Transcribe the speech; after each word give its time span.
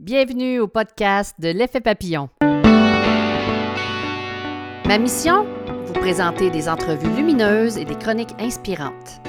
Bienvenue 0.00 0.60
au 0.60 0.66
podcast 0.66 1.36
de 1.38 1.50
l'effet 1.50 1.82
papillon. 1.82 2.30
Ma 4.86 4.96
mission? 4.96 5.44
Vous 5.84 5.92
présenter 5.92 6.48
des 6.48 6.70
entrevues 6.70 7.14
lumineuses 7.14 7.76
et 7.76 7.84
des 7.84 7.96
chroniques 7.96 8.32
inspirantes. 8.38 9.20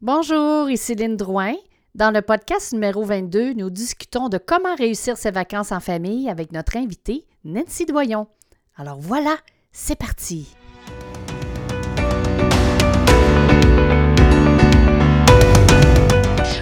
Bonjour, 0.00 0.68
ici 0.68 0.96
Lynne 0.96 1.16
Drouin. 1.16 1.54
Dans 1.94 2.10
le 2.10 2.22
podcast 2.22 2.72
numéro 2.72 3.04
22, 3.04 3.52
nous 3.52 3.70
discutons 3.70 4.28
de 4.28 4.38
comment 4.38 4.74
réussir 4.74 5.16
ses 5.16 5.30
vacances 5.30 5.70
en 5.70 5.78
famille 5.78 6.28
avec 6.28 6.50
notre 6.50 6.76
invitée, 6.76 7.24
Nancy 7.44 7.86
Doyon. 7.86 8.26
Alors 8.76 8.98
voilà, 8.98 9.36
c'est 9.70 9.96
parti. 9.96 10.56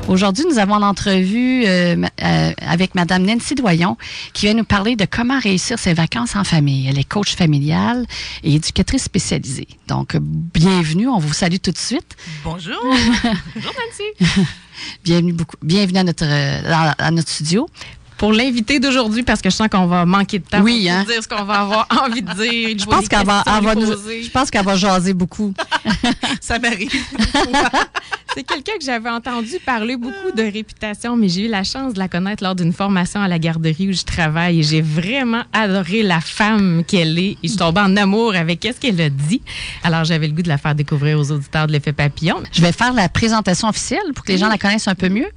Aujourd'hui, 0.08 0.44
nous 0.48 0.58
avons 0.58 0.78
l'entrevue 0.78 1.64
euh, 1.66 1.96
euh, 2.22 2.52
avec 2.60 2.94
Madame 2.94 3.24
Nancy 3.24 3.56
Doyon 3.56 3.96
qui 4.32 4.46
vient 4.46 4.54
nous 4.54 4.64
parler 4.64 4.94
de 4.94 5.04
comment 5.04 5.40
réussir 5.40 5.80
ses 5.80 5.94
vacances 5.94 6.36
en 6.36 6.44
famille. 6.44 6.86
Elle 6.88 6.98
est 6.98 7.04
coach 7.08 7.34
familiale 7.34 8.06
et 8.44 8.54
éducatrice 8.54 9.02
spécialisée. 9.02 9.66
Donc, 9.88 10.16
bienvenue. 10.16 11.08
On 11.08 11.18
vous 11.18 11.32
salue 11.32 11.56
tout 11.60 11.72
de 11.72 11.78
suite. 11.78 12.16
Bonjour. 12.44 12.80
Bonjour 12.84 13.72
Nancy. 13.72 14.46
bienvenue 15.04 15.32
beaucoup. 15.32 15.56
Bienvenue 15.62 15.98
à 15.98 16.04
notre, 16.04 16.24
euh, 16.24 16.92
à 16.98 17.10
notre 17.10 17.28
studio 17.28 17.68
pour 18.16 18.32
l'invité 18.32 18.80
d'aujourd'hui 18.80 19.22
parce 19.22 19.42
que 19.42 19.50
je 19.50 19.54
sens 19.54 19.68
qu'on 19.68 19.86
va 19.86 20.04
manquer 20.04 20.38
de 20.38 20.44
temps 20.44 20.62
oui, 20.62 20.86
pour 20.86 20.92
hein? 20.92 21.04
dire 21.04 21.22
ce 21.22 21.28
qu'on 21.28 21.44
va 21.44 21.60
avoir 21.60 21.88
envie 22.04 22.22
de 22.22 22.32
dire. 22.32 22.78
Je, 22.78 22.84
pense 22.84 23.08
qu'elle 23.08 23.26
va, 23.26 23.42
va 23.46 23.74
nous, 23.74 23.86
je 23.86 24.30
pense 24.30 24.50
qu'elle 24.50 24.64
va 24.64 24.76
jaser 24.76 25.14
beaucoup. 25.14 25.52
Ça 26.40 26.58
m'arrive. 26.58 26.90
C'est 28.34 28.42
quelqu'un 28.42 28.72
que 28.78 28.84
j'avais 28.84 29.08
entendu 29.08 29.52
parler 29.64 29.96
beaucoup 29.96 30.30
de 30.36 30.42
réputation, 30.42 31.16
mais 31.16 31.26
j'ai 31.26 31.46
eu 31.46 31.48
la 31.48 31.64
chance 31.64 31.94
de 31.94 31.98
la 31.98 32.06
connaître 32.06 32.44
lors 32.44 32.54
d'une 32.54 32.74
formation 32.74 33.22
à 33.22 33.28
la 33.28 33.38
garderie 33.38 33.88
où 33.88 33.92
je 33.94 34.02
travaille 34.02 34.60
et 34.60 34.62
j'ai 34.62 34.82
vraiment 34.82 35.42
adoré 35.54 36.02
la 36.02 36.20
femme 36.20 36.84
qu'elle 36.86 37.18
est 37.18 37.30
et 37.30 37.38
je 37.44 37.48
suis 37.48 37.56
tombée 37.56 37.80
en 37.80 37.96
amour 37.96 38.34
avec 38.34 38.62
ce 38.62 38.78
qu'elle 38.78 39.00
a 39.00 39.08
dit. 39.08 39.40
Alors 39.84 40.04
j'avais 40.04 40.26
le 40.26 40.34
goût 40.34 40.42
de 40.42 40.48
la 40.48 40.58
faire 40.58 40.74
découvrir 40.74 41.18
aux 41.18 41.32
auditeurs 41.32 41.66
de 41.66 41.72
l'effet 41.72 41.94
papillon. 41.94 42.36
Je 42.52 42.60
vais 42.60 42.72
faire 42.72 42.92
la 42.92 43.08
présentation 43.08 43.68
officielle 43.68 44.12
pour 44.14 44.22
que 44.22 44.32
les 44.32 44.38
gens 44.38 44.48
la 44.48 44.58
connaissent 44.58 44.88
un 44.88 44.94
peu 44.94 45.08
mieux. 45.08 45.28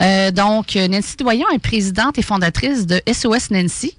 Euh, 0.00 0.30
donc, 0.30 0.74
Nancy 0.74 1.16
Doyon 1.18 1.48
est 1.52 1.58
présidente 1.58 2.17
fondatrice 2.22 2.86
de 2.86 3.00
SOS 3.10 3.50
Nancy. 3.50 3.96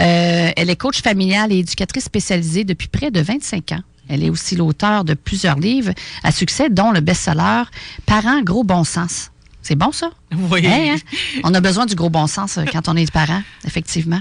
Euh, 0.00 0.50
elle 0.56 0.70
est 0.70 0.76
coach 0.76 1.02
familiale 1.02 1.52
et 1.52 1.58
éducatrice 1.58 2.04
spécialisée 2.04 2.64
depuis 2.64 2.88
près 2.88 3.10
de 3.10 3.20
25 3.20 3.72
ans. 3.72 3.82
Elle 4.08 4.24
est 4.24 4.30
aussi 4.30 4.56
l'auteur 4.56 5.04
de 5.04 5.14
plusieurs 5.14 5.58
livres 5.58 5.92
à 6.24 6.32
succès, 6.32 6.68
dont 6.68 6.90
le 6.90 7.00
best-seller 7.00 7.62
Parents 8.06 8.42
gros 8.42 8.64
bon 8.64 8.84
sens. 8.84 9.30
C'est 9.62 9.74
bon, 9.74 9.92
ça? 9.92 10.10
Oui. 10.50 10.66
Hein, 10.66 10.94
hein? 10.96 11.16
On 11.44 11.52
a 11.52 11.60
besoin 11.60 11.84
du 11.84 11.94
gros 11.94 12.08
bon 12.08 12.26
sens 12.26 12.56
euh, 12.56 12.64
quand 12.72 12.88
on 12.88 12.96
est 12.96 13.10
parent, 13.10 13.42
effectivement. 13.66 14.20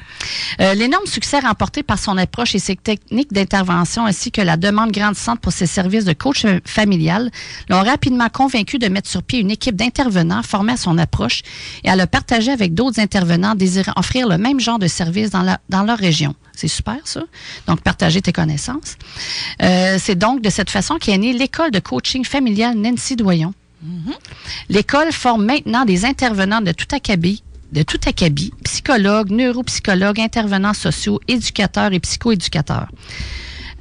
Euh, 0.60 0.74
L'énorme 0.74 1.06
succès 1.06 1.40
remporté 1.40 1.82
par 1.82 1.98
son 1.98 2.18
approche 2.18 2.56
et 2.56 2.60
ses 2.60 2.76
techniques 2.76 3.32
d'intervention, 3.32 4.06
ainsi 4.06 4.32
que 4.32 4.42
la 4.42 4.58
demande 4.58 4.92
grandissante 4.92 5.40
pour 5.40 5.54
ses 5.54 5.66
services 5.66 6.04
de 6.06 6.14
coach 6.14 6.46
familial, 6.66 7.32
l'ont 7.70 7.84
rapidement 7.84 8.28
convaincu 8.30 8.80
de 8.80 8.88
mettre 8.90 9.10
sur 9.10 9.24
pied 9.24 9.40
une 9.40 9.52
équipe 9.52 9.76
d'intervenants 9.76 10.44
formés 10.44 10.74
à 10.74 10.78
son 10.78 10.98
approche 10.98 11.42
et 11.84 11.90
à 11.90 11.96
le 11.96 12.06
partager 12.06 12.52
avec 12.52 12.74
d'autres 12.74 13.00
intervenants 13.00 13.56
désirant 13.56 13.94
offrir 13.96 14.28
le 14.28 14.38
même 14.38 14.60
genre 14.60 14.80
de 14.80 14.88
service 14.88 15.30
dans, 15.30 15.44
la, 15.44 15.60
dans 15.70 15.84
leur 15.84 15.98
région. 15.98 16.36
C'est 16.54 16.68
super, 16.68 16.98
ça. 17.06 17.22
Donc, 17.68 17.80
partager 17.82 18.22
tes 18.22 18.34
connaissances. 18.34 18.98
Euh, 19.62 19.98
C'est 20.00 20.18
donc 20.18 20.42
de 20.42 20.50
cette 20.50 20.70
façon 20.70 20.98
qu'est 21.00 21.18
née 21.18 21.32
l'école 21.32 21.72
de 21.72 21.80
coaching 21.80 22.26
familial 22.26 22.76
Nancy 22.76 23.16
Doyon. 23.16 23.54
Mm 23.82 23.98
-hmm. 23.98 24.18
L'école 24.70 25.12
forme 25.12 25.46
maintenant 25.46 25.86
des 25.86 26.04
intervenants 26.06 26.62
de 26.62 26.74
tout 26.74 26.92
acabit, 26.94 27.44
de 27.72 27.84
tout 27.84 28.00
acabit, 28.06 28.52
psychologues, 28.64 29.32
neuropsychologues, 29.32 30.20
intervenants 30.20 30.74
sociaux, 30.74 31.20
éducateurs 31.28 31.94
et 31.94 32.00
psychoéducateurs 32.00 32.90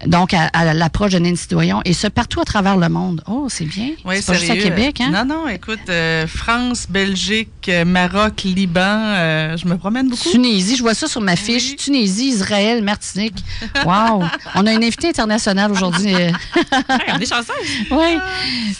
donc 0.07 0.33
à, 0.35 0.47
à 0.53 0.75
l'approche 0.75 1.13
de 1.13 1.19
Nancy 1.19 1.49
Doyon, 1.49 1.81
et 1.85 1.93
ce 1.93 2.07
partout 2.07 2.41
à 2.41 2.45
travers 2.45 2.77
le 2.77 2.89
monde. 2.89 3.23
Oh, 3.27 3.49
c'est 3.49 3.65
bien. 3.65 3.91
Oui, 4.05 4.17
c'est 4.17 4.33
pas 4.33 4.39
juste 4.39 4.51
à 4.51 4.57
Québec, 4.57 5.01
hein? 5.01 5.11
Non, 5.11 5.25
non, 5.25 5.49
écoute, 5.49 5.89
euh, 5.89 6.27
France, 6.27 6.87
Belgique, 6.89 7.49
Maroc, 7.85 8.43
Liban, 8.45 8.81
euh, 8.81 9.57
je 9.57 9.67
me 9.67 9.77
promène 9.77 10.09
beaucoup. 10.09 10.31
Tunisie, 10.31 10.77
je 10.77 10.83
vois 10.83 10.95
ça 10.95 11.07
sur 11.07 11.21
ma 11.21 11.37
fiche. 11.37 11.71
Oui. 11.71 11.77
Tunisie, 11.77 12.29
Israël, 12.29 12.83
Martinique. 12.83 13.45
Wow! 13.85 14.25
On 14.55 14.67
a 14.67 14.73
une 14.73 14.85
invitée 14.85 15.09
internationale 15.09 15.71
aujourd'hui. 15.73 16.13
hey, 16.13 16.33
on 17.15 17.19
est 17.19 17.29
chanceux. 17.29 17.53
Oui. 17.91 18.19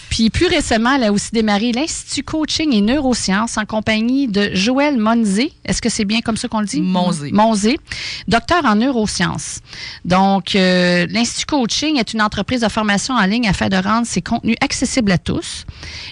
Puis 0.09 0.29
plus 0.29 0.47
récemment, 0.47 0.95
elle 0.95 1.05
a 1.05 1.11
aussi 1.11 1.29
démarré 1.31 1.71
l'Institut 1.71 2.23
Coaching 2.23 2.73
et 2.73 2.81
Neurosciences 2.81 3.57
en 3.57 3.65
compagnie 3.65 4.27
de 4.27 4.51
Joël 4.53 4.97
Monzé. 4.97 5.53
Est-ce 5.65 5.81
que 5.81 5.89
c'est 5.89 6.05
bien 6.05 6.21
comme 6.21 6.37
ça 6.37 6.47
qu'on 6.47 6.59
le 6.59 6.65
dit? 6.65 6.81
Monzé. 6.81 7.31
Monzé, 7.31 7.79
docteur 8.27 8.65
en 8.65 8.75
neurosciences. 8.75 9.59
Donc, 10.05 10.55
euh, 10.55 11.05
l'Institut 11.09 11.45
Coaching 11.45 11.97
est 11.97 12.13
une 12.13 12.21
entreprise 12.21 12.61
de 12.61 12.69
formation 12.69 13.15
en 13.15 13.25
ligne 13.25 13.47
afin 13.47 13.69
de 13.69 13.77
rendre 13.77 14.07
ses 14.07 14.21
contenus 14.21 14.55
accessibles 14.61 15.11
à 15.11 15.17
tous 15.17 15.65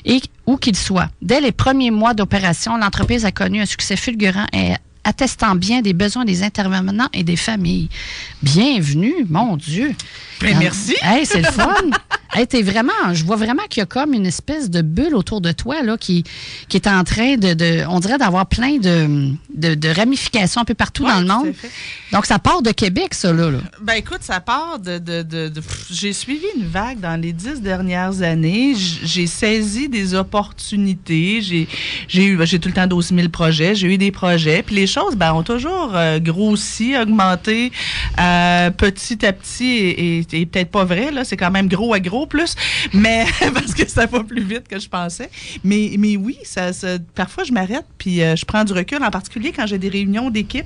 et 0.05 0.21
où 0.45 0.55
qu'ils 0.57 0.77
soient. 0.77 1.09
Dès 1.21 1.41
les 1.41 1.51
premiers 1.51 1.91
mois 1.91 2.13
d'opération, 2.13 2.66
l'entreprise 2.75 3.23
a 3.23 3.31
connu 3.31 3.61
un 3.61 3.65
succès 3.65 3.95
fulgurant 3.95 4.47
et 4.51 4.73
attestant 5.07 5.55
bien 5.55 5.81
des 5.81 5.93
besoins 5.93 6.25
des 6.25 6.43
intervenants 6.43 7.07
et 7.13 7.23
des 7.23 7.37
familles. 7.37 7.87
Bienvenue, 8.43 9.25
mon 9.29 9.55
Dieu. 9.55 9.95
Mais 10.41 10.53
merci. 10.53 10.95
Hey, 11.01 11.25
c'est 11.25 11.41
le 11.41 11.51
fun. 11.51 11.73
hey, 12.35 12.45
t'es 12.45 12.61
vraiment, 12.61 13.13
je 13.13 13.23
vois 13.23 13.37
vraiment 13.37 13.63
qu'il 13.69 13.81
y 13.81 13.83
a 13.83 13.85
comme 13.85 14.13
une 14.13 14.25
espèce 14.25 14.69
de 14.69 14.81
bulle 14.81 15.15
autour 15.15 15.41
de 15.41 15.51
toi 15.51 15.81
là, 15.81 15.97
qui, 15.97 16.23
qui 16.67 16.77
est 16.77 16.87
en 16.87 17.03
train 17.03 17.37
de, 17.37 17.53
de 17.53 17.85
on 17.89 17.99
dirait 17.99 18.17
d'avoir 18.17 18.45
plein 18.45 18.77
de, 18.77 19.31
de, 19.55 19.73
de, 19.75 19.89
ramifications 19.89 20.61
un 20.61 20.65
peu 20.65 20.73
partout 20.73 21.05
ouais, 21.05 21.11
dans 21.11 21.19
le 21.21 21.25
monde. 21.25 21.53
Donc, 22.11 22.25
ça 22.25 22.37
part 22.37 22.61
de 22.61 22.71
Québec, 22.71 23.13
ça, 23.13 23.33
là. 23.33 23.49
là. 23.49 23.59
Ben, 23.81 23.93
écoute, 23.93 24.21
ça 24.21 24.39
part 24.39 24.79
de. 24.79 24.99
de, 24.99 25.23
de, 25.23 25.47
de 25.49 25.61
j'ai 25.89 26.13
suivi 26.13 26.45
une 26.55 26.67
vague 26.67 26.99
dans 26.99 27.19
les 27.19 27.33
dix 27.33 27.61
dernières 27.61 28.21
années. 28.21 28.75
J'ai 28.75 29.27
saisi 29.27 29.89
des 29.89 30.13
opportunités. 30.13 31.41
J'ai 31.41 32.25
eu, 32.25 32.37
j'ai 32.45 32.59
tout 32.59 32.69
le 32.69 32.75
temps 32.75 32.87
12 32.87 33.13
000 33.15 33.29
projets. 33.29 33.73
J'ai 33.73 33.93
eu 33.93 33.97
des 33.97 34.11
projets. 34.11 34.63
Puis 34.63 34.75
les 34.75 34.87
choses, 34.97 35.15
ben, 35.15 35.33
ont 35.33 35.43
toujours 35.43 35.91
euh, 35.95 36.19
grossi, 36.19 36.97
augmenté 36.97 37.71
euh, 38.19 38.71
petit 38.71 39.25
à 39.25 39.33
petit 39.33 40.25
et, 40.31 40.45
peut-être 40.45 40.71
pas 40.71 40.85
vrai, 40.85 41.11
là. 41.11 41.23
C'est 41.23 41.37
quand 41.37 41.51
même 41.51 41.67
gros 41.67 41.93
à 41.93 41.99
gros 41.99 42.25
plus. 42.25 42.55
Mais, 42.93 43.25
parce 43.53 43.73
que 43.73 43.87
ça 43.87 44.05
va 44.05 44.23
plus 44.23 44.43
vite 44.43 44.67
que 44.67 44.79
je 44.79 44.89
pensais. 44.89 45.29
Mais, 45.63 45.91
mais 45.97 46.17
oui, 46.17 46.37
ça 46.43 46.71
parfois, 47.15 47.43
je 47.43 47.51
m'arrête 47.51 47.85
puis 47.97 48.21
euh, 48.21 48.35
je 48.35 48.45
prends 48.45 48.63
du 48.63 48.73
recul, 48.73 49.03
en 49.03 49.09
particulier 49.09 49.51
quand 49.51 49.65
j'ai 49.65 49.77
des 49.77 49.89
réunions 49.89 50.29
d'équipe 50.29 50.65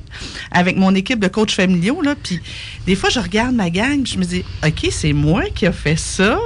avec 0.52 0.78
mon 0.78 0.94
équipe 0.96 1.20
de 1.20 1.28
coachs 1.28 1.52
familiaux. 1.52 2.02
Là, 2.02 2.16
puis 2.22 2.40
des 2.86 2.96
fois, 2.96 3.10
je 3.10 3.20
regarde 3.20 3.56
ma 3.56 3.70
gang, 3.70 4.06
je 4.06 4.18
me 4.18 4.24
dis, 4.24 4.44
OK, 4.66 4.88
c'est 4.92 5.14
moi 5.14 5.44
qui 5.54 5.66
a 5.66 5.72
fait 5.72 5.98
ça. 5.98 6.40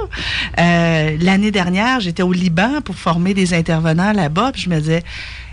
Euh, 0.58 1.16
L'année 1.20 1.50
dernière, 1.50 2.00
j'étais 2.00 2.22
au 2.22 2.32
Liban 2.32 2.80
pour 2.84 2.96
former 2.96 3.34
des 3.34 3.54
intervenants 3.54 4.12
là-bas, 4.12 4.52
puis 4.52 4.62
je 4.62 4.70
me 4.70 4.78
disais, 4.78 5.02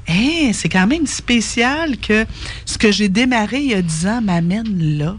Hey, 0.05 0.53
c'est 0.53 0.69
quand 0.69 0.87
même 0.87 1.07
spécial 1.07 1.97
que 1.97 2.25
ce 2.65 2.77
que 2.77 2.91
j'ai 2.91 3.09
démarré 3.09 3.59
il 3.59 3.71
y 3.71 3.73
a 3.73 3.81
10 3.81 4.07
ans 4.07 4.21
m'amène 4.21 4.97
là. 4.97 5.15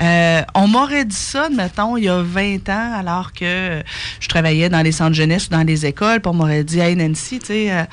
Euh, 0.00 0.42
on 0.54 0.68
m'aurait 0.68 1.04
dit 1.04 1.16
ça, 1.16 1.48
mettons, 1.50 1.96
il 1.96 2.04
y 2.04 2.08
a 2.08 2.22
20 2.22 2.68
ans, 2.68 2.92
alors 2.98 3.32
que 3.32 3.82
je 4.20 4.28
travaillais 4.28 4.68
dans 4.68 4.82
les 4.82 4.92
centres 4.92 5.14
jeunesse 5.14 5.46
ou 5.46 5.50
dans 5.50 5.66
les 5.66 5.86
écoles, 5.86 6.20
puis 6.20 6.30
on 6.30 6.34
m'aurait 6.34 6.64
dit, 6.64 6.78
hey 6.78 6.96
Nancy, 6.96 7.38
tu 7.38 7.46
sais, 7.46 7.72
euh, 7.72 7.84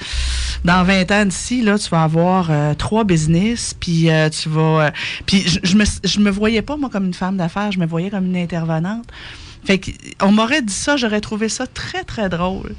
dans 0.63 0.84
20 0.84 1.12
ans 1.12 1.25
d'ici, 1.25 1.62
là, 1.62 1.78
tu 1.78 1.90
vas 1.90 2.03
avoir 2.03 2.50
euh, 2.50 2.73
trois 2.75 3.03
business, 3.03 3.75
puis 3.79 4.09
tu 4.31 4.50
vas... 4.50 4.91
puis 5.25 5.44
je, 5.47 5.59
je, 5.63 5.75
me, 5.75 5.85
je 6.03 6.19
me 6.19 6.29
voyais 6.29 6.61
pas, 6.61 6.78
moi, 6.78 6.90
comme 6.90 7.06
une 7.06 7.13
femme 7.13 7.38
d'affaires, 7.38 7.72
je 7.72 7.79
me 7.79 7.85
voyais 7.85 8.09
comme 8.09 8.25
une 8.25 8.38
intervenante. 8.38 9.06
Fait 9.66 9.80
qu'on 9.80 10.31
m'aurait 10.31 10.62
dit 10.62 10.74
ça, 10.74 10.97
j'aurais 10.97 11.22
trouvé 11.22 11.50
ça 11.50 11.67
très, 11.67 12.03
très 12.03 12.29
drôle. 12.29 12.73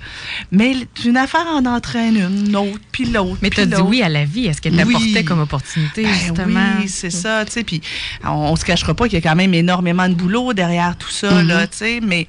Mais 0.50 0.74
une 1.04 1.16
affaire 1.16 1.46
en 1.46 1.64
entraîne 1.66 2.16
une, 2.16 2.56
autre, 2.56 2.80
puis 2.90 3.04
l'autre. 3.04 3.38
Mais 3.42 3.50
tu 3.50 3.60
as 3.60 3.66
dit 3.66 3.80
oui 3.80 4.02
à 4.02 4.08
la 4.08 4.24
vie. 4.24 4.46
Est-ce 4.46 4.60
qu'elle 4.60 4.76
t'apportait 4.76 4.98
oui. 4.98 5.24
comme 5.24 5.40
opportunité, 5.40 6.02
ben 6.04 6.14
justement? 6.14 6.70
Oui, 6.80 6.88
c'est 6.88 7.10
ça. 7.10 7.44
Tu 7.44 7.52
sais, 7.52 7.64
puis 7.64 7.80
on, 8.24 8.30
on 8.30 8.56
se 8.56 8.64
cachera 8.64 8.94
pas 8.94 9.04
qu'il 9.04 9.14
y 9.14 9.22
a 9.24 9.28
quand 9.28 9.36
même 9.36 9.54
énormément 9.54 10.08
de 10.08 10.14
boulot 10.14 10.52
derrière 10.52 10.96
tout 10.96 11.10
ça, 11.10 11.30
mm 11.30 11.42
-hmm. 11.42 11.46
là, 11.46 11.66
tu 11.66 11.76
sais. 11.76 12.00
Mais, 12.02 12.26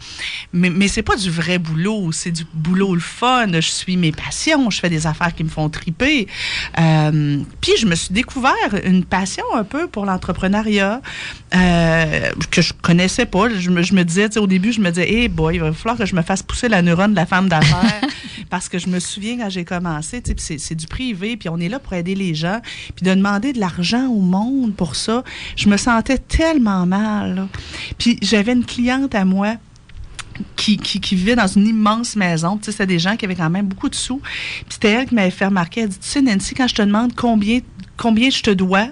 mais, 0.54 0.69
mais 0.69 0.88
c'est 0.88 1.04
pas 1.04 1.15
du 1.15 1.30
vrai 1.30 1.57
boulot. 1.57 2.12
C'est 2.12 2.31
du 2.31 2.45
boulot 2.54 2.94
le 2.94 3.01
fun. 3.01 3.47
Je 3.54 3.71
suis 3.81 3.97
mes 3.97 4.12
passions. 4.12 4.69
Je 4.69 4.80
fais 4.80 4.89
des 4.89 5.07
affaires 5.07 5.33
qui 5.33 5.44
me 5.44 5.50
font 5.50 5.69
triper. 5.69 6.27
Euh, 6.80 7.39
puis 7.62 7.74
je 7.80 7.86
me 7.86 7.95
suis 7.95 8.13
découvert 8.13 8.71
une 8.83 9.04
passion 9.06 9.45
un 9.56 9.63
peu 9.63 9.88
pour 9.88 10.06
l'entrepreneuriat 10.06 11.01
euh, 11.56 12.31
que 12.50 12.62
je 12.62 12.74
connaissais 12.74 13.25
pas. 13.25 13.50
Je 13.50 13.69
me, 13.69 13.81
je 13.81 13.94
me 13.94 14.04
disais, 14.04 14.38
au 14.38 14.47
début, 14.51 14.71
je 14.71 14.81
me 14.81 14.89
disais, 14.89 15.12
hey 15.12 15.27
boy, 15.27 15.56
il 15.56 15.62
va 15.62 15.74
falloir 15.74 15.98
que 15.98 16.06
je 16.06 16.15
me 16.15 16.21
fasse 16.21 16.44
pousser 16.44 16.69
la 16.69 16.81
neurone 16.81 17.12
de 17.12 17.15
la 17.15 17.25
femme 17.25 17.50
d'affaires. 17.50 18.01
parce 18.50 18.68
que 18.68 18.77
je 18.77 18.88
me 18.88 19.00
souviens 19.00 19.38
quand 19.38 19.50
j'ai 19.50 19.63
commencé, 19.63 20.21
c'est 20.38 20.75
du 20.75 20.86
privé, 20.86 21.38
puis 21.38 21.48
on 21.50 21.57
est 21.57 21.69
là 21.69 21.80
pour 21.80 21.94
aider 21.94 22.15
les 22.15 22.36
gens. 22.36 22.59
Puis 22.95 23.06
de 23.06 23.13
demander 23.13 23.53
de 23.53 23.59
l'argent 23.59 24.07
au 24.07 24.19
monde 24.19 24.75
pour 24.75 24.95
ça, 24.95 25.24
je 25.56 25.69
me 25.69 25.77
sentais 25.77 26.18
tellement 26.18 26.86
mal. 26.86 27.36
Là. 27.36 27.48
Puis 27.98 28.18
j'avais 28.21 28.51
une 28.51 28.65
cliente 28.65 29.15
à 29.15 29.24
moi 29.24 29.56
qui, 30.56 30.77
qui, 30.77 31.00
qui 31.00 31.15
vivait 31.15 31.36
dans 31.36 31.47
une 31.47 31.65
immense 31.65 32.15
maison. 32.18 32.57
Tu 32.57 32.65
sais, 32.65 32.71
c'était 32.71 32.88
des 32.88 33.00
gens 33.00 33.15
qui 33.15 33.25
avaient 33.25 33.36
quand 33.36 33.50
même 33.50 33.68
beaucoup 33.68 33.89
de 33.89 33.95
sous. 33.95 34.19
Puis 34.19 34.65
c'était 34.69 34.92
elle 34.92 35.07
qui 35.07 35.15
m'avait 35.15 35.31
fait 35.31 35.45
remarquer. 35.45 35.81
Elle 35.81 35.89
dit, 35.89 36.00
tu 36.00 36.07
sais, 36.07 36.21
Nancy, 36.21 36.54
quand 36.54 36.68
je 36.68 36.75
te 36.75 36.81
demande 36.81 37.15
combien, 37.15 37.59
combien 37.95 38.30
je 38.30 38.42
te 38.42 38.51
dois, 38.51 38.88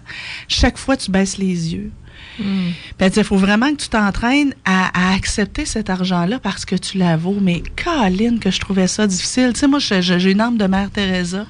chaque 0.48 0.78
fois, 0.78 0.96
tu 0.96 1.12
baisses 1.12 1.38
les 1.38 1.74
yeux. 1.74 1.92
Mm. 2.40 2.70
Ben, 3.00 3.12
il 3.16 3.24
faut 3.24 3.38
vraiment 3.38 3.72
que 3.72 3.78
tu 3.82 3.90
t'entraînes 3.90 4.54
à, 4.66 5.12
à 5.12 5.14
accepter 5.16 5.66
cet 5.66 5.90
argent-là 5.90 6.40
parce 6.40 6.66
que 6.66 6.76
tu 6.76 6.98
la 6.98 7.18
vaux. 7.18 7.38
Mais 7.42 7.62
Caroline, 7.76 8.40
que 8.40 8.52
je 8.52 8.60
trouvais 8.60 8.88
ça 8.88 9.08
difficile. 9.08 9.52
Tu 9.54 9.60
sais, 9.62 9.68
moi, 9.68 9.80
j'ai 9.80 10.32
une 10.32 10.42
âme 10.42 10.58
de 10.58 10.66
mère 10.66 10.90
Teresa. 10.92 11.46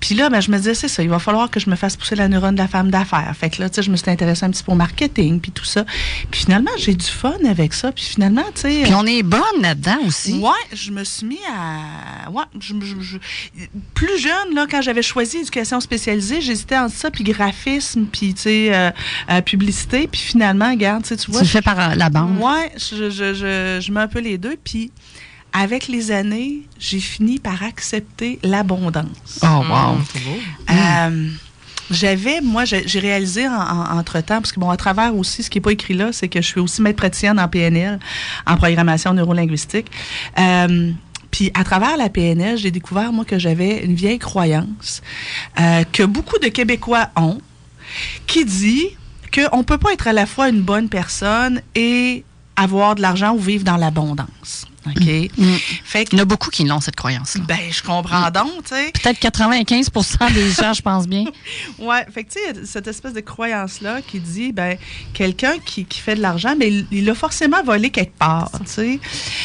Puis 0.00 0.14
là, 0.14 0.30
ben, 0.30 0.40
je 0.40 0.50
me 0.50 0.56
disais, 0.56 0.74
c'est 0.74 0.88
ça, 0.88 1.02
il 1.02 1.08
va 1.08 1.18
falloir 1.18 1.50
que 1.50 1.60
je 1.60 1.68
me 1.70 1.76
fasse 1.76 1.96
pousser 1.96 2.16
la 2.16 2.28
neurone 2.28 2.54
de 2.54 2.60
la 2.60 2.68
femme 2.68 2.90
d'affaires. 2.90 3.32
Fait 3.38 3.50
que 3.50 3.60
là, 3.62 3.68
tu 3.68 3.76
sais, 3.76 3.82
je 3.82 3.90
me 3.90 3.96
suis 3.96 4.10
intéressée 4.10 4.44
un 4.44 4.50
petit 4.50 4.62
peu 4.62 4.72
au 4.72 4.76
marketing, 4.76 5.40
puis 5.40 5.52
tout 5.52 5.64
ça. 5.64 5.84
Puis 6.30 6.42
finalement, 6.42 6.70
j'ai 6.78 6.94
du 6.94 7.06
fun 7.06 7.34
avec 7.48 7.74
ça. 7.74 7.92
Puis 7.92 8.04
finalement, 8.04 8.44
tu 8.54 8.62
sais... 8.62 8.80
Puis 8.84 8.94
on 8.94 9.06
est 9.06 9.22
bonne 9.22 9.40
là-dedans 9.60 9.98
aussi. 10.06 10.34
Ouais, 10.34 10.50
je 10.72 10.90
me 10.90 11.04
suis 11.04 11.26
mis 11.26 11.38
à. 11.54 12.30
Ouais, 12.30 12.44
je, 12.60 12.74
je- 12.80 13.00
je- 13.00 13.18
plus 13.94 14.18
jeune, 14.18 14.54
là, 14.54 14.66
quand 14.70 14.82
j'avais 14.82 15.02
choisi 15.02 15.38
éducation 15.38 15.80
spécialisée, 15.80 16.40
j'hésitais 16.40 16.76
entre 16.78 16.94
ça, 16.94 17.10
puis 17.10 17.24
graphisme, 17.24 18.04
puis, 18.10 18.34
tu 18.34 18.42
sais, 18.42 18.74
euh, 18.74 18.90
euh, 19.30 19.40
publicité. 19.40 20.06
Puis 20.14 20.22
finalement, 20.22 20.70
regarde, 20.70 21.02
tu 21.04 21.30
vois. 21.32 21.40
le 21.40 21.46
fais 21.46 21.60
par 21.60 21.78
euh, 21.80 21.94
la 21.96 22.08
bande. 22.08 22.38
Ouais, 22.38 22.70
je, 22.76 23.10
je, 23.10 23.34
je, 23.34 23.80
je 23.84 23.92
mets 23.92 23.98
un 24.00 24.06
peu 24.06 24.20
les 24.20 24.38
deux. 24.38 24.56
Puis 24.62 24.92
avec 25.52 25.88
les 25.88 26.12
années, 26.12 26.62
j'ai 26.78 27.00
fini 27.00 27.40
par 27.40 27.64
accepter 27.64 28.38
l'abondance. 28.44 29.40
Oh, 29.42 29.46
wow. 29.46 29.94
Mm, 29.96 30.04
c'est 30.12 30.22
beau. 30.22 30.38
Euh, 30.70 31.28
j'avais, 31.90 32.40
moi, 32.40 32.64
j'ai 32.64 32.86
j'ai 32.86 33.00
réalisé 33.00 33.48
en, 33.48 33.52
en- 33.54 33.98
entre-temps, 33.98 34.40
parce 34.40 34.52
que 34.52 34.60
bon, 34.60 34.70
à 34.70 34.76
travers 34.76 35.16
aussi, 35.16 35.42
ce 35.42 35.50
qui 35.50 35.58
n'est 35.58 35.62
pas 35.62 35.72
écrit 35.72 35.94
là, 35.94 36.12
c'est 36.12 36.28
que 36.28 36.40
je 36.40 36.46
suis 36.46 36.60
aussi 36.60 36.80
maître 36.80 36.96
praticienne 36.98 37.40
en 37.40 37.48
PNL, 37.48 37.98
en 38.46 38.56
programmation 38.56 39.12
neurolinguistique. 39.14 39.88
Euh, 40.38 40.92
puis 41.32 41.50
à 41.54 41.64
travers 41.64 41.96
la 41.96 42.08
PNL, 42.08 42.56
j'ai 42.56 42.70
découvert, 42.70 43.12
moi, 43.12 43.24
que 43.24 43.40
j'avais 43.40 43.84
une 43.84 43.96
vieille 43.96 44.20
croyance 44.20 45.02
euh, 45.58 45.82
que 45.92 46.04
beaucoup 46.04 46.38
de 46.38 46.46
Québécois 46.46 47.08
ont, 47.16 47.40
qui 48.28 48.44
dit 48.44 48.90
qu'on 49.34 49.58
ne 49.58 49.62
peut 49.62 49.78
pas 49.78 49.92
être 49.92 50.06
à 50.06 50.12
la 50.12 50.26
fois 50.26 50.48
une 50.48 50.62
bonne 50.62 50.88
personne 50.88 51.60
et 51.74 52.24
avoir 52.56 52.94
de 52.94 53.02
l'argent 53.02 53.34
ou 53.34 53.38
vivre 53.38 53.64
dans 53.64 53.76
l'abondance. 53.76 54.66
OK? 54.86 55.30
Mm. 55.38 55.54
Fait 55.84 56.04
que, 56.04 56.10
Il 56.14 56.18
y 56.18 56.20
en 56.20 56.22
a 56.22 56.26
beaucoup 56.26 56.50
qui 56.50 56.64
l'ont, 56.64 56.80
cette 56.80 56.96
croyance-là. 56.96 57.44
ben, 57.46 57.58
je 57.70 57.82
comprends 57.82 58.30
donc, 58.30 58.64
tu 58.64 58.74
sais. 58.74 58.92
Peut-être 58.92 59.18
95 59.18 59.90
des 60.34 60.50
gens, 60.50 60.72
je 60.72 60.82
pense 60.82 61.06
bien. 61.06 61.24
Ouais, 61.78 62.04
fait 62.12 62.24
que 62.24 62.32
tu 62.32 62.38
sais, 62.38 62.50
il 62.50 62.56
y 62.56 62.62
a 62.62 62.66
cette 62.66 62.86
espèce 62.86 63.12
de 63.12 63.20
croyance-là 63.20 64.00
qui 64.02 64.20
dit, 64.20 64.52
ben, 64.52 64.76
quelqu'un 65.12 65.54
qui, 65.64 65.84
qui 65.84 66.00
fait 66.00 66.14
de 66.14 66.20
l'argent, 66.22 66.54
mais 66.58 66.68
il- 66.68 66.86
il 66.92 67.04
l'a 67.04 67.14
forcément 67.14 67.62
volé 67.64 67.90
quelque 67.90 68.16
part, 68.16 68.50
tu 68.60 68.70
sais. 68.72 68.98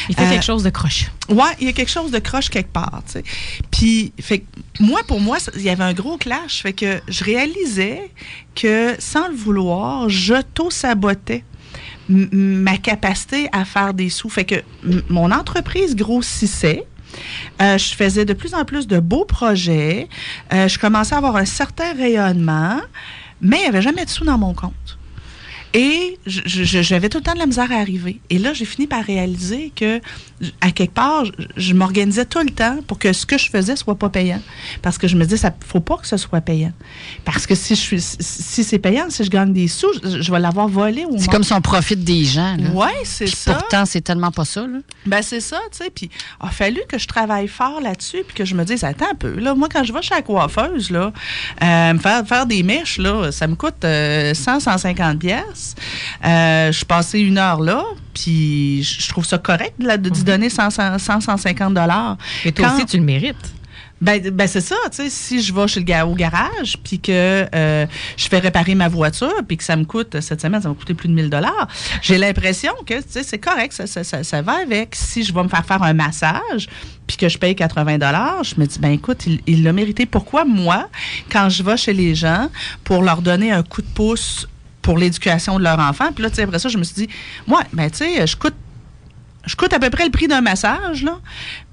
Il 0.08 0.14
fait 0.14 0.22
Euh, 0.26 0.30
quelque 0.30 0.44
chose 0.44 0.62
de 0.62 0.70
croche. 0.70 1.06
Ouais, 1.28 1.52
il 1.60 1.66
y 1.66 1.70
a 1.70 1.72
quelque 1.72 1.90
chose 1.90 2.10
de 2.10 2.18
croche 2.18 2.48
quelque 2.50 2.72
part, 2.72 3.02
tu 3.06 3.12
sais. 3.12 3.24
Puis, 3.70 4.12
fait 4.20 4.40
que 4.40 4.44
moi, 4.80 5.00
pour 5.06 5.20
moi, 5.20 5.38
il 5.56 5.62
y 5.62 5.68
avait 5.70 5.84
un 5.84 5.92
gros 5.94 6.16
clash. 6.16 6.62
Fait 6.62 6.72
que 6.72 7.00
je 7.08 7.24
réalisais 7.24 8.10
que, 8.54 8.96
sans 8.98 9.28
le 9.28 9.34
vouloir, 9.36 10.08
j'auto-sabotais 10.08 11.36
m- 11.36 11.42
ma 12.10 12.76
capacité 12.76 13.48
à 13.52 13.64
faire 13.64 13.94
des 13.94 14.10
sous. 14.10 14.28
Fait 14.28 14.44
que 14.44 14.56
mon 15.08 15.30
entreprise 15.30 15.94
grossissait. 15.96 16.86
Euh, 17.60 17.76
je 17.78 17.94
faisais 17.94 18.24
de 18.24 18.32
plus 18.34 18.54
en 18.54 18.64
plus 18.64 18.86
de 18.86 19.00
beaux 19.00 19.24
projets. 19.24 20.08
Euh, 20.52 20.68
je 20.68 20.78
commençais 20.78 21.14
à 21.14 21.18
avoir 21.18 21.36
un 21.36 21.44
certain 21.44 21.92
rayonnement, 21.94 22.80
mais 23.40 23.58
il 23.58 23.62
n'y 23.62 23.68
avait 23.68 23.82
jamais 23.82 24.04
de 24.04 24.10
sous 24.10 24.24
dans 24.24 24.38
mon 24.38 24.54
compte. 24.54 24.99
Et 25.72 26.18
j'avais 26.24 27.08
tout 27.08 27.18
le 27.18 27.24
temps 27.24 27.34
de 27.34 27.38
la 27.38 27.46
misère 27.46 27.70
à 27.70 27.76
arriver. 27.76 28.20
Et 28.28 28.38
là, 28.38 28.52
j'ai 28.52 28.64
fini 28.64 28.86
par 28.86 29.04
réaliser 29.04 29.72
que, 29.74 30.00
à 30.60 30.72
quelque 30.72 30.94
part, 30.94 31.24
je, 31.24 31.32
je 31.56 31.74
m'organisais 31.74 32.24
tout 32.24 32.40
le 32.40 32.50
temps 32.50 32.78
pour 32.88 32.98
que 32.98 33.12
ce 33.12 33.24
que 33.24 33.38
je 33.38 33.48
faisais 33.48 33.76
soit 33.76 33.94
pas 33.94 34.08
payant. 34.08 34.40
Parce 34.82 34.98
que 34.98 35.06
je 35.06 35.16
me 35.16 35.24
disais, 35.24 35.36
ça 35.36 35.54
faut 35.64 35.80
pas 35.80 35.96
que 35.96 36.08
ce 36.08 36.16
soit 36.16 36.40
payant. 36.40 36.72
Parce 37.24 37.46
que 37.46 37.54
si 37.54 37.76
je 37.76 37.80
suis, 37.80 38.00
si, 38.00 38.64
c'est 38.64 38.78
payant, 38.78 39.10
si 39.10 39.22
je 39.24 39.30
gagne 39.30 39.52
des 39.52 39.68
sous, 39.68 39.86
je, 40.02 40.20
je 40.22 40.32
vais 40.32 40.40
l'avoir 40.40 40.66
volé 40.66 41.04
au 41.04 41.16
C'est 41.18 41.30
comme 41.30 41.44
si 41.44 41.52
on 41.52 41.60
profite 41.60 42.02
des 42.02 42.24
gens. 42.24 42.56
Ouais, 42.74 42.88
c'est 43.04 43.28
ça. 43.28 43.54
pourtant, 43.54 43.84
c'est 43.86 44.00
tellement 44.00 44.32
pas 44.32 44.44
ça. 44.44 44.62
Là. 44.62 44.78
Ben 45.06 45.22
c'est 45.22 45.40
ça, 45.40 45.58
tu 45.70 45.78
sais. 45.78 45.90
Puis 45.90 46.10
il 46.42 46.46
a 46.46 46.50
fallu 46.50 46.80
que 46.88 46.98
je 46.98 47.06
travaille 47.06 47.48
fort 47.48 47.80
là-dessus, 47.80 48.24
puis 48.26 48.34
que 48.34 48.44
je 48.44 48.54
me 48.54 48.64
dise, 48.64 48.82
attends 48.82 49.10
un 49.12 49.14
peu. 49.14 49.38
Là, 49.38 49.54
moi, 49.54 49.68
quand 49.72 49.84
je 49.84 49.92
vais 49.92 50.02
chez 50.02 50.14
la 50.14 50.22
coiffeuse, 50.22 50.90
là, 50.90 51.12
euh, 51.62 51.92
me 51.92 51.98
faire, 51.98 52.26
faire 52.26 52.46
des 52.46 52.62
mèches, 52.62 52.98
là, 52.98 53.30
ça 53.30 53.46
me 53.46 53.54
coûte 53.54 53.84
euh, 53.84 54.34
100, 54.34 54.60
150 54.60 55.18
pièces. 55.18 55.59
Euh, 56.24 56.72
je 56.72 56.76
suis 56.76 56.84
passée 56.86 57.20
une 57.20 57.38
heure 57.38 57.60
là, 57.60 57.84
puis 58.14 58.82
je 58.82 59.08
trouve 59.08 59.24
ça 59.24 59.38
correct 59.38 59.74
là, 59.78 59.96
de 59.96 60.08
d'y 60.08 60.24
donner 60.24 60.50
100, 60.50 60.70
100, 60.70 60.98
100, 60.98 61.20
150 61.20 61.74
dollars. 61.74 62.16
Mais 62.44 62.52
toi 62.52 62.68
Quand- 62.68 62.76
aussi, 62.76 62.86
tu 62.86 62.96
le 62.96 63.04
mérites. 63.04 63.54
Ben, 64.00 64.18
ben 64.30 64.46
c'est 64.48 64.62
ça, 64.62 64.76
tu 64.90 64.96
sais, 64.96 65.10
si 65.10 65.42
je 65.42 65.52
vais 65.52 65.68
chez 65.68 65.80
le 65.80 66.04
au 66.04 66.14
garage, 66.14 66.78
puis 66.82 66.98
que 67.00 67.46
euh, 67.54 67.86
je 68.16 68.28
fais 68.28 68.38
réparer 68.38 68.74
ma 68.74 68.88
voiture, 68.88 69.34
puis 69.46 69.58
que 69.58 69.64
ça 69.64 69.76
me 69.76 69.84
coûte, 69.84 70.20
cette 70.20 70.40
semaine, 70.40 70.62
ça 70.62 70.70
m'a 70.70 70.74
coûté 70.74 70.94
plus 70.94 71.08
de 71.08 71.12
1000 71.12 71.28
dollars, 71.28 71.68
j'ai 72.00 72.16
l'impression 72.16 72.72
que, 72.86 72.94
tu 72.94 73.04
sais, 73.10 73.22
c'est 73.22 73.38
correct, 73.38 73.74
ça, 73.74 73.86
ça, 73.86 74.02
ça, 74.02 74.24
ça 74.24 74.40
va 74.40 74.52
avec. 74.62 74.94
Si 74.94 75.22
je 75.22 75.34
vais 75.34 75.42
me 75.42 75.48
faire 75.48 75.66
faire 75.66 75.82
un 75.82 75.92
massage, 75.92 76.66
puis 77.06 77.18
que 77.18 77.28
je 77.28 77.36
paye 77.36 77.54
80 77.54 77.98
dollars, 77.98 78.42
je 78.42 78.54
me 78.58 78.64
dis, 78.64 78.78
ben 78.78 78.92
écoute, 78.92 79.26
il 79.26 79.40
il 79.46 79.62
l'a 79.64 79.74
mérité. 79.74 80.06
Pourquoi 80.06 80.46
moi, 80.46 80.88
quand 81.30 81.50
je 81.50 81.62
vais 81.62 81.76
chez 81.76 81.92
les 81.92 82.14
gens 82.14 82.48
pour 82.84 83.02
leur 83.02 83.20
donner 83.20 83.52
un 83.52 83.62
coup 83.62 83.82
de 83.82 83.88
pouce 83.88 84.48
pour 84.82 84.98
l'éducation 84.98 85.58
de 85.58 85.64
leur 85.64 85.78
enfant, 85.78 86.12
puis 86.12 86.22
là, 86.22 86.30
tu 86.30 86.36
sais, 86.36 86.42
après 86.42 86.58
ça, 86.58 86.68
je 86.68 86.78
me 86.78 86.84
suis 86.84 86.94
dit, 86.94 87.08
moi, 87.46 87.62
ben 87.72 87.90
tu 87.90 87.98
sais, 87.98 88.26
je 88.26 88.36
coûte 88.36 88.54
je 89.46 89.56
coûte 89.56 89.72
à 89.72 89.78
peu 89.78 89.88
près 89.90 90.04
le 90.04 90.10
prix 90.10 90.28
d'un 90.28 90.40
massage, 90.42 91.02
là. 91.02 91.18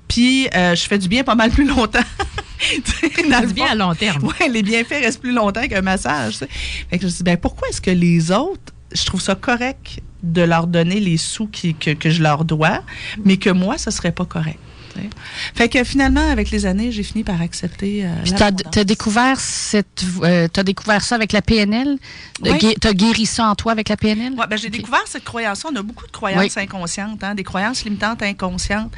Puis, 0.07 0.47
euh, 0.55 0.73
je 0.73 0.83
fais 0.87 0.97
du 0.97 1.09
bien 1.09 1.23
pas 1.25 1.35
mal 1.35 1.51
plus 1.51 1.67
longtemps. 1.67 1.99
Dans 3.29 3.41
le 3.41 3.47
Du 3.47 3.53
bien 3.53 3.65
fond, 3.67 3.71
à 3.71 3.75
long 3.75 3.93
terme. 3.93 4.23
Ouais, 4.23 4.47
les 4.49 4.63
bienfaits 4.63 5.01
restent 5.03 5.19
plus 5.19 5.33
longtemps 5.33 5.67
qu'un 5.67 5.81
massage. 5.81 6.37
Fait 6.37 6.47
que 6.91 6.99
je 7.01 7.05
me 7.05 7.09
suis 7.09 7.17
dit, 7.17 7.23
ben, 7.23 7.35
pourquoi 7.37 7.67
est-ce 7.67 7.81
que 7.81 7.91
les 7.91 8.31
autres, 8.31 8.73
je 8.93 9.03
trouve 9.05 9.21
ça 9.21 9.35
correct 9.35 9.99
de 10.23 10.41
leur 10.43 10.65
donner 10.65 10.99
les 11.01 11.17
sous 11.17 11.47
qui- 11.47 11.75
que, 11.75 11.91
que 11.91 12.09
je 12.09 12.23
leur 12.23 12.45
dois, 12.45 12.83
mais 13.25 13.35
que 13.37 13.49
moi, 13.49 13.77
ce 13.77 13.91
serait 13.91 14.13
pas 14.13 14.25
correct? 14.25 14.59
Sais. 15.01 15.09
Fait 15.55 15.69
que 15.69 15.83
finalement, 15.83 16.29
avec 16.31 16.51
les 16.51 16.65
années, 16.65 16.91
j'ai 16.91 17.03
fini 17.03 17.23
par 17.23 17.41
accepter. 17.41 18.05
Euh, 18.05 18.09
Puis 18.23 18.33
t'as, 18.33 18.83
découvert 18.83 19.39
cette, 19.39 20.03
euh, 20.23 20.47
t'as 20.51 20.63
découvert 20.63 21.03
ça 21.03 21.15
avec 21.15 21.31
la 21.31 21.41
PNL. 21.41 21.97
Oui. 22.43 22.51
gué- 22.57 22.75
T'as 22.79 22.93
guéri 22.93 23.25
ça 23.25 23.47
en 23.47 23.55
toi 23.55 23.71
avec 23.71 23.89
la 23.89 23.97
PNL. 23.97 24.33
Ouais, 24.33 24.45
ben, 24.47 24.57
j'ai 24.57 24.69
découvert 24.69 25.01
cette 25.05 25.23
croyance 25.23 25.63
On 25.65 25.75
a 25.75 25.81
beaucoup 25.81 26.05
de 26.05 26.11
croyances 26.11 26.55
Oui. 26.55 26.63
inconscientes, 26.63 27.23
hein, 27.23 27.33
des 27.35 27.43
croyances 27.43 27.83
limitantes 27.83 28.21
inconscientes. 28.21 28.91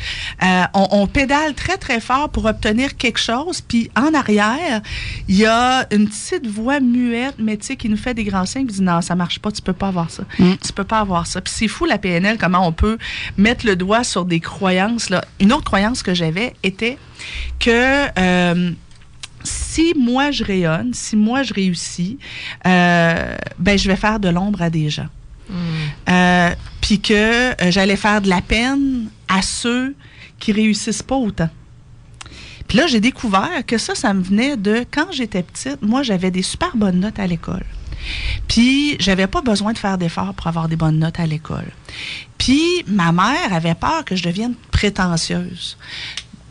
Euh, 0.44 0.64
on, 0.74 0.88
on 0.92 1.08
pédale 1.08 1.54
très, 1.54 1.78
très 1.78 2.00
fort 2.00 2.30
pour 2.30 2.46
obtenir 2.46 2.98
quelque 2.98 3.20
chose, 3.20 3.62
puis 3.62 3.90
en 3.96 4.14
arrière, 4.14 4.82
il 5.28 5.36
y 5.38 5.46
a 5.46 5.88
une 5.92 6.08
petite 6.08 6.48
voix 6.48 6.80
muette, 6.80 7.36
mais 7.40 7.58
tu 7.58 7.68
sais, 7.68 7.76
qui 7.76 7.90
nous 7.90 7.98
fait 7.98 8.14
des 8.14 8.24
grands 8.24 8.46
signes, 8.46 8.68
qui 8.68 8.76
dit 8.76 8.82
non, 8.82 9.02
ça 9.02 9.16
marche 9.16 9.40
pas, 9.40 9.52
tu 9.52 9.62
peux 9.62 9.74
pas 9.74 9.88
avoir 9.88 10.10
ça. 10.12 10.24
Mm. 10.38 10.54
Tu 10.66 10.74
peux 10.74 10.84
pas 10.84 11.00
avoir 11.00 11.26
ça. 11.28 11.42
Puis 11.42 11.54
c'est 11.56 11.68
fou, 11.68 11.86
la 11.86 11.98
PNL, 11.98 12.38
comment 12.38 12.68
on 12.68 12.72
peut 12.72 12.98
mettre 13.38 13.66
le 13.66 13.76
doigt 13.76 14.04
sur 14.04 14.26
des 14.26 14.40
croyances. 14.40 15.10
Là. 15.10 15.24
Une 15.40 15.54
autre 15.54 15.64
croyance 15.64 15.89
que 16.04 16.14
j'avais 16.14 16.54
était 16.64 16.98
que... 17.60 18.08
euh, 18.20 18.72
si 19.42 19.94
moi 19.98 20.32
je 20.32 20.44
rayonne, 20.44 20.94
si 20.94 21.16
moi 21.16 21.44
je 21.44 21.54
réussis, 21.54 22.18
euh, 22.68 23.36
ben 23.58 23.78
je 23.78 23.88
vais 23.88 23.96
faire 23.96 24.20
de 24.20 24.28
l'ombre 24.28 24.62
à 24.62 24.70
des 24.70 24.90
gens. 24.90 25.08
Euh, 26.10 26.50
Puis 26.82 27.00
que 27.00 27.54
j'allais 27.70 27.96
faire 27.96 28.22
de 28.22 28.28
la 28.30 28.42
peine 28.42 29.08
à 29.30 29.42
ceux 29.42 29.96
qui 30.40 30.52
réussissent 30.52 31.04
pas 31.04 31.16
autant. 31.16 31.50
Puis 32.68 32.78
là, 32.78 32.88
j'ai 32.88 33.00
découvert 33.00 33.66
que 33.66 33.78
ça, 33.78 33.96
ça 33.96 34.14
me 34.14 34.22
venait 34.22 34.58
de 34.58 34.86
quand 34.92 35.12
j'étais 35.12 35.42
petite. 35.42 35.82
Moi, 35.82 36.04
j'avais 36.04 36.30
des 36.32 36.44
super 36.44 36.76
bonnes 36.76 37.00
notes 37.00 37.18
à 37.20 37.26
l'école. 37.26 37.66
Puis, 38.48 38.98
j'avais 39.00 39.28
pas 39.28 39.42
besoin 39.42 39.74
de 39.74 39.78
faire 39.78 39.98
d'efforts 39.98 40.34
pour 40.34 40.48
avoir 40.48 40.68
des 40.68 40.76
bonnes 40.76 41.00
notes 41.00 41.20
à 41.20 41.26
l'école. 41.26 41.72
Puis, 42.38 42.84
ma 42.88 43.12
mère 43.12 43.54
avait 43.54 43.76
peur 43.76 44.06
que 44.06 44.16
je 44.16 44.24
devienne 44.24 44.56
prétentieuse. 44.72 45.78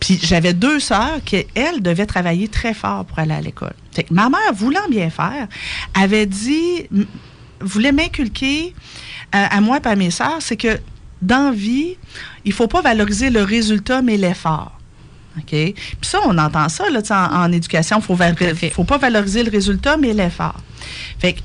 Puis 0.01 0.19
j'avais 0.23 0.55
deux 0.55 0.81
sœurs 0.81 1.19
qui, 1.25 1.45
elles, 1.55 1.83
devaient 1.83 2.07
travailler 2.07 2.49
très 2.49 2.75
fort 2.75 3.05
pour 3.05 3.19
aller 3.19 3.35
à 3.35 3.41
l'école. 3.41 3.75
Fait 3.93 4.05
que 4.05 4.15
ma 4.15 4.29
mère, 4.29 4.53
voulant 4.55 4.89
bien 4.89 5.11
faire, 5.11 5.49
avait 5.95 6.27
dit, 6.27 6.87
voulait 7.61 7.93
m'inculquer 7.93 8.75
euh, 9.35 9.47
à 9.51 9.61
moi 9.61 9.81
et 9.85 9.89
à 9.89 9.97
mes 9.97 10.11
sœurs, 10.11 10.41
c'est 10.41 10.57
que 10.57 10.79
dans 11.21 11.53
vie, 11.53 11.97
il 12.45 12.53
faut 12.53 12.69
pas 12.69 12.81
valoriser 12.81 13.31
le 13.31 13.43
résultat, 13.43 14.03
mais 14.03 14.17
l'effort. 14.17 14.78
OK? 15.39 15.51
Puis 15.51 15.75
ça, 16.03 16.19
on 16.27 16.37
entend 16.39 16.69
ça 16.69 16.89
là, 16.91 17.01
en, 17.11 17.45
en 17.45 17.53
éducation. 17.53 18.03
Il 18.09 18.65
ne 18.65 18.71
faut 18.71 18.85
pas 18.85 18.99
valoriser 18.99 19.43
le 19.43 19.51
résultat, 19.51 19.97
mais 19.97 20.13
l'effort. 20.13 20.57
Fait 21.19 21.35
que 21.35 21.41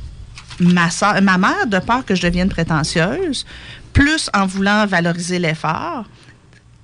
ma, 0.60 0.90
sœur- 0.90 1.22
ma 1.22 1.38
mère, 1.38 1.68
de 1.68 1.80
peur 1.80 2.06
que 2.06 2.16
je 2.16 2.22
devienne 2.22 2.50
prétentieuse, 2.50 3.46
plus 3.94 4.30
en 4.34 4.46
voulant 4.46 4.86
valoriser 4.86 5.40
l'effort, 5.40 6.06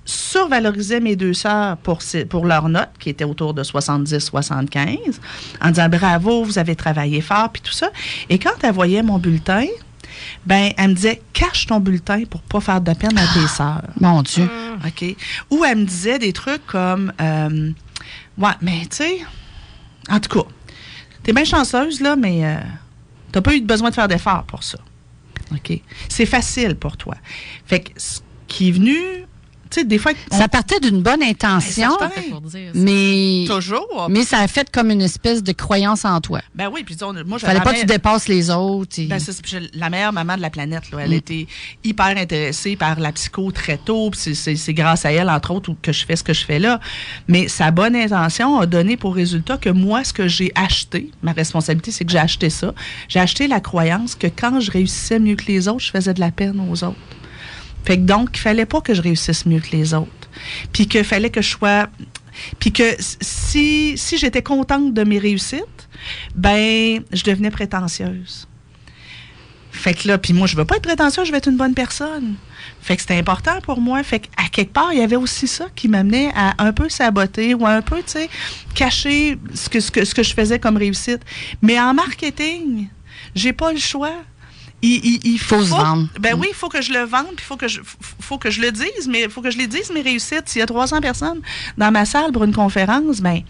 survalorisait 0.05 0.99
mes 0.99 1.15
deux 1.15 1.33
sœurs 1.33 1.77
pour, 1.77 1.99
pour 2.29 2.45
leurs 2.45 2.67
notes, 2.69 2.89
qui 2.99 3.09
étaient 3.09 3.23
autour 3.23 3.53
de 3.53 3.63
70-75, 3.63 4.97
en 5.61 5.69
disant 5.69 5.89
bravo, 5.89 6.43
vous 6.43 6.57
avez 6.57 6.75
travaillé 6.75 7.21
fort, 7.21 7.49
puis 7.51 7.61
tout 7.61 7.71
ça. 7.73 7.89
Et 8.29 8.39
quand 8.39 8.55
elle 8.63 8.73
voyait 8.73 9.03
mon 9.03 9.19
bulletin, 9.19 9.65
ben 10.45 10.71
elle 10.77 10.89
me 10.89 10.93
disait 10.93 11.21
cache 11.33 11.67
ton 11.67 11.79
bulletin 11.79 12.23
pour 12.25 12.41
pas 12.41 12.59
faire 12.59 12.81
de 12.81 12.93
peine 12.93 13.17
à 13.17 13.27
tes 13.33 13.47
sœurs. 13.47 13.83
Mon 13.99 14.21
Dieu. 14.21 14.49
OK? 14.85 15.15
Ou 15.51 15.65
elle 15.65 15.79
me 15.79 15.85
disait 15.85 16.19
des 16.19 16.33
trucs 16.33 16.65
comme 16.65 17.13
euh, 17.21 17.71
Ouais, 18.37 18.51
mais 18.61 18.81
tu 18.89 18.97
sais, 18.97 19.19
en 20.09 20.19
tout 20.19 20.29
cas, 20.29 20.47
t'es 21.23 21.33
bien 21.33 21.43
chanceuse, 21.43 21.99
là, 21.99 22.15
mais 22.15 22.45
euh, 22.45 22.57
t'as 23.31 23.41
pas 23.41 23.53
eu 23.53 23.61
besoin 23.61 23.89
de 23.89 23.95
faire 23.95 24.07
d'efforts 24.07 24.45
pour 24.45 24.63
ça. 24.63 24.79
OK? 25.51 25.79
C'est 26.07 26.25
facile 26.25 26.75
pour 26.75 26.95
toi. 26.95 27.15
Fait 27.65 27.81
que 27.81 27.91
ce 27.97 28.19
qui 28.47 28.69
est 28.69 28.71
venu, 28.71 28.95
tu 29.69 29.79
sais, 29.81 29.85
des 29.85 29.97
fois. 29.97 30.11
on- 30.31 30.37
Ça 30.37 30.47
partait 30.47 30.79
d'une 30.79 31.01
bonne 31.01 31.21
intention, 31.23 31.89
Ben, 31.99 32.07
ça 32.07 32.11
C'était 32.15 32.29
pour 32.29 32.41
dire 32.41 32.71
ça. 32.73 32.79
mais, 32.79 33.45
toujours. 33.47 34.07
mais 34.09 34.23
ça 34.23 34.39
a 34.39 34.47
fait 34.47 34.69
comme 34.71 34.89
une 34.91 35.01
espèce 35.01 35.43
de 35.43 35.51
croyance 35.51 36.05
en 36.05 36.19
toi. 36.21 36.41
Ben 36.55 36.69
oui, 36.73 36.83
puis 36.83 36.95
disons, 36.95 37.13
moi, 37.25 37.39
Fallait 37.39 37.53
j'avais 37.53 37.63
pas 37.63 37.73
que 37.73 37.79
tu 37.81 37.85
dépasses 37.85 38.27
les 38.27 38.49
autres. 38.49 38.99
et- 38.99 39.05
Ben, 39.05 39.19
j'ai 39.45 39.59
la 39.73 39.89
meilleure 39.89 40.13
maman 40.13 40.35
de 40.37 40.41
la 40.41 40.49
planète. 40.49 40.89
Là. 40.91 40.99
Elle 41.01 41.11
Mm. 41.11 41.13
était 41.13 41.47
hyper 41.83 42.05
intéressée 42.17 42.75
par 42.75 42.99
la 42.99 43.11
psycho 43.11 43.51
très 43.51 43.77
tôt. 43.77 44.11
c'est 44.13 44.73
grâce 44.73 45.05
à 45.05 45.11
elle, 45.11 45.29
entre 45.29 45.51
autres, 45.51 45.73
que 45.81 45.91
je 45.91 46.05
fais 46.05 46.15
ce 46.15 46.23
que 46.23 46.33
je 46.33 46.45
fais 46.45 46.59
là. 46.59 46.79
Mais 47.27 47.47
sa 47.47 47.71
bonne 47.71 47.95
intention 47.95 48.59
a 48.59 48.65
donné 48.65 48.97
pour 48.97 49.15
résultat 49.15 49.57
que 49.57 49.69
moi, 49.69 50.03
ce 50.03 50.13
que 50.13 50.27
j'ai 50.27 50.51
acheté, 50.55 51.11
ma 51.21 51.31
responsabilité, 51.31 51.91
c'est 51.91 52.05
que 52.05 52.11
j'ai 52.11 52.17
acheté 52.19 52.49
ça. 52.49 52.73
J'ai 53.07 53.19
acheté 53.19 53.47
la 53.47 53.59
croyance 53.59 54.15
que 54.15 54.27
quand 54.27 54.59
je 54.59 54.71
réussissais 54.71 55.19
mieux 55.19 55.35
que 55.35 55.45
les 55.45 55.67
autres, 55.67 55.79
je 55.81 55.91
faisais 55.91 56.13
de 56.13 56.19
la 56.19 56.31
peine 56.31 56.59
aux 56.69 56.83
autres. 56.83 56.95
Fait 57.85 57.97
que 57.97 58.03
donc, 58.03 58.29
il 58.35 58.39
fallait 58.39 58.65
pas 58.65 58.81
que 58.81 58.93
je 58.93 59.01
réussisse 59.01 59.45
mieux 59.45 59.59
que 59.59 59.71
les 59.71 59.93
autres. 59.93 60.29
Puis 60.73 60.87
qu'il 60.87 61.03
fallait 61.03 61.29
que 61.29 61.41
je 61.41 61.49
sois. 61.49 61.87
Puis 62.59 62.71
que 62.71 62.95
si, 62.99 63.97
j'étais 63.97 64.41
contente 64.41 64.93
de 64.93 65.03
mes 65.03 65.19
réussites, 65.19 65.89
ben, 66.35 67.03
je 67.11 67.23
devenais 67.23 67.51
prétentieuse. 67.51 68.47
Fait 69.71 69.93
que 69.93 70.07
là, 70.07 70.17
puis 70.17 70.33
moi, 70.33 70.47
je 70.47 70.55
veux 70.55 70.65
pas 70.65 70.75
être 70.75 70.83
prétentieuse, 70.83 71.27
je 71.27 71.31
veux 71.31 71.37
être 71.37 71.47
une 71.47 71.57
bonne 71.57 71.73
personne. 71.73 72.35
Fait 72.81 72.95
que 72.95 73.01
c'était 73.01 73.17
important 73.17 73.61
pour 73.61 73.79
moi. 73.79 74.03
Fait 74.03 74.19
qu'à 74.19 74.49
quelque 74.51 74.73
part, 74.73 74.91
il 74.93 74.99
y 74.99 75.01
avait 75.01 75.15
aussi 75.15 75.47
ça 75.47 75.67
qui 75.75 75.87
m'amenait 75.87 76.31
à 76.35 76.55
un 76.63 76.73
peu 76.73 76.89
saboter 76.89 77.53
ou 77.53 77.65
à 77.65 77.71
un 77.71 77.81
peu, 77.81 77.97
tu 77.97 78.03
sais, 78.07 78.29
cacher 78.75 79.37
ce 79.53 79.69
que, 79.69 79.79
ce, 79.79 79.91
que, 79.91 80.03
ce 80.05 80.13
que 80.13 80.23
je 80.23 80.33
faisais 80.33 80.59
comme 80.59 80.77
réussite. 80.77 81.21
Mais 81.61 81.79
en 81.79 81.93
marketing, 81.93 82.87
j'ai 83.35 83.53
pas 83.53 83.71
le 83.71 83.79
choix. 83.79 84.15
Il, 84.81 85.01
il- 85.03 85.19
il 85.33 85.39
Faut 85.39 85.61
se 85.61 85.69
vendre. 85.69 86.07
Ben 86.19 86.35
oui, 86.39 86.47
il 86.49 86.55
faut 86.55 86.69
que 86.69 86.81
je 86.81 86.93
le 86.93 86.99
vende, 87.03 87.25
puis 87.35 87.43
il 87.43 87.43
faut 87.43 87.57
que 87.57 87.67
je, 87.67 87.81
faut 88.21 88.37
que 88.37 88.49
je 88.49 88.61
le 88.61 88.71
dise, 88.71 89.07
mais 89.09 89.23
il 89.23 89.29
faut 89.29 89.41
que 89.41 89.51
je 89.51 89.57
les 89.57 89.67
dise, 89.67 89.91
mes 89.93 90.01
réussites. 90.01 90.43
S'il 90.47 90.59
y 90.59 90.61
a 90.61 90.65
300 90.65 91.01
personnes 91.01 91.41
dans 91.77 91.91
ma 91.91 92.05
salle 92.05 92.31
pour 92.31 92.43
une 92.45 92.53
conférence, 92.53 93.19
ben 93.19 93.41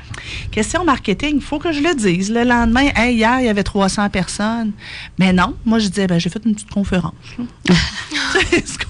question 0.51 0.83
marketing, 0.83 1.35
il 1.35 1.41
faut 1.41 1.59
que 1.59 1.71
je 1.71 1.81
le 1.81 1.93
dise. 1.93 2.31
Le 2.31 2.43
lendemain, 2.43 2.89
hey, 2.95 3.15
hier, 3.15 3.39
il 3.41 3.45
y 3.45 3.49
avait 3.49 3.63
300 3.63 4.09
personnes. 4.09 4.71
Mais 5.19 5.31
non, 5.31 5.55
moi, 5.65 5.77
je 5.79 5.87
disais, 5.87 6.07
ben 6.07 6.19
j'ai 6.19 6.29
fait 6.29 6.41
une 6.45 6.55
petite 6.55 6.71
conférence. 6.71 7.13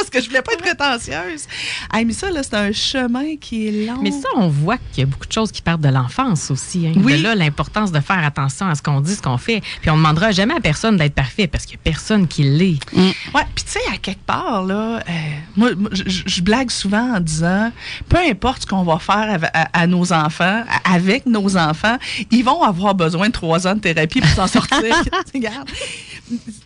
Parce 0.00 0.10
que 0.10 0.20
je 0.22 0.28
voulais 0.28 0.42
pas 0.42 0.52
être 0.52 0.62
prétentieuse. 0.62 1.44
Hey, 1.92 2.04
mais 2.04 2.12
ça, 2.12 2.30
là, 2.30 2.42
c'est 2.42 2.54
un 2.54 2.72
chemin 2.72 3.36
qui 3.36 3.68
est 3.68 3.86
long. 3.86 3.98
Mais 4.02 4.10
ça, 4.10 4.28
on 4.36 4.48
voit 4.48 4.78
qu'il 4.92 5.00
y 5.00 5.02
a 5.02 5.06
beaucoup 5.06 5.26
de 5.26 5.32
choses 5.32 5.52
qui 5.52 5.62
partent 5.62 5.80
de 5.80 5.88
l'enfance 5.88 6.50
aussi. 6.50 6.86
Hein. 6.86 6.92
Oui. 6.96 7.18
De 7.18 7.22
là, 7.22 7.34
l'importance 7.34 7.92
de 7.92 8.00
faire 8.00 8.24
attention 8.24 8.66
à 8.66 8.74
ce 8.74 8.82
qu'on 8.82 9.00
dit, 9.00 9.14
ce 9.14 9.22
qu'on 9.22 9.38
fait. 9.38 9.60
Puis 9.80 9.90
on 9.90 9.94
ne 9.96 9.98
demandera 10.02 10.30
jamais 10.32 10.54
à 10.54 10.60
personne 10.60 10.96
d'être 10.96 11.14
parfait 11.14 11.46
parce 11.46 11.64
qu'il 11.66 11.76
n'y 11.76 11.80
a 11.80 11.84
personne 11.84 12.26
qui 12.26 12.42
l'est. 12.44 12.78
Ouais, 12.96 13.44
puis 13.54 13.64
tu 13.64 13.72
sais, 13.72 13.80
à 13.92 13.98
quelque 13.98 14.24
part, 14.24 14.64
là, 14.64 14.98
euh, 14.98 15.12
moi, 15.56 15.70
je, 15.92 16.40
blague 16.42 16.70
souvent 16.70 17.16
en 17.16 17.20
disant, 17.20 17.70
peu 18.08 18.16
importe 18.18 18.62
ce 18.62 18.66
qu'on 18.66 18.82
va 18.82 18.98
faire 18.98 19.38
à, 19.52 19.80
à 19.82 19.86
nos 19.86 20.12
enfants, 20.12 20.64
à- 20.68 20.94
avec 20.94 21.26
nos 21.26 21.56
enfants, 21.56 21.96
ils 22.30 22.42
vont 22.44 22.62
avoir 22.62 22.94
besoin 22.94 23.28
de 23.28 23.32
trois 23.32 23.66
ans 23.66 23.74
de 23.74 23.80
thérapie 23.80 24.20
pour 24.20 24.30
s'en 24.30 24.46
sortir. 24.46 24.80
Regarde, 25.34 25.68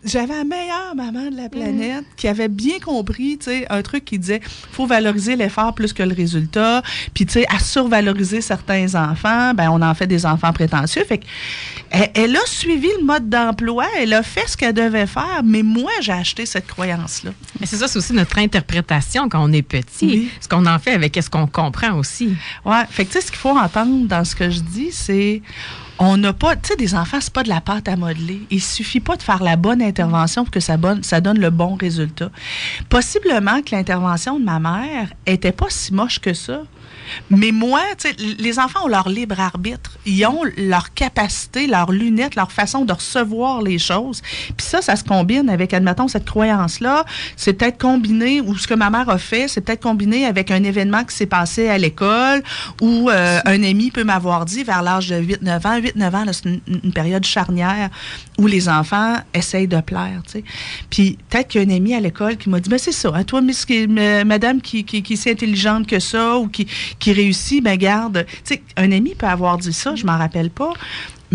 j'avais 0.05 0.35
la 0.37 0.45
meilleure 0.45 0.95
maman 0.95 1.31
de 1.31 1.37
la 1.37 1.49
planète 1.49 2.05
qui 2.17 2.29
avait 2.29 2.49
bien 2.49 2.79
compris, 2.79 3.24
tu 3.38 3.47
sais, 3.47 3.66
un 3.71 3.83
truc 3.83 4.04
qui 4.04 4.19
disait, 4.19 4.40
faut 4.73 4.87
valoriser 4.87 5.37
l'effort 5.37 5.75
plus 5.75 5.93
que 5.93 6.02
le 6.02 6.14
résultat, 6.14 6.83
puis 7.14 7.26
tu 7.26 7.35
sais, 7.35 7.47
à 7.49 7.59
survaloriser 7.59 8.40
certains 8.40 8.95
enfants, 8.95 9.54
ben 9.54 9.71
on 9.71 9.83
en 9.83 9.95
fait 9.95 10.07
des 10.07 10.26
enfants 10.26 10.52
prétentieux. 10.52 11.04
Fait 11.04 11.19
que 11.19 11.25
elle, 11.90 12.11
elle 12.14 12.37
a 12.37 12.47
suivi 12.47 12.88
le 12.99 13.04
mode 13.04 13.28
d'emploi, 13.28 13.87
elle 13.99 14.12
a 14.12 14.23
fait 14.23 14.49
ce 14.49 14.57
qu'elle 14.57 14.75
devait 14.75 15.07
faire, 15.07 15.43
mais 15.45 15.62
moi, 15.62 15.90
j'ai 16.00 16.12
acheté 16.12 16.47
cette 16.47 16.66
croyance-là. 16.66 17.31
Mais 17.61 17.66
c'est 17.66 17.76
ça, 17.76 17.88
c'est 17.88 17.99
aussi 17.99 18.12
notre 18.12 18.38
interprétation 18.38 19.28
quand 19.28 19.43
on 19.43 19.52
est 19.52 19.62
petit. 19.62 20.07
Oui. 20.07 20.31
Ce 20.40 20.49
qu'on 20.49 20.66
en 20.66 20.78
fait 20.78 20.93
avec 20.93 21.19
ce 21.21 21.31
qu'on 21.31 21.47
comprend 21.47 21.95
aussi? 21.99 22.35
Ouais, 22.64 22.83
fait 22.90 23.04
que 23.04 23.12
tu 23.12 23.21
sais, 23.21 23.26
ce 23.26 23.31
qu'il 23.31 23.40
faut 23.40 23.57
entendre 23.57 24.07
dans 24.07 24.25
ce 24.25 24.35
que 24.35 24.50
je 24.50 24.61
dis, 24.61 24.90
c'est 24.93 25.43
on 25.98 26.16
n'a 26.16 26.32
pas, 26.32 26.56
tu 26.56 26.68
sais, 26.68 26.76
des 26.76 26.94
enfants, 26.94 27.18
c'est 27.20 27.32
pas 27.32 27.42
de 27.42 27.48
la 27.48 27.60
pâte 27.60 27.88
à 27.88 27.96
modeler. 27.96 28.40
Il 28.50 28.60
suffit 28.60 29.00
pas 29.00 29.16
de 29.16 29.22
faire 29.22 29.42
la 29.42 29.56
bonne 29.56 29.80
intervention 29.80 30.44
pour 30.44 30.52
que 30.52 30.60
ça, 30.60 30.76
donne 30.76 31.38
le 31.38 31.50
bon 31.50 31.76
résultat. 31.76 32.30
Possiblement 32.88 33.62
que 33.62 33.74
l'intervention 33.74 34.38
de 34.38 34.44
ma 34.44 34.58
mère 34.58 35.12
était 35.26 35.52
pas 35.52 35.66
si 35.68 35.94
moche 35.94 36.18
que 36.18 36.34
ça. 36.34 36.62
Mais 37.30 37.52
moi, 37.52 37.82
les 38.38 38.58
enfants 38.58 38.84
ont 38.84 38.88
leur 38.88 39.08
libre 39.08 39.40
arbitre. 39.40 39.99
Ils 40.06 40.25
ont 40.26 40.42
leur 40.56 40.94
capacité, 40.94 41.66
leurs 41.66 41.92
lunettes, 41.92 42.37
leur 42.37 42.52
façon 42.52 42.84
de 42.84 42.92
recevoir 42.92 43.62
les 43.62 43.78
choses. 43.78 44.23
Puis 44.56 44.66
ça, 44.66 44.82
ça 44.82 44.96
se 44.96 45.04
combine 45.04 45.49
avec, 45.49 45.75
admettons, 45.75 46.08
cette 46.08 46.25
croyance-là. 46.25 47.04
C'est 47.37 47.54
peut-être 47.54 47.78
combiné, 47.78 48.40
ou 48.40 48.56
ce 48.56 48.66
que 48.66 48.75
ma 48.75 48.90
mère 48.90 49.08
a 49.08 49.18
fait, 49.18 49.49
c'est 49.49 49.61
peut-être 49.61 49.82
combiné 49.82 50.26
avec 50.26 50.50
un 50.50 50.62
événement 50.62 51.04
qui 51.04 51.14
s'est 51.14 51.26
passé 51.26 51.68
à 51.68 51.78
l'école 51.78 52.42
où 52.80 53.11
euh, 53.11 53.40
un 53.44 53.62
ami 53.62 53.90
peut 53.90 54.04
m'avoir 54.04 54.44
dit 54.44 54.64
vers 54.64 54.82
l'âge 54.82 55.08
de 55.08 55.16
8-9 55.16 55.66
ans. 55.66 55.80
8-9 55.80 56.16
ans, 56.16 56.25
c'est 56.32 56.44
une, 56.46 56.92
période 56.92 57.25
charnière 57.25 57.90
où 58.38 58.46
les 58.46 58.68
enfants 58.68 59.16
essayent 59.32 59.66
de 59.66 59.80
plaire. 59.80 60.23
Puis 60.90 61.18
peut-être 61.28 61.49
qu'il 61.49 61.62
y 61.62 61.64
a 61.64 61.66
un 61.66 61.76
ami 61.76 61.94
à 61.94 62.00
l'école 62.00 62.37
qui 62.37 62.49
m'a 62.49 62.61
dit, 62.61 62.68
ben 62.68 62.78
c'est 62.78 62.92
ça, 62.92 63.11
hein, 63.14 63.25
toi, 63.25 63.40
madame 64.25 64.61
qui, 64.61 64.84
qui, 64.84 65.02
qui 65.02 65.12
est 65.14 65.16
si 65.16 65.30
intelligente 65.30 65.87
que 65.87 65.99
ça 65.99 66.37
ou 66.37 66.49
qui, 66.49 66.66
qui 67.04 67.12
réussit, 67.12 67.62
ben 67.62 67.76
garde. 67.76 68.25
Tu 68.46 68.54
sais, 68.54 68.62
un 68.78 68.90
ami 68.90 69.14
peut 69.14 69.26
avoir 69.26 69.58
dit 69.58 69.75
ça, 69.75 69.94
je 69.94 70.06
m'en 70.06 70.16
rappelle 70.16 70.49
pas. 70.49 70.73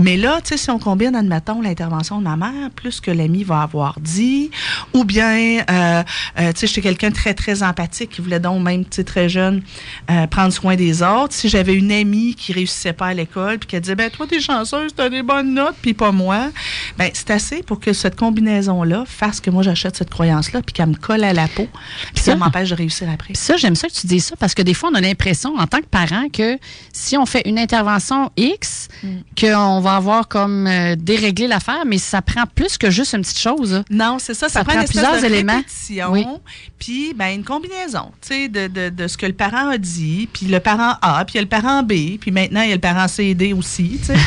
Mais 0.02 0.18
là, 0.18 0.40
tu 0.42 0.50
sais, 0.50 0.58
si 0.58 0.72
on 0.72 0.80
combine, 0.80 1.14
admettons, 1.16 1.62
l'intervention 1.62 2.18
de 2.20 2.24
ma 2.24 2.36
mère, 2.38 2.70
plus 2.76 3.02
que 3.02 3.12
l'ami 3.12 3.44
va 3.44 3.62
avoir 3.62 4.00
dit, 4.00 4.50
ou 4.94 5.04
bien, 5.04 5.60
euh, 5.70 6.04
euh, 6.40 6.52
tu 6.54 6.60
sais, 6.62 6.68
j'étais 6.68 6.82
quelqu'un 6.82 7.10
de 7.10 7.16
très, 7.16 7.34
très 7.34 7.62
empathique 7.64 8.10
qui 8.12 8.22
voulait 8.22 8.40
donc, 8.40 8.64
même, 8.64 8.84
tu 8.86 8.96
sais, 8.96 9.04
très 9.04 9.28
jeune, 9.30 9.62
euh, 10.10 10.26
prendre 10.28 10.54
soin 10.54 10.76
des 10.76 11.04
autres. 11.04 11.34
Si 11.34 11.50
j'avais 11.50 11.74
une 11.76 11.92
amie 11.92 12.34
qui 12.36 12.54
réussissait 12.54 12.94
pas 12.94 13.08
à 13.08 13.14
l'école, 13.14 13.60
puis 13.60 13.68
qui 13.68 13.80
disait, 13.82 13.96
ben 13.96 14.10
toi, 14.10 14.26
t'es 14.26 14.40
chanceuse, 14.40 14.94
t'as 14.96 15.10
des 15.10 15.22
bonnes 15.22 15.54
notes, 15.54 15.76
puis 15.82 15.94
pas 15.94 16.12
moi, 16.12 16.50
ben 16.98 17.10
c'est 17.14 17.30
assez 17.32 17.62
pour 17.62 17.80
que 17.80 17.92
cette 17.94 18.16
combinaison-là 18.16 19.04
fasse 19.06 19.42
que 19.42 19.50
moi, 19.50 19.64
j'achète 19.64 19.96
cette 19.98 20.10
croyance-là, 20.10 20.62
puis 20.62 20.74
qu'elle 20.74 20.88
me 20.90 20.96
colle 20.96 21.24
à 21.26 21.34
la 21.34 21.48
peau, 21.50 21.68
puis 22.14 22.24
Ça- 22.24 22.32
ça 22.32 22.36
m'empêche 22.38 22.70
de 22.70 22.76
réussir 22.76 23.10
après. 23.14 23.34
Ça, 23.36 23.58
j'aime 23.58 23.76
ça 23.76 23.88
que 23.90 23.94
tu 23.94 24.08
dis 24.08 24.22
ça 24.22 24.36
parce 24.38 24.54
que 24.54 24.62
des 24.62 24.74
fois, 24.74 24.90
on 24.92 24.96
a 24.96 25.02
l'impression, 25.02 25.56
en 25.58 25.68
tant 25.68 25.80
que 25.80 25.88
parent, 25.88 26.30
que 26.32 26.58
si 26.94 27.18
on 27.18 27.26
fait 27.26 27.42
une 27.46 27.60
intervention 27.60 28.32
X, 28.38 28.88
qu'on 29.40 29.82
va 29.82 29.89
avoir 29.90 30.28
comme 30.28 30.68
euh, 30.68 30.96
déréglé 30.96 31.48
l'affaire, 31.48 31.84
mais 31.86 31.98
ça 31.98 32.22
prend 32.22 32.44
plus 32.54 32.78
que 32.78 32.90
juste 32.90 33.14
une 33.14 33.22
petite 33.22 33.40
chose. 33.40 33.84
Non, 33.90 34.18
c'est 34.20 34.34
ça. 34.34 34.48
Ça, 34.50 34.60
Ça 34.60 34.64
prend, 34.64 34.74
prend 34.74 34.80
une 34.82 34.86
espèce 34.86 35.02
plusieurs 35.04 35.22
de 35.22 35.26
éléments. 35.26 35.62
Oui. 36.12 36.26
puis 36.78 37.14
ben, 37.16 37.34
une 37.36 37.44
combinaison 37.44 38.12
tu 38.22 38.28
sais, 38.30 38.48
de, 38.50 38.68
de, 38.68 38.90
de 38.90 39.08
ce 39.08 39.18
que 39.18 39.26
le 39.26 39.34
parent 39.34 39.70
a 39.70 39.78
dit, 39.78 40.28
puis 40.32 40.46
le 40.48 40.60
parent 40.60 40.94
A, 41.02 41.24
puis 41.26 41.34
il 41.34 41.38
y 41.38 41.40
a 41.40 41.42
le 41.42 41.48
parent 41.48 41.84
B, 41.84 42.18
puis 42.20 42.32
maintenant 42.32 42.62
il 42.62 42.70
y 42.70 42.72
a 42.72 42.76
le 42.76 42.82
parent 42.82 43.08
C 43.08 43.26
et 43.26 43.36
D 43.36 43.54
aussi. 43.54 44.00
tu 44.00 44.06
sais. 44.06 44.14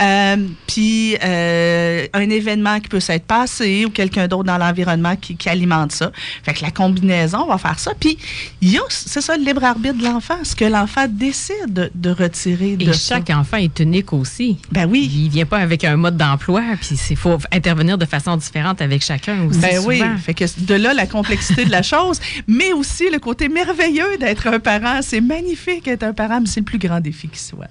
Euh, 0.00 0.36
puis 0.66 1.16
euh, 1.22 2.06
un 2.12 2.28
événement 2.28 2.80
qui 2.80 2.88
peut 2.88 2.98
s'être 3.00 3.26
passé 3.26 3.84
ou 3.84 3.90
quelqu'un 3.90 4.26
d'autre 4.26 4.42
dans 4.44 4.58
l'environnement 4.58 5.14
qui, 5.14 5.36
qui 5.36 5.48
alimente 5.48 5.92
ça. 5.92 6.10
Fait 6.42 6.52
que 6.52 6.62
la 6.62 6.72
combinaison 6.72 7.46
va 7.46 7.58
faire 7.58 7.78
ça. 7.78 7.92
Puis 7.98 8.18
il 8.60 8.72
y 8.72 8.78
a, 8.78 8.82
c'est 8.88 9.20
ça, 9.20 9.36
le 9.36 9.44
libre 9.44 9.62
arbitre 9.62 9.96
de 9.98 10.04
l'enfant, 10.04 10.38
ce 10.42 10.56
que 10.56 10.64
l'enfant 10.64 11.06
décide 11.08 11.54
de, 11.72 11.90
de 11.94 12.10
retirer 12.10 12.76
de 12.76 12.90
Et 12.90 12.92
ça. 12.92 13.16
chaque 13.16 13.30
enfant 13.30 13.58
est 13.58 13.78
unique 13.78 14.12
aussi. 14.12 14.58
Ben 14.72 14.86
oui. 14.90 15.03
Il 15.04 15.28
vient 15.28 15.46
pas 15.46 15.58
avec 15.58 15.84
un 15.84 15.96
mode 15.96 16.16
d'emploi, 16.16 16.62
puis 16.80 16.96
il 17.10 17.16
faut 17.16 17.38
intervenir 17.52 17.98
de 17.98 18.04
façon 18.04 18.36
différente 18.36 18.80
avec 18.80 19.02
chacun 19.02 19.44
aussi. 19.46 19.60
Ben 19.60 19.80
oui, 19.86 20.02
fait 20.22 20.34
que 20.34 20.44
de 20.58 20.74
là 20.74 20.94
la 20.94 21.06
complexité 21.06 21.64
de 21.64 21.70
la 21.70 21.82
chose, 21.94 22.20
mais 22.46 22.72
aussi 22.72 23.10
le 23.10 23.18
côté 23.18 23.48
merveilleux 23.48 24.18
d'être 24.18 24.46
un 24.46 24.58
parent. 24.58 25.00
C'est 25.02 25.20
magnifique 25.20 25.84
d'être 25.84 26.02
un 26.02 26.12
parent, 26.12 26.40
mais 26.40 26.46
c'est 26.46 26.60
le 26.60 26.64
plus 26.64 26.78
grand 26.78 27.00
défi 27.00 27.28
qui 27.28 27.40
soit. 27.40 27.68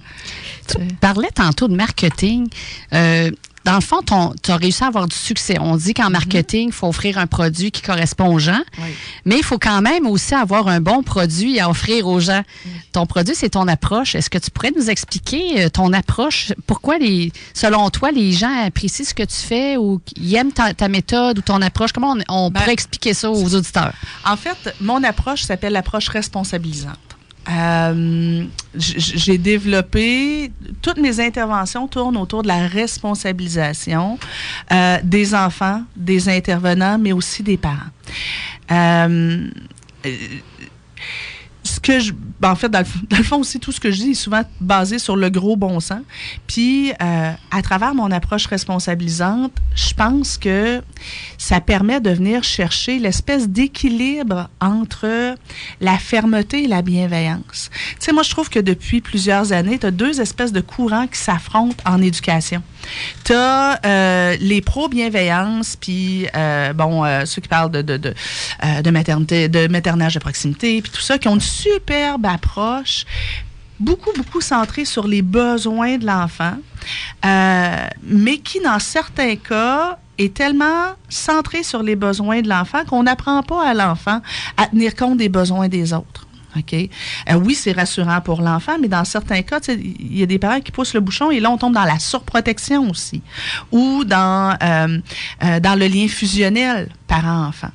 Tu 0.67 0.77
parlais 0.99 1.31
tantôt 1.33 1.67
de 1.67 1.75
marketing. 1.75 2.47
Euh, 2.93 3.31
dans 3.65 3.75
le 3.75 3.81
fond, 3.81 4.01
tu 4.41 4.51
as 4.51 4.57
réussi 4.57 4.83
à 4.83 4.87
avoir 4.87 5.07
du 5.07 5.15
succès. 5.15 5.57
On 5.59 5.77
dit 5.77 5.93
qu'en 5.93 6.09
marketing, 6.09 6.67
il 6.67 6.73
faut 6.73 6.87
offrir 6.87 7.17
un 7.17 7.27
produit 7.27 7.71
qui 7.71 7.81
correspond 7.81 8.33
aux 8.33 8.39
gens, 8.39 8.61
Oui. 8.79 8.89
mais 9.25 9.37
il 9.37 9.43
faut 9.43 9.57
quand 9.57 9.81
même 9.81 10.05
aussi 10.05 10.33
avoir 10.35 10.67
un 10.67 10.81
bon 10.81 11.01
produit 11.03 11.59
à 11.59 11.69
offrir 11.69 12.07
aux 12.07 12.19
gens. 12.19 12.43
Ton 12.91 13.05
produit, 13.05 13.35
c'est 13.35 13.49
ton 13.51 13.67
approche. 13.67 14.15
Est-ce 14.15 14.29
que 14.29 14.37
tu 14.37 14.51
pourrais 14.51 14.71
nous 14.75 14.89
expliquer 14.89 15.63
euh, 15.65 15.69
ton 15.69 15.93
approche? 15.93 16.51
Pourquoi, 16.67 16.97
les, 16.97 17.31
selon 17.53 17.89
toi, 17.89 18.11
les 18.11 18.33
gens 18.33 18.53
apprécient 18.65 19.05
ce 19.05 19.13
que 19.13 19.23
tu 19.23 19.35
fais 19.35 19.77
ou 19.77 20.01
ils 20.17 20.35
aiment 20.35 20.51
ta, 20.51 20.73
ta 20.73 20.87
méthode 20.89 21.37
ou 21.39 21.41
ton 21.41 21.61
approche? 21.61 21.91
Comment 21.93 22.15
on, 22.29 22.45
on 22.45 22.49
Ben, 22.51 22.59
pourrait 22.59 22.73
expliquer 22.73 23.13
ça 23.13 23.31
aux 23.31 23.55
auditeurs? 23.55 23.93
En 24.25 24.35
fait, 24.37 24.75
mon 24.81 25.03
approche 25.03 25.43
s'appelle 25.43 25.73
l'approche 25.73 26.09
responsabilisante. 26.09 26.97
Euh, 27.49 28.45
j'ai 28.75 29.37
développé, 29.37 30.51
toutes 30.81 30.97
mes 30.97 31.19
interventions 31.19 31.87
tournent 31.87 32.17
autour 32.17 32.41
de 32.43 32.47
la 32.47 32.67
responsabilisation 32.67 34.17
euh, 34.71 34.97
des 35.03 35.35
enfants, 35.35 35.83
des 35.95 36.29
intervenants, 36.29 36.97
mais 36.97 37.11
aussi 37.11 37.43
des 37.43 37.57
parents. 37.57 37.91
Euh, 38.71 39.49
ce 41.63 41.79
que 41.79 41.99
je, 41.99 42.13
ben, 42.39 42.51
en 42.51 42.55
fait, 42.55 42.69
dans 42.69 42.83
le, 43.11 43.23
fond 43.23 43.39
aussi, 43.39 43.59
tout 43.59 43.71
ce 43.71 43.79
que 43.79 43.91
je 43.91 43.97
dis 43.97 44.11
est 44.11 44.15
souvent 44.15 44.43
basé 44.61 44.99
sur 44.99 45.15
le 45.15 45.29
gros 45.29 45.57
bon 45.57 45.79
sens. 45.79 46.01
Puis, 46.47 46.93
à 46.99 47.61
travers 47.61 47.93
mon 47.93 48.11
approche 48.11 48.45
responsabilisante, 48.45 49.53
je 49.75 49.93
pense 49.93 50.37
que 50.37 50.81
ça 51.43 51.59
permet 51.59 51.99
de 51.99 52.09
venir 52.09 52.41
chercher 52.41 52.99
l'espèce 52.99 53.49
d'équilibre 53.49 54.49
entre 54.61 55.35
la 55.81 55.97
fermeté 55.97 56.63
et 56.63 56.67
la 56.67 56.81
bienveillance. 56.81 57.69
Tu 57.73 57.95
sais, 57.99 58.13
moi, 58.13 58.23
je 58.23 58.29
trouve 58.29 58.49
que 58.49 58.59
depuis 58.59 59.01
plusieurs 59.01 59.51
années, 59.51 59.77
tu 59.77 59.85
as 59.85 59.91
deux 59.91 60.21
espèces 60.21 60.53
de 60.53 60.61
courants 60.61 61.05
qui 61.05 61.19
s'affrontent 61.19 61.75
en 61.85 62.01
éducation. 62.01 62.63
Tu 63.25 63.33
as 63.33 63.77
euh, 63.85 64.37
les 64.39 64.61
pro-bienveillance, 64.61 65.75
puis, 65.75 66.27
euh, 66.33 66.71
bon, 66.71 67.03
euh, 67.03 67.25
ceux 67.25 67.41
qui 67.41 67.49
parlent 67.49 67.71
de, 67.71 67.81
de, 67.81 67.97
de, 67.97 68.13
de 68.81 68.89
maternité, 68.89 69.49
de 69.49 69.67
maternage 69.67 70.13
de 70.13 70.19
proximité, 70.19 70.81
puis 70.81 70.93
tout 70.93 71.01
ça, 71.01 71.17
qui 71.17 71.27
ont 71.27 71.35
une 71.35 71.41
superbe 71.41 72.25
approche 72.25 73.05
beaucoup, 73.81 74.13
beaucoup 74.15 74.39
centrée 74.39 74.85
sur 74.85 75.09
les 75.09 75.21
besoins 75.21 75.97
de 75.97 76.05
l'enfant, 76.05 76.55
mais 78.01 78.37
qui, 78.37 78.61
dans 78.61 78.79
certains 78.79 79.35
cas, 79.35 79.99
est 80.17 80.33
tellement 80.33 80.93
centré 81.09 81.63
sur 81.63 81.83
les 81.83 81.95
besoins 81.95 82.41
de 82.41 82.49
l'enfant 82.49 82.85
qu'on 82.85 83.03
n'apprend 83.03 83.43
pas 83.43 83.67
à 83.67 83.73
l'enfant 83.73 84.21
à 84.57 84.67
tenir 84.67 84.95
compte 84.95 85.17
des 85.17 85.29
besoins 85.29 85.67
des 85.67 85.93
autres. 85.93 86.27
OK? 86.55 86.73
Euh, 86.73 87.33
oui, 87.35 87.55
c'est 87.55 87.71
rassurant 87.71 88.21
pour 88.21 88.41
l'enfant, 88.41 88.73
mais 88.79 88.87
dans 88.87 89.05
certains 89.05 89.41
cas, 89.41 89.59
il 89.69 90.17
y 90.17 90.23
a 90.23 90.25
des 90.25 90.39
parents 90.39 90.59
qui 90.59 90.71
poussent 90.71 90.93
le 90.93 90.99
bouchon 90.99 91.31
et 91.31 91.39
là, 91.39 91.49
on 91.49 91.57
tombe 91.57 91.73
dans 91.73 91.83
la 91.83 91.99
surprotection 91.99 92.89
aussi. 92.89 93.21
Ou 93.71 94.03
dans, 94.03 94.55
euh, 94.61 94.99
euh, 95.43 95.59
dans 95.59 95.77
le 95.77 95.87
lien 95.87 96.07
fusionnel 96.07 96.89
parent-enfant. 97.07 97.71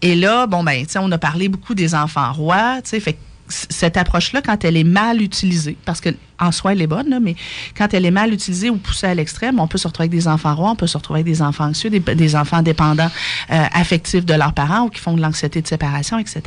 Et 0.00 0.14
là, 0.14 0.46
bon, 0.46 0.62
ben, 0.62 0.86
tu 0.86 0.92
sais, 0.92 0.98
on 1.00 1.10
a 1.10 1.18
parlé 1.18 1.48
beaucoup 1.48 1.74
des 1.74 1.94
enfants 1.94 2.32
rois, 2.32 2.80
tu 2.82 2.90
sais, 2.90 3.00
fait 3.00 3.18
cette 3.48 3.96
approche-là, 3.96 4.42
quand 4.42 4.64
elle 4.64 4.76
est 4.76 4.84
mal 4.84 5.22
utilisée, 5.22 5.76
parce 5.84 6.00
que 6.00 6.10
en 6.40 6.52
soi, 6.52 6.72
elle 6.72 6.82
est 6.82 6.86
bonne, 6.86 7.08
là, 7.08 7.18
mais 7.20 7.34
quand 7.76 7.92
elle 7.94 8.04
est 8.04 8.12
mal 8.12 8.32
utilisée 8.32 8.70
ou 8.70 8.76
poussée 8.76 9.06
à 9.08 9.14
l'extrême, 9.14 9.58
on 9.58 9.66
peut 9.66 9.78
se 9.78 9.88
retrouver 9.88 10.04
avec 10.04 10.12
des 10.12 10.28
enfants 10.28 10.54
rois, 10.54 10.70
on 10.70 10.76
peut 10.76 10.86
se 10.86 10.96
retrouver 10.96 11.20
avec 11.20 11.32
des 11.32 11.42
enfants 11.42 11.64
anxieux, 11.64 11.90
des, 11.90 12.36
enfants 12.36 12.62
dépendants 12.62 13.10
euh, 13.50 13.64
affectifs 13.72 14.24
de 14.24 14.34
leurs 14.34 14.52
parents 14.52 14.86
ou 14.86 14.88
qui 14.88 15.00
font 15.00 15.14
de 15.14 15.20
l'anxiété 15.20 15.62
de 15.62 15.66
séparation, 15.66 16.18
etc. 16.18 16.42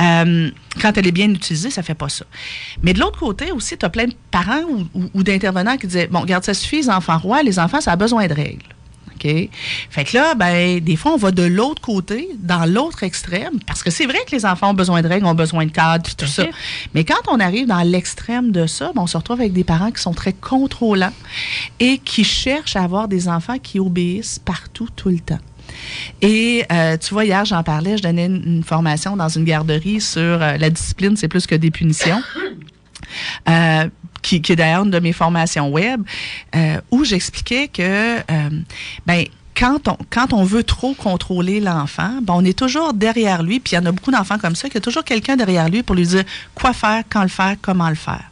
Euh, 0.00 0.50
quand 0.80 0.98
elle 0.98 1.06
est 1.06 1.12
bien 1.12 1.30
utilisée, 1.30 1.70
ça 1.70 1.82
fait 1.82 1.94
pas 1.94 2.08
ça. 2.08 2.24
Mais 2.82 2.92
de 2.92 3.00
l'autre 3.00 3.18
côté 3.18 3.52
aussi, 3.52 3.78
tu 3.78 3.86
as 3.86 3.90
plein 3.90 4.06
de 4.06 4.14
parents 4.30 4.62
ou, 4.68 4.86
ou, 4.94 5.10
ou 5.14 5.22
d'intervenants 5.22 5.76
qui 5.76 5.86
disaient, 5.86 6.08
bon, 6.08 6.20
regarde, 6.20 6.44
ça 6.44 6.54
suffit, 6.54 6.76
les 6.76 6.90
enfants 6.90 7.18
rois, 7.18 7.42
les 7.42 7.58
enfants, 7.58 7.80
ça 7.80 7.92
a 7.92 7.96
besoin 7.96 8.26
de 8.26 8.34
règles. 8.34 8.75
OK? 9.16 9.50
Fait 9.90 10.04
que 10.04 10.16
là, 10.16 10.34
ben, 10.34 10.80
des 10.80 10.96
fois, 10.96 11.12
on 11.12 11.16
va 11.16 11.30
de 11.30 11.42
l'autre 11.42 11.82
côté, 11.82 12.28
dans 12.38 12.64
l'autre 12.64 13.02
extrême, 13.02 13.58
parce 13.66 13.82
que 13.82 13.90
c'est 13.90 14.06
vrai 14.06 14.18
que 14.26 14.34
les 14.34 14.44
enfants 14.44 14.70
ont 14.70 14.74
besoin 14.74 15.02
de 15.02 15.08
règles, 15.08 15.26
ont 15.26 15.34
besoin 15.34 15.66
de 15.66 15.70
cadres, 15.70 16.04
tout, 16.04 16.14
tout 16.16 16.30
ça. 16.30 16.44
Mais 16.94 17.04
quand 17.04 17.20
on 17.28 17.40
arrive 17.40 17.66
dans 17.66 17.82
l'extrême 17.82 18.52
de 18.52 18.66
ça, 18.66 18.92
ben, 18.94 19.02
on 19.02 19.06
se 19.06 19.16
retrouve 19.16 19.40
avec 19.40 19.52
des 19.52 19.64
parents 19.64 19.90
qui 19.90 20.02
sont 20.02 20.14
très 20.14 20.32
contrôlants 20.32 21.12
et 21.80 21.98
qui 21.98 22.24
cherchent 22.24 22.76
à 22.76 22.82
avoir 22.82 23.08
des 23.08 23.28
enfants 23.28 23.58
qui 23.58 23.80
obéissent 23.80 24.38
partout, 24.38 24.88
tout 24.94 25.08
le 25.08 25.20
temps. 25.20 25.38
Et 26.22 26.64
euh, 26.70 26.96
tu 26.96 27.12
vois, 27.12 27.24
hier, 27.24 27.44
j'en 27.44 27.62
parlais, 27.62 27.96
je 27.96 28.02
donnais 28.02 28.26
une, 28.26 28.42
une, 28.46 28.62
formation 28.62 29.16
dans 29.16 29.28
une 29.28 29.44
garderie 29.44 30.00
sur 30.00 30.20
euh, 30.20 30.56
la 30.56 30.70
discipline, 30.70 31.16
c'est 31.16 31.28
plus 31.28 31.46
que 31.46 31.54
des 31.54 31.70
punitions. 31.70 32.22
Euh, 33.48 33.88
qui, 34.26 34.42
qui 34.42 34.52
est 34.52 34.56
d'ailleurs 34.56 34.82
une 34.82 34.90
de 34.90 34.98
mes 34.98 35.12
formations 35.12 35.68
web, 35.68 36.02
euh, 36.56 36.80
où 36.90 37.04
j'expliquais 37.04 37.68
que, 37.68 38.18
euh, 38.18 38.50
ben, 39.06 39.24
quand 39.56 39.86
on, 39.86 39.96
quand 40.10 40.32
on 40.32 40.42
veut 40.42 40.64
trop 40.64 40.94
contrôler 40.94 41.60
l'enfant, 41.60 42.18
ben 42.22 42.34
on 42.36 42.44
est 42.44 42.58
toujours 42.58 42.92
derrière 42.92 43.44
lui, 43.44 43.60
puis 43.60 43.72
il 43.72 43.76
y 43.76 43.78
en 43.78 43.86
a 43.86 43.92
beaucoup 43.92 44.10
d'enfants 44.10 44.38
comme 44.38 44.56
ça, 44.56 44.68
qu'il 44.68 44.74
y 44.74 44.78
a 44.78 44.80
toujours 44.80 45.04
quelqu'un 45.04 45.36
derrière 45.36 45.68
lui 45.68 45.84
pour 45.84 45.94
lui 45.94 46.06
dire 46.06 46.24
quoi 46.56 46.72
faire, 46.72 47.04
quand 47.08 47.22
le 47.22 47.28
faire, 47.28 47.54
comment 47.62 47.88
le 47.88 47.94
faire. 47.94 48.30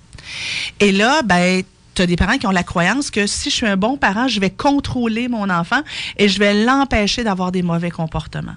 Et 0.80 0.90
là, 0.90 1.22
ben, 1.22 1.62
tu 1.94 2.02
as 2.02 2.06
des 2.06 2.16
parents 2.16 2.38
qui 2.38 2.46
ont 2.48 2.50
la 2.50 2.64
croyance 2.64 3.12
que 3.12 3.28
si 3.28 3.50
je 3.50 3.54
suis 3.54 3.66
un 3.66 3.76
bon 3.76 3.96
parent, 3.96 4.26
je 4.26 4.40
vais 4.40 4.50
contrôler 4.50 5.28
mon 5.28 5.48
enfant 5.48 5.80
et 6.16 6.28
je 6.28 6.40
vais 6.40 6.64
l'empêcher 6.64 7.22
d'avoir 7.22 7.52
des 7.52 7.62
mauvais 7.62 7.90
comportements. 7.90 8.56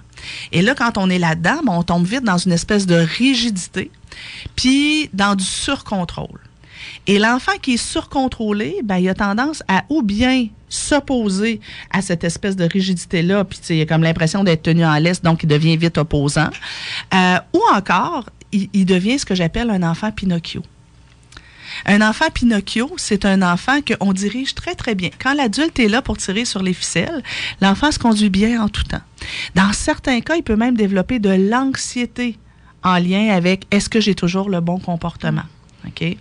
Et 0.50 0.60
là, 0.60 0.74
quand 0.74 0.98
on 0.98 1.08
est 1.08 1.20
là-dedans, 1.20 1.60
ben, 1.64 1.72
on 1.72 1.84
tombe 1.84 2.04
vite 2.04 2.24
dans 2.24 2.38
une 2.38 2.52
espèce 2.52 2.84
de 2.86 2.96
rigidité, 2.96 3.92
puis 4.56 5.08
dans 5.12 5.36
du 5.36 5.44
surcontrôle. 5.44 6.40
Et 7.06 7.18
l'enfant 7.18 7.52
qui 7.60 7.74
est 7.74 7.76
surcontrôlé, 7.76 8.76
ben, 8.84 8.96
il 8.98 9.08
a 9.08 9.14
tendance 9.14 9.62
à 9.68 9.84
ou 9.88 10.02
bien 10.02 10.48
s'opposer 10.68 11.60
à 11.90 12.02
cette 12.02 12.24
espèce 12.24 12.56
de 12.56 12.64
rigidité-là, 12.64 13.44
puis 13.44 13.58
il 13.70 13.80
a 13.80 13.86
comme 13.86 14.02
l'impression 14.02 14.44
d'être 14.44 14.62
tenu 14.62 14.84
en 14.84 14.98
laisse, 14.98 15.22
donc 15.22 15.42
il 15.42 15.46
devient 15.46 15.76
vite 15.76 15.98
opposant. 15.98 16.50
Euh, 17.14 17.38
ou 17.54 17.60
encore, 17.74 18.28
il, 18.52 18.68
il 18.72 18.84
devient 18.84 19.18
ce 19.18 19.24
que 19.24 19.34
j'appelle 19.34 19.70
un 19.70 19.82
enfant 19.82 20.12
Pinocchio. 20.12 20.62
Un 21.86 22.00
enfant 22.02 22.26
Pinocchio, 22.32 22.90
c'est 22.96 23.24
un 23.24 23.42
enfant 23.42 23.80
qu'on 23.80 24.12
dirige 24.12 24.54
très, 24.54 24.74
très 24.74 24.94
bien. 24.94 25.10
Quand 25.18 25.34
l'adulte 25.34 25.78
est 25.78 25.88
là 25.88 26.02
pour 26.02 26.16
tirer 26.16 26.44
sur 26.44 26.62
les 26.62 26.72
ficelles, 26.72 27.22
l'enfant 27.60 27.92
se 27.92 27.98
conduit 27.98 28.30
bien 28.30 28.62
en 28.62 28.68
tout 28.68 28.84
temps. 28.84 29.00
Dans 29.54 29.72
certains 29.72 30.20
cas, 30.20 30.36
il 30.36 30.42
peut 30.42 30.56
même 30.56 30.76
développer 30.76 31.18
de 31.18 31.30
l'anxiété 31.30 32.38
en 32.82 32.98
lien 32.98 33.28
avec 33.30 33.66
est-ce 33.70 33.88
que 33.88 34.00
j'ai 34.00 34.14
toujours 34.14 34.48
le 34.48 34.60
bon 34.60 34.78
comportement? 34.78 35.42
OK? 35.88 36.16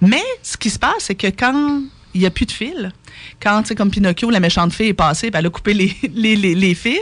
Mais 0.00 0.22
ce 0.42 0.56
qui 0.56 0.70
se 0.70 0.78
passe, 0.78 1.04
c'est 1.04 1.14
que 1.14 1.28
quand 1.28 1.82
il 2.12 2.20
n'y 2.20 2.26
a 2.26 2.30
plus 2.30 2.46
de 2.46 2.52
fil, 2.52 2.92
quand, 3.40 3.62
c'est 3.64 3.74
comme 3.74 3.90
Pinocchio, 3.90 4.30
la 4.30 4.40
méchante 4.40 4.72
fille 4.72 4.88
est 4.88 4.94
passée, 4.94 5.30
elle 5.32 5.46
a 5.46 5.50
coupé 5.50 5.74
les, 5.74 5.96
les, 6.14 6.36
les, 6.36 6.54
les 6.54 6.74
fils, 6.74 6.98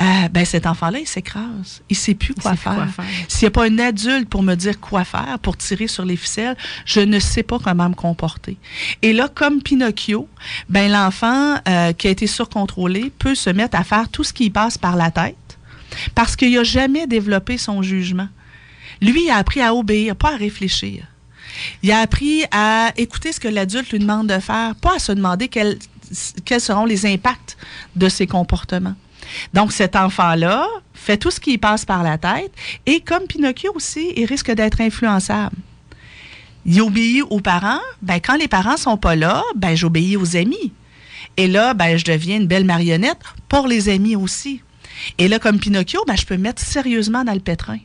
euh, 0.00 0.28
ben 0.30 0.44
cet 0.44 0.66
enfant-là, 0.66 0.98
il 1.00 1.06
s'écrase. 1.06 1.82
Il 1.88 1.94
ne 1.94 1.98
sait 1.98 2.14
plus 2.14 2.34
quoi 2.34 2.56
faire. 2.56 2.88
faire. 2.90 3.04
S'il 3.28 3.44
n'y 3.44 3.48
a 3.48 3.50
pas 3.50 3.66
un 3.66 3.78
adulte 3.78 4.28
pour 4.28 4.42
me 4.42 4.54
dire 4.54 4.80
quoi 4.80 5.04
faire, 5.04 5.38
pour 5.42 5.56
tirer 5.56 5.86
sur 5.86 6.04
les 6.04 6.16
ficelles, 6.16 6.56
je 6.84 7.00
ne 7.00 7.18
sais 7.18 7.42
pas 7.42 7.58
comment 7.58 7.88
me 7.88 7.94
comporter. 7.94 8.56
Et 9.02 9.12
là, 9.12 9.28
comme 9.32 9.62
Pinocchio, 9.62 10.28
ben 10.68 10.90
l'enfant 10.90 11.56
euh, 11.68 11.92
qui 11.92 12.08
a 12.08 12.10
été 12.10 12.26
surcontrôlé 12.26 13.12
peut 13.18 13.34
se 13.34 13.50
mettre 13.50 13.78
à 13.78 13.84
faire 13.84 14.08
tout 14.08 14.24
ce 14.24 14.32
qui 14.32 14.50
passe 14.50 14.78
par 14.78 14.96
la 14.96 15.10
tête 15.10 15.36
parce 16.14 16.36
qu'il 16.36 16.54
n'a 16.54 16.64
jamais 16.64 17.06
développé 17.06 17.58
son 17.58 17.82
jugement. 17.82 18.28
Lui, 19.00 19.24
il 19.24 19.30
a 19.30 19.36
appris 19.36 19.60
à 19.60 19.74
obéir, 19.74 20.16
pas 20.16 20.34
à 20.34 20.36
réfléchir. 20.36 21.04
Il 21.82 21.90
a 21.92 22.00
appris 22.00 22.44
à 22.50 22.92
écouter 22.96 23.32
ce 23.32 23.40
que 23.40 23.48
l'adulte 23.48 23.90
lui 23.90 23.98
demande 23.98 24.28
de 24.28 24.38
faire, 24.38 24.74
pas 24.76 24.96
à 24.96 24.98
se 24.98 25.12
demander 25.12 25.48
quels, 25.48 25.78
quels 26.44 26.60
seront 26.60 26.84
les 26.84 27.06
impacts 27.06 27.56
de 27.96 28.08
ses 28.08 28.26
comportements. 28.26 28.94
Donc, 29.54 29.72
cet 29.72 29.96
enfant-là 29.96 30.66
fait 30.94 31.16
tout 31.16 31.30
ce 31.30 31.40
qui 31.40 31.58
passe 31.58 31.84
par 31.84 32.02
la 32.02 32.18
tête 32.18 32.52
et 32.86 33.00
comme 33.00 33.24
Pinocchio 33.26 33.72
aussi, 33.74 34.12
il 34.16 34.24
risque 34.24 34.50
d'être 34.50 34.80
influençable. 34.80 35.56
Il 36.66 36.80
obéit 36.82 37.22
aux 37.30 37.40
parents. 37.40 37.80
Ben, 38.02 38.20
quand 38.20 38.36
les 38.36 38.48
parents 38.48 38.76
sont 38.76 38.96
pas 38.96 39.16
là, 39.16 39.42
ben, 39.56 39.74
j'obéis 39.74 40.16
aux 40.16 40.36
amis. 40.36 40.72
Et 41.36 41.46
là, 41.46 41.72
ben, 41.72 41.96
je 41.96 42.04
deviens 42.04 42.36
une 42.36 42.46
belle 42.46 42.64
marionnette 42.64 43.18
pour 43.48 43.68
les 43.68 43.88
amis 43.88 44.16
aussi. 44.16 44.62
Et 45.18 45.28
là, 45.28 45.38
comme 45.38 45.58
Pinocchio, 45.58 46.04
ben, 46.06 46.16
je 46.16 46.26
peux 46.26 46.36
me 46.36 46.42
mettre 46.42 46.62
sérieusement 46.62 47.24
dans 47.24 47.32
le 47.32 47.40
pétrin. 47.40 47.78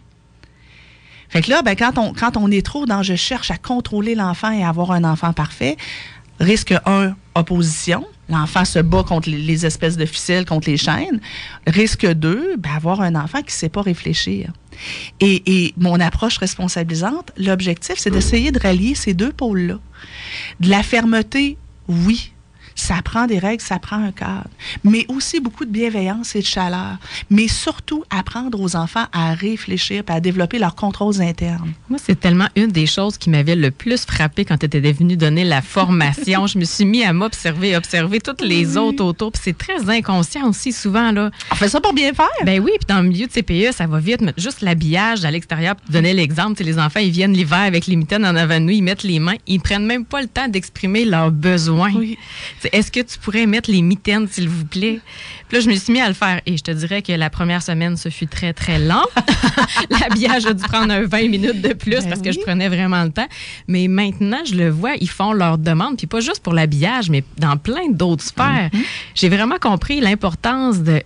Fait 1.34 1.41
que 1.41 1.50
là, 1.50 1.63
ben, 1.63 1.76
quand, 1.76 1.98
on, 1.98 2.13
quand 2.13 2.38
on 2.38 2.52
est 2.52 2.63
trop 2.63 2.86
dans 2.86 3.02
je 3.02 3.15
cherche 3.15 3.50
à 3.50 3.58
contrôler 3.58 4.13
l'enfant 4.13 4.52
et 4.52 4.63
avoir 4.63 4.91
un 4.91 5.04
enfant 5.04 5.34
parfait, 5.34 5.78
risque 6.39 6.76
1, 6.86 7.15
opposition. 7.34 8.06
L'enfant 8.30 8.65
se 8.65 8.78
bat 8.78 9.02
contre 9.02 9.32
les, 9.32 9.39
les, 9.39 9.65
espèces 9.65 9.98
de 9.98 10.06
ficelles, 10.06 10.46
contre 10.46 10.69
les 10.69 10.78
chaînes. 10.78 11.19
Risque 11.65 12.06
2, 12.06 12.58
ben, 12.60 12.69
avoir 12.76 13.02
un 13.02 13.15
enfant 13.15 13.39
qui 13.39 13.48
ne 13.48 13.52
sait 13.52 13.69
pas 13.69 13.82
réfléchir. 13.82 14.54
Et, 15.22 15.41
et 15.48 15.74
mon 15.76 16.00
approche 16.00 16.38
responsabilisante, 16.38 17.32
l'objectif, 17.36 17.96
c'est 17.98 18.12
d'essayer 18.12 18.52
de 18.52 18.60
rallier 18.60 18.93
ces 18.93 19.15
deux 19.15 19.32
pôles-là. 19.32 19.80
De 20.60 20.69
la 20.69 20.84
fermeté, 20.84 21.58
oui, 21.88 22.33
ça 22.76 23.02
prend 23.04 23.28
des 23.28 23.40
règles, 23.40 23.62
ça 23.62 23.80
prend 23.80 23.98
un 23.98 24.12
cadre, 24.12 24.50
mais 24.84 25.06
aussi 25.08 25.40
beaucoup 25.40 25.66
de 25.66 25.72
bienveillance 25.72 26.36
et 26.36 26.40
de 26.40 26.46
chaleur, 26.46 26.98
mais 27.30 27.48
surtout 27.48 28.04
apprendre 28.10 28.60
aux 28.60 28.76
enfants 28.76 29.06
à 29.12 29.34
réfléchir 29.34 30.04
et 30.08 30.12
à 30.12 30.20
développer 30.20 30.60
leurs 30.60 30.76
contrôles 30.76 31.22
internes. 31.22 31.74
Moi, 31.90 32.00
c'est 32.04 32.20
tellement 32.20 32.48
une 32.56 32.72
des 32.72 32.86
choses 32.86 33.18
qui 33.18 33.30
m'avait 33.30 33.56
le 33.56 33.72
plus 33.72 34.06
frappé 34.06 34.46
quand 34.46 34.58
tu 34.58 34.66
étais 34.66 34.80
venu 34.92 35.18
donner 35.18 35.44
la 35.44 35.62
formation. 35.62 36.48
Je 36.54 36.58
me 36.58 36.66
suis 36.66 36.86
mis 36.86 37.04
à 37.04 37.14
m'observer, 37.14 37.76
observer 37.76 38.20
toutes 38.20 38.42
les 38.42 38.66
oui. 38.66 38.78
autres 38.78 39.04
autour, 39.04 39.32
puis 39.32 39.42
c'est 39.44 39.58
très 39.58 39.90
inconscient 39.90 40.48
aussi 40.48 40.72
souvent 40.72 41.12
là. 41.12 41.32
On 41.52 41.56
fait 41.56 41.70
ça 41.70 41.82
pour 41.82 41.94
bien 41.94 42.14
faire. 42.14 42.28
Ben 42.46 42.60
oui, 42.60 42.72
puis 42.80 42.88
dans 42.88 43.02
le 43.02 43.10
milieu 43.10 43.28
de 43.28 43.32
CPE, 43.32 43.76
ça 43.76 43.88
va 43.88 44.00
vite, 44.00 44.22
mais 44.22 44.34
juste 44.38 44.62
l'habillage 44.62 45.26
à 45.26 45.32
l'extérieur. 45.32 45.76
Tu 45.86 45.92
donnais 45.92 46.14
l'exemple, 46.14 46.62
les 46.64 46.80
enfants, 46.80 47.00
ils 47.00 47.12
viennent 47.12 47.34
l'hiver 47.34 47.60
avec 47.60 47.88
les 47.88 47.96
mitaines 47.96 48.26
en 48.26 48.36
avant 48.36 48.56
de 48.56 48.66
nous, 48.66 48.72
ils 48.72 48.82
mettent 48.82 49.04
les 49.04 49.20
mains, 49.20 49.36
ils 49.48 49.60
prennent 49.60 49.86
même 49.86 50.06
pas 50.06 50.22
le 50.22 50.28
temps 50.28 50.48
d'exprimer 50.48 51.06
leurs 51.06 51.32
besoins. 51.32 51.92
Oui. 51.94 52.18
Est-ce 52.71 52.91
que 52.91 52.99
tu 53.02 53.17
pourrais 53.19 53.45
mettre 53.45 53.69
les 53.71 53.82
mitaines, 53.82 54.28
s'il 54.28 54.49
vous 54.49 54.65
plaît? 54.65 54.99
Puis 55.47 55.58
là, 55.58 55.60
je 55.60 55.69
me 55.69 55.76
suis 55.76 55.91
mis 55.93 56.02
à 56.02 56.08
le 56.08 56.13
faire. 56.13 56.41
Et 56.45 56.58
je 56.58 56.63
te 56.63 56.71
dirais 56.71 57.02
que 57.02 57.12
la 57.12 57.30
première 57.30 57.62
semaine, 57.62 57.97
ce 57.97 58.10
fut 58.10 58.28
très, 58.28 58.54
très 58.54 58.80
lent. 58.80 59.04
L'habillage 59.89 60.45
a 60.45 60.54
dû 60.54 60.63
prendre 60.63 60.93
un 60.93 61.04
20 61.04 61.30
minutes 61.30 61.62
de 61.62 61.73
plus 61.73 62.02
Ben 62.02 62.10
parce 62.10 62.21
que 62.21 62.32
je 62.32 62.39
prenais 62.39 62.69
vraiment 62.69 63.04
le 63.04 63.12
temps. 63.12 63.28
Mais 63.67 63.88
maintenant, 63.88 64.39
je 64.45 64.56
le 64.56 64.69
vois, 64.69 64.93
ils 64.99 65.10
font 65.10 65.34
leurs 65.34 65.58
demandes. 65.58 65.97
Puis 65.97 66.08
pas 66.08 66.19
juste 66.19 66.41
pour 66.41 66.54
l'habillage, 66.54 67.10
mais 67.10 67.23
dans 67.38 67.58
plein 67.58 67.89
d'autres 67.89 68.23
sphères. 68.23 68.69
Mm-hmm. 68.73 68.84
J'ai 69.15 69.30
vraiment 69.30 69.58
compris 69.60 69.99
l'importance 69.99 70.80
de, 70.80 71.02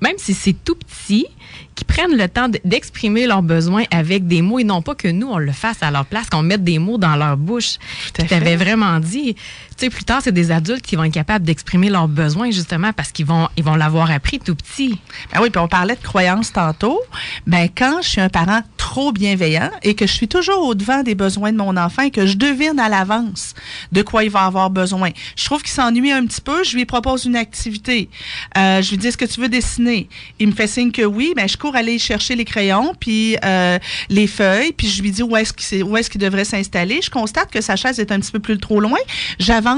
même 0.00 0.16
si 0.18 0.34
c'est 0.34 0.56
tout 0.64 0.76
petit, 0.76 1.26
qui 1.74 1.84
prennent 1.84 2.16
le 2.16 2.28
temps 2.28 2.48
de- 2.48 2.60
d'exprimer 2.64 3.26
leurs 3.26 3.42
besoins 3.42 3.84
avec 3.90 4.26
des 4.26 4.42
mots 4.42 4.58
et 4.58 4.64
non 4.64 4.82
pas 4.82 4.94
que 4.94 5.08
nous, 5.08 5.28
on 5.28 5.38
le 5.38 5.52
fasse 5.52 5.82
à 5.82 5.90
leur 5.90 6.04
place, 6.04 6.28
qu'on 6.28 6.42
mette 6.42 6.62
des 6.62 6.78
mots 6.78 6.98
dans 6.98 7.16
leur 7.16 7.36
bouche. 7.36 7.78
Tu 8.12 8.34
avais 8.34 8.56
vraiment 8.56 9.00
dit, 9.00 9.34
tu 9.76 9.86
sais, 9.86 9.90
plus 9.90 10.04
tard, 10.04 10.20
c'est 10.22 10.32
des 10.32 10.50
adultes 10.50 10.82
qui 10.82 10.94
vont 10.94 11.04
être 11.04 11.12
capables 11.12 11.44
d'exprimer 11.44 11.90
leurs 11.90 12.08
besoins 12.08 12.50
justement 12.50 12.92
parce 12.92 13.10
qu'ils 13.10 13.26
vont 13.26 13.48
ils 13.56 13.64
vont 13.64 13.74
l'avoir 13.74 14.10
appris 14.10 14.38
tout 14.38 14.54
petit. 14.54 14.98
Ben 15.32 15.40
oui, 15.42 15.50
puis 15.50 15.60
on 15.60 15.68
parlait 15.68 15.96
de 15.96 16.02
croyances 16.02 16.52
tantôt. 16.52 17.00
Ben 17.46 17.68
quand 17.74 18.00
je 18.02 18.08
suis 18.08 18.20
un 18.20 18.28
parent 18.28 18.62
trop 18.76 19.12
bienveillant 19.12 19.70
et 19.82 19.94
que 19.94 20.06
je 20.06 20.12
suis 20.12 20.28
toujours 20.28 20.64
au 20.66 20.74
devant 20.74 21.02
des 21.02 21.14
besoins 21.14 21.50
de 21.50 21.56
mon 21.56 21.76
enfant 21.76 22.02
et 22.02 22.10
que 22.10 22.26
je 22.26 22.36
devine 22.36 22.78
à 22.78 22.88
l'avance 22.88 23.54
de 23.90 24.02
quoi 24.02 24.24
il 24.24 24.30
va 24.30 24.44
avoir 24.44 24.70
besoin. 24.70 25.10
Je 25.36 25.44
trouve 25.44 25.62
qu'il 25.62 25.72
s'ennuie 25.72 26.12
un 26.12 26.24
petit 26.26 26.40
peu, 26.40 26.62
je 26.62 26.76
lui 26.76 26.84
propose 26.84 27.24
une 27.24 27.36
activité. 27.36 28.08
Euh, 28.56 28.82
je 28.82 28.90
lui 28.90 28.98
dis 28.98 29.08
est-ce 29.08 29.16
que 29.16 29.24
tu 29.24 29.40
veux 29.40 29.48
dessiner? 29.48 30.08
Il 30.38 30.48
me 30.48 30.52
fait 30.52 30.66
signe 30.66 30.92
que 30.92 31.02
oui, 31.02 31.32
ben 31.34 31.48
je 31.48 31.56
cours 31.56 31.74
aller 31.74 31.98
chercher 31.98 32.36
les 32.36 32.44
crayons 32.44 32.94
puis 32.98 33.36
euh, 33.44 33.78
les 34.08 34.26
feuilles, 34.26 34.72
puis 34.72 34.88
je 34.88 35.02
lui 35.02 35.10
dis 35.10 35.22
où 35.22 35.36
est-ce 35.36 35.52
qu'il 35.52 36.20
devrait 36.20 36.44
s'installer. 36.44 37.00
Je 37.02 37.10
constate 37.10 37.50
que 37.50 37.60
sa 37.60 37.76
chaise 37.76 37.98
est 37.98 38.12
un 38.12 38.20
petit 38.20 38.32
peu 38.32 38.38
plus 38.38 38.58
trop 38.58 38.80
loin. 38.80 38.98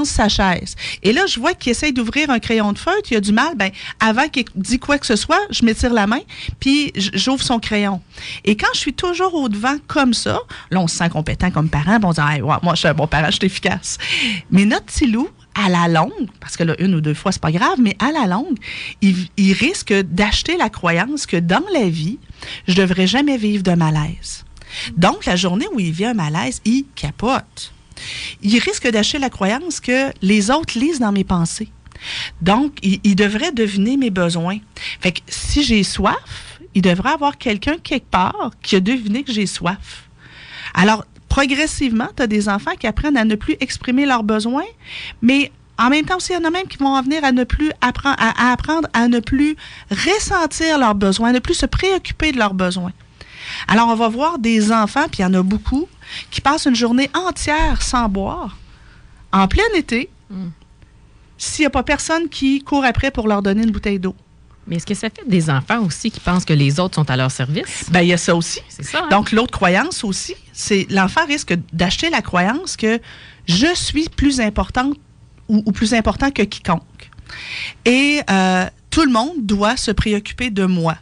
Sa 0.05 0.29
chaise. 0.29 0.75
Et 1.03 1.13
là, 1.13 1.25
je 1.25 1.39
vois 1.39 1.53
qu'il 1.53 1.71
essaye 1.71 1.93
d'ouvrir 1.93 2.29
un 2.29 2.39
crayon 2.39 2.73
de 2.73 2.77
feutre, 2.77 3.11
il 3.11 3.17
a 3.17 3.21
du 3.21 3.31
mal. 3.31 3.55
Ben 3.55 3.71
avant 3.99 4.27
qu'il 4.27 4.45
dise 4.55 4.79
quoi 4.79 4.97
que 4.97 5.05
ce 5.05 5.15
soit, 5.15 5.39
je 5.49 5.65
m'étire 5.65 5.93
la 5.93 6.07
main, 6.07 6.21
puis 6.59 6.91
j'ouvre 6.95 7.43
son 7.43 7.59
crayon. 7.59 8.01
Et 8.45 8.55
quand 8.55 8.67
je 8.73 8.79
suis 8.79 8.93
toujours 8.93 9.33
au 9.33 9.49
devant 9.49 9.77
comme 9.87 10.13
ça, 10.13 10.39
là, 10.71 10.79
on 10.79 10.87
se 10.87 10.97
sent 10.97 11.09
compétent 11.09 11.51
comme 11.51 11.69
parent, 11.69 11.97
on 12.03 12.13
se 12.13 12.21
dit, 12.21 12.41
moi, 12.41 12.59
je 12.73 12.79
suis 12.79 12.87
un 12.87 12.93
bon 12.93 13.07
parent, 13.07 13.27
je 13.27 13.37
suis 13.37 13.45
efficace. 13.45 13.97
Mais 14.51 14.65
notre 14.65 14.85
petit 14.85 15.07
loup, 15.07 15.29
à 15.55 15.69
la 15.69 15.87
longue, 15.87 16.29
parce 16.39 16.55
que 16.55 16.63
là, 16.63 16.75
une 16.79 16.93
ou 16.93 17.01
deux 17.01 17.15
fois, 17.15 17.31
c'est 17.31 17.41
pas 17.41 17.51
grave, 17.51 17.77
mais 17.79 17.95
à 17.99 18.11
la 18.11 18.27
longue, 18.27 18.57
il, 19.01 19.15
il 19.37 19.53
risque 19.53 19.91
d'acheter 19.91 20.55
la 20.55 20.69
croyance 20.69 21.25
que 21.25 21.37
dans 21.37 21.63
la 21.73 21.89
vie, 21.89 22.19
je 22.67 22.75
devrais 22.75 23.07
jamais 23.07 23.37
vivre 23.37 23.63
de 23.63 23.73
malaise. 23.73 24.45
Donc, 24.95 25.25
la 25.25 25.35
journée 25.35 25.65
où 25.73 25.79
il 25.79 25.91
vit 25.91 26.05
un 26.05 26.13
malaise, 26.13 26.61
il 26.65 26.85
capote. 26.95 27.73
Il 28.41 28.59
risque 28.59 28.87
d'acheter 28.89 29.19
la 29.19 29.29
croyance 29.29 29.79
que 29.79 30.11
les 30.21 30.51
autres 30.51 30.77
lisent 30.77 30.99
dans 30.99 31.11
mes 31.11 31.23
pensées. 31.23 31.69
Donc, 32.41 32.77
il, 32.83 32.99
il 33.03 33.15
devrait 33.15 33.51
deviner 33.51 33.97
mes 33.97 34.09
besoins. 34.09 34.57
Fait 34.99 35.11
que 35.13 35.21
si 35.27 35.63
j'ai 35.63 35.83
soif, 35.83 36.15
il 36.75 36.81
devrait 36.81 37.11
avoir 37.11 37.37
quelqu'un 37.37 37.77
quelque 37.83 38.09
part 38.09 38.51
qui 38.61 38.75
a 38.75 38.79
deviné 38.79 39.23
que 39.23 39.31
j'ai 39.31 39.47
soif. 39.47 40.07
Alors, 40.73 41.05
progressivement, 41.27 42.07
tu 42.15 42.23
as 42.23 42.27
des 42.27 42.49
enfants 42.49 42.75
qui 42.79 42.87
apprennent 42.87 43.17
à 43.17 43.25
ne 43.25 43.35
plus 43.35 43.55
exprimer 43.59 44.05
leurs 44.05 44.23
besoins, 44.23 44.65
mais 45.21 45.51
en 45.79 45.89
même 45.89 46.05
temps 46.05 46.17
aussi, 46.17 46.33
il 46.33 46.35
y 46.35 46.37
en 46.37 46.43
a 46.43 46.49
même 46.49 46.67
qui 46.67 46.77
vont 46.77 46.95
en 46.95 47.01
venir 47.01 47.23
à 47.23 47.31
ne 47.31 47.43
plus 47.43 47.71
à 47.81 48.51
apprendre 48.51 48.87
à 48.93 49.07
ne 49.07 49.19
plus 49.19 49.55
ressentir 49.91 50.77
leurs 50.79 50.95
besoins, 50.95 51.29
à 51.29 51.31
ne 51.33 51.39
plus 51.39 51.53
se 51.53 51.65
préoccuper 51.65 52.31
de 52.31 52.37
leurs 52.37 52.53
besoins. 52.53 52.93
Alors, 53.67 53.87
on 53.89 53.95
va 53.95 54.09
voir 54.09 54.39
des 54.39 54.71
enfants, 54.71 55.05
puis 55.09 55.19
il 55.19 55.21
y 55.21 55.25
en 55.25 55.33
a 55.33 55.43
beaucoup, 55.43 55.87
qui 56.31 56.41
passent 56.41 56.65
une 56.65 56.75
journée 56.75 57.09
entière 57.13 57.81
sans 57.81 58.07
boire, 58.09 58.57
en 59.31 59.47
plein 59.47 59.63
été, 59.75 60.09
Mm. 60.29 60.49
s'il 61.37 61.63
n'y 61.63 61.67
a 61.67 61.69
pas 61.69 61.83
personne 61.83 62.27
qui 62.27 62.61
court 62.61 62.83
après 62.83 63.11
pour 63.11 63.27
leur 63.29 63.41
donner 63.41 63.63
une 63.63 63.71
bouteille 63.71 63.97
d'eau. 63.99 64.13
Mais 64.67 64.75
est-ce 64.75 64.85
que 64.85 64.93
ça 64.93 65.09
fait 65.09 65.25
des 65.25 65.49
enfants 65.49 65.79
aussi 65.85 66.11
qui 66.11 66.19
pensent 66.19 66.43
que 66.43 66.51
les 66.51 66.81
autres 66.81 66.95
sont 66.95 67.09
à 67.09 67.15
leur 67.15 67.31
service? 67.31 67.85
Ben, 67.89 68.01
il 68.01 68.09
y 68.09 68.13
a 68.13 68.17
ça 68.17 68.35
aussi. 68.35 68.59
C'est 68.67 68.83
ça. 68.83 69.03
hein? 69.03 69.07
Donc, 69.09 69.31
l'autre 69.31 69.53
croyance 69.53 70.03
aussi, 70.03 70.35
c'est 70.51 70.85
l'enfant 70.89 71.25
risque 71.25 71.55
d'acheter 71.71 72.09
la 72.09 72.21
croyance 72.21 72.75
que 72.75 72.99
je 73.45 73.73
suis 73.73 74.09
plus 74.09 74.41
importante 74.41 74.97
ou, 75.47 75.63
ou 75.65 75.71
plus 75.71 75.93
important 75.93 76.29
que 76.31 76.41
quiconque. 76.41 77.09
Et 77.85 78.19
euh, 78.29 78.65
tout 78.89 79.05
le 79.05 79.11
monde 79.13 79.35
doit 79.45 79.77
se 79.77 79.91
préoccuper 79.91 80.49
de 80.49 80.65
moi. 80.65 80.97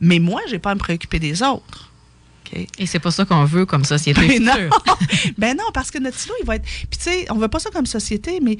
Mais 0.00 0.20
moi, 0.20 0.40
je 0.46 0.52
n'ai 0.52 0.58
pas 0.60 0.70
à 0.70 0.74
me 0.76 0.78
préoccuper 0.80 1.18
des 1.18 1.42
autres. 1.42 1.87
Et 2.78 2.86
c'est 2.86 2.98
pas 2.98 3.10
ça 3.10 3.24
qu'on 3.24 3.44
veut 3.44 3.66
comme 3.66 3.84
société 3.84 4.26
Ben 4.26 4.42
non. 4.42 4.52
ben 5.38 5.56
non, 5.56 5.64
parce 5.74 5.90
que 5.90 5.98
notre 5.98 6.18
silo, 6.18 6.34
il 6.40 6.46
va 6.46 6.56
être. 6.56 6.64
Puis 6.64 6.98
tu 6.98 7.10
sais, 7.10 7.26
on 7.30 7.36
veut 7.36 7.48
pas 7.48 7.58
ça 7.58 7.70
comme 7.70 7.86
société, 7.86 8.40
mais 8.42 8.58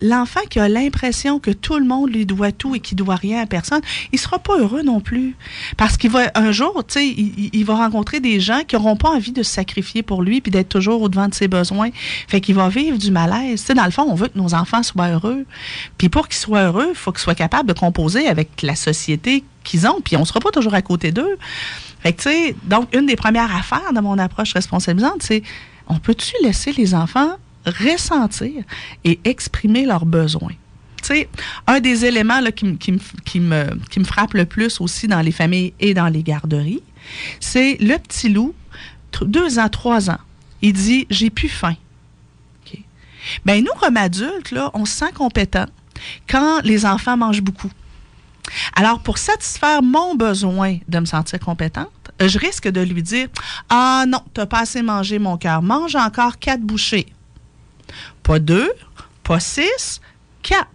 l'enfant 0.00 0.40
qui 0.48 0.58
a 0.58 0.68
l'impression 0.68 1.38
que 1.38 1.50
tout 1.50 1.78
le 1.78 1.84
monde 1.84 2.10
lui 2.10 2.26
doit 2.26 2.52
tout 2.52 2.74
et 2.74 2.80
qu'il 2.80 2.96
doit 2.96 3.16
rien 3.16 3.42
à 3.42 3.46
personne, 3.46 3.80
il 4.12 4.18
sera 4.18 4.38
pas 4.38 4.58
heureux 4.58 4.82
non 4.82 5.00
plus. 5.00 5.36
Parce 5.76 5.96
qu'il 5.96 6.10
va, 6.10 6.30
un 6.34 6.52
jour, 6.52 6.82
tu 6.86 7.00
sais, 7.00 7.06
il 7.06 7.64
va 7.64 7.76
rencontrer 7.76 8.20
des 8.20 8.40
gens 8.40 8.62
qui 8.66 8.76
n'auront 8.76 8.96
pas 8.96 9.10
envie 9.10 9.32
de 9.32 9.42
se 9.42 9.52
sacrifier 9.52 10.02
pour 10.02 10.22
lui 10.22 10.40
puis 10.40 10.50
d'être 10.50 10.68
toujours 10.68 11.02
au-devant 11.02 11.28
de 11.28 11.34
ses 11.34 11.48
besoins. 11.48 11.90
Fait 12.28 12.40
qu'il 12.40 12.54
va 12.54 12.68
vivre 12.68 12.98
du 12.98 13.10
malaise. 13.10 13.60
Tu 13.60 13.66
sais, 13.66 13.74
dans 13.74 13.84
le 13.84 13.90
fond, 13.90 14.06
on 14.08 14.14
veut 14.14 14.28
que 14.28 14.38
nos 14.38 14.54
enfants 14.54 14.82
soient 14.82 15.08
heureux. 15.08 15.44
Puis 15.98 16.08
pour 16.08 16.28
qu'ils 16.28 16.38
soient 16.38 16.64
heureux, 16.64 16.88
il 16.90 16.96
faut 16.96 17.12
qu'ils 17.12 17.20
soient 17.20 17.34
capables 17.34 17.68
de 17.68 17.78
composer 17.78 18.26
avec 18.26 18.62
la 18.62 18.76
société 18.76 19.44
qu'ils 19.64 19.86
ont. 19.86 20.00
Puis 20.00 20.16
on 20.16 20.24
sera 20.24 20.40
pas 20.40 20.50
toujours 20.50 20.74
à 20.74 20.82
côté 20.82 21.12
d'eux. 21.12 21.36
Fait 22.02 22.54
donc, 22.64 22.94
une 22.94 23.06
des 23.06 23.16
premières 23.16 23.54
affaires 23.54 23.92
de 23.94 24.00
mon 24.00 24.18
approche 24.18 24.52
responsabilisante, 24.54 25.22
c'est 25.22 25.42
on 25.88 25.98
peut-tu 25.98 26.32
laisser 26.42 26.72
les 26.72 26.94
enfants 26.94 27.36
ressentir 27.66 28.62
et 29.04 29.20
exprimer 29.24 29.84
leurs 29.84 30.06
besoins? 30.06 30.52
Un 31.66 31.80
des 31.80 32.04
éléments 32.04 32.40
qui, 32.54 33.40
me- 33.40 34.04
frappe 34.04 34.34
le 34.34 34.44
plus 34.44 34.80
aussi 34.80 35.08
dans 35.08 35.20
les 35.20 35.32
familles 35.32 35.72
et 35.80 35.94
dans 35.94 36.08
les 36.08 36.22
garderies, 36.22 36.82
c'est 37.40 37.76
le 37.80 37.96
petit 37.98 38.28
loup, 38.28 38.54
deux 39.22 39.58
ans, 39.58 39.68
trois 39.68 40.10
ans. 40.10 40.18
Il 40.62 40.72
dit 40.74 41.06
J'ai 41.10 41.30
plus 41.30 41.48
faim. 41.48 41.74
OK. 42.66 42.78
Ben, 43.44 43.62
nous, 43.64 43.72
comme 43.80 43.96
adultes, 43.96 44.54
on 44.74 44.84
se 44.84 44.92
sent 44.98 45.12
compétent 45.14 45.66
quand 46.28 46.60
les 46.64 46.84
enfants 46.86 47.16
mangent 47.16 47.42
beaucoup. 47.42 47.70
Alors, 48.74 49.00
pour 49.00 49.18
satisfaire 49.18 49.82
mon 49.82 50.14
besoin 50.14 50.78
de 50.88 50.98
me 50.98 51.04
sentir 51.06 51.38
compétente, 51.40 51.88
euh, 52.20 52.28
je 52.28 52.38
risque 52.38 52.68
de 52.68 52.80
lui 52.80 53.02
dire 53.02 53.28
Ah 53.68 54.04
non, 54.08 54.20
t'as 54.34 54.46
pas 54.46 54.60
assez 54.60 54.82
mangé, 54.82 55.18
mon 55.18 55.36
cœur. 55.36 55.62
Mange 55.62 55.96
encore 55.96 56.38
quatre 56.38 56.60
bouchées. 56.62 57.06
Pas 58.22 58.38
deux, 58.38 58.70
pas 59.22 59.40
six, 59.40 60.00
quatre. 60.42 60.66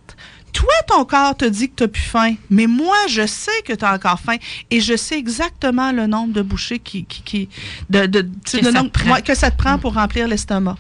Toi, 0.53 0.71
ton 0.87 1.03
corps 1.03 1.35
te 1.35 1.43
dit 1.43 1.69
que 1.69 1.75
tu 1.75 1.83
n'as 1.83 1.87
plus 1.89 2.01
faim, 2.01 2.35
mais 2.49 2.65
moi, 2.65 2.95
je 3.09 3.25
sais 3.27 3.51
que 3.65 3.73
tu 3.73 3.83
as 3.83 3.93
encore 3.93 4.19
faim 4.21 4.37
et 4.71 4.79
je 4.79 4.95
sais 4.95 5.17
exactement 5.17 5.91
le 5.91 6.07
nombre 6.07 6.31
de 6.33 6.41
bouchées 6.41 6.79
qui, 6.79 7.03
qui, 7.03 7.21
qui- 7.23 7.49
de, 7.89 8.05
de- 8.05 8.21
tu 8.21 8.29
sais, 8.45 8.59
Que 8.59 8.65
ça 8.65 8.71
nombre- 8.71 8.89
te 8.91 8.99
prend. 8.99 9.11
ouais, 9.13 9.21
que 9.21 9.35
ça 9.35 9.51
te 9.51 9.57
prend 9.57 9.77
pour 9.77 9.95
remplir 9.95 10.29
l'estomac. 10.29 10.77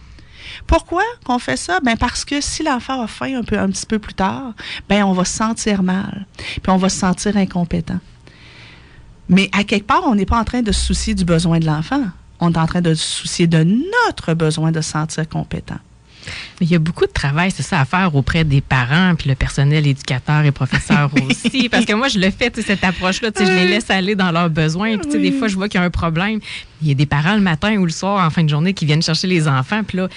Pourquoi 0.67 1.03
qu'on 1.23 1.39
fait 1.39 1.57
ça? 1.57 1.79
Ben 1.79 1.97
parce 1.97 2.25
que 2.25 2.41
si 2.41 2.63
l'enfant 2.63 3.01
a 3.01 3.07
faim 3.07 3.39
un, 3.39 3.43
peu, 3.43 3.57
un 3.57 3.69
petit 3.69 3.85
peu 3.85 3.99
plus 3.99 4.13
tard, 4.13 4.53
ben 4.89 5.03
on 5.03 5.13
va 5.13 5.25
se 5.25 5.35
sentir 5.35 5.83
mal, 5.83 6.25
puis 6.37 6.69
on 6.69 6.77
va 6.77 6.89
se 6.89 6.97
sentir 6.97 7.37
incompétent. 7.37 7.99
Mais 9.29 9.49
à 9.53 9.63
quelque 9.63 9.87
part, 9.87 10.03
on 10.05 10.15
n'est 10.15 10.25
pas 10.25 10.39
en 10.39 10.43
train 10.43 10.61
de 10.61 10.71
se 10.71 10.85
soucier 10.85 11.15
du 11.15 11.25
besoin 11.25 11.59
de 11.59 11.65
l'enfant. 11.65 12.03
On 12.39 12.51
est 12.51 12.57
en 12.57 12.67
train 12.67 12.81
de 12.81 12.93
se 12.93 13.03
soucier 13.03 13.47
de 13.47 13.63
notre 13.63 14.33
besoin 14.33 14.71
de 14.71 14.81
se 14.81 14.91
sentir 14.91 15.27
compétent. 15.27 15.79
Il 16.61 16.69
y 16.69 16.75
a 16.75 16.79
beaucoup 16.79 17.05
de 17.05 17.11
travail, 17.11 17.51
c'est 17.51 17.63
ça, 17.63 17.79
à 17.79 17.85
faire 17.85 18.15
auprès 18.15 18.43
des 18.43 18.61
parents, 18.61 19.13
puis 19.15 19.29
le 19.29 19.35
personnel 19.35 19.85
éducateur 19.85 20.43
et 20.43 20.51
professeur 20.51 21.11
aussi. 21.29 21.69
Parce 21.69 21.85
que 21.85 21.93
moi, 21.93 22.07
je 22.07 22.19
le 22.19 22.31
fais, 22.31 22.51
cette 22.55 22.83
approche-là, 22.83 23.29
je 23.37 23.43
les 23.43 23.67
laisse 23.67 23.89
aller 23.89 24.15
dans 24.15 24.31
leurs 24.31 24.49
besoins. 24.49 24.97
Puis, 24.97 25.19
des 25.19 25.31
fois, 25.31 25.47
je 25.47 25.55
vois 25.55 25.69
qu'il 25.69 25.79
y 25.79 25.83
a 25.83 25.85
un 25.85 25.91
problème. 25.91 26.39
Il 26.81 26.87
y 26.87 26.91
a 26.91 26.93
des 26.95 27.05
parents 27.05 27.35
le 27.35 27.41
matin 27.41 27.75
ou 27.77 27.85
le 27.85 27.91
soir, 27.91 28.25
en 28.25 28.29
fin 28.29 28.43
de 28.43 28.49
journée, 28.49 28.73
qui 28.73 28.85
viennent 28.85 29.01
chercher 29.01 29.27
les 29.27 29.47
enfants, 29.47 29.83
puis 29.83 29.97
là, 29.97 30.07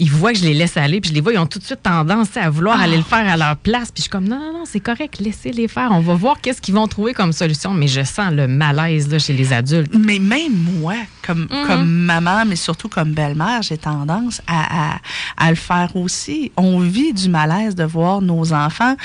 ils 0.00 0.10
voient 0.10 0.32
que 0.32 0.38
je 0.38 0.44
les 0.44 0.54
laisse 0.54 0.76
aller, 0.76 1.00
puis 1.00 1.10
je 1.10 1.14
les 1.14 1.20
vois, 1.20 1.32
ils 1.34 1.38
ont 1.38 1.46
tout 1.46 1.58
de 1.58 1.64
suite 1.64 1.82
tendance 1.82 2.36
à 2.36 2.48
vouloir 2.50 2.80
aller 2.80 2.96
le 2.96 3.02
faire 3.02 3.28
à 3.28 3.36
leur 3.36 3.56
place. 3.56 3.88
Puis 3.92 3.98
je 3.98 4.02
suis 4.02 4.10
comme, 4.10 4.26
non, 4.26 4.38
non, 4.38 4.52
non, 4.60 4.64
c'est 4.64 4.80
correct, 4.80 5.20
laissez-les 5.20 5.68
faire. 5.68 5.90
On 5.92 6.00
va 6.00 6.14
voir 6.14 6.40
qu'est-ce 6.40 6.60
qu'ils 6.62 6.74
vont 6.74 6.88
trouver 6.88 7.12
comme 7.12 7.32
solution. 7.32 7.72
Mais 7.72 7.86
je 7.86 8.02
sens 8.02 8.32
le 8.32 8.48
malaise 8.48 9.08
là, 9.10 9.18
chez 9.18 9.34
les 9.34 9.52
adultes. 9.52 9.92
Mais 9.94 10.18
même 10.18 10.52
moi, 10.80 10.94
comme, 11.26 11.42
Mhm. 11.50 11.66
comme 11.66 11.86
maman, 11.90 12.44
mais 12.46 12.56
surtout 12.56 12.88
comme 12.88 13.12
belle-mère, 13.12 13.62
j'ai 13.62 13.76
tendance 13.78 14.40
à, 14.46 14.94
à, 14.94 14.98
à 15.36 15.50
le 15.50 15.56
faire 15.56 15.94
aussi. 15.94 16.50
On 16.56 16.80
vit 16.80 17.12
du 17.12 17.28
malaise 17.28 17.74
de 17.74 17.84
voir 17.84 18.22
nos 18.22 18.52
enfants 18.54 18.96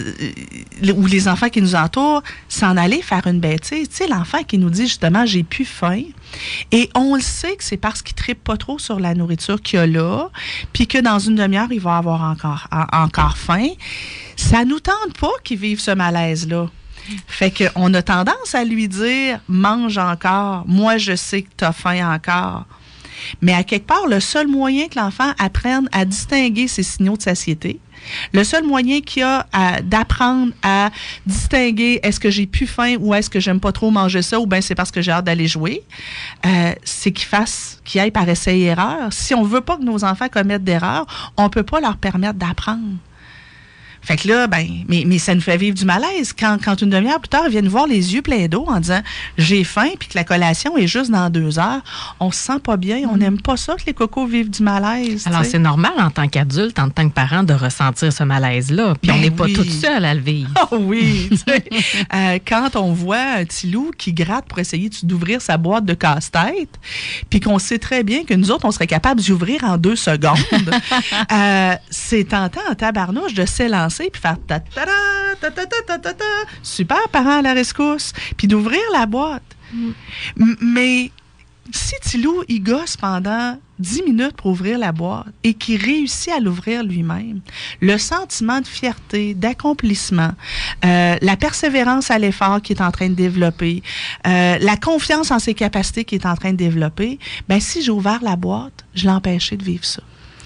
euh, 0.00 0.92
ou 0.94 1.06
les 1.06 1.26
enfants 1.28 1.48
qui 1.48 1.62
nous 1.62 1.74
entourent 1.74 2.22
s'en 2.48 2.76
aller 2.76 3.00
faire 3.02 3.26
une 3.26 3.40
bêtise. 3.40 3.88
Tu 3.88 3.96
sais, 3.96 4.06
l'enfant 4.08 4.42
qui 4.44 4.58
nous 4.58 4.70
dit 4.70 4.82
justement 4.86 5.24
j'ai 5.26 5.42
plus 5.42 5.64
faim. 5.64 6.02
Et 6.72 6.90
on 6.94 7.14
le 7.14 7.20
sait 7.20 7.56
que 7.56 7.64
c'est 7.64 7.76
parce 7.76 8.02
qu'il 8.02 8.14
tripe 8.14 8.42
pas 8.42 8.56
trop 8.56 8.78
sur 8.78 8.98
la 9.00 9.14
nourriture 9.14 9.60
qu'il 9.62 9.78
a 9.78 9.86
là, 9.86 10.30
puis 10.72 10.86
que 10.86 10.98
dans 10.98 11.18
une 11.18 11.36
demi-heure, 11.36 11.70
il 11.70 11.80
va 11.80 11.96
avoir 11.98 12.22
encore, 12.22 12.66
en- 12.72 13.04
encore 13.04 13.36
faim. 13.36 13.68
Ça 14.36 14.64
nous 14.64 14.80
tente 14.80 15.16
pas 15.18 15.30
qu'il 15.44 15.58
vive 15.58 15.80
ce 15.80 15.92
malaise-là. 15.92 16.68
Fait 17.26 17.52
qu'on 17.52 17.92
a 17.94 18.02
tendance 18.02 18.54
à 18.54 18.64
lui 18.64 18.88
dire 18.88 19.38
mange 19.48 19.98
encore. 19.98 20.64
Moi, 20.66 20.96
je 20.98 21.14
sais 21.14 21.42
que 21.42 21.50
tu 21.56 21.64
as 21.64 21.72
faim 21.72 22.14
encore. 22.14 22.64
Mais 23.42 23.52
à 23.54 23.62
quelque 23.62 23.86
part, 23.86 24.06
le 24.06 24.20
seul 24.20 24.48
moyen 24.48 24.88
que 24.88 24.98
l'enfant 24.98 25.32
apprenne 25.38 25.88
à 25.92 26.04
distinguer 26.04 26.66
ces 26.68 26.82
signaux 26.82 27.16
de 27.16 27.22
satiété, 27.22 27.78
le 28.32 28.44
seul 28.44 28.64
moyen 28.64 29.00
qu'il 29.00 29.20
y 29.20 29.24
a 29.24 29.46
d'apprendre 29.82 30.52
à 30.62 30.90
distinguer 31.26 32.00
est-ce 32.02 32.20
que 32.20 32.30
j'ai 32.30 32.46
plus 32.46 32.66
faim 32.66 32.96
ou 33.00 33.14
est-ce 33.14 33.30
que 33.30 33.40
j'aime 33.40 33.60
pas 33.60 33.72
trop 33.72 33.90
manger 33.90 34.22
ça 34.22 34.40
ou 34.40 34.46
bien 34.46 34.60
c'est 34.60 34.74
parce 34.74 34.90
que 34.90 35.02
j'ai 35.02 35.12
hâte 35.12 35.24
d'aller 35.24 35.46
jouer, 35.46 35.82
euh, 36.46 36.72
c'est 36.84 37.12
qu'il 37.12 37.26
fasse, 37.26 37.80
qu'il 37.84 38.00
aille 38.00 38.10
par 38.10 38.28
essai 38.28 38.58
et 38.58 38.64
erreur. 38.64 39.12
Si 39.12 39.34
on 39.34 39.42
veut 39.42 39.60
pas 39.60 39.76
que 39.76 39.82
nos 39.82 40.04
enfants 40.04 40.28
commettent 40.28 40.64
d'erreurs, 40.64 41.06
on 41.36 41.48
peut 41.48 41.62
pas 41.62 41.80
leur 41.80 41.96
permettre 41.96 42.38
d'apprendre. 42.38 42.96
Fait 44.04 44.16
que 44.16 44.28
là, 44.28 44.46
ben, 44.46 44.66
mais, 44.88 45.04
mais 45.06 45.18
ça 45.18 45.34
nous 45.34 45.40
fait 45.40 45.56
vivre 45.56 45.76
du 45.76 45.84
malaise. 45.84 46.32
Quand, 46.38 46.58
quand 46.62 46.80
une 46.82 46.90
demi-heure 46.90 47.20
plus 47.20 47.28
tard, 47.28 47.44
ils 47.46 47.50
viennent 47.50 47.68
voir 47.68 47.86
les 47.86 48.14
yeux 48.14 48.22
pleins 48.22 48.48
d'eau 48.48 48.66
en 48.68 48.78
disant 48.80 49.00
j'ai 49.38 49.64
faim, 49.64 49.88
puis 49.98 50.08
que 50.08 50.14
la 50.14 50.24
collation 50.24 50.76
est 50.76 50.86
juste 50.86 51.10
dans 51.10 51.30
deux 51.30 51.58
heures, 51.58 51.80
on 52.20 52.30
se 52.30 52.38
sent 52.38 52.58
pas 52.62 52.76
bien. 52.76 53.08
On 53.10 53.16
mm. 53.16 53.18
n'aime 53.18 53.40
pas 53.40 53.56
ça 53.56 53.74
que 53.76 53.82
les 53.86 53.94
cocos 53.94 54.26
vivent 54.26 54.50
du 54.50 54.62
malaise. 54.62 55.26
Alors, 55.26 55.44
c'est 55.44 55.58
normal 55.58 55.92
en 55.98 56.10
tant 56.10 56.28
qu'adulte, 56.28 56.78
en 56.78 56.90
tant 56.90 57.08
que 57.08 57.14
parent, 57.14 57.42
de 57.42 57.54
ressentir 57.54 58.12
ce 58.12 58.24
malaise-là. 58.24 58.94
Puis 59.00 59.10
on 59.10 59.14
ben 59.14 59.22
n'est 59.22 59.30
pas 59.30 59.46
toute 59.46 59.70
seule 59.70 60.04
à 60.04 60.14
le 60.14 60.20
vivre. 60.20 60.50
Oh 60.70 60.76
oui. 60.80 61.30
euh, 62.14 62.38
quand 62.46 62.76
on 62.76 62.92
voit 62.92 63.22
un 63.38 63.44
petit 63.44 63.70
loup 63.70 63.90
qui 63.96 64.12
gratte 64.12 64.46
pour 64.46 64.58
essayer 64.58 64.90
d'ouvrir 65.02 65.40
sa 65.40 65.56
boîte 65.56 65.86
de 65.86 65.94
casse-tête, 65.94 66.78
puis 67.30 67.40
qu'on 67.40 67.58
sait 67.58 67.78
très 67.78 68.02
bien 68.02 68.24
que 68.24 68.34
nous 68.34 68.50
autres, 68.50 68.66
on 68.66 68.70
serait 68.70 68.86
capable 68.86 69.22
d'ouvrir 69.22 69.64
en 69.64 69.78
deux 69.78 69.96
secondes, 69.96 70.38
euh, 71.32 71.74
c'est 71.90 72.24
tentant 72.28 72.60
en 72.70 72.74
tabarnouche 72.74 73.34
de 73.34 73.46
s'élancer 73.46 73.93
puis 73.98 74.20
faire 74.20 74.36
ta 74.46 74.60
ta 74.60 74.84
ta 75.40 75.50
ta 75.50 75.66
ta 75.66 75.98
ta 75.98 76.14
ta 76.14 76.24
super 76.62 77.08
parent 77.10 77.38
à 77.38 77.42
la 77.42 77.54
rescousse, 77.54 78.12
puis 78.36 78.48
d'ouvrir 78.48 78.82
la 78.92 79.06
boîte. 79.06 79.42
Mais 80.60 81.10
si 81.72 81.94
Tilou, 82.02 82.44
il 82.48 82.62
gosse 82.62 82.96
pendant 82.96 83.58
10 83.78 84.02
minutes 84.02 84.36
pour 84.36 84.52
ouvrir 84.52 84.78
la 84.78 84.92
boîte 84.92 85.26
et 85.42 85.54
qu'il 85.54 85.82
réussit 85.82 86.32
à 86.32 86.38
l'ouvrir 86.38 86.84
lui-même, 86.84 87.40
le 87.80 87.98
sentiment 87.98 88.60
de 88.60 88.66
fierté, 88.66 89.34
d'accomplissement, 89.34 90.32
euh, 90.84 91.16
la 91.20 91.36
persévérance 91.36 92.10
à 92.10 92.18
l'effort 92.18 92.60
qu'il 92.62 92.76
est 92.76 92.82
en 92.82 92.90
train 92.90 93.08
de 93.08 93.14
développer, 93.14 93.82
euh, 94.26 94.58
la 94.60 94.76
confiance 94.76 95.30
en 95.30 95.38
ses 95.38 95.54
capacités 95.54 96.04
qu'il 96.04 96.20
est 96.20 96.26
en 96.26 96.36
train 96.36 96.52
de 96.52 96.56
développer, 96.56 97.18
ben 97.48 97.60
si 97.60 97.82
j'ai 97.82 97.90
ouvert 97.90 98.22
la 98.22 98.36
boîte, 98.36 98.84
je 98.94 99.04
l'ai 99.04 99.10
empêché 99.10 99.56
de 99.56 99.64
vivre 99.64 99.84
ça. 99.84 100.02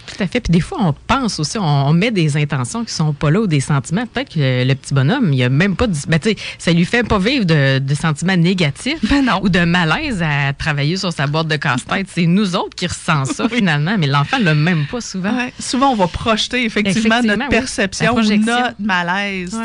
Tout 0.09 0.23
à 0.23 0.27
fait. 0.27 0.41
Puis 0.41 0.53
des 0.53 0.61
fois, 0.61 0.79
on 0.81 0.95
pense 1.07 1.39
aussi, 1.39 1.59
on, 1.59 1.93
met 1.93 2.11
des 2.11 2.37
intentions 2.37 2.85
qui 2.85 2.93
sont 2.93 3.13
pas 3.13 3.31
là 3.31 3.41
ou 3.41 3.47
des 3.47 3.61
sentiments. 3.61 4.07
Peut-être 4.07 4.35
que 4.35 4.65
le, 4.65 4.75
petit 4.75 4.95
bonhomme, 4.95 5.33
il 5.33 5.43
a 5.43 5.49
même 5.49 5.77
pas... 5.77 5.87
Ben, 6.09 6.19
tu 6.19 6.31
sais, 6.31 6.37
ça 6.59 6.73
lui 6.73 6.85
fait 6.85 7.03
pas 7.03 7.19
vivre 7.19 7.45
de, 7.45 7.95
sentiments 7.95 8.37
négatifs 8.37 9.01
ben 9.09 9.29
ou 9.43 9.49
de 9.49 9.65
malaise 9.65 10.23
à 10.23 10.53
travailler 10.53 10.97
sur 10.97 11.13
sa 11.13 11.27
boîte 11.27 11.49
de 11.49 11.57
casse-tête. 11.57 12.07
C'est 12.09 12.27
nous 12.27 12.57
autres 12.57 12.77
qui 12.77 12.87
ressentons 12.87 13.33
ça 13.33 13.49
finalement, 13.53 13.97
mais 13.99 14.07
l'enfant 14.07 14.39
l'a 14.41 14.55
même 14.55 14.87
pas 14.87 15.01
souvent. 15.01 15.37
Souvent, 15.59 15.91
on 15.91 15.97
va 15.97 16.07
projeter 16.07 16.65
effectivement, 16.65 17.21
notre 17.23 17.49
perception 17.49 18.15
ou 18.15 18.23
notre 18.23 18.75
malaise. 18.79 19.59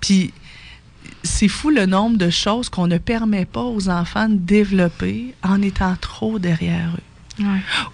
Puis 0.00 0.32
c'est 1.22 1.48
fou 1.48 1.70
le 1.70 1.86
nombre 1.86 2.18
de 2.18 2.30
choses 2.30 2.68
qu'on 2.68 2.86
ne 2.86 2.98
permet 2.98 3.46
pas 3.46 3.62
aux 3.62 3.88
enfants 3.88 4.28
de 4.28 4.36
développer 4.36 5.34
en 5.42 5.62
étant 5.62 5.96
trop 6.00 6.38
derrière 6.38 6.90
eux. 6.94 7.13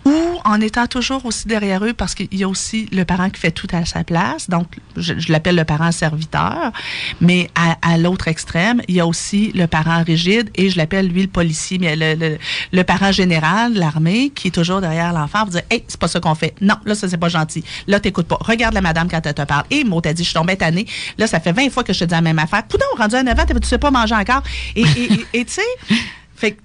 Ou 0.04 0.14
en 0.44 0.60
étant 0.60 0.86
toujours 0.86 1.24
aussi 1.24 1.48
derrière 1.48 1.84
eux 1.84 1.92
parce 1.92 2.14
qu'il 2.14 2.34
y 2.34 2.44
a 2.44 2.48
aussi 2.48 2.86
le 2.92 3.04
parent 3.04 3.30
qui 3.30 3.40
fait 3.40 3.50
tout 3.50 3.66
à 3.72 3.84
sa 3.84 4.04
place. 4.04 4.50
Donc, 4.50 4.66
je, 4.96 5.14
l'appelle 5.30 5.56
le 5.56 5.64
parent 5.64 5.92
serviteur. 5.92 6.72
Mais 7.20 7.50
à, 7.54 7.98
l'autre 7.98 8.28
extrême, 8.28 8.82
il 8.88 8.96
y 8.96 9.00
a 9.00 9.06
aussi 9.06 9.52
le 9.54 9.66
parent 9.66 10.02
rigide 10.02 10.50
et 10.54 10.70
je 10.70 10.76
l'appelle 10.76 11.08
lui 11.08 11.22
le 11.22 11.28
policier, 11.28 11.78
mais 11.78 11.96
le, 11.96 12.38
le, 12.72 12.84
parent 12.84 13.12
général, 13.12 13.74
l'armée, 13.74 14.30
qui 14.30 14.48
est 14.48 14.50
toujours 14.50 14.80
derrière 14.80 15.12
l'enfant 15.12 15.40
pour 15.40 15.50
dire 15.50 15.62
Hey, 15.70 15.84
c'est 15.88 16.00
pas 16.00 16.08
ça 16.08 16.20
qu'on 16.20 16.34
fait. 16.34 16.54
Non, 16.60 16.76
là, 16.84 16.94
ça, 16.94 17.08
c'est 17.08 17.18
pas 17.18 17.28
gentil. 17.28 17.64
Là, 17.86 18.00
t'écoutes 18.00 18.28
pas. 18.28 18.38
Regarde 18.40 18.74
la 18.74 18.80
madame 18.80 19.08
quand 19.08 19.24
elle 19.24 19.34
te 19.34 19.42
parle. 19.42 19.64
Et 19.70 19.84
moi, 19.84 20.00
t'as 20.02 20.12
dit, 20.12 20.22
je 20.22 20.28
suis 20.28 20.34
tombée 20.34 20.56
tannée. 20.56 20.86
Là, 21.18 21.26
ça 21.26 21.40
fait 21.40 21.52
20 21.52 21.70
fois 21.70 21.84
que 21.84 21.92
je 21.92 22.00
te 22.00 22.04
dis 22.04 22.14
la 22.14 22.20
même 22.20 22.38
affaire. 22.38 22.64
Poudon, 22.64 22.84
rendu 22.96 23.14
à 23.14 23.22
9 23.22 23.38
ans, 23.38 23.44
tu 23.46 23.68
sais 23.68 23.78
pas 23.78 23.90
manger 23.90 24.14
encore. 24.14 24.42
Et 24.76 24.84
tu 25.32 25.44
sais, 25.46 25.62
fait 26.36 26.56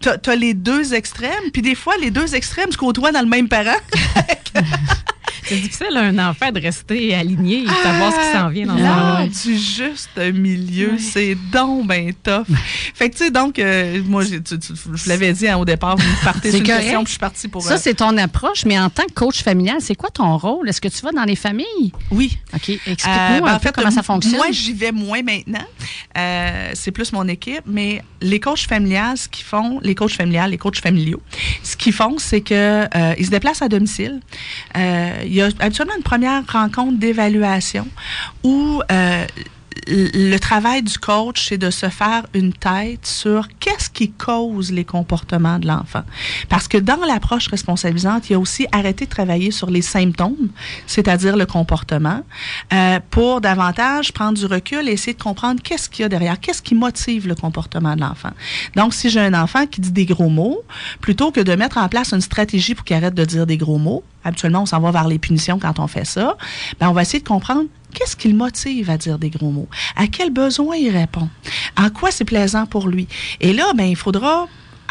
tu 0.00 0.08
as, 0.08 0.36
les 0.36 0.54
deux 0.54 0.94
extrêmes, 0.94 1.50
puis 1.52 1.62
des 1.62 1.74
fois, 1.74 1.96
les 2.00 2.10
deux 2.10 2.34
extrêmes 2.34 2.72
se 2.72 2.76
côtoient 2.76 3.12
dans 3.12 3.22
le 3.22 3.28
même 3.28 3.48
parent. 3.48 3.76
C'est 5.46 5.56
difficile 5.56 5.96
un 5.96 6.18
enfant 6.30 6.50
de 6.50 6.60
rester 6.60 7.14
aligné 7.14 7.58
et 7.58 7.64
de 7.64 7.70
savoir 7.82 8.12
ce 8.12 8.18
qui 8.18 8.36
s'en 8.36 8.48
vient 8.48 8.66
dans 8.66 8.74
Là, 8.74 9.26
du 9.26 9.56
juste 9.56 10.18
milieu, 10.34 10.98
c'est 10.98 11.36
donc 11.52 11.86
ben 11.86 12.12
tough. 12.22 12.46
Fait 12.94 13.10
que 13.10 13.16
tu 13.16 13.24
sais 13.24 13.30
donc 13.30 13.58
euh, 13.58 14.02
moi 14.04 14.24
je 14.24 15.08
l'avais 15.08 15.32
dit 15.32 15.46
hein, 15.46 15.56
au 15.56 15.64
départ, 15.64 15.96
vous 15.96 16.04
partez 16.24 16.50
sur 16.50 16.58
une 16.58 16.66
question, 16.66 16.98
puis 17.04 17.06
je 17.06 17.10
suis 17.12 17.18
partie 17.18 17.48
pour 17.48 17.62
Ça 17.62 17.74
euh, 17.74 17.78
c'est 17.80 17.94
ton 17.94 18.16
approche, 18.16 18.64
mais 18.64 18.78
en 18.78 18.90
tant 18.90 19.04
que 19.04 19.12
coach 19.12 19.42
familial, 19.42 19.76
c'est 19.80 19.94
quoi 19.94 20.10
ton 20.10 20.36
rôle? 20.36 20.68
Est-ce 20.68 20.80
que 20.80 20.88
tu 20.88 21.00
vas 21.02 21.12
dans 21.12 21.24
les 21.24 21.36
familles? 21.36 21.92
Oui. 22.10 22.36
OK, 22.52 22.68
explique-nous 22.68 23.12
euh, 23.12 23.40
ben, 23.40 23.46
un 23.46 23.58
peu 23.58 23.70
comment 23.72 23.90
ça 23.90 24.02
fonctionne. 24.02 24.36
Moi, 24.36 24.48
j'y 24.50 24.72
vais 24.72 24.92
moins 24.92 25.20
maintenant. 25.22 25.66
c'est 26.74 26.90
plus 26.90 27.12
mon 27.12 27.28
équipe, 27.28 27.62
mais 27.66 28.02
les 28.20 28.40
coachs 28.40 28.66
familiales 28.66 29.16
ce 29.16 29.28
qu'ils 29.28 29.44
font, 29.44 29.78
les 29.82 29.94
coachs 29.94 30.12
familiales, 30.12 30.50
les 30.50 30.58
coachs 30.58 30.80
familiaux, 30.80 31.22
ce 31.62 31.76
qu'ils 31.76 31.92
font, 31.92 32.16
c'est 32.18 32.40
que 32.40 32.86
ils 33.18 33.26
se 33.26 33.30
déplacent 33.30 33.62
à 33.62 33.68
domicile. 33.68 34.20
Il 34.74 35.35
y 35.36 35.42
a 35.42 35.48
habituellement 35.60 35.96
une 35.96 36.02
première 36.02 36.42
rencontre 36.46 36.98
d'évaluation 36.98 37.86
où 38.44 38.82
euh, 38.90 39.26
le 39.86 40.38
travail 40.38 40.82
du 40.82 40.98
coach, 40.98 41.48
c'est 41.48 41.58
de 41.58 41.70
se 41.70 41.88
faire 41.88 42.26
une 42.34 42.52
tête 42.52 43.06
sur 43.06 43.48
qu'est-ce 43.60 43.90
qui 43.90 44.10
cause 44.10 44.72
les 44.72 44.84
comportements 44.84 45.58
de 45.58 45.66
l'enfant. 45.66 46.02
Parce 46.48 46.68
que 46.68 46.78
dans 46.78 47.04
l'approche 47.06 47.48
responsabilisante, 47.48 48.28
il 48.28 48.32
y 48.32 48.36
a 48.36 48.38
aussi 48.38 48.66
arrêté 48.72 49.04
de 49.04 49.10
travailler 49.10 49.50
sur 49.50 49.70
les 49.70 49.82
symptômes, 49.82 50.48
c'est-à-dire 50.86 51.36
le 51.36 51.46
comportement, 51.46 52.22
euh, 52.72 53.00
pour 53.10 53.40
davantage 53.40 54.12
prendre 54.12 54.38
du 54.38 54.46
recul 54.46 54.88
et 54.88 54.92
essayer 54.92 55.14
de 55.14 55.22
comprendre 55.22 55.60
qu'est-ce 55.62 55.88
qu'il 55.88 56.02
y 56.02 56.06
a 56.06 56.08
derrière, 56.08 56.40
qu'est-ce 56.40 56.62
qui 56.62 56.74
motive 56.74 57.28
le 57.28 57.34
comportement 57.34 57.94
de 57.94 58.00
l'enfant. 58.00 58.30
Donc, 58.74 58.94
si 58.94 59.10
j'ai 59.10 59.20
un 59.20 59.34
enfant 59.34 59.66
qui 59.66 59.80
dit 59.80 59.92
des 59.92 60.06
gros 60.06 60.28
mots, 60.28 60.62
plutôt 61.00 61.30
que 61.30 61.40
de 61.40 61.54
mettre 61.54 61.78
en 61.78 61.88
place 61.88 62.12
une 62.12 62.20
stratégie 62.20 62.74
pour 62.74 62.84
qu'il 62.84 62.96
arrête 62.96 63.14
de 63.14 63.24
dire 63.24 63.46
des 63.46 63.56
gros 63.56 63.78
mots, 63.78 64.02
habituellement, 64.24 64.62
on 64.62 64.66
s'en 64.66 64.80
va 64.80 64.90
vers 64.90 65.08
les 65.08 65.18
punitions 65.18 65.58
quand 65.58 65.78
on 65.78 65.86
fait 65.86 66.04
ça, 66.04 66.36
ben, 66.80 66.88
on 66.88 66.92
va 66.92 67.02
essayer 67.02 67.20
de 67.20 67.28
comprendre 67.28 67.64
qu'est-ce 67.96 68.14
qui 68.14 68.28
le 68.28 68.36
motive 68.36 68.90
à 68.90 68.98
dire 68.98 69.18
des 69.18 69.30
gros 69.30 69.50
mots? 69.50 69.68
À 69.96 70.06
quel 70.06 70.30
besoin 70.30 70.76
il 70.76 70.90
répond? 70.90 71.28
En 71.76 71.88
quoi 71.88 72.10
c'est 72.10 72.24
plaisant 72.24 72.66
pour 72.66 72.88
lui? 72.88 73.08
Et 73.40 73.52
là, 73.52 73.72
ben, 73.74 73.84
il 73.84 73.96
faudra 73.96 74.46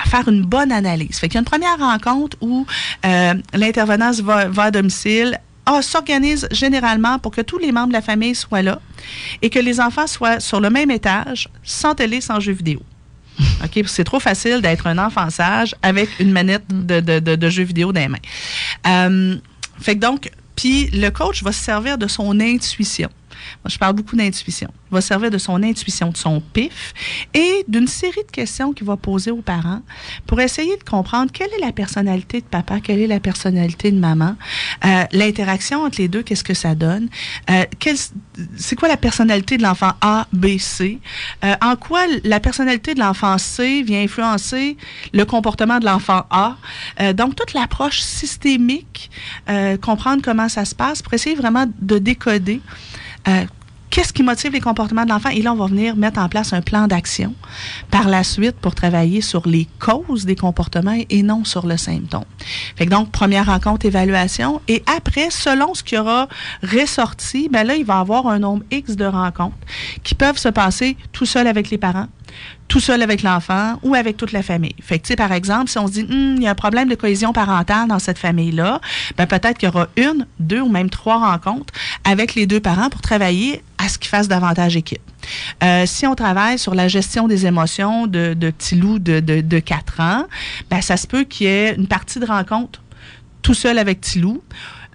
faire 0.07 0.27
une 0.27 0.41
bonne 0.41 0.71
analyse. 0.71 1.17
Fait 1.19 1.27
qu'il 1.29 1.35
y 1.35 1.37
a 1.37 1.41
une 1.41 1.45
première 1.45 1.77
rencontre 1.77 2.35
où 2.41 2.65
euh, 3.05 3.33
l'intervenant 3.53 4.11
va, 4.11 4.47
va 4.47 4.63
à 4.63 4.71
domicile, 4.71 5.39
ah, 5.67 5.81
s'organise 5.81 6.47
généralement 6.51 7.17
pour 7.19 7.31
que 7.31 7.41
tous 7.41 7.57
les 7.57 7.71
membres 7.71 7.89
de 7.89 7.93
la 7.93 8.01
famille 8.01 8.35
soient 8.35 8.61
là 8.61 8.79
et 9.41 9.49
que 9.49 9.59
les 9.59 9.79
enfants 9.79 10.07
soient 10.07 10.39
sur 10.39 10.59
le 10.59 10.69
même 10.69 10.91
étage, 10.91 11.49
sans 11.63 11.95
télé, 11.95 12.21
sans 12.21 12.39
jeux 12.39 12.53
vidéo. 12.53 12.81
OK? 13.63 13.83
C'est 13.87 14.03
trop 14.03 14.19
facile 14.19 14.61
d'être 14.61 14.87
un 14.87 14.97
enfant 14.97 15.29
sage 15.29 15.75
avec 15.81 16.09
une 16.19 16.31
manette 16.31 16.65
de, 16.69 16.99
de, 16.99 17.35
de, 17.35 17.49
jeux 17.49 17.63
vidéo 17.63 17.91
dans 17.91 18.01
les 18.01 18.07
mains. 18.07 18.17
Euh, 18.87 19.37
fait 19.79 19.95
que 19.95 20.01
donc, 20.01 20.31
puis 20.55 20.87
le 20.91 21.09
coach 21.09 21.43
va 21.43 21.51
se 21.51 21.63
servir 21.63 21.97
de 21.97 22.07
son 22.07 22.39
intuition. 22.39 23.09
Je 23.65 23.77
parle 23.77 23.93
beaucoup 23.95 24.15
d'intuition. 24.15 24.69
Il 24.91 24.95
va 24.95 25.01
servir 25.01 25.31
de 25.31 25.37
son 25.37 25.61
intuition, 25.63 26.09
de 26.09 26.17
son 26.17 26.41
pif 26.41 26.93
et 27.33 27.65
d'une 27.67 27.87
série 27.87 28.23
de 28.25 28.31
questions 28.31 28.73
qu'il 28.73 28.85
va 28.85 28.97
poser 28.97 29.31
aux 29.31 29.41
parents 29.41 29.81
pour 30.27 30.39
essayer 30.39 30.77
de 30.77 30.83
comprendre 30.83 31.31
quelle 31.31 31.51
est 31.53 31.59
la 31.59 31.71
personnalité 31.71 32.41
de 32.41 32.45
papa, 32.45 32.79
quelle 32.79 32.99
est 32.99 33.07
la 33.07 33.19
personnalité 33.19 33.91
de 33.91 33.99
maman, 33.99 34.35
euh, 34.85 35.03
l'interaction 35.11 35.83
entre 35.83 35.99
les 35.99 36.07
deux, 36.07 36.23
qu'est-ce 36.23 36.43
que 36.43 36.53
ça 36.53 36.75
donne, 36.75 37.09
euh, 37.49 37.63
c'est 38.57 38.75
quoi 38.75 38.87
la 38.87 38.97
personnalité 38.97 39.57
de 39.57 39.63
l'enfant 39.63 39.93
A, 40.01 40.27
B, 40.33 40.57
C, 40.57 40.99
euh, 41.43 41.55
en 41.61 41.75
quoi 41.75 42.01
la 42.23 42.39
personnalité 42.39 42.93
de 42.93 42.99
l'enfant 42.99 43.37
C 43.37 43.83
vient 43.83 44.01
influencer 44.01 44.77
le 45.13 45.25
comportement 45.25 45.79
de 45.79 45.85
l'enfant 45.85 46.25
A. 46.29 46.57
Donc, 47.13 47.35
toute 47.35 47.53
l'approche 47.53 47.99
systémique, 47.99 49.09
comprendre 49.81 50.21
comment 50.23 50.49
ça 50.49 50.65
se 50.65 50.75
passe 50.75 51.01
pour 51.01 51.13
essayer 51.13 51.35
vraiment 51.35 51.65
de 51.79 51.97
décoder 51.97 52.61
euh, 53.27 53.45
qu'est-ce 53.89 54.11
qui 54.11 54.23
motive 54.23 54.51
les 54.51 54.59
comportements 54.59 55.05
de 55.05 55.09
l'enfant? 55.09 55.29
Et 55.29 55.41
là, 55.41 55.53
on 55.53 55.55
va 55.55 55.67
venir 55.67 55.95
mettre 55.95 56.19
en 56.19 56.27
place 56.27 56.51
un 56.51 56.61
plan 56.61 56.87
d'action 56.87 57.33
par 57.91 58.09
la 58.09 58.23
suite 58.23 58.57
pour 58.57 58.75
travailler 58.75 59.21
sur 59.21 59.47
les 59.47 59.67
causes 59.79 60.25
des 60.25 60.35
comportements 60.35 60.97
et 61.09 61.23
non 61.23 61.45
sur 61.45 61.65
le 61.65 61.77
symptôme. 61.77 62.25
Fait 62.75 62.85
donc, 62.87 63.11
première 63.11 63.45
rencontre, 63.45 63.85
évaluation. 63.85 64.61
Et 64.67 64.83
après, 64.85 65.29
selon 65.29 65.73
ce 65.73 65.83
qui 65.83 65.97
aura 65.97 66.27
ressorti, 66.61 67.47
ben 67.49 67.65
là, 67.65 67.75
il 67.75 67.85
va 67.85 67.95
y 67.95 67.99
avoir 67.99 68.27
un 68.27 68.39
nombre 68.39 68.63
X 68.69 68.97
de 68.97 69.05
rencontres 69.05 69.55
qui 70.03 70.13
peuvent 70.13 70.37
se 70.37 70.49
passer 70.49 70.97
tout 71.13 71.25
seul 71.25 71.47
avec 71.47 71.69
les 71.69 71.77
parents, 71.77 72.07
tout 72.67 72.79
seul 72.79 73.01
avec 73.01 73.21
l'enfant 73.21 73.79
ou 73.83 73.95
avec 73.95 74.17
toute 74.17 74.31
la 74.31 74.43
famille. 74.43 74.75
Fait 74.81 74.99
que, 74.99 75.13
par 75.13 75.31
exemple, 75.31 75.69
si 75.69 75.77
on 75.77 75.87
se 75.87 75.93
dit, 75.93 76.05
Hum, 76.09 76.35
il 76.37 76.43
y 76.43 76.47
a 76.47 76.51
un 76.51 76.55
problème 76.55 76.89
de 76.89 76.95
cohésion 76.95 77.33
parentale 77.33 77.87
dans 77.87 77.99
cette 77.99 78.17
famille-là, 78.17 78.81
ben 79.17 79.25
peut-être 79.25 79.57
qu'il 79.57 79.67
y 79.67 79.71
aura 79.71 79.87
une, 79.97 80.25
deux 80.39 80.61
ou 80.61 80.69
même 80.69 80.89
trois 80.89 81.17
rencontres 81.17 81.73
avec 82.03 82.35
les 82.35 82.45
deux 82.45 82.59
parents 82.59 82.89
pour 82.89 83.01
travailler 83.01 83.61
à 83.77 83.89
ce 83.89 83.97
qu'ils 83.97 84.09
fassent 84.09 84.27
davantage 84.27 84.75
équipe. 84.75 85.01
Euh, 85.63 85.85
si 85.85 86.05
on 86.05 86.15
travaille 86.15 86.59
sur 86.59 86.75
la 86.75 86.87
gestion 86.87 87.27
des 87.27 87.45
émotions 87.45 88.07
de, 88.07 88.33
de 88.33 88.51
petits 88.51 88.75
loups 88.75 88.99
de, 88.99 89.19
de, 89.19 89.41
de 89.41 89.59
4 89.59 89.99
ans, 89.99 90.25
ben 90.69 90.81
ça 90.81 90.97
se 90.97 91.07
peut 91.07 91.23
qu'il 91.23 91.47
y 91.47 91.49
ait 91.49 91.75
une 91.75 91.87
partie 91.87 92.19
de 92.19 92.25
rencontre 92.25 92.81
tout 93.41 93.53
seul 93.53 93.77
avec 93.77 94.01
Tilou 94.01 94.41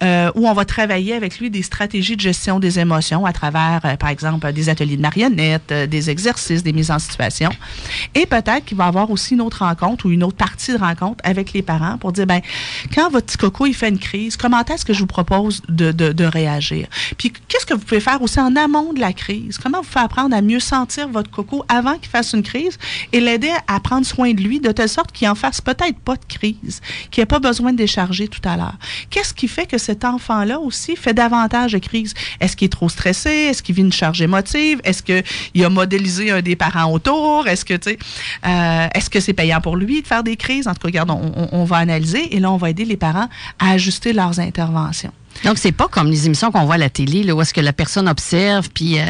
euh, 0.03 0.31
où 0.35 0.49
on 0.49 0.53
va 0.53 0.65
travailler 0.65 1.15
avec 1.15 1.39
lui 1.39 1.51
des 1.51 1.63
stratégies 1.63 2.17
de 2.17 2.21
gestion 2.21 2.59
des 2.59 2.79
émotions 2.79 3.27
à 3.27 3.33
travers, 3.33 3.81
euh, 3.85 3.97
par 3.97 4.09
exemple, 4.09 4.51
des 4.53 4.69
ateliers 4.69 4.97
de 4.97 5.03
marionnettes, 5.03 5.73
euh, 5.73 5.87
des 5.87 6.11
exercices, 6.11 6.63
des 6.63 6.73
mises 6.73 6.91
en 6.91 6.99
situation. 6.99 7.51
Et 8.15 8.27
peut-être 8.27 8.65
qu'il 8.65 8.77
va 8.77 8.87
avoir 8.87 9.11
aussi 9.11 9.35
une 9.35 9.41
autre 9.41 9.65
rencontre 9.65 10.07
ou 10.07 10.11
une 10.11 10.25
autre 10.25 10.37
partie 10.37 10.73
de 10.73 10.79
rencontre 10.79 11.21
avec 11.25 11.53
les 11.53 11.63
parents 11.63 11.99
pour 11.99 12.13
dire, 12.13 12.27
ben, 12.27 12.41
quand 12.95 13.11
votre 13.11 13.27
petit 13.27 13.37
coco, 13.37 13.67
il 13.67 13.75
fait 13.75 13.89
une 13.89 13.99
crise, 13.99 14.37
comment 14.37 14.65
est-ce 14.65 14.85
que 14.85 14.93
je 14.93 15.01
vous 15.01 15.07
propose 15.07 15.63
de, 15.69 15.93
de, 15.93 16.13
de 16.13 16.25
réagir? 16.25 16.87
Puis, 17.19 17.33
qu'est-ce 17.49 17.67
que 17.67 17.75
vous 17.75 17.81
pouvez 17.81 18.01
faire 18.01 18.23
aussi 18.23 18.41
en 18.41 18.57
amont 18.57 18.93
de 18.93 19.01
la 19.01 19.13
crise? 19.13 19.59
Comment 19.59 19.79
vous 19.79 19.89
faire 19.89 20.05
apprendre 20.05 20.35
à 20.35 20.41
mieux 20.41 20.61
sentir 20.61 21.09
votre 21.09 21.31
coco 21.31 21.65
avant 21.69 21.97
qu'il 21.99 22.09
fasse 22.09 22.33
une 22.33 22.43
crise 22.43 22.79
et 23.13 23.21
l'aider 23.21 23.53
à 23.67 23.81
prendre 23.81 24.07
soin 24.07 24.33
de 24.33 24.41
lui 24.41 24.61
de 24.61 24.73
telle 24.73 24.89
sorte 24.89 25.13
qu'il 25.13 25.29
en 25.29 25.35
fasse 25.35 25.61
peut-être 25.61 25.99
pas 25.99 26.17
de 26.17 26.25
crise, 26.29 26.81
qu'il 27.11 27.23
n'ait 27.23 27.27
pas 27.27 27.41
besoin 27.41 27.73
de 27.73 27.79
décharger 27.79 28.29
tout 28.29 28.41
à 28.45 28.57
l'heure? 28.57 28.79
Qu'est-ce 29.11 29.35
qui 29.35 29.49
fait 29.49 29.67
que 29.67 29.79
cet 29.90 30.05
enfant-là 30.05 30.59
aussi 30.61 30.94
fait 30.96 31.14
davantage 31.14 31.72
de 31.72 31.79
crises? 31.79 32.14
Est-ce 32.40 32.57
qu'il 32.57 32.66
est 32.66 32.68
trop 32.68 32.88
stressé? 32.88 33.31
Est-ce 33.31 33.62
qu'il 33.62 33.74
vit 33.74 33.83
une 33.83 33.92
charge 33.92 34.22
émotive? 34.22 34.81
Est-ce 34.85 35.03
qu'il 35.03 35.64
a 35.64 35.68
modélisé 35.68 36.31
un 36.31 36.42
des 36.42 36.57
parents 36.57 36.92
autour? 36.92 37.48
Est-ce 37.48 37.64
que, 37.64 37.74
tu 37.74 37.90
sais, 37.90 37.98
euh, 38.46 38.87
est-ce 38.94 39.11
que 39.11 39.20
c'est 39.20 39.33
payant 39.33 39.61
pour 39.61 39.76
lui 39.76 40.03
de 40.03 40.07
faire 40.07 40.22
des 40.22 40.37
crises? 40.37 40.68
En 40.68 40.72
tout 40.74 40.81
cas, 40.83 40.87
regarde, 40.88 41.11
on, 41.11 41.33
on- 41.37 41.48
on 41.61 41.64
va 41.64 41.76
analyser 41.79 42.35
et 42.37 42.40
là, 42.40 42.50
on 42.53 42.57
va 42.57 42.70
aider 42.70 42.85
les 42.85 42.96
parents 42.96 43.29
à 43.59 43.70
ajuster 43.72 44.12
leurs 44.12 44.38
interventions. 44.38 45.12
Donc, 45.44 45.59
c'est 45.59 45.72
pas 45.72 45.88
comme 45.88 46.09
les 46.11 46.26
émissions 46.26 46.50
qu'on 46.53 46.64
voit 46.64 46.74
à 46.76 46.79
la 46.79 46.90
télé, 46.90 47.22
là, 47.24 47.35
où 47.35 47.40
est-ce 47.42 47.55
que 47.55 47.61
la 47.61 47.72
personne 47.72 48.09
observe, 48.09 48.68
puis... 48.70 48.98
euh, 48.98 49.05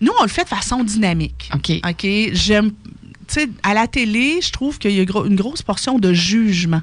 Nous, 0.00 0.12
on 0.18 0.22
le 0.22 0.28
fait 0.28 0.44
de 0.44 0.48
façon 0.48 0.82
dynamique. 0.84 1.50
OK. 1.54 1.70
OK? 1.88 2.06
J'aime. 2.32 2.70
Tu 3.26 3.34
sais, 3.40 3.48
à 3.62 3.72
la 3.74 3.86
télé, 3.86 4.40
je 4.42 4.50
trouve 4.52 4.78
qu'il 4.78 4.90
y 4.92 5.00
a 5.00 5.02
une 5.26 5.36
grosse 5.36 5.62
portion 5.62 5.98
de 5.98 6.12
jugement. 6.12 6.82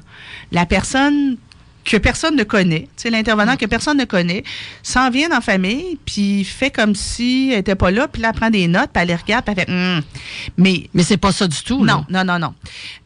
La 0.50 0.66
personne 0.66 1.36
que 1.84 1.96
personne 1.96 2.36
ne 2.36 2.44
connaît, 2.44 2.88
tu 2.96 3.02
sais, 3.02 3.10
l'intervenant 3.10 3.56
que 3.56 3.66
personne 3.66 3.98
ne 3.98 4.04
connaît, 4.04 4.44
s'en 4.82 5.10
vient 5.10 5.36
en 5.36 5.40
famille, 5.40 5.98
puis 6.04 6.44
fait 6.44 6.70
comme 6.70 6.94
si 6.94 7.50
elle 7.50 7.58
n'était 7.58 7.74
pas 7.74 7.90
là, 7.90 8.08
puis 8.08 8.22
là, 8.22 8.30
elle 8.32 8.38
prend 8.38 8.50
des 8.50 8.68
notes, 8.68 8.90
puis 8.92 9.02
elle 9.02 9.08
les 9.08 9.16
regarde, 9.16 9.44
puis 9.44 9.54
elle 9.56 9.64
fait 9.64 9.72
Hum. 9.72 10.02
Mais 10.56 10.88
Mais 10.94 11.02
c'est 11.02 11.16
pas 11.16 11.32
ça 11.32 11.46
du 11.46 11.62
tout, 11.62 11.84
là. 11.84 11.94
non, 11.94 12.04
non, 12.10 12.24
non, 12.24 12.38
non. 12.38 12.54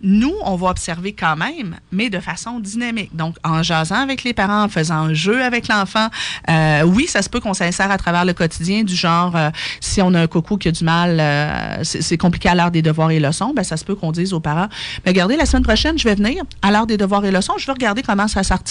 Nous, 0.02 0.34
on 0.44 0.56
va 0.56 0.68
observer 0.68 1.12
quand 1.12 1.36
même, 1.36 1.76
mais 1.92 2.10
de 2.10 2.20
façon 2.20 2.60
dynamique. 2.60 3.14
Donc, 3.14 3.36
en 3.44 3.62
jasant 3.62 4.00
avec 4.02 4.24
les 4.24 4.32
parents, 4.32 4.64
en 4.64 4.68
faisant 4.68 4.96
un 4.96 5.14
jeu 5.14 5.42
avec 5.42 5.68
l'enfant. 5.68 6.08
Euh, 6.50 6.82
oui, 6.82 7.06
ça 7.06 7.22
se 7.22 7.28
peut 7.28 7.40
qu'on 7.40 7.54
s'insère 7.54 7.90
à 7.90 7.98
travers 7.98 8.24
le 8.24 8.32
quotidien, 8.32 8.82
du 8.82 8.94
genre, 8.94 9.34
euh, 9.36 9.50
si 9.80 10.02
on 10.02 10.12
a 10.14 10.20
un 10.22 10.26
coco 10.26 10.56
qui 10.56 10.68
a 10.68 10.72
du 10.72 10.84
mal, 10.84 11.18
euh, 11.20 11.82
c'est 11.84 12.18
compliqué 12.18 12.48
à 12.48 12.54
l'heure 12.54 12.70
des 12.70 12.82
devoirs 12.82 13.10
et 13.10 13.20
leçons, 13.20 13.52
ben, 13.54 13.62
ça 13.62 13.76
se 13.76 13.84
peut 13.84 13.94
qu'on 13.94 14.12
dise 14.12 14.32
aux 14.32 14.40
parents, 14.40 14.68
ben, 15.04 15.10
regardez, 15.10 15.36
la 15.36 15.46
semaine 15.46 15.62
prochaine, 15.62 15.98
je 15.98 16.04
vais 16.04 16.14
venir 16.14 16.42
à 16.62 16.70
l'heure 16.70 16.86
des 16.86 16.96
devoirs 16.96 17.24
et 17.24 17.30
leçons, 17.30 17.54
je 17.58 17.66
vais 17.66 17.72
regarder 17.72 18.02
comment 18.02 18.28
ça 18.28 18.42
s'articule. 18.42 18.65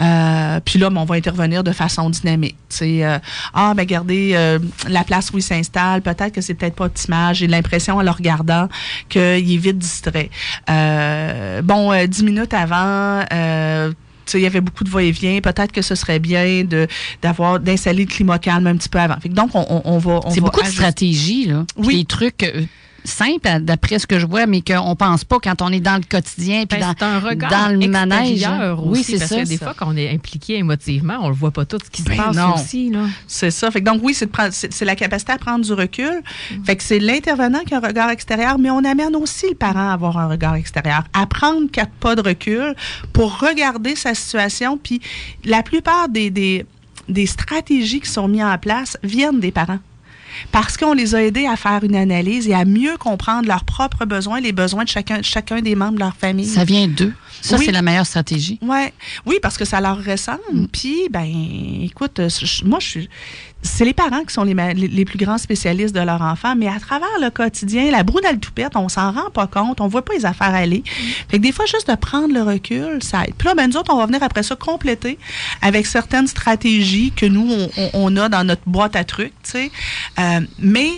Euh, 0.00 0.60
puis 0.64 0.78
là, 0.78 0.90
ben, 0.90 1.00
on 1.00 1.04
va 1.04 1.16
intervenir 1.16 1.64
de 1.64 1.72
façon 1.72 2.10
dynamique. 2.10 2.56
Euh, 2.82 3.18
ah, 3.54 3.72
ben, 3.74 3.82
regardez, 3.82 4.32
euh, 4.34 4.58
la 4.88 5.04
place 5.04 5.30
où 5.32 5.38
il 5.38 5.42
s'installe, 5.42 6.02
peut-être 6.02 6.32
que 6.32 6.40
c'est 6.40 6.54
peut-être 6.54 6.74
pas 6.74 6.86
optimal. 6.86 7.34
J'ai 7.34 7.46
l'impression, 7.46 7.96
en 7.96 8.02
le 8.02 8.10
regardant, 8.10 8.68
qu'il 9.08 9.20
est 9.20 9.56
vite 9.56 9.78
distrait. 9.78 10.30
Bon, 10.66 12.06
dix 12.06 12.22
minutes 12.22 12.54
avant, 12.54 13.24
il 14.34 14.40
y 14.40 14.46
avait 14.46 14.60
beaucoup 14.60 14.84
de 14.84 14.90
va-et-vient. 14.90 15.40
Peut-être 15.40 15.72
que 15.72 15.82
ce 15.82 15.94
serait 15.94 16.18
bien 16.18 16.64
de 16.64 16.86
d'avoir 17.22 17.60
d'installer 17.60 18.04
le 18.04 18.10
climat 18.10 18.38
calme 18.38 18.66
un 18.66 18.76
petit 18.76 18.88
peu 18.88 18.98
avant. 18.98 19.18
Fait 19.20 19.28
que 19.28 19.34
donc, 19.34 19.50
on, 19.54 19.98
va. 19.98 20.20
C'est 20.30 20.40
beaucoup 20.40 20.62
de 20.62 20.66
stratégies, 20.66 21.46
là. 21.46 21.64
Oui. 21.76 21.98
Des 21.98 22.04
trucs 22.04 22.44
simples, 23.04 23.46
à- 23.48 23.60
d'après 23.60 23.98
ce 23.98 24.06
que 24.06 24.18
je 24.18 24.26
vois, 24.26 24.46
mais 24.46 24.60
qu'on 24.60 24.94
pense 24.96 25.24
pas 25.24 25.38
quand 25.42 25.62
on 25.62 25.72
est 25.72 25.80
dans 25.80 25.96
le 25.96 26.02
quotidien, 26.08 26.64
puis 26.66 26.78
Ben, 26.78 26.88
dans, 26.88 26.94
c'est 26.98 27.04
un 27.04 27.18
regard 27.20 27.50
dans 27.50 27.68
le 27.80 27.88
manège. 27.88 28.46
Oui, 28.84 29.02
c'est 29.02 29.18
parce 29.18 29.30
ça. 29.30 29.42
que 29.42 29.48
des 29.48 29.56
ça. 29.56 29.66
fois, 29.66 29.74
quand 29.78 29.92
on 29.92 29.96
est 29.96 30.10
impliqué 30.10 30.56
émotivement, 30.56 31.16
on 31.22 31.28
le 31.28 31.34
voit 31.34 31.50
pas 31.50 31.64
tout 31.64 31.78
ce 31.84 31.90
qui 31.90 32.02
se 32.02 32.08
Ben 32.08 32.16
passe 32.16 32.36
non. 32.36 32.54
aussi. 32.54 32.90
Là. 32.90 33.04
C'est 33.26 33.50
ça. 33.50 33.70
Fait 33.70 33.80
que 33.80 33.84
donc 33.86 34.00
oui, 34.02 34.14
c'est 34.14 34.84
la 34.84 34.96
capacité 34.96 35.32
à 35.32 35.38
prendre 35.38 35.64
du 35.64 35.72
recul. 35.72 36.22
Fait 36.64 36.76
que 36.76 36.82
c'est 36.82 36.98
l'intervenant 36.98 37.60
qui 37.66 37.74
a 37.74 37.78
un 37.78 37.86
regard 37.86 38.10
extérieur, 38.10 38.58
mais 38.58 38.70
on 38.70 38.84
amène 38.84 39.16
aussi 39.16 39.46
le 39.48 39.54
parent 39.56 39.90
à 39.90 39.92
avoir 39.92 40.18
un 40.18 40.28
regard 40.28 40.54
extérieur, 40.56 41.04
à 41.14 41.26
prendre 41.26 41.70
quatre 41.70 41.92
pas 42.00 42.14
de 42.14 42.22
recul 42.22 42.74
pour 43.12 43.38
regarder 43.40 43.96
sa 43.96 44.14
situation. 44.14 44.76
Puis 44.76 45.00
la 45.44 45.62
plupart 45.62 46.08
des, 46.08 46.30
des, 46.30 46.66
des 47.08 47.26
stratégies 47.26 48.00
qui 48.00 48.10
sont 48.10 48.28
mises 48.28 48.42
en 48.42 48.58
place 48.58 48.98
viennent 49.02 49.40
des 49.40 49.50
parents. 49.52 49.78
Parce 50.52 50.76
qu'on 50.76 50.92
les 50.92 51.14
a 51.14 51.22
aidés 51.22 51.46
à 51.46 51.56
faire 51.56 51.84
une 51.84 51.96
analyse 51.96 52.48
et 52.48 52.54
à 52.54 52.64
mieux 52.64 52.96
comprendre 52.96 53.48
leurs 53.48 53.64
propres 53.64 54.04
besoins, 54.04 54.40
les 54.40 54.52
besoins 54.52 54.84
de 54.84 54.88
chacun, 54.88 55.22
chacun 55.22 55.60
des 55.60 55.74
membres 55.74 55.94
de 55.94 56.00
leur 56.00 56.16
famille. 56.16 56.46
Ça 56.46 56.64
vient 56.64 56.88
d'eux. 56.88 57.12
Ça, 57.40 57.56
Oui. 57.56 57.64
c'est 57.66 57.72
la 57.72 57.82
meilleure 57.82 58.06
stratégie. 58.06 58.58
Ouais. 58.62 58.92
Oui, 59.26 59.36
parce 59.40 59.56
que 59.56 59.64
ça 59.64 59.80
leur 59.80 60.02
ressemble. 60.04 60.68
Puis, 60.72 61.08
ben, 61.10 61.26
écoute, 61.82 62.20
je- 62.28 62.64
moi, 62.64 62.78
je 62.80 62.86
suis. 62.86 63.08
C'est 63.62 63.84
les 63.84 63.92
parents 63.94 64.22
qui 64.24 64.32
sont 64.32 64.44
les, 64.44 64.54
les- 64.74 65.04
plus 65.04 65.18
grands 65.18 65.38
spécialistes 65.38 65.94
de 65.94 66.00
leur 66.00 66.22
enfant, 66.22 66.54
mais 66.56 66.68
à 66.68 66.78
travers 66.78 67.08
le 67.20 67.30
quotidien, 67.30 67.90
la 67.90 68.04
broue 68.04 68.20
dans 68.20 68.30
le 68.30 68.38
toupette, 68.38 68.76
on 68.76 68.88
s'en 68.88 69.10
rend 69.10 69.30
pas 69.30 69.46
compte, 69.48 69.80
on 69.80 69.88
voit 69.88 70.04
pas 70.04 70.14
les 70.14 70.24
affaires 70.26 70.54
aller. 70.54 70.82
Fait 71.28 71.38
que 71.38 71.42
des 71.42 71.50
fois, 71.52 71.66
juste 71.66 71.90
de 71.90 71.96
prendre 71.96 72.32
le 72.32 72.42
recul, 72.42 73.02
ça 73.02 73.24
aide. 73.24 73.34
Puis 73.36 73.48
là, 73.48 73.54
ben, 73.54 73.68
nous 73.68 73.76
autres, 73.76 73.92
on 73.92 73.98
va 73.98 74.06
venir 74.06 74.22
après 74.22 74.44
ça 74.44 74.54
compléter 74.54 75.18
avec 75.60 75.86
certaines 75.86 76.28
stratégies 76.28 77.12
que 77.16 77.26
nous, 77.26 77.50
on, 77.50 77.68
on- 77.76 77.90
on 77.94 78.16
a 78.16 78.28
dans 78.28 78.44
notre 78.44 78.62
boîte 78.66 78.94
à 78.94 79.02
trucs, 79.04 79.32
tu 79.42 79.50
sais. 79.50 79.70
Euh, 80.20 80.40
mais 80.60 80.90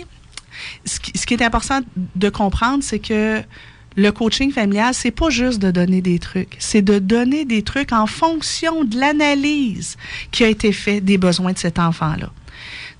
ce 0.85 0.99
qui, 0.99 1.17
ce 1.17 1.25
qui 1.25 1.33
est 1.33 1.43
important 1.43 1.79
de 2.15 2.29
comprendre, 2.29 2.83
c'est 2.83 2.99
que 2.99 3.41
le 3.97 4.11
coaching 4.11 4.51
familial, 4.51 4.93
c'est 4.93 5.11
pas 5.11 5.29
juste 5.29 5.59
de 5.59 5.69
donner 5.71 6.01
des 6.01 6.17
trucs, 6.19 6.55
c'est 6.59 6.81
de 6.81 6.99
donner 6.99 7.45
des 7.45 7.61
trucs 7.61 7.91
en 7.91 8.07
fonction 8.07 8.83
de 8.83 8.97
l'analyse 8.97 9.97
qui 10.31 10.43
a 10.43 10.47
été 10.47 10.71
faite 10.71 11.03
des 11.05 11.17
besoins 11.17 11.51
de 11.53 11.57
cet 11.57 11.77
enfant-là. 11.79 12.31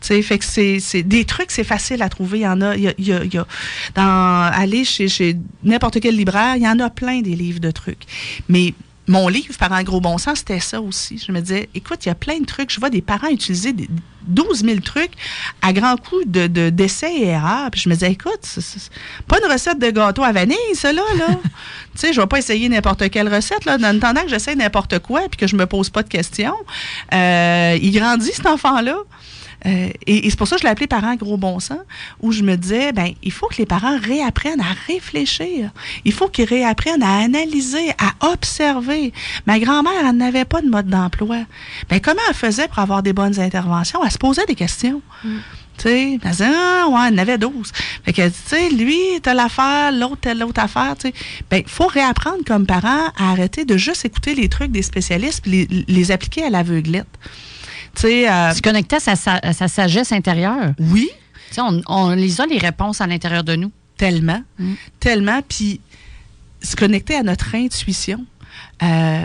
Tu 0.02 0.08
sais, 0.08 0.22
fait 0.24 0.40
que 0.40 0.46
c'est, 0.46 0.80
c'est 0.80 1.04
des 1.04 1.26
trucs, 1.26 1.52
c'est 1.52 1.64
facile 1.64 2.02
à 2.02 2.10
trouver. 2.10 2.40
Il 2.40 2.42
y 2.42 2.48
en 2.48 2.60
a, 2.62 2.76
il 2.76 2.82
y 2.84 2.88
a, 2.88 2.94
il 2.98 3.08
y 3.08 3.14
a- 3.14 3.24
il 3.24 3.34
y 3.34 3.38
a- 3.38 3.46
dans 3.94 4.52
aller 4.52 4.84
chez, 4.84 5.08
chez 5.08 5.38
n'importe 5.64 6.00
quel 6.00 6.16
libraire, 6.18 6.56
il 6.56 6.64
y 6.64 6.68
en 6.68 6.80
a 6.80 6.90
plein 6.90 7.22
des 7.22 7.36
livres 7.36 7.60
de 7.60 7.70
trucs. 7.70 8.02
Mais 8.50 8.74
mon 9.08 9.28
livre, 9.28 9.54
par 9.58 9.74
un 9.74 9.84
gros 9.84 10.00
bon 10.00 10.18
sens, 10.18 10.40
c'était 10.40 10.60
ça 10.60 10.80
aussi. 10.80 11.24
Je 11.26 11.32
me 11.32 11.42
disais, 11.42 11.70
écoute, 11.74 12.06
il 12.06 12.10
y 12.10 12.12
a 12.12 12.16
plein 12.16 12.40
de 12.40 12.46
trucs. 12.46 12.72
Je 12.72 12.80
vois 12.80 12.90
des 12.90 13.02
parents 13.02 13.30
utiliser 13.30 13.74
des 13.74 13.90
12 14.28 14.64
000 14.64 14.80
trucs 14.80 15.12
à 15.62 15.74
grands 15.74 15.98
coups 15.98 16.28
de, 16.28 16.48
de, 16.48 16.70
d'essais 16.70 17.14
et 17.14 17.28
erreurs. 17.28 17.72
Puis 17.72 17.82
je 17.82 17.90
me 17.90 17.96
disais, 17.96 18.12
écoute, 18.12 18.40
c'est, 18.44 18.92
pas 19.28 19.40
une 19.44 19.52
recette 19.52 19.80
de 19.80 19.90
gâteau 19.90 20.24
à 20.24 20.32
vanille, 20.32 20.56
ça, 20.76 20.94
là. 20.94 21.02
là. 21.18 21.28
tu 21.34 21.50
sais, 21.96 22.14
je 22.14 22.22
vais 22.22 22.28
pas 22.28 22.38
essayer 22.38 22.70
n'importe 22.70 23.10
quelle 23.10 23.34
recette, 23.34 23.66
là. 23.66 23.78
En 23.78 23.84
attendant 23.84 24.22
que 24.22 24.30
j'essaie 24.30 24.56
n'importe 24.56 25.00
quoi 25.00 25.22
puis 25.30 25.38
que 25.38 25.48
je 25.48 25.56
me 25.56 25.66
pose 25.66 25.90
pas 25.90 26.04
de 26.04 26.10
questions, 26.10 26.56
euh, 27.14 27.78
il 27.82 27.92
grandit, 27.92 28.32
cet 28.32 28.46
enfant-là. 28.46 28.98
Euh, 29.66 29.90
et, 30.08 30.26
et 30.26 30.30
c'est 30.30 30.38
pour 30.38 30.48
ça 30.48 30.56
que 30.56 30.62
je 30.62 30.66
l'ai 30.66 30.72
appelé 30.72 30.88
parents 30.88 31.16
gros 31.16 31.38
bon 31.38 31.60
sens, 31.60 31.80
où 32.22 32.32
je 32.32 32.44
me 32.44 32.56
disais, 32.56 32.92
ben, 32.92 33.12
il 33.22 33.32
faut 33.32 33.48
que 33.48 33.58
les 33.58 33.66
parents 33.66 33.98
réapprennent 34.00 34.62
à 34.62 34.74
réfléchir. 34.88 35.72
Il 36.06 36.14
faut 36.14 36.28
qu'ils 36.28 36.46
réapprennent 36.46 37.04
à 37.04 37.20
analyser, 37.20 37.92
à 38.00 38.32
observer. 38.32 39.14
Ma 39.46 39.60
grand-mère, 39.60 40.06
elle 40.08 40.18
n'avait 40.18 40.46
pas 40.46 40.62
de 40.62 40.70
mode 40.70 40.88
d'emploi. 40.88 41.38
Ben, 41.90 42.00
comment 42.00 42.22
elle 42.28 42.36
faisait 42.36 42.68
pour 42.68 42.80
avoir 42.80 43.04
des 43.04 43.14
bonnes 43.14 43.40
interventions? 43.40 44.04
Elle 44.04 44.12
se 44.12 44.18
posait 44.18 44.46
des 44.46 44.56
questions. 44.56 45.02
Tu 45.78 45.88
sais, 45.88 46.20
elle 46.24 46.32
disait, 46.32 46.46
ah, 46.46 46.88
ouais, 46.90 47.08
elle 47.08 47.16
en 47.16 47.18
avait 47.18 47.38
12. 47.38 47.72
Fait 48.04 48.14
que, 48.14 48.28
tu 48.28 48.34
sais, 48.46 48.70
lui, 48.70 48.98
telle 49.22 49.40
affaire, 49.40 49.92
l'autre, 49.92 50.18
telle 50.22 50.44
autre 50.44 50.62
affaire, 50.62 50.96
tu 51.00 51.08
sais. 51.08 51.14
Ben, 51.50 51.62
il 51.66 51.72
faut 51.72 51.88
réapprendre 51.88 52.44
comme 52.46 52.66
parent 52.66 53.12
à 53.18 53.32
arrêter 53.32 53.66
de 53.66 53.78
juste 53.78 54.06
écouter 54.06 54.36
les 54.36 54.50
trucs 54.50 54.72
des 54.72 54.82
spécialistes 54.82 55.42
puis 55.42 55.68
les, 55.70 55.86
les 55.88 56.12
appliquer 56.12 56.44
à 56.44 56.50
l'aveuglette. 56.50 57.08
Tu 57.96 58.02
sais, 58.04 58.30
euh, 58.32 58.54
Se 58.54 58.62
connecter 58.62 58.96
à 58.98 59.00
sa, 59.00 59.16
sa- 59.16 59.40
à 59.44 59.54
sa 59.54 59.68
sagesse 59.68 60.12
intérieure. 60.12 60.74
oui, 60.80 61.10
on, 61.58 61.82
on 61.88 62.10
les 62.12 62.40
a, 62.42 62.46
les 62.46 62.58
réponses 62.58 63.02
à 63.02 63.08
l'intérieur 63.08 63.44
de 63.44 63.56
nous. 63.56 63.72
tellement, 63.98 64.42
Mm. 64.58 64.74
tellement, 65.00 65.42
puis 65.48 65.80
se 66.64 66.76
connecter 66.76 67.16
à 67.16 67.22
notre 67.24 67.54
intuition. 67.54 68.26
Euh, 68.82 69.24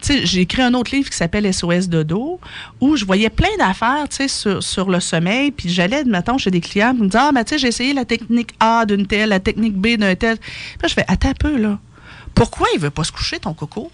tu 0.00 0.06
sais, 0.06 0.26
j'ai 0.26 0.42
écrit 0.42 0.62
un 0.62 0.72
autre 0.74 0.94
livre 0.94 1.10
qui 1.10 1.16
s'appelle 1.16 1.46
SOS 1.52 1.88
Dodo, 1.88 2.38
où 2.80 2.94
je 2.96 3.04
voyais 3.04 3.28
plein 3.30 3.48
d'affaires, 3.58 4.06
tu 4.08 4.16
sais, 4.16 4.28
sur, 4.28 4.62
sur 4.62 4.88
le 4.88 5.00
sommeil, 5.00 5.50
puis 5.50 5.68
j'allais, 5.68 6.04
mettons, 6.04 6.38
chez 6.38 6.52
des 6.52 6.60
clients, 6.60 6.90
puis 6.90 6.98
ils 7.00 7.04
me 7.04 7.08
disaient, 7.08 7.24
ah, 7.24 7.32
mais 7.34 7.44
tu 7.44 7.50
sais, 7.54 7.58
j'ai 7.58 7.68
essayé 7.68 7.92
la 7.92 8.04
technique 8.04 8.50
A 8.60 8.84
d'une 8.86 9.06
telle, 9.06 9.30
la 9.30 9.40
technique 9.40 9.74
B 9.74 9.96
d'un 9.96 10.14
tel. 10.14 10.36
Puis 10.38 10.88
je 10.88 10.94
fais, 10.94 11.04
attends 11.08 11.30
un 11.30 11.34
peu, 11.34 11.56
là. 11.56 11.78
Pourquoi 12.34 12.68
il 12.74 12.80
veut 12.80 12.90
pas 12.90 13.02
se 13.04 13.10
coucher, 13.12 13.40
ton 13.40 13.52
coco? 13.54 13.90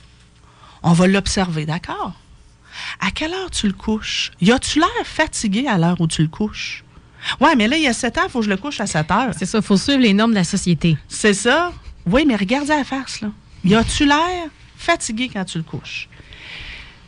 On 0.82 0.92
va 0.92 1.06
l'observer, 1.06 1.64
d'accord? 1.64 2.12
À 2.98 3.10
quelle 3.10 3.32
heure 3.32 3.50
tu 3.50 3.66
le 3.66 3.72
couches? 3.72 4.32
Y 4.40 4.50
a-tu 4.52 4.78
l'air 4.78 4.88
fatigué 5.04 5.66
à 5.66 5.78
l'heure 5.78 6.00
où 6.00 6.06
tu 6.06 6.22
le 6.22 6.28
couches? 6.28 6.84
Ouais, 7.40 7.54
mais 7.54 7.68
là, 7.68 7.76
il 7.76 7.82
y 7.82 7.86
a 7.86 7.92
7 7.92 8.18
ans, 8.18 8.22
il 8.24 8.30
faut 8.30 8.40
que 8.40 8.46
je 8.46 8.50
le 8.50 8.56
couche 8.56 8.80
à 8.80 8.86
7 8.86 9.10
heures. 9.10 9.34
C'est 9.36 9.46
ça, 9.46 9.58
il 9.58 9.64
faut 9.64 9.76
suivre 9.76 10.00
les 10.00 10.14
normes 10.14 10.30
de 10.30 10.36
la 10.36 10.44
société. 10.44 10.96
C'est 11.08 11.34
ça? 11.34 11.72
Oui, 12.06 12.24
mais 12.26 12.36
regardez 12.36 12.68
la 12.68 12.84
face, 12.84 13.20
là. 13.20 13.28
Y 13.64 13.74
a-tu 13.74 14.06
l'air 14.06 14.48
fatigué 14.76 15.30
quand 15.32 15.44
tu 15.44 15.58
le 15.58 15.64
couches? 15.64 16.08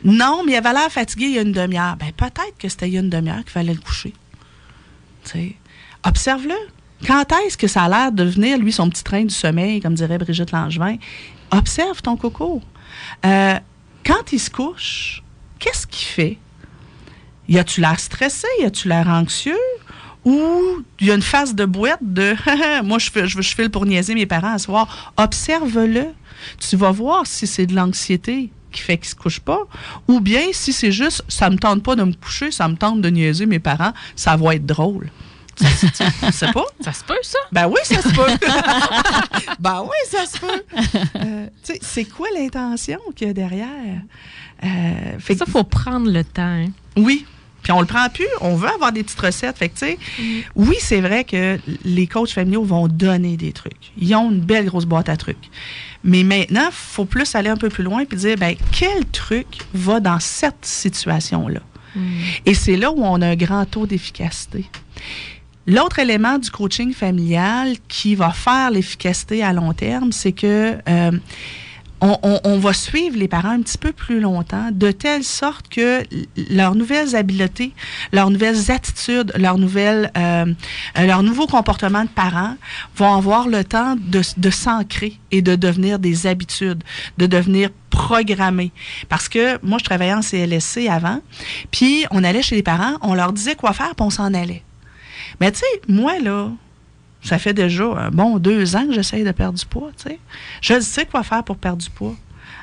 Non, 0.03 0.43
mais 0.45 0.53
il 0.53 0.55
avait 0.55 0.73
l'air 0.73 0.91
fatigué 0.91 1.25
il 1.25 1.31
y 1.31 1.39
a 1.39 1.41
une 1.41 1.51
demi-heure. 1.51 1.95
Ben, 1.95 2.11
peut-être 2.11 2.57
que 2.59 2.69
c'était 2.69 2.87
il 2.87 2.93
y 2.93 2.97
a 2.97 2.99
une 2.99 3.09
demi-heure 3.09 3.41
qu'il 3.41 3.51
fallait 3.51 3.73
le 3.73 3.79
coucher. 3.79 4.13
Tu 5.23 5.31
sais, 5.31 5.55
observe-le. 6.05 6.55
Quand 7.07 7.25
est-ce 7.45 7.57
que 7.57 7.67
ça 7.67 7.83
a 7.83 7.89
l'air 7.89 8.11
de 8.11 8.23
devenir, 8.23 8.57
lui, 8.57 8.71
son 8.71 8.89
petit 8.89 9.03
train 9.03 9.23
du 9.23 9.33
sommeil, 9.33 9.81
comme 9.81 9.95
dirait 9.95 10.17
Brigitte 10.17 10.51
Langevin? 10.51 10.97
Observe 11.51 12.01
ton 12.01 12.17
coco. 12.17 12.61
Euh, 13.25 13.59
quand 14.05 14.31
il 14.31 14.39
se 14.39 14.49
couche, 14.49 15.22
qu'est-ce 15.63 15.87
qu'il 15.87 16.07
fait? 16.07 16.37
Y 17.47 17.57
a-tu 17.57 17.81
l'air 17.81 17.99
stressé? 17.99 18.47
Y 18.59 18.65
a-tu 18.65 18.87
l'air 18.89 19.07
anxieux? 19.07 19.57
Ou 20.25 20.83
il 20.99 21.07
y 21.07 21.11
a 21.11 21.15
une 21.15 21.21
face 21.21 21.55
de 21.55 21.65
boîte 21.65 21.99
de 22.01 22.35
moi, 22.83 22.97
je, 22.99 23.09
je, 23.25 23.41
je 23.41 23.55
file 23.55 23.69
pour 23.69 23.85
niaiser 23.85 24.13
mes 24.15 24.25
parents 24.25 24.53
à 24.53 24.59
soir. 24.59 25.13
Observe-le. 25.17 26.07
Tu 26.59 26.75
vas 26.75 26.91
voir 26.91 27.25
si 27.25 27.47
c'est 27.47 27.65
de 27.65 27.75
l'anxiété 27.75 28.51
qui 28.71 28.81
fait 28.81 28.97
qu'il 28.97 29.07
se 29.07 29.15
couche 29.15 29.39
pas, 29.39 29.67
ou 30.07 30.19
bien 30.19 30.47
si 30.51 30.73
c'est 30.73 30.91
juste 30.91 31.23
ça 31.27 31.51
me 31.51 31.57
tente 31.57 31.83
pas 31.83 31.95
de 31.95 32.03
me 32.03 32.13
coucher, 32.13 32.49
ça 32.49 32.67
me 32.67 32.75
tente 32.75 33.01
de 33.01 33.09
niaiser 33.09 33.45
mes 33.45 33.59
parents, 33.59 33.93
ça 34.15 34.35
va 34.35 34.55
être 34.55 34.65
drôle. 34.65 35.11
Ça, 35.55 36.31
se 36.31 36.51
pas? 36.51 36.65
Ça 36.79 36.93
se 36.93 37.03
peut, 37.03 37.19
ça? 37.21 37.37
Ben 37.51 37.67
oui, 37.67 37.79
ça 37.83 38.01
se 38.01 38.09
peut. 38.09 38.47
ben 39.59 39.83
oui, 39.83 40.09
ça 40.09 40.25
se 40.25 40.39
peut. 40.39 40.63
Euh, 41.15 41.47
tu 41.63 41.73
sais, 41.73 41.79
c'est 41.81 42.05
quoi 42.05 42.27
l'intention 42.35 42.97
qu'il 43.15 43.27
y 43.27 43.29
a 43.29 43.33
derrière? 43.33 44.01
Euh, 44.63 45.19
fait 45.19 45.35
ça, 45.35 45.45
il 45.47 45.51
faut 45.51 45.63
prendre 45.63 46.09
le 46.09 46.23
temps. 46.23 46.41
Hein. 46.43 46.69
Oui, 46.95 47.25
puis 47.63 47.71
on 47.71 47.79
le 47.79 47.87
prend 47.87 48.07
plus, 48.09 48.27
on 48.41 48.55
veut 48.55 48.69
avoir 48.69 48.91
des 48.91 49.03
petites 49.03 49.19
recettes. 49.19 49.57
Fait 49.57 49.69
que, 49.69 49.79
tu 49.79 49.85
sais, 49.85 49.97
mm-hmm. 50.19 50.43
oui, 50.55 50.75
c'est 50.79 51.01
vrai 51.01 51.23
que 51.23 51.57
les 51.85 52.07
coachs 52.07 52.31
familiaux 52.31 52.63
vont 52.63 52.87
donner 52.87 53.37
des 53.37 53.53
trucs. 53.53 53.91
Ils 53.97 54.13
ont 54.15 54.31
une 54.31 54.41
belle 54.41 54.65
grosse 54.65 54.85
boîte 54.85 55.09
à 55.09 55.15
trucs. 55.15 55.49
Mais 56.03 56.23
maintenant, 56.23 56.65
il 56.67 56.73
faut 56.73 57.05
plus 57.05 57.33
aller 57.35 57.49
un 57.49 57.55
peu 57.55 57.69
plus 57.69 57.83
loin 57.83 58.01
et 58.01 58.15
dire, 58.15 58.37
ben, 58.37 58.55
quel 58.71 59.05
truc 59.05 59.47
va 59.73 60.01
dans 60.01 60.19
cette 60.19 60.65
situation-là? 60.65 61.61
Mm. 61.95 62.01
Et 62.45 62.53
c'est 62.53 62.75
là 62.75 62.91
où 62.91 63.01
on 63.01 63.21
a 63.21 63.27
un 63.27 63.35
grand 63.35 63.65
taux 63.65 63.85
d'efficacité. 63.85 64.65
L'autre 65.65 65.99
élément 65.99 66.37
du 66.39 66.51
coaching 66.51 66.93
familial 66.93 67.75
qui 67.87 68.15
va 68.15 68.31
faire 68.31 68.71
l'efficacité 68.71 69.41
à 69.41 69.53
long 69.53 69.71
terme, 69.71 70.11
c'est 70.11 70.33
que 70.33 70.77
euh, 70.89 71.11
on, 72.03 72.57
va 72.59 72.73
suivre 72.73 73.17
les 73.17 73.27
parents 73.27 73.51
un 73.51 73.61
petit 73.61 73.77
peu 73.77 73.93
plus 73.93 74.19
longtemps, 74.19 74.69
de 74.71 74.91
telle 74.91 75.23
sorte 75.23 75.69
que 75.69 76.03
leurs 76.49 76.75
nouvelles 76.75 77.15
habiletés, 77.15 77.73
leurs 78.11 78.29
nouvelles 78.29 78.71
attitudes, 78.71 79.31
leurs 79.37 79.57
nouvelles, 79.57 80.11
euh, 80.17 80.53
euh, 80.97 81.05
leurs 81.05 81.23
nouveaux 81.23 81.47
comportements 81.47 82.03
de 82.03 82.09
parents 82.09 82.55
vont 82.95 83.15
avoir 83.15 83.47
le 83.47 83.63
temps 83.63 83.95
de, 83.95 84.21
de 84.37 84.49
s'ancrer 84.49 85.17
et 85.31 85.41
de 85.41 85.55
devenir 85.55 85.99
des 85.99 86.27
habitudes, 86.27 86.83
de 87.17 87.25
devenir 87.25 87.69
programmés. 87.89 88.71
Parce 89.07 89.29
que 89.29 89.63
moi, 89.65 89.77
je 89.77 89.85
travaillais 89.85 90.13
en 90.13 90.21
CLSC 90.21 90.89
avant, 90.89 91.21
puis 91.71 92.05
on 92.11 92.23
allait 92.23 92.41
chez 92.41 92.55
les 92.55 92.63
parents, 92.63 92.97
on 93.01 93.13
leur 93.13 93.31
disait 93.31 93.55
quoi 93.55 93.71
faire, 93.71 93.95
puis 93.95 94.05
on 94.05 94.09
s'en 94.09 94.33
allait. 94.33 94.63
Mais 95.39 95.51
tu 95.51 95.59
sais, 95.59 95.81
moi, 95.87 96.19
là, 96.19 96.49
ça 97.23 97.39
fait 97.39 97.53
déjà 97.53 97.85
un 97.85 98.09
bon 98.11 98.37
deux 98.37 98.75
ans 98.75 98.85
que 98.85 98.93
j'essaye 98.93 99.23
de 99.23 99.31
perdre 99.31 99.57
du 99.57 99.65
poids, 99.65 99.91
tu 99.97 100.09
sais. 100.09 100.19
Je 100.61 100.79
sais 100.81 101.05
quoi 101.05 101.23
faire 101.23 101.43
pour 101.43 101.57
perdre 101.57 101.81
du 101.81 101.89
poids. 101.89 102.15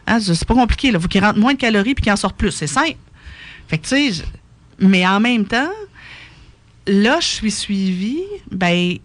Hein, 0.06 0.20
c'est 0.20 0.44
pas 0.44 0.54
compliqué, 0.54 0.90
là. 0.90 1.00
Faut 1.00 1.08
qu'il 1.08 1.24
rentre 1.24 1.38
moins 1.38 1.54
de 1.54 1.58
calories 1.58 1.94
puis 1.94 2.02
qu'il 2.02 2.12
en 2.12 2.16
sorte 2.16 2.36
plus. 2.36 2.50
C'est 2.50 2.66
simple. 2.66 2.96
Fait 3.68 3.78
que, 3.78 3.86
tu 3.86 4.12
sais, 4.12 4.24
mais 4.78 5.06
en 5.06 5.20
même 5.20 5.46
temps, 5.46 5.70
là, 6.86 7.18
je 7.20 7.26
suis 7.26 7.50
suivie, 7.50 8.24
ben, 8.50 8.96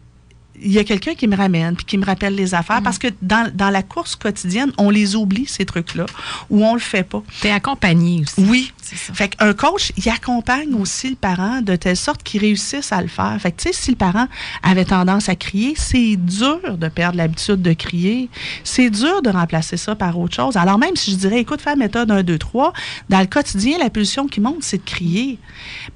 il 0.61 0.71
y 0.71 0.79
a 0.79 0.83
quelqu'un 0.83 1.15
qui 1.15 1.27
me 1.27 1.35
ramène 1.35 1.75
puis 1.75 1.85
qui 1.85 1.97
me 1.97 2.05
rappelle 2.05 2.35
les 2.35 2.53
affaires 2.53 2.81
parce 2.81 2.97
que 2.97 3.07
dans, 3.21 3.51
dans, 3.53 3.69
la 3.69 3.83
course 3.83 4.15
quotidienne, 4.15 4.71
on 4.77 4.89
les 4.89 5.15
oublie, 5.15 5.45
ces 5.47 5.65
trucs-là, 5.65 6.05
ou 6.49 6.65
on 6.65 6.73
le 6.73 6.79
fait 6.79 7.03
pas. 7.03 7.23
Tu 7.41 7.47
es 7.47 7.51
accompagné 7.51 8.21
aussi. 8.21 8.41
Oui. 8.49 8.71
Ça. 8.81 9.13
Fait 9.13 9.29
qu'un 9.29 9.53
coach, 9.53 9.91
il 9.97 10.07
accompagne 10.09 10.73
aussi 10.75 11.09
le 11.09 11.15
parent 11.15 11.61
de 11.61 11.75
telle 11.75 11.97
sorte 11.97 12.21
qu'il 12.21 12.41
réussisse 12.41 12.91
à 12.91 13.01
le 13.01 13.07
faire. 13.07 13.35
Fait 13.39 13.51
que, 13.51 13.61
tu 13.61 13.69
sais, 13.69 13.73
si 13.73 13.91
le 13.91 13.97
parent 13.97 14.27
avait 14.61 14.85
tendance 14.85 15.27
à 15.27 15.35
crier, 15.35 15.73
c'est 15.75 16.15
dur 16.15 16.77
de 16.77 16.87
perdre 16.87 17.17
l'habitude 17.17 17.61
de 17.61 17.73
crier. 17.73 18.29
C'est 18.63 18.91
dur 18.91 19.21
de 19.23 19.29
remplacer 19.29 19.77
ça 19.77 19.95
par 19.95 20.19
autre 20.19 20.35
chose. 20.35 20.55
Alors, 20.55 20.77
même 20.77 20.95
si 20.95 21.11
je 21.11 21.15
dirais, 21.15 21.39
écoute, 21.39 21.61
fais 21.61 21.71
la 21.71 21.75
méthode 21.77 22.11
1, 22.11 22.21
2, 22.23 22.37
3, 22.37 22.73
dans 23.09 23.19
le 23.19 23.25
quotidien, 23.25 23.77
la 23.79 23.89
pulsion 23.89 24.27
qui 24.27 24.39
monte, 24.39 24.61
c'est 24.63 24.77
de 24.77 24.83
crier. 24.83 25.39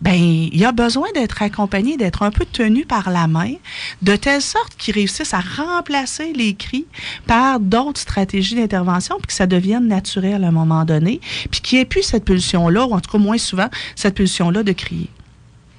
Ben, 0.02 0.16
il 0.16 0.58
y 0.58 0.66
a 0.66 0.72
besoin 0.72 1.08
d'être 1.14 1.44
accompagné, 1.44 1.96
d'être 1.96 2.24
un 2.24 2.32
peu 2.32 2.46
tenu 2.46 2.86
par 2.86 3.12
la 3.12 3.28
main, 3.28 3.54
de 4.02 4.16
telle 4.16 4.42
sorte 4.50 4.76
qu'ils 4.78 4.96
réussissent 4.96 5.34
à 5.34 5.42
remplacer 5.42 6.34
les 6.34 6.54
cris 6.54 6.86
par 7.28 7.60
d'autres 7.60 8.02
stratégies 8.02 8.56
d'intervention, 8.56 9.18
puis 9.18 9.28
que 9.28 9.34
ça 9.34 9.48
devienne 9.48 9.88
naturel 9.88 10.44
à 10.44 10.48
un 10.48 10.52
moment 10.52 10.86
donné, 10.86 11.22
puis 11.52 11.62
qu'il 11.62 11.78
n'y 11.78 11.82
ait 11.82 11.86
plus 11.86 12.04
cette 12.04 12.26
pulsion-là, 12.26 12.86
ou 12.86 12.94
en 12.94 13.00
tout 13.00 13.12
cas 13.12 13.18
moins 13.18 13.38
souvent, 13.38 13.70
cette 13.96 14.16
pulsion-là 14.16 14.64
de 14.64 14.72
crier. 14.72 15.10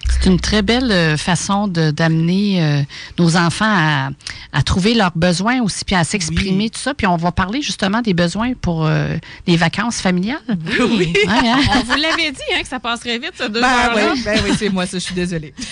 C'est 0.09 0.29
une 0.29 0.41
très 0.41 0.63
belle 0.63 0.91
euh, 0.91 1.17
façon 1.17 1.69
d'amener 1.69 2.63
euh, 2.63 2.83
nos 3.19 3.37
enfants 3.37 3.65
à, 3.67 4.11
à, 4.53 4.63
trouver 4.63 4.95
leurs 4.95 5.17
besoins 5.17 5.63
aussi, 5.63 5.85
puis 5.85 5.95
à 5.95 6.05
s'exprimer, 6.05 6.69
tout 6.71 6.81
ça. 6.81 6.95
Puis 6.95 7.07
on 7.07 7.17
va 7.17 7.33
parler 7.33 7.63
justement 7.63 8.01
des 8.03 8.15
besoins 8.15 8.55
pour 8.55 8.87
euh, 8.87 9.17
les 9.47 9.57
vacances 9.57 10.01
familiales. 10.01 10.39
Oui. 10.81 11.13
Hein? 11.29 11.61
on 11.77 11.83
vous 11.85 12.01
l'avait 12.01 12.31
dit 12.33 12.41
hein, 12.55 12.63
que 12.63 12.69
ça 12.69 12.81
passerait 12.81 13.19
vite, 13.19 13.33
ce 13.39 13.45
deux 13.45 13.61
ben, 13.61 13.69
heures 13.69 14.13
Oui, 14.15 14.23
ben 14.25 14.41
oui, 14.45 14.51
c'est 14.59 14.69
moi, 14.71 14.87
ça, 14.87 14.99
je 14.99 15.05
suis 15.05 15.15
désolée. 15.15 15.55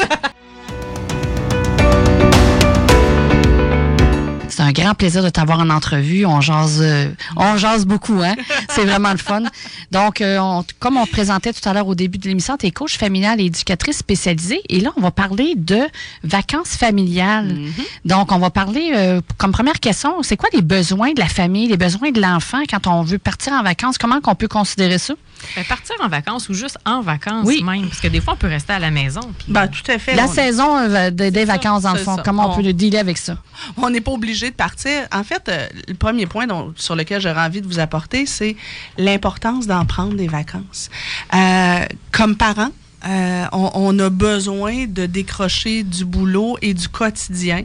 C'est 4.48 4.62
un 4.62 4.72
grand 4.72 4.94
plaisir 4.94 5.22
de 5.22 5.28
t'avoir 5.28 5.60
en 5.60 5.70
entrevue. 5.70 6.26
On 6.26 6.40
jase, 6.40 6.80
euh, 6.82 7.10
on 7.36 7.56
jase 7.56 7.86
beaucoup, 7.86 8.20
hein. 8.22 8.34
C'est 8.70 8.84
vraiment 8.84 9.12
le 9.12 9.18
fun. 9.18 9.42
Donc, 9.90 10.20
euh, 10.20 10.62
comme 10.78 10.96
on 10.96 11.06
présentait 11.06 11.52
tout 11.52 11.66
à 11.68 11.72
l'heure 11.72 11.86
au 11.86 11.94
début 11.94 12.18
de 12.18 12.26
l'émission, 12.28 12.56
tu 12.56 12.66
es 12.66 12.70
coach 12.70 12.96
familiale 12.96 13.40
et 13.40 13.44
éducatrice 13.44 13.98
spécialisée. 13.98 14.60
Et 14.68 14.80
là, 14.80 14.90
on 14.96 15.00
va 15.00 15.10
parler 15.10 15.54
de 15.56 15.80
vacances 16.24 16.76
familiales. 16.76 17.52
Mm-hmm. 17.52 18.08
Donc, 18.08 18.32
on 18.32 18.38
va 18.38 18.50
parler, 18.50 18.92
euh, 18.94 19.20
comme 19.36 19.52
première 19.52 19.80
question, 19.80 20.22
c'est 20.22 20.36
quoi 20.36 20.48
les 20.52 20.62
besoins 20.62 21.12
de 21.12 21.20
la 21.20 21.28
famille, 21.28 21.68
les 21.68 21.76
besoins 21.76 22.10
de 22.10 22.20
l'enfant 22.20 22.62
quand 22.68 22.86
on 22.86 23.02
veut 23.02 23.18
partir 23.18 23.52
en 23.52 23.62
vacances? 23.62 23.98
Comment 23.98 24.20
qu'on 24.20 24.34
peut 24.34 24.48
considérer 24.48 24.98
ça? 24.98 25.14
Ben, 25.56 25.64
partir 25.64 25.96
en 26.00 26.08
vacances 26.08 26.48
ou 26.48 26.54
juste 26.54 26.78
en 26.84 27.00
vacances 27.00 27.46
même, 27.46 27.88
parce 27.88 28.00
que 28.00 28.08
des 28.08 28.20
fois, 28.20 28.34
on 28.34 28.36
peut 28.36 28.48
rester 28.48 28.72
à 28.72 28.78
la 28.78 28.90
maison. 28.90 29.20
Ben, 29.46 29.68
tout 29.68 29.90
à 29.90 29.98
fait. 29.98 30.14
La 30.14 30.26
saison 30.26 31.10
des 31.10 31.44
vacances, 31.44 31.82
dans 31.82 31.92
le 31.92 31.98
fond, 31.98 32.16
comment 32.24 32.52
on, 32.52 32.56
peut 32.56 32.62
le 32.62 32.72
dealer 32.72 32.98
avec 32.98 33.18
ça? 33.18 33.38
On 33.76 33.90
n'est 33.90 34.00
pas 34.00 34.12
obligé 34.12 34.50
de 34.50 34.54
partir. 34.54 35.06
En 35.12 35.24
fait, 35.24 35.48
euh, 35.48 35.66
le 35.86 35.94
premier 35.94 36.26
point 36.26 36.46
sur 36.76 36.96
lequel 36.96 37.20
j'aurais 37.20 37.42
envie 37.42 37.60
de 37.60 37.66
vous 37.66 37.78
apporter, 37.78 38.26
c'est 38.26 38.56
l'importance 38.96 39.66
d'en 39.66 39.84
prendre 39.84 40.14
des 40.14 40.28
vacances. 40.28 40.90
Euh, 41.34 41.84
comme 42.12 42.36
parents, 42.36 42.70
euh, 43.06 43.44
on, 43.52 43.96
a 44.00 44.10
besoin 44.10 44.86
de 44.86 45.06
décrocher 45.06 45.84
du 45.84 46.04
boulot 46.04 46.56
et 46.62 46.74
du 46.74 46.88
quotidien 46.88 47.62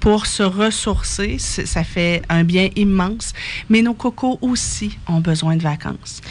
pour 0.00 0.24
se 0.24 0.42
ressourcer. 0.42 1.36
Ça 1.38 1.84
fait 1.84 2.22
un 2.30 2.44
bien 2.44 2.70
immense. 2.76 3.34
Mais 3.68 3.82
nos 3.82 3.92
cocos 3.92 4.38
aussi 4.40 4.98
ont 5.06 5.20
besoin 5.20 5.56
de 5.56 5.62
vacances. 5.62 6.22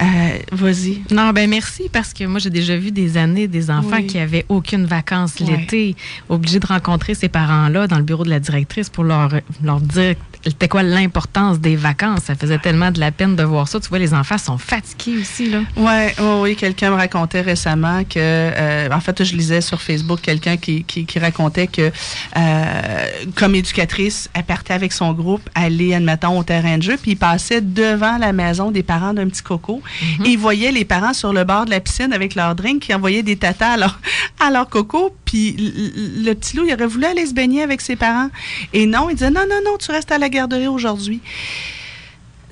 Euh, 0.00 0.38
Vas-y. 0.50 1.02
Non, 1.12 1.30
ben 1.30 1.48
merci 1.48 1.88
parce 1.92 2.12
que 2.12 2.24
moi 2.24 2.40
j'ai 2.40 2.50
déjà 2.50 2.76
vu 2.76 2.90
des 2.90 3.16
années 3.16 3.46
des 3.46 3.70
enfants 3.70 4.02
qui 4.02 4.18
avaient 4.18 4.46
aucune 4.48 4.84
vacances 4.84 5.38
l'été, 5.38 5.94
obligés 6.28 6.58
de 6.58 6.66
rencontrer 6.66 7.14
ces 7.14 7.28
parents-là 7.28 7.86
dans 7.86 7.98
le 7.98 8.04
bureau 8.04 8.24
de 8.24 8.30
la 8.30 8.40
directrice 8.40 8.88
pour 8.90 9.04
leur 9.04 9.30
leur 9.62 9.80
dire 9.80 10.16
c'était 10.44 10.68
quoi 10.68 10.82
l'importance 10.82 11.60
des 11.60 11.76
vacances. 11.76 12.24
Ça 12.24 12.34
faisait 12.34 12.58
tellement 12.58 12.90
de 12.90 12.98
la 12.98 13.12
peine 13.12 13.36
de 13.36 13.44
voir 13.44 13.68
ça. 13.68 13.78
Tu 13.78 13.88
vois, 13.88 14.00
les 14.00 14.12
enfants 14.12 14.38
sont 14.38 14.58
fatigués 14.58 15.20
aussi 15.20 15.48
là. 15.50 15.60
Ouais, 15.76 16.14
oui, 16.40 16.56
quelqu'un 16.56 16.90
me 16.90 16.96
racontait 16.96 17.42
récemment 17.42 18.01
que, 18.04 18.18
euh, 18.18 18.88
en 18.92 19.00
fait, 19.00 19.24
je 19.24 19.36
lisais 19.36 19.60
sur 19.60 19.80
Facebook 19.80 20.20
quelqu'un 20.20 20.56
qui, 20.56 20.84
qui, 20.84 21.18
racontait 21.18 21.66
que, 21.66 21.90
euh, 22.36 23.06
comme 23.34 23.54
éducatrice, 23.54 24.28
elle 24.34 24.44
partait 24.44 24.74
avec 24.74 24.92
son 24.92 25.12
groupe 25.12 25.48
aller, 25.54 25.94
admettons, 25.94 26.38
au 26.38 26.42
terrain 26.42 26.78
de 26.78 26.82
jeu, 26.82 26.96
puis 27.00 27.12
il 27.12 27.16
passait 27.16 27.60
devant 27.60 28.18
la 28.18 28.32
maison 28.32 28.70
des 28.70 28.82
parents 28.82 29.14
d'un 29.14 29.28
petit 29.28 29.42
coco. 29.42 29.82
Mhm. 30.02 30.26
Et 30.26 30.28
il 30.30 30.38
voyait 30.38 30.72
les 30.72 30.84
parents 30.84 31.14
sur 31.14 31.32
le 31.32 31.44
bord 31.44 31.64
de 31.64 31.70
la 31.70 31.80
piscine 31.80 32.12
avec 32.12 32.34
leur 32.34 32.54
drink 32.54 32.82
qui 32.82 32.94
envoyaient 32.94 33.22
des 33.22 33.36
tatas 33.36 33.72
à 33.72 33.76
leur, 33.76 34.00
à 34.40 34.50
leur 34.50 34.68
coco. 34.68 35.14
Puis 35.24 35.56
le, 35.56 36.32
petit 36.34 36.56
loup, 36.56 36.64
il 36.66 36.74
aurait 36.74 36.86
voulu 36.86 37.04
aller 37.06 37.26
se 37.26 37.34
baigner 37.34 37.62
avec 37.62 37.80
ses 37.80 37.96
parents. 37.96 38.28
Et 38.72 38.86
non, 38.86 39.08
il 39.10 39.14
disait 39.14 39.30
non, 39.30 39.46
non, 39.48 39.60
non, 39.64 39.76
tu 39.78 39.90
restes 39.90 40.12
à 40.12 40.18
la 40.18 40.28
garderie 40.28 40.68
aujourd'hui. 40.68 41.20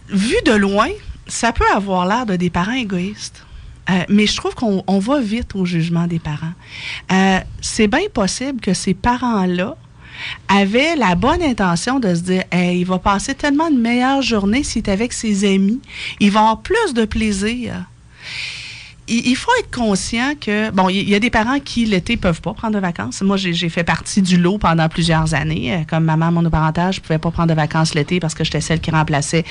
Vu 0.09 0.37
de 0.45 0.53
loin, 0.53 0.89
ça 1.27 1.53
peut 1.53 1.65
avoir 1.75 2.07
l'air 2.07 2.27
de 2.27 2.37
des 2.37 2.51
parents 2.51 2.73
égoïstes. 2.73 3.45
Euh, 3.91 4.05
mais 4.09 4.26
je 4.26 4.36
trouve 4.36 4.55
qu'on 4.55 4.99
va 4.99 5.20
vite 5.20 5.55
au 5.55 5.64
jugement 5.64 6.07
des 6.07 6.18
parents. 6.18 6.53
Euh, 7.12 7.38
c'est 7.61 7.88
bien 7.88 8.09
possible 8.12 8.61
que 8.61 8.74
ces 8.74 8.95
parents-là 8.95 9.76
avaient 10.49 10.97
la 10.97 11.14
bonne 11.14 11.43
intention 11.43 11.99
de 11.99 12.14
se 12.14 12.20
dire 12.20 12.45
il 12.53 12.84
va 12.84 12.99
passer 12.99 13.34
tellement 13.34 13.70
de 13.70 13.76
meilleures 13.76 14.22
journées 14.22 14.62
s'il 14.62 14.82
est 14.82 14.91
avec 14.91 15.12
ses 15.12 15.45
amis, 15.45 15.80
il 16.20 16.30
va 16.30 16.41
avoir 16.41 16.61
plus 16.61 16.95
de 16.95 17.05
plaisir. 17.07 17.86
Il, 19.11 19.37
faut 19.37 19.51
être 19.59 19.75
conscient 19.75 20.35
que, 20.41 20.71
bon, 20.71 20.89
il 20.89 21.09
y, 21.09 21.15
a 21.15 21.19
des 21.19 21.31
parents 21.31 21.59
qui, 21.59 21.85
l'été, 21.85 22.17
peuvent 22.17 22.41
pas 22.41 22.55
prendre 22.55 22.75
de 22.75 22.79
vacances. 22.79 23.23
Moi, 23.23 23.37
j'ai 23.37 23.69
fait 23.69 23.83
partie 23.83 24.23
du 24.23 24.37
lot 24.37 24.59
pendant 24.59 24.89
plusieurs 24.89 25.35
années. 25.35 25.75
Euh, 25.75 25.79
comme 25.89 26.05
maman 26.05 26.31
monoparentale, 26.31 26.93
je 26.93 27.01
pouvais 27.01 27.19
pas 27.19 27.31
prendre 27.31 27.49
de 27.49 27.55
vacances 27.55 27.95
l'été 27.95 28.21
parce 28.21 28.35
que 28.35 28.45
j'étais 28.45 28.61
celle 28.61 28.81
qui 28.81 28.91
remplaçait. 28.91 29.45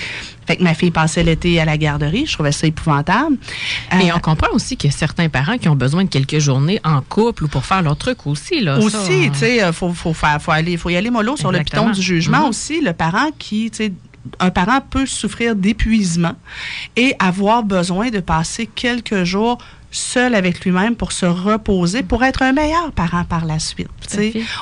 Fait 0.47 0.55
que 0.55 0.63
ma 0.63 0.73
fille 0.73 0.91
passait 0.91 1.23
l'été 1.23 1.59
à 1.59 1.65
la 1.65 1.77
garderie. 1.77 2.25
Je 2.25 2.33
trouvais 2.33 2.51
ça 2.51 2.67
épouvantable. 2.67 3.37
Et 4.01 4.11
on 4.13 4.19
comprend 4.19 4.47
aussi 4.53 4.77
qu'il 4.77 4.91
y 4.91 4.93
a 4.93 4.97
certains 4.97 5.29
parents 5.29 5.57
qui 5.57 5.67
ont 5.67 5.75
besoin 5.75 6.05
de 6.05 6.09
quelques 6.09 6.39
journées 6.39 6.79
en 6.83 7.01
couple 7.01 7.43
ou 7.43 7.47
pour 7.47 7.65
faire 7.65 7.81
leur 7.81 7.97
truc 7.97 8.25
aussi, 8.27 8.61
là. 8.61 8.79
Aussi, 8.79 9.29
tu 9.31 9.39
sais, 9.39 9.73
faut, 9.73 9.93
faut, 9.93 10.13
faire, 10.13 10.41
faut 10.41 10.51
aller, 10.51 10.77
faut 10.77 10.89
y 10.89 10.95
aller 10.95 11.09
mollo 11.09 11.35
sur 11.35 11.51
le 11.51 11.59
piton 11.59 11.89
du 11.91 12.01
jugement 12.01 12.45
mm-hmm. 12.45 12.49
aussi. 12.49 12.81
Le 12.81 12.93
parent 12.93 13.29
qui, 13.37 13.69
tu 13.71 13.77
sais, 13.77 13.93
un 14.39 14.49
parent 14.51 14.81
peut 14.81 15.05
souffrir 15.05 15.55
d'épuisement 15.55 16.35
et 16.95 17.15
avoir 17.19 17.63
besoin 17.63 18.09
de 18.09 18.19
passer 18.19 18.67
quelques 18.67 19.23
jours 19.23 19.57
seul 19.91 20.35
avec 20.35 20.63
lui-même 20.63 20.95
pour 20.95 21.11
se 21.11 21.25
reposer, 21.25 22.03
pour 22.03 22.23
être 22.23 22.41
un 22.41 22.51
meilleur 22.51 22.91
parent 22.91 23.23
par 23.23 23.45
la 23.45 23.59
suite. 23.59 23.89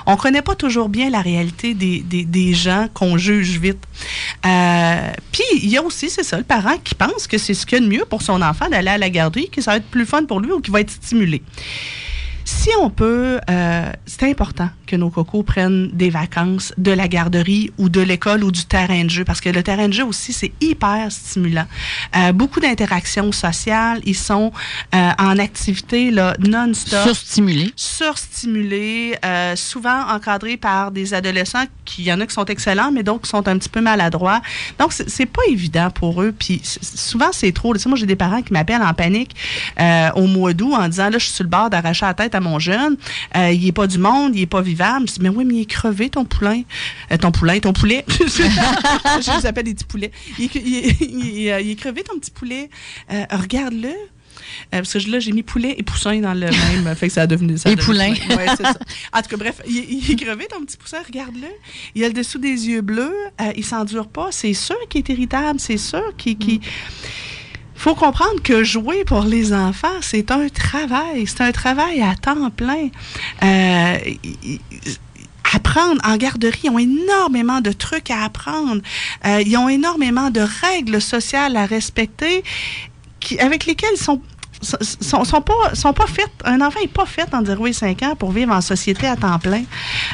On 0.05 0.13
ne 0.13 0.17
connaît 0.17 0.41
pas 0.41 0.55
toujours 0.55 0.89
bien 0.89 1.09
la 1.09 1.21
réalité 1.21 1.73
des, 1.73 2.01
des, 2.01 2.53
gens 2.53 2.87
qu'on 2.93 3.17
juge 3.17 3.59
vite. 3.59 3.83
Euh, 4.45 5.11
puis, 5.31 5.43
il 5.61 5.69
y 5.69 5.77
a 5.77 5.83
aussi, 5.83 6.09
c'est 6.09 6.23
ça, 6.23 6.37
le 6.37 6.43
parent 6.43 6.77
qui 6.83 6.95
pense 6.95 7.27
que 7.27 7.37
c'est 7.37 7.53
ce 7.53 7.65
qu'il 7.65 7.79
y 7.79 7.81
a 7.81 7.83
de 7.83 7.89
mieux 7.89 8.05
pour 8.05 8.21
son 8.21 8.41
enfant 8.41 8.69
d'aller 8.69 8.89
à 8.89 8.97
la 8.97 9.09
garderie, 9.09 9.49
que 9.49 9.61
ça 9.61 9.71
va 9.71 9.77
être 9.77 9.89
plus 9.89 10.05
fun 10.05 10.23
pour 10.25 10.39
lui 10.39 10.51
ou 10.51 10.61
qu'il 10.61 10.73
va 10.73 10.81
être 10.81 10.91
stimulé. 10.91 11.43
Si 12.47 12.69
on 12.79 12.89
peut, 12.89 13.41
euh, 13.49 13.91
c'est 14.05 14.23
important 14.23 14.69
que 14.85 14.95
nos 14.95 15.09
cocos 15.09 15.43
prennent 15.43 15.89
des 15.91 16.09
vacances 16.09 16.73
de 16.77 16.91
la 16.91 17.09
garderie 17.09 17.71
ou 17.77 17.89
de 17.89 17.99
l'école 17.99 18.41
ou 18.41 18.51
du 18.51 18.63
terrain 18.63 19.03
de 19.03 19.09
jeu, 19.09 19.25
parce 19.25 19.41
que 19.41 19.49
le 19.49 19.61
terrain 19.61 19.89
de 19.89 19.93
jeu 19.93 20.05
aussi, 20.05 20.31
c'est 20.31 20.53
hyper 20.61 21.11
stimulant. 21.11 21.65
Euh, 22.15 22.31
beaucoup 22.31 22.61
d'interactions 22.61 23.33
sociales, 23.33 23.99
ils 24.05 24.15
sont 24.15 24.53
euh, 24.95 25.09
en 25.19 25.37
activité 25.39 26.09
non-stop. 26.39 27.03
Surstimulés. 27.03 27.73
Surstimulés, 27.75 29.17
euh, 29.25 29.57
souvent 29.57 30.07
encadrés 30.07 30.55
par 30.55 30.91
des 30.91 31.13
adolescents 31.13 31.65
qui, 31.83 32.03
y 32.03 32.13
en 32.13 32.21
a 32.21 32.25
qui 32.25 32.33
sont 32.33 32.45
excellents, 32.45 32.93
mais 32.93 33.03
d'autres 33.03 33.23
qui 33.23 33.29
sont 33.29 33.45
un 33.45 33.57
petit 33.57 33.69
peu 33.69 33.81
maladroits. 33.81 34.41
Donc, 34.79 34.93
c'est 34.93 35.25
pas 35.25 35.41
évident 35.49 35.89
pour 35.89 36.21
eux. 36.21 36.33
Puis 36.37 36.61
souvent, 36.63 37.33
c'est 37.33 37.51
trop. 37.51 37.73
Tu 37.73 37.81
sais, 37.81 37.89
moi, 37.89 37.97
j'ai 37.97 38.05
des 38.05 38.15
parents 38.15 38.41
qui 38.41 38.53
m'appellent 38.53 38.81
en 38.81 38.93
panique 38.93 39.35
au 40.15 40.27
mois 40.27 40.53
d'août 40.53 40.73
en 40.73 40.87
disant, 40.87 41.09
là, 41.09 41.17
je 41.17 41.25
suis 41.25 41.33
sur 41.33 41.43
le 41.43 41.49
bord 41.49 41.69
d'arracher 41.69 42.05
la 42.05 42.13
tête 42.13 42.36
à 42.37 42.41
mon 42.41 42.59
jeune. 42.59 42.97
il 43.35 43.63
n'est 43.63 43.71
pas 43.71 43.87
du 43.87 43.97
monde, 43.97 44.35
il 44.35 44.41
n'est 44.41 44.45
pas 44.45 44.61
vivable. 44.61 45.07
Je 45.07 45.15
dis, 45.15 45.21
mais 45.21 45.29
oui, 45.29 45.45
mais 45.45 45.55
il 45.55 45.61
est 45.61 45.65
crevé, 45.65 46.09
ton 46.09 46.25
poulain. 46.25 46.61
Euh, 47.11 47.17
ton 47.17 47.31
poulain, 47.31 47.59
ton 47.59 47.73
poulet. 47.73 48.05
je 48.09 49.37
les 49.37 49.45
appelle 49.45 49.65
des 49.65 49.73
petits 49.73 49.85
poulets. 49.85 50.11
Il, 50.39 50.49
il, 50.55 51.47
est 51.47 51.75
crevé, 51.75 52.03
ton 52.03 52.17
petit 52.19 52.31
poulet. 52.31 52.69
Euh, 53.11 53.25
regarde-le. 53.31 53.89
Euh, 53.89 54.79
parce 54.79 54.93
que 54.93 55.09
là, 55.09 55.19
j'ai 55.19 55.31
mis 55.31 55.43
poulet 55.43 55.75
et 55.77 55.83
poussin 55.83 56.19
dans 56.19 56.33
le 56.33 56.47
même. 56.47 56.95
fait 56.95 57.07
que 57.07 57.13
ça 57.13 57.23
a 57.23 57.27
devenu 57.27 57.57
ça. 57.57 57.69
Et 57.69 57.75
poulain. 57.75 58.11
Ouais, 58.11 58.45
c'est 58.55 58.63
ça. 58.63 58.77
En 59.13 59.21
tout 59.21 59.29
cas, 59.29 59.37
bref, 59.37 59.61
il, 59.67 60.11
est 60.11 60.15
crevé, 60.15 60.47
ton 60.47 60.63
petit 60.63 60.77
poussin, 60.77 60.99
regarde-le. 61.05 61.47
Il 61.95 62.03
a 62.03 62.07
le 62.07 62.13
dessous 62.13 62.39
des 62.39 62.67
yeux 62.67 62.81
bleus. 62.81 63.15
Euh, 63.41 63.51
il 63.55 63.65
s'endure 63.65 64.07
pas. 64.07 64.29
C'est 64.31 64.53
sûr 64.53 64.77
qu'il 64.89 64.99
est 64.99 65.09
irritable. 65.09 65.59
C'est 65.59 65.77
sûr 65.77 66.15
qu'il. 66.17 66.37
Mm 66.37 66.61
faut 67.77 67.95
comprendre 67.95 68.41
que 68.43 68.63
jouer 68.63 69.05
pour 69.05 69.23
les 69.23 69.53
enfants, 69.53 70.01
c'est 70.01 70.31
un 70.31 70.49
travail. 70.49 71.25
C'est 71.27 71.41
un 71.41 71.51
travail 71.51 72.01
à 72.01 72.15
temps 72.15 72.49
plein. 72.49 72.89
Euh, 73.43 73.97
apprendre 75.53 76.01
en 76.03 76.17
garderie, 76.17 76.61
ils 76.65 76.69
ont 76.69 76.79
énormément 76.79 77.61
de 77.61 77.71
trucs 77.71 78.11
à 78.11 78.23
apprendre. 78.23 78.81
Euh, 79.25 79.41
ils 79.45 79.55
ont 79.57 79.69
énormément 79.69 80.29
de 80.31 80.41
règles 80.41 80.99
sociales 80.99 81.55
à 81.55 81.65
respecter 81.65 82.43
qui, 83.19 83.39
avec 83.39 83.65
lesquelles 83.65 83.93
ils 83.93 84.01
sont 84.01 84.21
sont, 84.61 85.23
sont 85.23 85.41
pas 85.41 85.75
sont 85.75 85.93
pas 85.93 86.07
faites. 86.07 86.31
Un 86.45 86.61
enfant 86.61 86.79
n'est 86.81 86.87
pas 86.87 87.05
fait 87.05 87.33
en 87.33 87.43
0 87.43 87.67
et 87.67 87.73
5 87.73 88.03
ans 88.03 88.15
pour 88.15 88.31
vivre 88.31 88.53
en 88.53 88.61
société 88.61 89.07
à 89.07 89.15
temps 89.15 89.39
plein. 89.39 89.63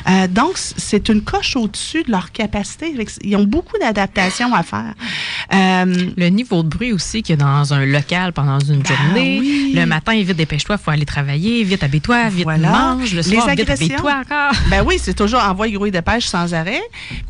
Euh, 0.09 0.27
donc, 0.27 0.57
c'est 0.57 1.09
une 1.09 1.21
coche 1.21 1.55
au-dessus 1.55 2.03
de 2.03 2.11
leur 2.11 2.31
capacité. 2.31 2.93
Ils 3.21 3.35
ont 3.35 3.43
beaucoup 3.43 3.77
d'adaptations 3.77 4.53
à 4.53 4.63
faire. 4.63 4.93
Euh, 5.53 6.09
le 6.17 6.29
niveau 6.29 6.63
de 6.63 6.69
bruit 6.69 6.93
aussi 6.93 7.21
qu'il 7.23 7.39
y 7.39 7.41
a 7.41 7.45
dans 7.45 7.73
un 7.73 7.85
local 7.85 8.33
pendant 8.33 8.59
une 8.59 8.81
ben 8.81 8.95
journée. 8.95 9.71
Le 9.73 9.85
matin, 9.85 10.13
vite 10.13 10.37
dépêche-toi, 10.37 10.77
il 10.79 10.83
faut 10.83 10.91
aller 10.91 11.05
travailler, 11.05 11.63
vite 11.63 11.83
habille-toi, 11.83 12.29
vite 12.29 12.45
mange. 12.45 13.13
Le 13.13 13.21
soir, 13.21 13.47
Les 13.47 13.55
vite 13.55 13.69
habille-toi 13.69 14.21
encore. 14.25 14.53
Ben 14.69 14.83
oui, 14.85 14.97
c'est 14.99 15.13
toujours 15.13 15.41
envoie 15.41 15.69
gros 15.69 15.85
et 15.85 15.91
dépêche 15.91 16.25
sans 16.25 16.53
arrêt. 16.53 16.81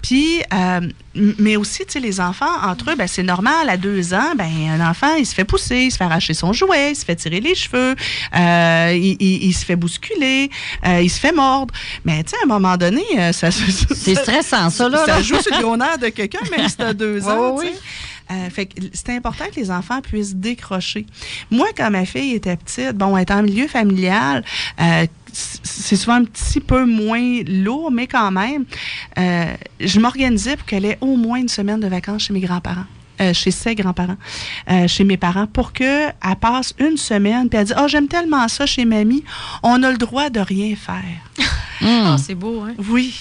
Puis, 0.02 0.42
euh, 0.54 0.82
mais 1.16 1.56
aussi, 1.56 1.86
tu 1.86 1.94
sais, 1.94 2.00
les 2.00 2.20
enfants, 2.20 2.46
entre 2.64 2.92
eux, 2.92 2.96
ben, 2.96 3.08
c'est 3.08 3.24
normal, 3.24 3.70
à 3.70 3.78
deux 3.78 4.14
ans, 4.14 4.34
ben, 4.36 4.50
un 4.70 4.90
enfant, 4.90 5.16
il 5.16 5.26
se 5.26 5.34
fait 5.34 5.46
pousser, 5.46 5.84
il 5.86 5.92
se 5.92 5.98
fait 5.98 6.04
arracher 6.04 6.34
son 6.34 6.54
jouet, 6.54 6.92
il 6.92 6.96
se 6.96 7.03
fait 7.06 7.16
tirer 7.16 7.40
les 7.40 7.56
cheveux, 7.56 7.96
euh, 8.36 8.94
il, 8.94 9.54
se 9.54 9.66
fait 9.66 9.76
bousculer, 9.76 10.50
euh, 10.86 11.02
il 11.02 11.10
se 11.10 11.20
fait 11.20 11.32
mordre. 11.32 11.74
Mais, 12.06 12.24
tu 12.24 12.32
sais, 12.32 12.38
à 12.38 12.46
un 12.46 12.48
moment 12.48 12.78
donné, 12.78 13.04
euh, 13.18 13.32
ça... 13.32 13.50
C'est 13.52 14.16
stressant, 14.16 14.70
ça, 14.70 14.90
là. 14.90 15.06
Ça 15.06 15.22
joue 15.22 15.40
sur 15.42 15.58
le 15.58 15.66
honneur 15.66 15.98
de 15.98 16.10
quelqu'un, 16.10 16.40
même 16.56 16.68
si 16.68 16.78
t'as 16.78 16.94
deux 16.94 17.28
ans, 17.28 17.58
fait 18.52 18.66
que 18.66 18.82
c'est 18.94 19.10
important 19.10 19.46
que 19.54 19.60
les 19.60 19.70
enfants 19.70 20.02
puissent 20.02 20.36
décrocher. 20.36 21.06
Moi, 21.52 21.68
quand 21.78 21.92
ma 21.92 22.04
fille 22.04 22.34
était 22.34 22.56
petite, 22.56 22.94
bon, 22.94 23.16
étant 23.16 23.40
en 23.40 23.44
milieu 23.44 23.68
familial, 23.68 24.44
c'est 25.34 25.96
souvent 25.96 26.16
un 26.16 26.26
petit 26.26 26.60
peu 26.60 26.86
moins 26.86 27.42
lourd, 27.48 27.92
mais 27.92 28.08
quand 28.08 28.32
même, 28.32 28.66
euh, 29.18 29.54
je 29.80 30.00
m'organisais 30.00 30.56
pour 30.56 30.66
qu'elle 30.66 30.86
ait 30.86 30.98
au 31.02 31.16
moins 31.16 31.40
une 31.40 31.50
semaine 31.50 31.80
de 31.80 31.88
vacances 31.88 32.24
chez 32.24 32.34
mes 32.34 32.40
grands-parents. 32.40 32.86
Euh, 33.22 33.32
chez 33.32 33.52
ses 33.52 33.76
grands-parents, 33.76 34.18
euh, 34.72 34.88
chez 34.88 35.04
mes 35.04 35.18
parents, 35.18 35.46
pour 35.46 35.72
qu'elle 35.72 36.16
passe 36.42 36.74
une 36.80 36.98
semaine, 36.98 37.48
puis 37.48 37.60
elle 37.60 37.68
dit, 37.68 37.74
oh, 37.80 37.88
j'aime 37.88 38.08
tellement 38.08 38.48
ça 38.48 38.66
chez 38.66 38.86
mamie, 38.86 39.24
on 39.62 39.84
a 39.84 39.92
le 39.92 39.98
droit 39.98 40.30
de 40.30 40.40
rien 40.40 40.76
faire. 40.76 41.04
Ah, 41.86 42.16
c'est 42.18 42.36
beau, 42.36 42.62
hein? 42.62 42.76
Oui. 42.90 43.14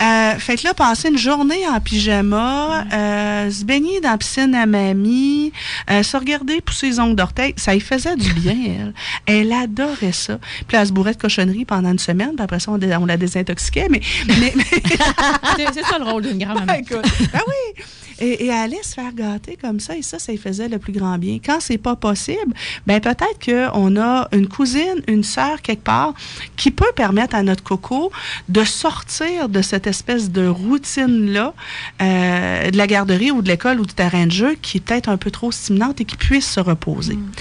Euh, 0.00 0.38
fait 0.38 0.56
que 0.56 0.64
là, 0.64 0.74
passer 0.74 1.08
une 1.08 1.18
journée 1.18 1.66
en 1.68 1.80
pyjama, 1.80 2.84
euh, 2.92 3.50
se 3.50 3.64
baigner 3.64 4.00
dans 4.00 4.10
la 4.10 4.18
piscine 4.18 4.54
à 4.54 4.66
mamie, 4.66 5.52
euh, 5.90 6.02
se 6.02 6.16
regarder 6.16 6.60
pousser 6.60 6.88
les 6.88 7.00
ongles 7.00 7.16
d'orteil, 7.16 7.54
ça 7.56 7.72
lui 7.72 7.80
faisait 7.80 8.16
du 8.16 8.32
bien, 8.34 8.56
elle. 8.66 8.94
Elle 9.26 9.52
adorait 9.52 10.12
ça. 10.12 10.38
Puis 10.68 10.76
elle 10.76 10.86
se 10.86 10.92
bourrait 10.92 11.14
de 11.14 11.18
cochonnerie 11.18 11.64
pendant 11.64 11.92
une 11.92 11.98
semaine, 11.98 12.32
puis 12.34 12.44
après 12.44 12.60
ça, 12.60 12.72
on, 12.72 13.06
la 13.06 13.16
désintoxiquait, 13.16 13.88
mais... 13.90 14.00
c'est 15.72 15.84
ça 15.84 15.98
le 15.98 16.04
rôle 16.04 16.22
d'une 16.22 16.38
grand-maman. 16.38 16.66
ben 16.66 16.82
oui! 16.92 17.84
Et, 18.20 18.46
et, 18.46 18.50
allait 18.50 18.82
se 18.82 18.94
faire 18.94 19.12
gâter 19.12 19.58
comme 19.60 19.80
ça, 19.80 19.96
et 19.96 20.02
ça, 20.02 20.18
ça 20.18 20.32
lui 20.32 20.38
faisait 20.38 20.68
le 20.68 20.78
plus 20.78 20.92
grand 20.92 21.18
bien. 21.18 21.38
Quand 21.44 21.58
c'est 21.60 21.78
pas 21.78 21.96
possible, 21.96 22.54
ben 22.86 23.00
peut-être 23.00 23.38
qu'on 23.44 23.96
a 23.96 24.28
une 24.32 24.48
cousine, 24.48 25.02
une 25.08 25.24
sœur 25.24 25.62
quelque 25.62 25.82
part 25.82 26.14
qui 26.56 26.70
peut 26.70 26.92
permettre 26.94 27.34
à 27.34 27.42
notre 27.42 27.62
coco 27.62 28.12
de 28.48 28.64
sortir 28.64 29.48
de 29.48 29.62
cette 29.62 29.86
espèce 29.86 30.30
de 30.30 30.46
routine-là 30.46 31.54
euh, 32.02 32.70
de 32.70 32.76
la 32.76 32.86
garderie 32.86 33.30
ou 33.30 33.42
de 33.42 33.48
l'école 33.48 33.80
ou 33.80 33.86
du 33.86 33.94
terrain 33.94 34.26
de 34.26 34.32
jeu 34.32 34.54
qui 34.60 34.78
est 34.78 34.80
peut-être 34.80 35.08
un 35.08 35.16
peu 35.16 35.30
trop 35.30 35.52
stimulante 35.52 36.00
et 36.00 36.04
qui 36.04 36.16
puisse 36.16 36.48
se 36.48 36.60
reposer. 36.60 37.14
Mm. 37.14 37.32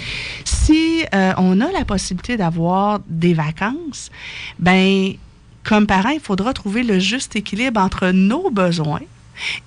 Si 0.46 1.04
euh, 1.14 1.34
on 1.38 1.62
a 1.62 1.72
la 1.72 1.86
possibilité 1.86 2.38
d'avoir 2.38 3.00
des 3.08 3.34
vacances, 3.34 4.10
ben 4.60 5.14
comme 5.64 5.88
parent, 5.88 6.10
il 6.10 6.20
faudra 6.20 6.54
trouver 6.54 6.84
le 6.84 7.00
juste 7.00 7.36
équilibre 7.36 7.80
entre 7.80 8.10
nos 8.10 8.50
besoins 8.50 9.00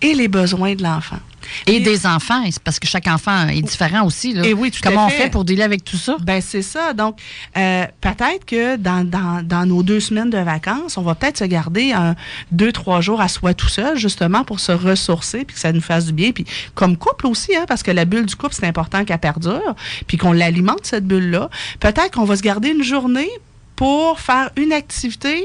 et 0.03 0.15
les 0.15 0.29
besoins 0.29 0.75
de 0.75 0.83
l'enfant. 0.83 1.19
Et, 1.67 1.81
des 1.81 2.07
enfants, 2.07 2.43
parce 2.65 2.79
que 2.79 2.87
chaque 2.87 3.07
enfant 3.07 3.49
est 3.49 3.63
différent 3.63 4.05
aussi. 4.05 4.33
Là. 4.33 4.45
Et 4.45 4.53
oui, 4.53 4.73
Comment 4.83 5.07
on 5.07 5.11
fait 5.11 5.31
pour 5.31 5.45
dealer 5.45 5.63
avec 5.63 5.85
tout 5.85 5.97
ça? 5.97 6.17
Ben 6.21 6.41
c'est 6.41 6.63
ça. 6.63 6.93
Donc, 6.93 7.21
euh, 7.57 7.87
peut-être 8.01 8.45
que 8.45 8.77
dans, 8.77 9.05
dans, 9.05 9.67
nos 9.67 9.83
deux 9.83 10.01
semaines 10.01 10.31
de 10.31 10.39
vacances, 10.39 10.97
on 10.97 11.03
va 11.03 11.15
peut-être 11.15 11.39
se 11.39 11.45
garder 11.45 11.93
un, 11.93 12.15
deux, 12.51 12.73
trois 12.73 13.01
jours 13.01 13.21
à 13.21 13.29
soi 13.29 13.55
tout 13.55 13.69
seul, 13.69 13.97
justement, 13.97 14.45
pour 14.45 14.61
se 14.61 14.73
ressourcer, 14.73 15.45
puis 15.45 15.55
que 15.55 15.61
ça 15.61 15.73
nous 15.73 15.81
fasse 15.81 16.07
du 16.07 16.13
bien. 16.13 16.33
Puis 16.33 16.47
comme 16.75 16.97
couple 16.97 17.27
aussi, 17.27 17.55
hein, 17.55 17.65
parce 17.69 17.83
que 17.83 17.91
la 17.91 18.05
bulle 18.05 18.27
du 18.27 18.37
couple, 18.37 18.55
c'est 18.55 18.67
important 18.67 19.05
qu'elle 19.05 19.19
perdure, 19.19 19.75
puis 20.07 20.17
qu'on 20.17 20.33
l'alimente, 20.33 20.81
cette 20.83 21.07
bulle-là. 21.07 21.49
Peut-être 21.81 22.13
qu'on 22.13 22.25
va 22.25 22.37
se 22.37 22.43
garder 22.43 22.71
une 22.71 22.83
journée 22.83 23.31
pour 23.77 24.21
faire 24.21 24.51
une 24.57 24.73
activité 24.73 25.45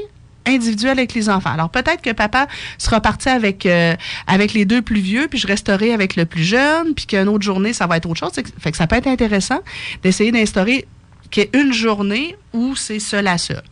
individuel 0.51 0.91
avec 0.91 1.13
les 1.13 1.29
enfants. 1.29 1.51
Alors 1.51 1.69
peut-être 1.69 2.01
que 2.01 2.11
papa 2.11 2.47
sera 2.77 3.01
parti 3.01 3.29
avec 3.29 3.65
euh, 3.65 3.95
avec 4.27 4.53
les 4.53 4.65
deux 4.65 4.81
plus 4.81 5.01
vieux, 5.01 5.27
puis 5.27 5.39
je 5.39 5.47
resterai 5.47 5.93
avec 5.93 6.15
le 6.15 6.25
plus 6.25 6.43
jeune, 6.43 6.93
puis 6.95 7.05
qu'une 7.05 7.27
autre 7.27 7.43
journée 7.43 7.73
ça 7.73 7.87
va 7.87 7.97
être 7.97 8.07
autre 8.09 8.19
chose. 8.19 8.31
Fait 8.59 8.71
que 8.71 8.77
ça 8.77 8.87
peut 8.87 8.95
être 8.95 9.07
intéressant 9.07 9.59
d'essayer 10.03 10.31
d'instaurer 10.31 10.85
qu'il 11.31 11.43
y 11.43 11.45
ait 11.45 11.59
une 11.59 11.73
journée 11.73 12.35
où 12.53 12.75
c'est 12.75 12.99
seul 12.99 13.27
à 13.27 13.37
seul. 13.37 13.63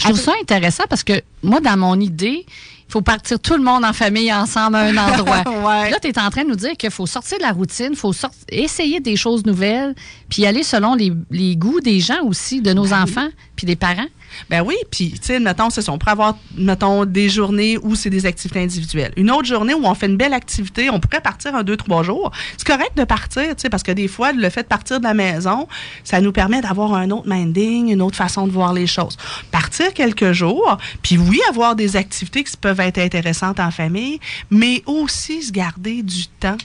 Je 0.00 0.04
trouve 0.04 0.18
ça 0.18 0.32
intéressant 0.42 0.84
parce 0.90 1.04
que 1.04 1.22
moi, 1.42 1.60
dans 1.60 1.76
mon 1.76 1.98
idée, 2.00 2.44
il 2.46 2.92
faut 2.92 3.00
partir 3.00 3.38
tout 3.38 3.54
le 3.54 3.62
monde 3.62 3.84
en 3.84 3.92
famille 3.92 4.32
ensemble 4.32 4.76
à 4.76 4.80
un 4.80 4.96
endroit. 5.12 5.42
Là, 5.88 5.98
tu 6.00 6.08
es 6.08 6.18
en 6.18 6.28
train 6.30 6.44
de 6.44 6.50
nous 6.50 6.56
dire 6.56 6.76
qu'il 6.76 6.90
faut 6.90 7.06
sortir 7.06 7.38
de 7.38 7.42
la 7.42 7.52
routine, 7.52 7.90
il 7.92 7.96
faut 7.96 8.12
essayer 8.50 9.00
des 9.00 9.16
choses 9.16 9.46
nouvelles, 9.46 9.94
puis 10.28 10.44
aller 10.44 10.62
selon 10.62 10.94
les, 10.94 11.56
goûts 11.56 11.80
des 11.80 12.00
gens 12.00 12.22
aussi, 12.24 12.60
de 12.60 12.72
nos 12.72 12.88
ben 12.88 13.02
enfants, 13.02 13.28
puis 13.56 13.66
des 13.66 13.76
parents. 13.76 14.06
Ben 14.50 14.62
oui, 14.62 14.76
puis, 14.90 15.12
tu 15.12 15.18
sais, 15.22 15.40
mettons, 15.40 15.70
c'est. 15.70 15.88
On 15.88 15.98
pourrait 15.98 16.12
avoir, 16.12 16.36
mettons, 16.56 17.04
des 17.04 17.28
journées 17.28 17.78
où 17.78 17.94
c'est 17.94 18.10
des 18.10 18.26
activités 18.26 18.60
individuelles. 18.60 19.12
Une 19.16 19.30
autre 19.30 19.46
journée 19.46 19.74
où 19.74 19.84
on 19.84 19.94
fait 19.94 20.06
une 20.06 20.16
belle 20.16 20.34
activité, 20.34 20.90
on 20.90 21.00
pourrait 21.00 21.20
partir 21.20 21.54
un, 21.54 21.62
deux, 21.62 21.76
trois 21.76 22.02
jours. 22.02 22.30
C'est 22.56 22.66
correct 22.66 22.96
de 22.96 23.04
partir, 23.04 23.42
tu 23.56 23.62
sais, 23.62 23.68
parce 23.68 23.82
que 23.82 23.92
des 23.92 24.08
fois, 24.08 24.32
le 24.32 24.48
fait 24.50 24.62
de 24.62 24.68
partir 24.68 24.98
de 24.98 25.04
la 25.04 25.14
maison, 25.14 25.68
ça 26.02 26.20
nous 26.20 26.32
permet 26.32 26.60
d'avoir 26.60 26.94
un 26.94 27.10
autre 27.10 27.28
minding, 27.28 27.92
une 27.92 28.02
autre 28.02 28.16
façon 28.16 28.46
de 28.46 28.52
voir 28.52 28.72
les 28.72 28.86
choses. 28.86 29.16
Partir 29.50 29.92
quelques 29.92 30.32
jours, 30.32 30.78
puis 31.02 31.18
oui, 31.18 31.40
avoir 31.48 31.76
des 31.76 31.96
activités 31.96 32.44
qui 32.44 32.56
peuvent 32.56 32.80
être 32.80 32.98
intéressantes 32.98 33.60
en 33.60 33.70
famille, 33.70 34.20
mais 34.50 34.82
aussi 34.86 35.42
se 35.42 35.52
garder 35.52 36.02
du 36.02 36.26
temps 36.26 36.56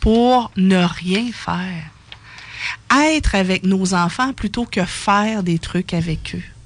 pour 0.00 0.50
ne 0.56 0.84
rien 0.84 1.26
faire 1.32 1.90
être 2.90 3.34
avec 3.34 3.64
nos 3.64 3.94
enfants 3.94 4.32
plutôt 4.32 4.64
que 4.64 4.84
faire 4.84 5.42
des 5.42 5.58
trucs 5.58 5.94
avec 5.94 6.34
eux. 6.34 6.57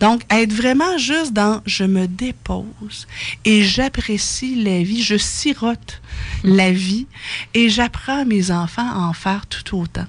Donc, 0.00 0.22
être 0.30 0.52
vraiment 0.52 0.98
juste 0.98 1.32
dans 1.32 1.60
je 1.66 1.84
me 1.84 2.06
dépose 2.06 3.06
et 3.44 3.62
j'apprécie 3.62 4.62
la 4.62 4.82
vie, 4.82 5.02
je 5.02 5.16
sirote 5.16 6.00
la 6.44 6.70
vie 6.70 7.06
et 7.54 7.68
j'apprends 7.68 8.22
à 8.22 8.24
mes 8.24 8.50
enfants 8.50 8.88
à 8.88 8.98
en 9.08 9.12
faire 9.12 9.46
tout 9.46 9.78
autant. 9.78 10.06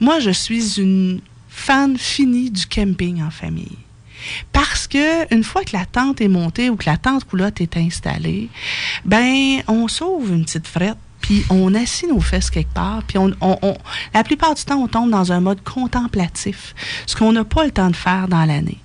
Moi, 0.00 0.20
je 0.20 0.30
suis 0.30 0.80
une 0.80 1.20
fan 1.48 1.96
finie 1.96 2.50
du 2.50 2.66
camping 2.66 3.22
en 3.22 3.30
famille. 3.30 3.78
Parce 4.52 4.86
que 4.86 5.32
une 5.34 5.44
fois 5.44 5.64
que 5.64 5.76
la 5.76 5.84
tente 5.84 6.20
est 6.20 6.28
montée 6.28 6.70
ou 6.70 6.76
que 6.76 6.86
la 6.86 6.96
tente 6.96 7.24
coulotte 7.24 7.60
est 7.60 7.76
installée, 7.76 8.48
ben 9.04 9.62
on 9.66 9.88
sauve 9.88 10.30
une 10.30 10.44
petite 10.44 10.68
frette 10.68 10.96
puis 11.32 11.44
on 11.48 11.74
assit 11.74 12.10
nos 12.10 12.20
fesses 12.20 12.50
quelque 12.50 12.74
part, 12.74 13.02
puis 13.06 13.16
on, 13.16 13.30
on, 13.40 13.56
on, 13.62 13.74
la 14.12 14.22
plupart 14.22 14.54
du 14.54 14.62
temps, 14.64 14.76
on 14.76 14.86
tombe 14.86 15.10
dans 15.10 15.32
un 15.32 15.40
mode 15.40 15.62
contemplatif, 15.62 16.74
ce 17.06 17.16
qu'on 17.16 17.32
n'a 17.32 17.44
pas 17.44 17.64
le 17.64 17.70
temps 17.70 17.88
de 17.88 17.96
faire 17.96 18.28
dans 18.28 18.44
l'année. 18.44 18.76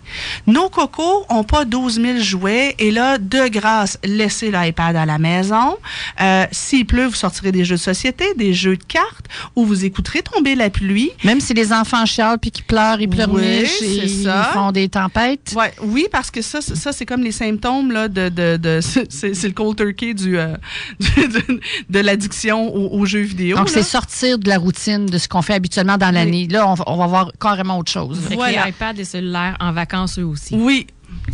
Nos 0.46 0.70
cocos 0.70 1.26
n'ont 1.30 1.44
pas 1.44 1.66
12 1.66 1.96
000 2.02 2.20
jouets, 2.20 2.74
et 2.80 2.92
là, 2.92 3.18
de 3.18 3.50
grâce, 3.50 3.98
laissez 4.06 4.50
l'iPad 4.52 4.96
à 4.96 5.06
la 5.06 5.18
maison. 5.18 5.76
Euh, 6.22 6.46
S'il 6.54 6.86
pleut, 6.86 7.08
vous 7.08 7.16
sortirez 7.16 7.52
des 7.52 7.66
jeux 7.66 7.76
de 7.76 7.82
société, 7.82 8.24
des 8.38 8.54
jeux 8.54 8.78
de 8.78 8.84
cartes, 8.86 9.26
ou 9.58 9.66
vous 9.66 9.84
écouterez 9.84 10.22
tomber 10.22 10.56
la 10.56 10.70
pluie. 10.70 11.12
Même 11.26 11.42
si 11.42 11.54
les 11.54 11.74
enfants 11.74 12.06
chialent 12.06 12.40
puis 12.40 12.52
qu'ils 12.52 12.64
pleurent, 12.64 13.02
ils 13.02 13.10
pleurnichent, 13.10 13.82
Oui, 13.82 14.00
c'est 14.00 14.06
ils 14.08 14.24
ça. 14.24 14.52
font 14.54 14.72
des 14.72 14.88
tempêtes. 14.88 15.54
Ouais, 15.58 15.74
oui, 15.82 16.08
parce 16.10 16.32
que 16.32 16.42
ça, 16.42 16.62
ça 16.62 16.94
c'est 16.94 17.06
comme 17.06 17.24
les 17.24 17.34
symptômes 17.34 17.92
là, 17.92 18.08
de, 18.08 18.30
de, 18.30 18.56
de 18.56 18.80
c'est 19.10 19.44
le 19.44 19.52
cold 19.52 19.76
turkey 19.76 20.14
du, 20.14 20.38
euh, 20.38 20.56
de 21.90 22.00
l'addiction 22.00 22.37
aux, 22.52 22.90
aux 22.92 23.06
jeux 23.06 23.22
vidéo. 23.22 23.58
Donc, 23.58 23.70
c'est 23.70 23.84
sortir 23.84 24.38
de 24.40 24.48
la 24.50 24.58
routine 24.58 25.06
de 25.06 25.18
ce 25.18 25.28
qu'on 25.28 25.42
fait 25.42 25.54
habituellement 25.56 25.98
dans 25.98 26.12
l'année. 26.12 26.48
Là, 26.48 26.68
on, 26.68 26.74
va- 26.74 26.84
on 26.88 26.98
va 26.98 27.08
voir 27.08 27.32
carrément 27.40 27.78
autre 27.80 27.92
chose. 27.92 28.20
Que 28.30 28.36
Voilà. 28.36 28.64
les 28.66 28.70
iPads 28.72 28.94
et 28.98 29.04
cellulaires 29.06 29.58
en 29.60 29.72
vacances, 29.72 30.18
eux 30.20 30.26
aussi. 30.26 30.56
Oui. 30.56 30.88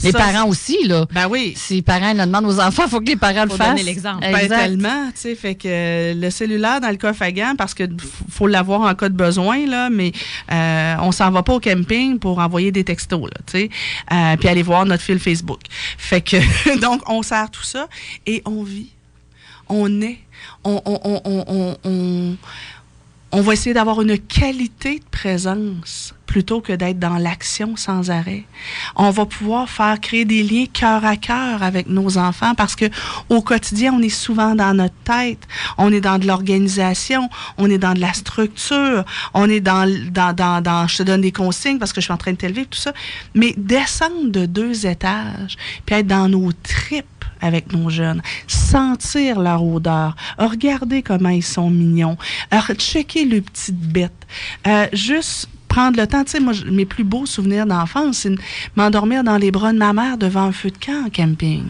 Les 0.04 0.12
Ça, 0.12 0.18
parents 0.20 0.48
aussi, 0.48 0.88
là. 0.88 1.06
Ben 1.12 1.28
oui. 1.28 1.54
Si 1.56 1.76
les 1.76 1.82
parents 1.82 2.14
le 2.14 2.26
demandent 2.26 2.46
aux 2.46 2.60
enfants, 2.60 2.84
il 2.86 2.90
faut 2.90 3.00
que 3.00 3.06
les 3.08 3.16
parents 3.16 3.44
le 3.44 3.50
fassent. 3.50 3.70
donner 3.70 3.84
l'exemple. 3.84 4.22
Ben, 4.22 4.48
tellement, 4.48 5.08
tu 5.14 5.22
sais, 5.22 5.36
fait 5.36 5.56
que 5.56 5.68
euh, 5.68 6.14
le 6.16 6.30
cellulaire 6.30 6.80
dans 6.80 6.90
le 6.90 6.96
coffre 6.98 7.22
à 7.24 7.32
gants, 7.32 7.54
parce 7.58 7.74
que 7.74 7.84
faut 8.30 8.48
l'avoir 8.48 8.82
en 8.82 8.94
cas 8.96 9.10
de 9.10 9.16
besoin, 9.16 9.66
là, 9.68 9.90
mais 9.92 10.12
euh, 10.52 10.96
on 11.02 11.12
s'en 11.12 11.30
va 11.32 11.44
pas 11.44 11.54
au 11.56 11.60
camping 11.60 12.18
pour 12.20 12.40
envoyer 12.40 12.72
des 12.72 12.84
textos, 12.84 13.22
là, 13.24 13.38
tu 13.46 13.52
sais, 13.60 13.70
euh, 14.12 14.36
puis 14.38 14.48
aller 14.48 14.64
voir 14.64 14.86
notre 14.86 15.04
fil 15.04 15.20
Facebook. 15.20 15.60
Fait 15.98 16.22
que, 16.22 16.80
donc, 16.80 17.02
on 17.10 17.22
sert 17.24 17.50
tout 17.52 17.64
ça 17.64 17.88
et 18.26 18.42
on 18.46 18.64
vit. 18.64 18.90
On 19.70 20.02
est. 20.02 20.20
On, 20.64 22.38
va 23.42 23.54
essayer 23.54 23.74
d'avoir 23.74 24.02
une 24.02 24.18
qualité 24.18 25.00
de 25.00 25.06
présence 25.12 26.14
plutôt 26.26 26.62
que 26.62 26.74
d'être 26.74 27.00
dans 27.00 27.18
l'action 27.18 27.76
sans 27.76 28.10
arrêt. 28.10 28.44
On 28.96 29.12
va 29.12 29.26
pouvoir 29.26 29.70
faire 29.70 30.00
créer 30.00 30.26
des 30.26 30.42
liens 30.42 30.66
cœur 30.72 31.06
à 31.06 31.16
cœur 31.16 31.62
avec 31.62 31.88
nos 31.88 32.18
enfants 32.18 32.56
parce 32.56 32.76
que 32.76 32.86
au 33.30 33.42
quotidien, 33.42 33.94
on 33.94 34.02
est 34.02 34.10
souvent 34.10 34.56
dans 34.56 34.74
notre 34.74 34.96
tête, 35.04 35.48
on 35.78 35.92
est 35.92 36.02
dans 36.02 36.18
de 36.18 36.26
l'organisation, 36.26 37.30
on 37.58 37.70
est 37.70 37.78
dans 37.78 37.94
de 37.94 38.00
la 38.00 38.14
structure, 38.14 39.04
on 39.34 39.50
est 39.50 39.60
dans, 39.60 39.88
dans 40.12 40.88
je 40.88 40.98
te 40.98 41.04
donne 41.04 41.22
des 41.22 41.32
consignes 41.32 41.78
parce 41.78 41.94
que 41.94 42.02
je 42.02 42.06
suis 42.06 42.14
en 42.14 42.18
train 42.18 42.32
de 42.32 42.38
t'élever, 42.38 42.66
tout 42.66 42.80
ça. 42.80 42.94
Mais 43.36 43.54
descendre 43.58 44.30
de 44.30 44.46
deux 44.46 44.86
étages, 44.88 45.58
puis 45.86 45.96
être 45.96 46.08
dans 46.08 46.30
nos 46.30 46.52
tripes 46.52 47.23
avec 47.44 47.74
nos 47.74 47.90
jeunes, 47.90 48.22
sentir 48.48 49.40
leur 49.40 49.64
odeur, 49.64 50.16
regarder 50.38 51.04
comment 51.04 51.30
ils 51.30 51.44
sont 51.44 51.70
mignons, 51.70 52.18
checker 52.74 53.26
les 53.26 53.42
petites 53.42 53.76
bêtes, 53.76 54.28
euh, 54.66 54.88
juste 54.94 55.50
prendre 55.74 55.98
le 56.00 56.06
temps, 56.06 56.24
tu 56.24 56.32
sais, 56.32 56.40
moi, 56.40 56.54
mes 56.72 56.86
plus 56.86 57.04
beaux 57.04 57.26
souvenirs 57.26 57.66
d'enfance, 57.66 58.18
c'est 58.20 58.36
m'endormir 58.76 59.24
dans 59.24 59.38
les 59.38 59.50
bras 59.50 59.74
de 59.74 59.78
ma 59.80 59.92
mère 59.92 60.18
devant 60.18 60.44
un 60.44 60.52
feu 60.52 60.70
de 60.70 60.78
camp 60.78 61.06
en 61.08 61.10
camping. 61.10 61.64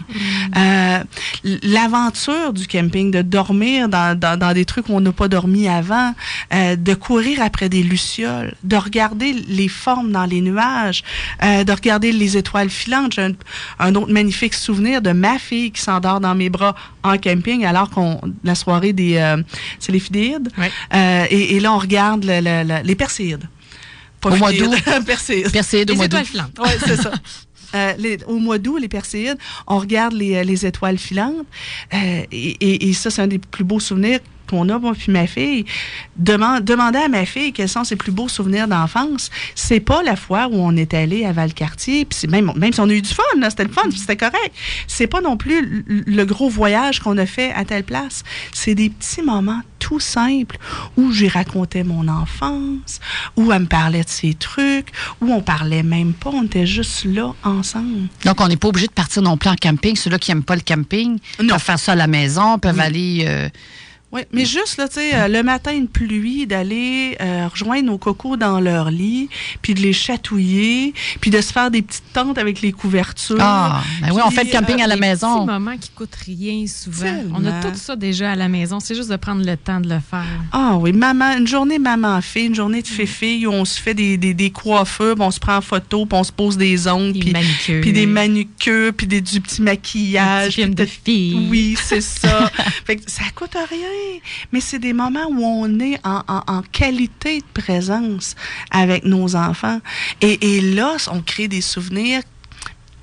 Euh, 0.57 0.99
l- 1.45 1.59
L'aventure 1.63 2.51
du 2.53 2.67
camping, 2.67 3.11
de 3.11 3.21
dormir 3.21 3.87
dans, 3.89 4.17
dans, 4.17 4.37
dans 4.37 4.53
des 4.53 4.65
trucs 4.65 4.89
où 4.89 4.93
on 4.93 4.99
n'a 4.99 5.11
pas 5.13 5.27
dormi 5.27 5.67
avant, 5.67 6.13
euh, 6.53 6.75
de 6.75 6.93
courir 6.93 7.41
après 7.41 7.69
des 7.69 7.81
lucioles, 7.83 8.53
de 8.63 8.75
regarder 8.75 9.33
les 9.47 9.67
formes 9.69 10.11
dans 10.11 10.25
les 10.25 10.41
nuages, 10.41 11.03
euh, 11.43 11.63
de 11.63 11.71
regarder 11.71 12.11
les 12.11 12.35
étoiles 12.37 12.69
filantes. 12.69 13.13
J'ai 13.13 13.21
un, 13.23 13.31
un 13.79 13.95
autre 13.95 14.11
magnifique 14.11 14.53
souvenir 14.53 15.01
de 15.01 15.11
ma 15.11 15.39
fille 15.39 15.71
qui 15.71 15.81
s'endort 15.81 16.19
dans 16.19 16.35
mes 16.35 16.49
bras 16.49 16.75
en 17.03 17.17
camping 17.17 17.65
alors 17.65 17.89
qu'on 17.89 18.19
la 18.43 18.55
soirée 18.55 18.91
des 18.93 19.15
euh, 19.17 19.41
c'est 19.79 19.91
les 19.91 19.99
fidéides. 19.99 20.49
Ouais. 20.57 20.71
Euh, 20.93 21.25
et, 21.29 21.55
et 21.55 21.59
là 21.59 21.71
on 21.73 21.77
regarde 21.77 22.23
le- 22.25 22.41
le- 22.41 22.63
le- 22.67 22.83
les 22.83 22.95
perséides. 22.95 23.45
Au 24.31 24.35
mois 24.37 24.51
perséides. 25.05 25.47
Au 25.47 25.49
d'août. 26.07 26.25
filantes. 26.25 26.51
Oui, 26.59 26.69
c'est 26.85 26.97
ça. 27.01 27.11
Euh, 27.75 27.91
les- 27.97 28.19
au 28.27 28.37
mois 28.37 28.59
d'août, 28.59 28.77
les 28.77 28.87
Perséides, 28.87 29.39
on 29.65 29.79
regarde 29.79 30.13
les, 30.13 30.35
euh, 30.35 30.43
les 30.43 30.63
étoiles 30.63 30.99
filantes. 30.99 31.33
euh, 31.91 32.21
et, 32.31 32.49
et- 32.61 32.87
et 32.89 32.93
ça, 32.93 33.09
c'est 33.09 33.23
un 33.23 33.25
des 33.25 33.39
plus 33.39 33.63
beaux 33.63 33.79
souvenirs 33.79 34.19
qu'on 34.53 34.69
a, 34.69 34.77
moi 34.77 34.93
puis 34.93 35.11
ma 35.11 35.25
fille. 35.25 35.65
Demande, 36.15 36.63
demander 36.63 36.99
à 36.99 37.07
ma 37.07 37.25
fille 37.25 37.53
quels 37.53 37.69
sont 37.69 37.83
ses 37.83 37.95
plus 37.95 38.11
beaux 38.11 38.27
souvenirs 38.27 38.67
d'enfance. 38.67 39.31
C'est 39.55 39.79
pas 39.79 40.03
la 40.03 40.15
fois 40.15 40.47
où 40.47 40.55
on 40.55 40.75
est 40.75 40.93
allé 40.93 41.25
à 41.25 41.31
Valcartier, 41.31 42.05
puis 42.05 42.17
c'est 42.19 42.29
même, 42.29 42.51
même 42.55 42.71
si 42.71 42.79
on 42.79 42.89
a 42.89 42.93
eu 42.93 43.01
du 43.01 43.09
fun, 43.09 43.23
c'était 43.49 43.63
le 43.63 43.71
fun, 43.71 43.83
c'était 43.95 44.15
correct. 44.17 44.53
C'est 44.87 45.07
pas 45.07 45.21
non 45.21 45.37
plus 45.37 45.83
le, 45.87 46.25
gros 46.25 46.49
voyage 46.49 46.99
qu'on 46.99 47.17
a 47.17 47.25
fait 47.25 47.51
à 47.53 47.65
telle 47.65 47.83
place. 47.83 48.23
C'est 48.53 48.75
des 48.75 48.89
petits 48.89 49.21
moments 49.21 49.61
tout 49.79 49.99
simples 49.99 50.57
où 50.95 51.11
j'ai 51.11 51.27
raconté 51.27 51.83
mon 51.83 52.07
enfance, 52.07 52.99
où 53.35 53.51
elle 53.51 53.63
me 53.63 53.67
parlait 53.67 54.03
de 54.03 54.09
ses 54.09 54.33
trucs, 54.33 54.87
où 55.19 55.31
on 55.33 55.41
parlait 55.41 55.83
même 55.83 56.13
pas, 56.13 56.29
on 56.29 56.43
était 56.43 56.65
juste 56.65 57.03
là 57.05 57.33
ensemble. 57.43 58.07
Donc, 58.23 58.39
on 58.39 58.47
n'est 58.47 58.55
pas 58.55 58.69
obligé 58.69 58.87
de 58.87 58.93
partir 58.93 59.21
non 59.21 59.35
plus 59.35 59.49
en 59.49 59.55
camping. 59.55 59.95
Ceux-là 59.95 60.19
qui 60.19 60.31
n'aiment 60.31 60.43
pas 60.43 60.55
le 60.55 60.61
camping 60.61 61.17
Non. 61.41 61.49
peuvent 61.55 61.63
faire 61.63 61.79
ça 61.79 61.93
à 61.93 61.95
la 61.95 62.07
maison, 62.07 62.59
peuvent 62.59 62.79
aller... 62.79 63.25
euh, 63.27 63.49
Oui, 64.13 64.21
mais 64.31 64.45
juste, 64.45 64.77
là, 64.77 64.87
tu 64.87 64.93
sais, 64.95 65.15
euh, 65.15 65.27
le 65.27 65.41
matin, 65.41 65.71
une 65.73 65.87
pluie, 65.87 66.45
d'aller 66.45 67.17
euh, 67.19 67.47
rejoindre 67.47 67.85
nos 67.87 67.97
cocos 67.97 68.37
dans 68.37 68.59
leur 68.59 68.91
lit, 68.91 69.27
puis 69.63 69.73
de 69.73 69.81
les 69.81 69.91
chatouiller, 69.91 70.93
puis 71.19 71.31
de 71.31 71.41
se 71.41 71.51
faire 71.51 71.71
des 71.71 71.81
petites 71.81 72.03
tentes 72.13 72.37
avec 72.37 72.61
les 72.61 72.71
couvertures. 72.71 73.37
Ah, 73.39 73.81
ben 74.01 74.11
oui, 74.13 74.21
on 74.23 74.29
fait 74.29 74.43
le 74.43 74.51
camping 74.51 74.79
euh, 74.81 74.83
à 74.83 74.87
la 74.87 74.93
Des 74.95 75.01
maison. 75.01 75.39
petits 75.39 75.51
moments 75.51 75.77
qui 75.77 75.89
coûtent 75.89 76.15
rien 76.27 76.65
souvent. 76.67 77.05
Tellement. 77.07 77.39
On 77.41 77.45
a 77.45 77.61
tout 77.63 77.75
ça 77.75 77.95
déjà 77.95 78.31
à 78.31 78.35
la 78.35 78.49
maison. 78.49 78.79
C'est 78.79 78.93
juste 78.93 79.09
de 79.09 79.15
prendre 79.15 79.43
le 79.43 79.57
temps 79.57 79.79
de 79.79 79.89
le 79.89 79.99
faire. 79.99 80.23
Ah 80.51 80.77
oui, 80.79 80.93
maman, 80.93 81.35
une 81.37 81.47
journée 81.47 81.79
maman-fille, 81.79 82.45
une 82.45 82.55
journée 82.55 82.83
de 82.83 82.87
fille 82.87 83.47
où 83.47 83.51
on 83.51 83.65
se 83.65 83.81
fait 83.81 83.95
des, 83.95 84.17
des, 84.17 84.35
des 84.35 84.51
coiffures, 84.51 85.15
puis 85.15 85.23
on 85.25 85.31
se 85.31 85.39
prend 85.39 85.57
en 85.57 85.61
photo, 85.61 86.05
puis 86.05 86.19
on 86.19 86.23
se 86.23 86.31
pose 86.31 86.55
des 86.55 86.87
ongles, 86.87 87.13
Des 87.13 87.33
puis 87.81 87.91
des 87.91 88.05
manucures, 88.05 88.93
puis 88.93 89.07
des, 89.07 89.21
du 89.21 89.41
petit 89.41 89.57
Des 89.57 89.63
maquillage. 89.63 90.49
petits 90.49 90.61
films 90.61 90.75
de 90.75 90.85
filles. 90.85 91.47
Oui, 91.49 91.75
c'est 91.81 92.01
ça. 92.01 92.51
fait 92.85 92.97
que 92.97 93.09
ça 93.09 93.23
coûte 93.35 93.55
rien. 93.55 94.02
Mais 94.51 94.59
c'est 94.61 94.79
des 94.79 94.93
moments 94.93 95.27
où 95.29 95.43
on 95.43 95.79
est 95.79 95.99
en, 96.05 96.21
en- 96.27 96.43
en 96.47 96.61
qualité 96.71 97.39
de 97.39 97.61
présence 97.61 98.35
avec 98.71 99.03
nos 99.05 99.35
enfants. 99.35 99.79
Et, 100.21 100.57
et 100.57 100.61
là, 100.61 100.95
on 101.11 101.21
crée 101.21 101.47
des 101.47 101.61
souvenirs 101.61 102.21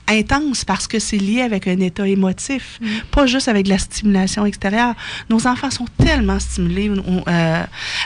intenses 0.08 0.64
parce 0.64 0.88
que 0.88 0.98
c'est 0.98 1.18
lié 1.18 1.42
avec 1.42 1.68
un 1.68 1.78
état 1.78 2.06
émotif, 2.08 2.78
Mm. 2.80 2.86
pas 3.12 3.26
juste 3.26 3.46
avec 3.48 3.68
la 3.68 3.78
stimulation 3.78 4.44
extérieure. 4.44 4.94
Nos 5.28 5.46
enfants 5.46 5.70
sont 5.70 5.86
tellement 6.04 6.40
stimulés 6.40 6.90
euh, 6.90 7.64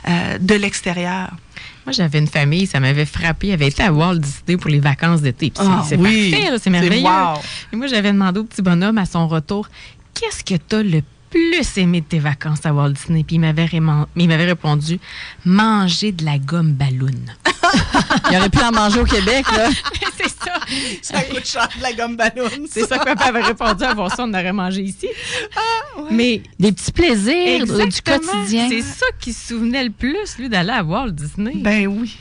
euh, 0.08 0.38
de 0.38 0.54
l'extérieur. 0.54 1.30
Moi, 1.86 1.92
j'avais 1.92 2.18
une 2.18 2.26
famille, 2.28 2.66
ça 2.66 2.80
m'avait 2.80 3.04
frappé. 3.06 3.48
Elle 3.48 3.54
avait 3.54 3.68
été 3.68 3.82
à 3.82 3.92
Walt 3.92 4.16
Disney 4.18 4.56
pour 4.58 4.70
les 4.70 4.80
vacances 4.80 5.20
d'été. 5.22 5.52
C'est- 5.54 5.62
Ah, 5.66 5.82
c'est 5.86 5.96
oui. 5.96 6.30
parfait, 6.30 6.58
c'est 6.62 6.70
merveilleux. 6.70 7.04
wow. 7.06 7.38
Et 7.72 7.76
moi, 7.76 7.86
j'avais 7.86 8.12
demandé 8.12 8.40
au 8.40 8.44
petit 8.44 8.62
bonhomme 8.62 8.98
à 8.98 9.06
son 9.06 9.26
retour 9.28 9.68
Qu'est-ce 10.14 10.44
que 10.44 10.54
tu 10.68 10.76
as 10.76 10.82
le 10.82 11.02
plus 11.34 11.78
aimé 11.78 12.00
de 12.00 12.06
tes 12.06 12.20
vacances 12.20 12.64
à 12.64 12.72
Walt 12.72 12.92
Disney 12.92 13.24
Puis 13.24 13.36
il 13.36 13.40
m'avait, 13.40 13.66
répondu 14.44 15.00
Manger 15.44 16.12
de 16.12 16.24
la 16.24 16.38
gomme 16.38 16.72
ballon. 16.72 17.10
Il 18.30 18.36
aurait 18.36 18.48
pu 18.48 18.62
en 18.62 18.72
manger 18.72 19.00
au 19.00 19.04
Québec, 19.04 19.44
là. 19.56 19.68
c'est 20.16 20.28
ça. 20.28 20.60
Ça 21.02 21.22
coûte 21.22 21.46
cher 21.46 21.68
de 21.76 21.82
la 21.82 21.92
gomme 21.92 22.16
ballon. 22.16 22.48
C'est 22.70 22.86
ça 22.86 22.98
que 22.98 23.04
papa 23.04 23.24
avait 23.26 23.42
répondu 23.42 23.84
à 23.84 23.94
voir 23.94 24.14
ça, 24.14 24.24
on 24.24 24.32
aurait 24.32 24.52
mangé 24.52 24.82
ici. 24.82 25.08
Mais 26.10 26.42
Des 26.58 26.72
petits 26.72 26.92
plaisirs 26.92 27.66
du 27.66 28.02
quotidien. 28.02 28.68
c'est 28.68 28.82
ça 28.82 29.06
qui 29.20 29.32
se 29.32 29.48
souvenait 29.48 29.84
le 29.84 29.90
plus, 29.90 30.36
lui, 30.38 30.48
d'aller 30.48 30.70
à 30.70 30.82
Walt 30.82 31.10
Disney. 31.10 31.52
Ben 31.56 31.86
oui. 31.86 32.16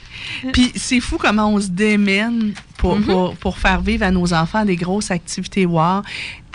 Puis 0.52 0.72
c'est 0.76 1.00
fou 1.00 1.18
comment 1.18 1.50
on 1.50 1.60
se 1.60 1.68
démène 1.68 2.54
pour, 2.78 3.00
pour, 3.02 3.36
pour 3.36 3.58
faire 3.58 3.82
vivre 3.82 4.04
à 4.04 4.12
nos 4.12 4.34
enfants 4.34 4.66
des 4.66 4.76
grosses 4.76 5.12
activités 5.12 5.66
wow. 5.66 6.02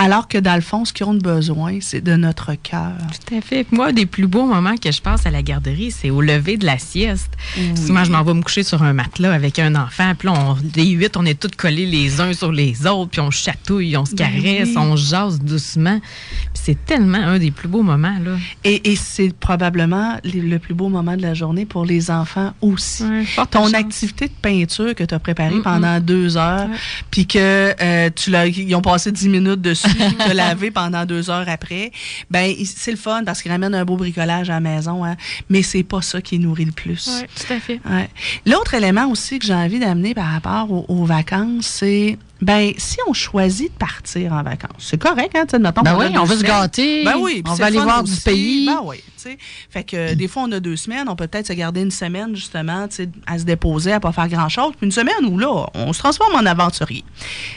Alors 0.00 0.28
que 0.28 0.38
dans 0.38 0.54
le 0.54 0.60
fond, 0.60 0.84
ce 0.84 0.92
qu'ils 0.92 1.06
ont 1.06 1.14
besoin, 1.14 1.78
c'est 1.80 2.00
de 2.00 2.14
notre 2.14 2.54
cœur. 2.54 2.92
Tout 3.26 3.34
à 3.34 3.40
fait. 3.40 3.66
Moi, 3.72 3.88
un 3.88 3.92
des 3.92 4.06
plus 4.06 4.28
beaux 4.28 4.46
moments 4.46 4.76
que 4.76 4.92
je 4.92 5.02
passe 5.02 5.26
à 5.26 5.30
la 5.30 5.42
garderie, 5.42 5.90
c'est 5.90 6.10
au 6.10 6.20
lever 6.20 6.56
de 6.56 6.66
la 6.66 6.78
sieste. 6.78 7.32
Souvent, 7.74 8.04
je 8.04 8.12
m'en 8.12 8.22
vais 8.22 8.34
me 8.34 8.42
coucher 8.42 8.62
sur 8.62 8.77
un 8.82 8.92
matelas 8.92 9.32
avec 9.32 9.58
un 9.58 9.74
enfant. 9.74 10.14
Puis 10.18 10.28
là, 10.28 10.34
on, 10.36 10.56
les 10.76 10.86
huit, 10.90 11.16
on 11.16 11.24
est 11.26 11.38
tous 11.38 11.50
collés 11.56 11.86
les 11.86 12.20
uns 12.20 12.32
sur 12.32 12.52
les 12.52 12.86
autres. 12.86 13.10
Puis 13.10 13.20
on 13.20 13.30
chatouille, 13.30 13.96
on 13.96 14.04
se 14.04 14.14
Ben 14.14 14.26
caresse, 14.30 14.68
oui. 14.70 14.76
on 14.78 14.96
jase 14.96 15.40
doucement. 15.40 16.00
Puis 16.00 16.62
c'est 16.64 16.84
tellement 16.84 17.18
un 17.18 17.38
des 17.38 17.50
plus 17.50 17.68
beaux 17.68 17.82
moments, 17.82 18.16
là. 18.24 18.36
Et, 18.64 18.90
et 18.92 18.96
c'est 18.96 19.32
probablement 19.34 20.18
les- 20.24 20.40
le 20.40 20.58
plus 20.58 20.74
beau 20.74 20.88
moment 20.88 21.16
de 21.16 21.22
la 21.22 21.34
journée 21.34 21.64
pour 21.66 21.84
les 21.84 22.10
enfants 22.10 22.52
aussi. 22.60 23.04
Ton 23.50 23.64
chance. 23.64 23.74
activité 23.74 24.26
de 24.26 24.32
peinture 24.40 24.94
que 24.94 25.04
tu 25.04 25.14
as 25.14 25.18
préparée 25.18 25.60
pendant 25.62 25.98
deux 26.00 26.36
heures, 26.36 26.68
puis 27.10 27.26
que 27.26 27.74
euh, 27.80 28.10
tu 28.14 28.30
l'as, 28.30 28.46
ils 28.46 28.74
ont 28.74 28.82
passé 28.82 29.10
dix 29.12 29.28
minutes 29.28 29.60
dessus, 29.60 29.88
tu 30.28 30.32
lavé 30.34 30.70
pendant 30.70 31.04
deux 31.04 31.30
heures 31.30 31.48
après, 31.48 31.90
ben 32.30 32.52
c'est 32.64 32.90
le 32.90 32.96
fun 32.96 33.22
parce 33.24 33.42
qu'ils 33.42 33.50
ramènent 33.52 33.74
un 33.74 33.84
beau 33.84 33.96
bricolage 33.96 34.50
à 34.50 34.54
la 34.54 34.60
maison, 34.60 35.04
hein, 35.04 35.16
mais 35.48 35.62
c'est 35.62 35.82
pas 35.82 36.02
ça 36.02 36.20
qui 36.20 36.38
nourrit 36.38 36.66
le 36.66 36.72
plus. 36.72 37.08
Oui, 37.08 37.26
tout 37.46 37.52
à 37.52 37.58
fait. 37.60 37.80
Ouais. 37.88 38.08
L'autre 38.46 38.67
élément 38.74 39.06
aussi 39.06 39.38
que 39.38 39.46
j'ai 39.46 39.54
envie 39.54 39.78
d'amener 39.78 40.14
par 40.14 40.26
rapport 40.26 40.70
aux, 40.70 40.84
aux 40.88 41.04
vacances, 41.04 41.66
c'est 41.66 42.18
ben 42.40 42.72
si 42.76 42.98
on 43.08 43.12
choisit 43.12 43.72
de 43.72 43.78
partir 43.78 44.32
en 44.32 44.42
vacances, 44.42 44.70
c'est 44.78 45.00
correct, 45.00 45.34
hein, 45.34 45.44
tu 45.44 45.52
sais, 45.52 45.58
mettons 45.58 45.82
Ben 45.82 45.94
a 45.94 45.98
oui, 45.98 46.06
on 46.16 46.24
veut 46.24 46.36
se 46.36 46.44
gâter. 46.44 47.04
Ben 47.04 47.16
oui, 47.18 47.42
on 47.46 47.54
va 47.54 47.66
aller 47.66 47.80
voir 47.80 48.04
du 48.04 48.14
pays. 48.14 48.66
Ben 48.66 48.80
oui, 48.84 48.98
tu 48.98 49.12
sais. 49.16 49.38
Fait 49.70 49.82
que 49.82 49.96
euh, 49.96 50.14
des 50.14 50.28
fois, 50.28 50.44
on 50.46 50.52
a 50.52 50.60
deux 50.60 50.76
semaines, 50.76 51.08
on 51.08 51.16
peut 51.16 51.26
peut-être 51.26 51.48
se 51.48 51.52
garder 51.52 51.80
une 51.80 51.90
semaine, 51.90 52.36
justement, 52.36 52.86
tu 52.86 52.96
sais, 52.96 53.08
à 53.26 53.38
se 53.38 53.44
déposer, 53.44 53.92
à 53.92 54.00
pas 54.00 54.12
faire 54.12 54.28
grand-chose. 54.28 54.72
Puis 54.76 54.86
une 54.86 54.92
semaine 54.92 55.26
où, 55.28 55.36
là, 55.36 55.66
on 55.74 55.92
se 55.92 55.98
transforme 55.98 56.34
en 56.36 56.46
aventurier. 56.46 57.04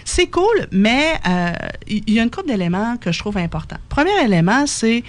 C'est 0.03 0.27
cool, 0.27 0.67
mais 0.71 1.13
euh, 1.27 1.51
il 1.87 2.09
y, 2.09 2.13
y 2.13 2.19
a 2.19 2.23
une 2.23 2.31
couple 2.31 2.47
d'éléments 2.47 2.97
que 2.97 3.11
je 3.11 3.19
trouve 3.19 3.37
importants. 3.37 3.79
Premier 3.89 4.19
élément, 4.23 4.65
c'est 4.65 5.03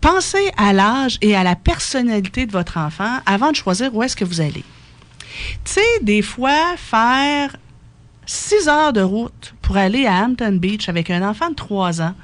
penser 0.00 0.50
à 0.56 0.72
l'âge 0.72 1.18
et 1.20 1.36
à 1.36 1.44
la 1.44 1.54
personnalité 1.54 2.46
de 2.46 2.52
votre 2.52 2.76
enfant 2.76 3.18
avant 3.26 3.52
de 3.52 3.56
choisir 3.56 3.94
où 3.94 4.02
est-ce 4.02 4.16
que 4.16 4.24
vous 4.24 4.40
allez. 4.40 4.64
Tu 5.64 5.72
sais, 5.72 6.02
des 6.02 6.22
fois, 6.22 6.76
faire 6.76 7.56
six 8.30 8.68
heures 8.68 8.92
de 8.92 9.00
route 9.00 9.54
pour 9.60 9.76
aller 9.76 10.06
à 10.06 10.24
Hampton 10.24 10.52
Beach 10.52 10.88
avec 10.88 11.10
un 11.10 11.28
enfant 11.28 11.50
de 11.50 11.54
trois 11.54 12.00
ans, 12.00 12.14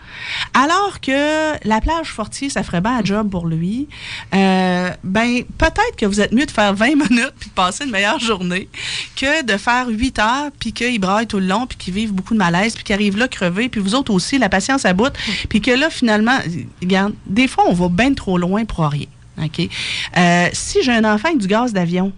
alors 0.55 1.01
que 1.01 1.53
la 1.67 1.81
plage 1.81 2.09
Fortier, 2.09 2.49
ça 2.49 2.63
ferait 2.63 2.81
bien 2.81 2.99
un 2.99 3.05
job 3.05 3.29
pour 3.29 3.47
lui, 3.47 3.89
euh, 4.35 4.91
ben 5.03 5.43
peut-être 5.59 5.97
que 5.97 6.07
vous 6.07 6.21
êtes 6.21 6.33
mieux 6.33 6.47
de 6.47 6.51
faire 6.51 6.75
20 6.75 6.87
minutes 7.11 7.35
puis 7.39 7.49
de 7.49 7.55
passer 7.55 7.85
une 7.85 7.91
meilleure 7.91 8.21
journée 8.21 8.69
que 9.17 9.45
de 9.45 9.57
faire 9.57 9.89
8 9.89 10.19
heures 10.21 10.51
puis 10.59 10.73
qu'il 10.73 11.01
braille 11.01 11.27
tout 11.27 11.41
le 11.41 11.47
long 11.47 11.67
puis 11.67 11.77
qu'il 11.77 11.95
vive 11.95 12.13
beaucoup 12.13 12.35
de 12.35 12.39
malaise 12.39 12.75
puis 12.75 12.85
qu'il 12.85 12.95
arrive 12.95 13.17
là 13.17 13.27
crevé 13.27 13.69
puis 13.69 13.81
vous 13.81 13.95
autres 13.97 14.13
aussi, 14.13 14.39
la 14.39 14.49
patience 14.49 14.85
à 14.85 14.93
bout 14.93 15.13
puis 15.49 15.61
que 15.61 15.73
là, 15.73 15.91
finalement, 15.91 16.39
regarde, 16.81 17.15
des 17.27 17.49
fois, 17.49 17.65
on 17.67 17.73
va 17.73 17.89
bien 17.89 18.15
trop 18.15 18.39
loin 18.39 18.65
pour 18.65 18.87
rien. 18.87 19.07
OK? 19.43 19.69
Euh, 20.17 20.49
si 20.53 20.83
j'ai 20.83 20.93
un 20.93 21.05
enfant 21.05 21.29
avec 21.29 21.39
du 21.39 21.47
gaz 21.47 21.73
d'avion, 21.73 22.13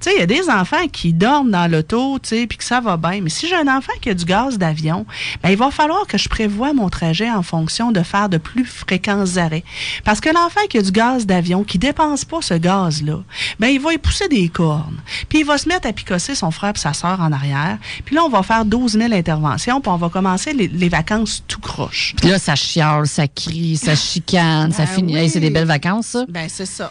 tu 0.00 0.08
sais, 0.08 0.16
il 0.16 0.20
y 0.20 0.22
a 0.22 0.26
des 0.26 0.48
enfants 0.48 0.88
qui 0.90 1.12
dorment 1.12 1.50
dans 1.50 1.70
l'auto, 1.70 2.18
tu 2.18 2.30
sais, 2.30 2.46
puis 2.46 2.56
que 2.56 2.64
ça 2.64 2.80
va 2.80 2.96
bien. 2.96 3.20
Mais 3.20 3.28
si 3.28 3.46
j'ai 3.46 3.56
un 3.56 3.68
enfant 3.68 3.92
qui 4.00 4.08
a 4.08 4.14
du 4.14 4.24
gaz 4.24 4.56
d'avion, 4.56 5.04
ben, 5.42 5.50
il 5.50 5.56
va 5.56 5.70
falloir 5.70 6.06
que 6.06 6.16
je 6.16 6.28
prévoie 6.28 6.72
mon 6.72 6.88
trajet 6.88 7.30
en 7.30 7.42
fonction 7.42 7.92
de 7.92 8.02
faire 8.02 8.28
de 8.28 8.38
plus 8.38 8.64
fréquents 8.64 9.24
arrêts. 9.36 9.64
Parce 10.04 10.20
que 10.20 10.30
l'enfant 10.30 10.60
qui 10.70 10.78
a 10.78 10.82
du 10.82 10.90
gaz 10.90 11.26
d'avion, 11.26 11.64
qui 11.64 11.78
dépense 11.78 12.24
pas 12.24 12.40
ce 12.40 12.54
gaz-là, 12.54 13.20
ben, 13.58 13.68
il 13.68 13.80
va 13.80 13.92
y 13.92 13.98
pousser 13.98 14.28
des 14.28 14.48
cornes. 14.48 15.00
Puis 15.28 15.40
il 15.40 15.44
va 15.44 15.58
se 15.58 15.68
mettre 15.68 15.86
à 15.86 15.92
picosser 15.92 16.34
son 16.34 16.50
frère 16.50 16.72
et 16.74 16.78
sa 16.78 16.94
sœur 16.94 17.20
en 17.20 17.30
arrière. 17.32 17.78
Puis 18.04 18.14
là, 18.14 18.24
on 18.24 18.30
va 18.30 18.42
faire 18.42 18.64
12 18.64 18.92
000 18.92 19.12
interventions, 19.12 19.80
puis 19.80 19.90
on 19.90 19.96
va 19.96 20.08
commencer 20.08 20.52
les, 20.52 20.68
les 20.68 20.88
vacances 20.88 21.44
tout 21.46 21.60
croche. 21.60 22.14
Puis 22.16 22.30
là, 22.30 22.38
ça 22.38 22.54
chiale, 22.54 23.06
ça 23.06 23.28
crie, 23.28 23.76
ça 23.76 23.94
chicane, 23.94 24.72
ça 24.72 24.84
Ben 24.84 24.94
finit. 24.94 25.16
Hey, 25.16 25.28
c'est 25.28 25.40
des 25.40 25.50
belles 25.50 25.66
vacances, 25.66 26.06
ça. 26.06 26.24
Ben, 26.28 26.48
c'est 26.48 26.66
ça. 26.66 26.90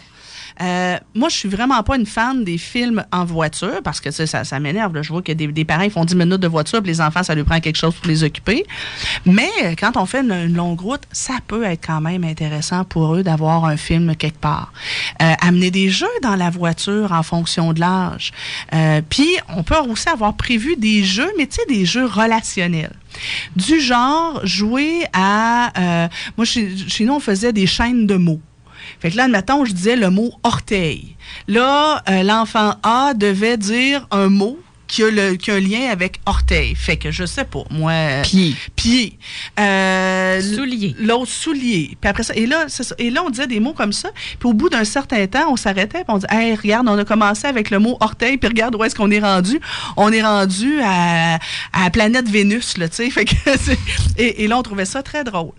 Euh, 0.62 0.98
moi, 1.16 1.30
je 1.30 1.36
suis 1.36 1.50
vraiment 1.50 1.82
pas 1.84 1.96
une 1.96 2.06
fan 2.06 2.44
des 2.44 2.58
films 2.58 3.04
en 3.12 3.26
voiture 3.26 3.82
parce 3.84 4.02
que 4.02 4.12
ça, 4.12 4.44
ça 4.44 4.60
m'énerve. 4.60 5.02
Je 5.02 5.10
vois 5.10 5.22
que 5.22 5.32
des, 5.32 5.48
des 5.48 5.66
parents 5.66 5.84
ils 5.84 5.92
font 5.92 6.06
10 6.06 6.16
minutes 6.16 6.42
de 6.42 6.48
voiture 6.48 6.82
puis 6.82 6.92
les 6.92 7.02
enfants, 7.02 7.24
ça 7.24 7.36
lui 7.36 7.44
prend 7.44 7.60
quelque 7.60 7.78
chose 7.78 7.96
pour 7.96 8.08
les 8.08 8.24
occuper. 8.24 8.66
Mais 9.26 9.50
euh, 9.64 9.76
quand 9.78 9.96
on 9.98 10.06
fait 10.06 10.22
une, 10.22 10.32
une 10.32 10.56
longue 10.56 10.80
route, 10.82 11.04
ça 11.12 11.36
peut 11.48 11.64
être 11.64 11.86
quand 11.86 12.02
même 12.02 12.24
intéressant 12.24 12.84
pour 12.84 13.16
eux 13.16 13.24
d'avoir 13.24 13.66
un 13.66 13.78
film 13.78 14.16
quelque 14.16 14.40
part. 14.40 14.74
Euh, 15.22 15.34
amener 15.42 15.72
des 15.72 15.90
jeux 15.90 16.08
dans 16.22 16.36
la 16.36 16.50
voiture 16.50 17.12
en 17.12 17.24
fonction 17.24 17.74
de 17.74 17.80
l'âge. 17.80 18.32
Euh, 18.74 19.02
puis, 19.08 19.30
on 19.56 19.64
peut 19.64 19.76
aussi 19.90 20.10
avoir 20.10 20.36
prévu 20.36 20.76
des 20.76 21.04
jeux, 21.04 21.30
mais 21.38 21.48
tu 21.48 21.56
sais, 21.56 21.66
des 21.68 21.86
jeux 21.86 22.06
relationnels. 22.06 22.94
Du 23.56 23.80
genre, 23.80 24.40
jouer 24.46 25.06
à... 25.14 25.72
euh, 25.78 26.08
moi, 26.38 26.46
chez, 26.46 26.76
chez 26.88 27.06
nous, 27.06 27.14
on 27.14 27.20
faisait 27.20 27.54
des 27.54 27.68
chaînes 27.68 28.06
de 28.08 28.16
mots. 28.16 28.42
Fait 29.00 29.12
que 29.12 29.18
là, 29.18 29.26
admettons, 29.26 29.66
je 29.66 29.74
disais 29.74 29.96
le 29.96 30.10
mot 30.10 30.32
orteil. 30.44 31.16
Là, 31.48 32.02
euh, 32.10 32.24
l'enfant 32.24 32.76
A 32.84 33.14
devait 33.16 33.58
dire 33.58 34.08
un 34.12 34.30
mot 34.30 34.60
qui 34.88 35.04
a, 35.04 35.12
le, 35.12 35.36
qui 35.36 35.52
a 35.52 35.54
un 35.54 35.60
lien 35.60 35.92
avec 35.92 36.20
orteil. 36.26 36.74
Fait 36.74 36.98
que 36.98 37.12
je 37.12 37.24
sais 37.24 37.44
pas, 37.46 37.64
moi. 37.70 37.92
euh, 37.92 38.22
Pied. 38.24 38.56
Pied. 38.76 39.20
Euh, 39.60 40.42
Soulier. 40.42 40.96
L'autre 41.00 41.30
soulier. 41.32 41.96
Puis 42.02 42.10
après 42.10 42.24
ça, 42.24 42.34
et 42.36 42.48
là, 42.48 42.66
ça. 42.70 42.84
Et 42.98 43.12
là, 43.12 43.22
on 43.24 43.30
disait 43.30 43.46
des 43.46 43.60
mots 43.60 43.74
comme 43.74 43.94
ça. 43.94 44.10
Puis 44.40 44.50
au 44.50 44.54
bout 44.54 44.68
d'un 44.70 44.84
certain 44.86 45.28
temps, 45.28 45.52
on 45.52 45.56
s'arrêtait. 45.58 46.00
Puis 46.04 46.06
on 46.08 46.18
dit, 46.18 46.26
hey, 46.32 46.56
regarde, 46.56 46.88
on 46.90 46.98
a 46.98 47.06
commencé 47.06 47.46
avec 47.46 47.70
le 47.70 47.78
mot 47.78 47.98
orteil. 48.00 48.38
Puis 48.38 48.48
regarde 48.48 48.76
où 48.76 48.84
est-ce 48.84 48.96
qu'on 48.96 49.12
est 49.12 49.20
rendu. 49.20 49.60
On 49.96 50.12
est 50.12 50.24
rendu 50.24 50.80
à, 50.82 51.36
à 51.72 51.84
la 51.84 51.90
planète 51.92 52.28
Vénus, 52.28 52.78
là, 52.80 52.90
tu 52.90 52.96
sais. 52.96 53.10
Fait 53.12 53.26
que 53.26 53.36
et, 54.18 54.44
et 54.44 54.48
là, 54.48 54.58
on 54.58 54.64
trouvait 54.64 54.86
ça 54.86 55.04
très 55.04 55.24
drôle. 55.24 55.52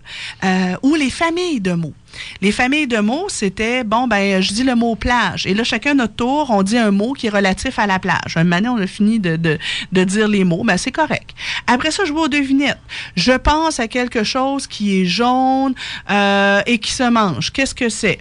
Euh, 0.43 0.73
ou 0.83 0.95
les 0.95 1.09
familles 1.09 1.61
de 1.61 1.71
mots. 1.71 1.93
Les 2.41 2.51
familles 2.51 2.87
de 2.87 2.97
mots, 2.97 3.27
c'était, 3.29 3.83
bon, 3.83 4.07
ben, 4.07 4.41
je 4.41 4.53
dis 4.53 4.63
le 4.63 4.75
mot 4.75 4.95
plage. 4.95 5.45
Et 5.45 5.53
là, 5.53 5.63
chacun 5.63 5.93
notre 5.93 6.15
tour, 6.15 6.47
on 6.49 6.63
dit 6.63 6.77
un 6.77 6.91
mot 6.91 7.13
qui 7.13 7.27
est 7.27 7.29
relatif 7.29 7.79
à 7.79 7.87
la 7.87 7.99
plage. 7.99 8.35
Un 8.35 8.43
moment 8.43 8.75
on 8.77 8.81
a 8.81 8.87
fini 8.87 9.19
de, 9.19 9.57
dire 9.91 10.27
les 10.27 10.43
mots, 10.43 10.63
ben, 10.63 10.77
c'est 10.77 10.91
correct. 10.91 11.31
Après 11.67 11.91
ça, 11.91 12.05
je 12.05 12.11
vois 12.11 12.23
aux 12.23 12.27
devinettes. 12.27 12.79
Je 13.15 13.33
pense 13.33 13.79
à 13.79 13.87
quelque 13.87 14.23
chose 14.23 14.67
qui 14.67 15.01
est 15.01 15.05
jaune 15.05 15.73
euh, 16.09 16.61
et 16.65 16.79
qui 16.79 16.91
se 16.91 17.09
mange. 17.09 17.51
Qu'est-ce 17.51 17.75
que 17.75 17.89
c'est? 17.89 18.19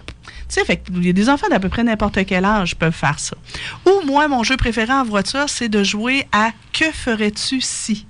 Tu 0.49 0.61
sais, 0.67 0.83
il 0.97 1.07
y 1.07 1.11
a 1.11 1.13
des 1.13 1.29
enfants 1.29 1.49
d'à 1.49 1.61
peu 1.61 1.69
près 1.69 1.85
n'importe 1.85 2.25
quel 2.27 2.45
âge 2.45 2.75
peuvent 2.75 2.93
faire 2.93 3.21
ça. 3.21 3.37
Ou 3.87 4.05
moi, 4.05 4.27
mon 4.27 4.43
jeu 4.43 4.57
préféré 4.57 4.93
en 4.93 5.05
voiture, 5.05 5.49
c'est 5.49 5.69
de 5.69 5.85
jouer 5.85 6.27
à 6.33 6.51
Que 6.73 6.91
ferais-tu 6.91 7.61
si? 7.61 8.07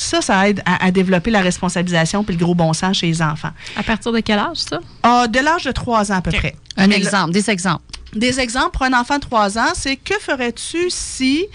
Ça, 0.00 0.20
ça 0.20 0.48
aide 0.48 0.62
à, 0.64 0.84
à 0.86 0.90
développer 0.92 1.30
la 1.32 1.40
responsabilisation 1.40 2.22
puis 2.22 2.36
le 2.36 2.44
gros 2.44 2.54
bon 2.54 2.72
sens 2.72 2.98
chez 2.98 3.08
les 3.08 3.20
enfants. 3.20 3.50
À 3.76 3.82
partir 3.82 4.12
de 4.12 4.20
quel 4.20 4.38
âge, 4.38 4.58
ça? 4.58 4.78
Ah, 5.02 5.26
de 5.26 5.40
l'âge 5.40 5.64
de 5.64 5.72
3 5.72 6.12
ans 6.12 6.16
à 6.16 6.22
peu 6.22 6.30
près. 6.30 6.54
Un 6.76 6.86
Mais 6.86 6.96
exemple, 6.96 7.32
des 7.32 7.50
exemples. 7.50 7.82
des 8.14 8.38
exemples 8.38 8.70
pour 8.70 8.82
un 8.84 8.92
enfant 8.92 9.16
de 9.16 9.22
3 9.22 9.58
ans, 9.58 9.72
c'est 9.74 9.96
que 9.96 10.14
ferais-tu 10.20 10.88
si 10.88 11.46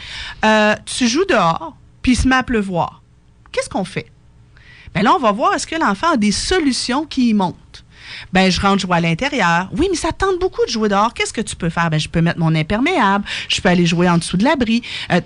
euh, 0.43 0.75
tu 0.85 1.07
joues 1.07 1.25
dehors 1.29 1.75
puis 2.01 2.11
il 2.11 2.15
se 2.17 2.27
met 2.27 2.35
à 2.35 2.43
pleuvoir? 2.43 3.01
Qu'est-ce 3.53 3.69
qu'on 3.69 3.85
fait? 3.85 4.11
Bien 4.93 5.03
là, 5.03 5.13
on 5.15 5.19
va 5.19 5.31
voir 5.31 5.53
est-ce 5.53 5.65
que 5.65 5.75
l'enfant 5.77 6.11
a 6.11 6.17
des 6.17 6.33
solutions 6.33 7.05
qui 7.05 7.29
y 7.29 7.33
montent. 7.33 7.83
Ben, 8.33 8.51
je 8.51 8.59
rentre 8.59 8.79
jouer 8.79 8.97
à 8.97 8.99
l'intérieur. 8.99 9.69
Oui, 9.77 9.87
mais 9.89 9.95
ça 9.97 10.11
tente 10.11 10.37
beaucoup 10.39 10.63
de 10.65 10.69
jouer 10.69 10.89
dehors. 10.89 11.13
Qu'est-ce 11.13 11.31
que 11.33 11.41
tu 11.41 11.55
peux 11.55 11.69
faire? 11.69 11.89
Ben, 11.89 11.99
je 11.99 12.09
peux 12.09 12.19
mettre 12.21 12.39
mon 12.39 12.53
imperméable. 12.53 13.23
Je 13.47 13.61
peux 13.61 13.69
aller 13.69 13.85
jouer 13.85 14.09
en 14.09 14.17
dessous 14.17 14.35
de 14.37 14.43
l'abri. 14.43 14.83
Euh, 15.11 15.21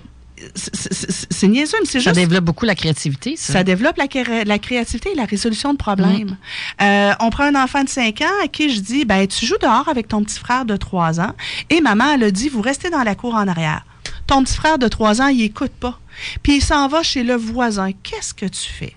c'est- 0.55 1.47
niaiseux, 1.47 1.77
mais 1.79 1.85
c'est 1.85 1.99
Ça 1.99 2.09
juste 2.11 2.15
développe 2.15 2.43
beaucoup 2.45 2.65
la 2.65 2.75
créativité, 2.75 3.35
ça. 3.35 3.53
ça 3.53 3.63
développe 3.63 3.97
la, 3.97 4.07
cré- 4.07 4.43
la 4.45 4.59
créativité 4.59 5.11
et 5.11 5.15
la 5.15 5.25
résolution 5.25 5.73
de 5.73 5.77
problèmes. 5.77 6.37
Euh, 6.81 7.13
on 7.19 7.29
prend 7.29 7.43
un 7.45 7.55
enfant 7.61 7.83
de 7.83 7.89
5 7.89 8.21
ans 8.21 8.43
à 8.43 8.47
qui 8.47 8.69
je 8.73 8.79
dis, 8.81 9.05
ben, 9.05 9.25
tu 9.27 9.45
joues 9.45 9.57
dehors 9.61 9.87
avec 9.89 10.07
ton 10.07 10.23
petit 10.23 10.39
frère 10.39 10.65
de 10.65 10.75
3 10.77 11.19
ans 11.19 11.33
et 11.69 11.81
maman, 11.81 12.13
elle 12.13 12.23
a 12.23 12.31
dit, 12.31 12.49
vous 12.49 12.61
restez 12.61 12.89
dans 12.89 13.03
la 13.03 13.15
cour 13.15 13.35
en 13.35 13.47
arrière. 13.47 13.85
Ton 14.27 14.43
petit 14.43 14.55
frère 14.55 14.77
de 14.77 14.87
3 14.87 15.21
ans, 15.21 15.27
il 15.27 15.41
écoute 15.41 15.71
pas. 15.71 15.99
Puis 16.43 16.57
il 16.57 16.61
s'en 16.61 16.87
va 16.87 17.01
chez 17.03 17.23
le 17.23 17.35
voisin. 17.35 17.91
Qu'est-ce 18.03 18.33
que 18.33 18.45
tu 18.45 18.69
fais? 18.69 18.93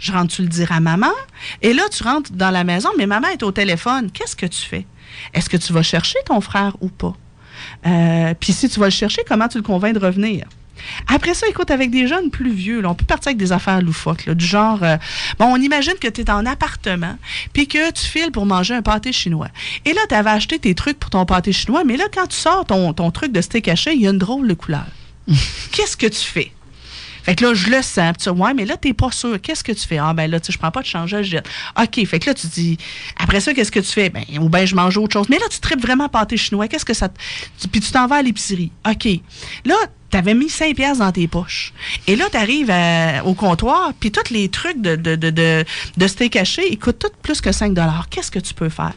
Je 0.00 0.12
rentre-tu 0.12 0.42
le 0.42 0.48
dire 0.48 0.72
à 0.72 0.80
maman? 0.80 1.12
Et 1.62 1.72
là, 1.72 1.84
tu 1.90 2.02
rentres 2.02 2.32
dans 2.32 2.50
la 2.50 2.64
maison, 2.64 2.88
mais 2.98 3.06
maman 3.06 3.28
est 3.28 3.42
au 3.42 3.52
téléphone. 3.52 4.10
Qu'est-ce 4.10 4.34
que 4.34 4.46
tu 4.46 4.60
fais? 4.62 4.86
Est-ce 5.32 5.48
que 5.48 5.56
tu 5.56 5.72
vas 5.72 5.82
chercher 5.82 6.18
ton 6.26 6.40
frère 6.40 6.76
ou 6.80 6.88
pas? 6.88 7.14
Euh, 7.86 8.34
Puis 8.38 8.52
si 8.52 8.68
tu 8.68 8.80
vas 8.80 8.86
le 8.86 8.90
chercher, 8.92 9.22
comment 9.26 9.46
tu 9.46 9.58
le 9.58 9.62
convaincs 9.62 9.94
de 9.94 10.04
revenir? 10.04 10.46
Après 11.08 11.34
ça, 11.34 11.46
écoute, 11.48 11.70
avec 11.70 11.90
des 11.90 12.06
jeunes 12.06 12.30
plus 12.30 12.52
vieux, 12.52 12.80
là, 12.80 12.90
on 12.90 12.94
peut 12.94 13.04
partir 13.04 13.28
avec 13.28 13.38
des 13.38 13.52
affaires 13.52 13.80
loufoques, 13.80 14.26
là, 14.26 14.34
du 14.34 14.44
genre, 14.44 14.82
euh, 14.82 14.96
bon, 15.38 15.46
on 15.46 15.56
imagine 15.56 15.94
que 16.00 16.08
tu 16.08 16.22
es 16.22 16.30
en 16.30 16.46
appartement, 16.46 17.16
puis 17.52 17.68
que 17.68 17.90
tu 17.92 18.04
files 18.04 18.32
pour 18.32 18.46
manger 18.46 18.74
un 18.74 18.82
pâté 18.82 19.12
chinois. 19.12 19.48
Et 19.84 19.92
là, 19.92 20.00
tu 20.08 20.14
avais 20.14 20.30
acheté 20.30 20.58
tes 20.58 20.74
trucs 20.74 20.98
pour 20.98 21.10
ton 21.10 21.24
pâté 21.26 21.52
chinois, 21.52 21.84
mais 21.84 21.96
là, 21.96 22.04
quand 22.12 22.26
tu 22.26 22.36
sors 22.36 22.64
ton, 22.64 22.92
ton 22.92 23.10
truc 23.10 23.32
de 23.32 23.40
steak 23.40 23.68
haché, 23.68 23.94
il 23.94 24.00
y 24.00 24.06
a 24.06 24.10
une 24.10 24.18
drôle 24.18 24.48
de 24.48 24.54
couleur. 24.54 24.86
Qu'est-ce 25.72 25.96
que 25.96 26.06
tu 26.06 26.20
fais? 26.20 26.52
Fait 27.24 27.34
que 27.34 27.44
là, 27.44 27.54
je 27.54 27.70
le 27.70 27.80
sens. 27.80 28.14
Tu 28.18 28.30
dis, 28.30 28.40
ouais, 28.40 28.54
mais 28.54 28.66
là, 28.66 28.76
t'es 28.76 28.92
pas 28.92 29.10
sûr. 29.10 29.40
Qu'est-ce 29.40 29.64
que 29.64 29.72
tu 29.72 29.86
fais? 29.86 29.98
Ah, 29.98 30.12
ben 30.12 30.30
là, 30.30 30.38
tu 30.40 30.46
sais, 30.46 30.52
je 30.52 30.58
prends 30.58 30.70
pas 30.70 30.82
de 30.82 30.86
change, 30.86 31.10
je 31.10 31.22
jette. 31.22 31.48
OK. 31.80 32.06
Fait 32.06 32.18
que 32.18 32.26
là, 32.30 32.34
tu 32.34 32.46
dis, 32.48 32.76
après 33.18 33.40
ça, 33.40 33.54
qu'est-ce 33.54 33.72
que 33.72 33.80
tu 33.80 33.92
fais? 33.92 34.10
Ben, 34.10 34.24
ou 34.40 34.48
ben, 34.48 34.66
je 34.66 34.74
mange 34.74 34.98
autre 34.98 35.14
chose. 35.14 35.28
Mais 35.30 35.38
là, 35.38 35.46
tu 35.50 35.58
tripes 35.58 35.80
vraiment 35.80 36.08
pâté 36.08 36.36
chinois. 36.36 36.68
Qu'est-ce 36.68 36.84
que 36.84 36.94
ça. 36.94 37.08
Puis 37.72 37.80
tu 37.80 37.90
t'en 37.90 38.06
vas 38.06 38.16
à 38.16 38.22
l'épicerie. 38.22 38.70
OK. 38.86 39.08
Là, 39.64 39.74
tu 40.10 40.18
avais 40.18 40.34
mis 40.34 40.50
5 40.50 40.76
piastres 40.76 41.02
dans 41.02 41.12
tes 41.12 41.26
poches. 41.26 41.72
Et 42.06 42.14
là, 42.14 42.26
tu 42.30 42.36
arrives 42.36 42.72
au 43.24 43.34
comptoir, 43.34 43.92
puis 43.98 44.12
tous 44.12 44.30
les 44.30 44.48
trucs 44.48 44.80
de, 44.80 44.94
de, 44.94 45.16
de, 45.16 45.30
de, 45.30 45.64
de 45.96 46.06
steak 46.06 46.36
haché, 46.36 46.70
ils 46.70 46.78
coûtent 46.78 46.98
tous 46.98 47.10
plus 47.22 47.40
que 47.40 47.50
5 47.50 47.76
Qu'est-ce 48.10 48.30
que 48.30 48.38
tu 48.38 48.54
peux 48.54 48.68
faire? 48.68 48.92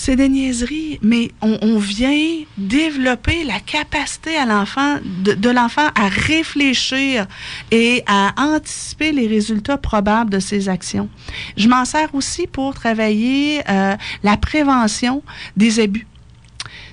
C'est 0.00 0.14
des 0.14 0.28
niaiseries, 0.28 1.00
mais 1.02 1.32
on, 1.42 1.58
on 1.60 1.76
vient 1.76 2.44
développer 2.56 3.42
la 3.42 3.58
capacité 3.58 4.36
à 4.36 4.46
l'enfant, 4.46 4.98
de, 5.04 5.32
de 5.32 5.50
l'enfant 5.50 5.88
à 5.96 6.06
réfléchir 6.06 7.26
et 7.72 8.04
à 8.06 8.32
anticiper 8.38 9.10
les 9.10 9.26
résultats 9.26 9.76
probables 9.76 10.30
de 10.30 10.38
ses 10.38 10.68
actions. 10.68 11.08
Je 11.56 11.66
m'en 11.66 11.84
sers 11.84 12.14
aussi 12.14 12.46
pour 12.46 12.74
travailler 12.74 13.60
euh, 13.68 13.96
la 14.22 14.36
prévention 14.36 15.24
des 15.56 15.80
abus 15.80 16.06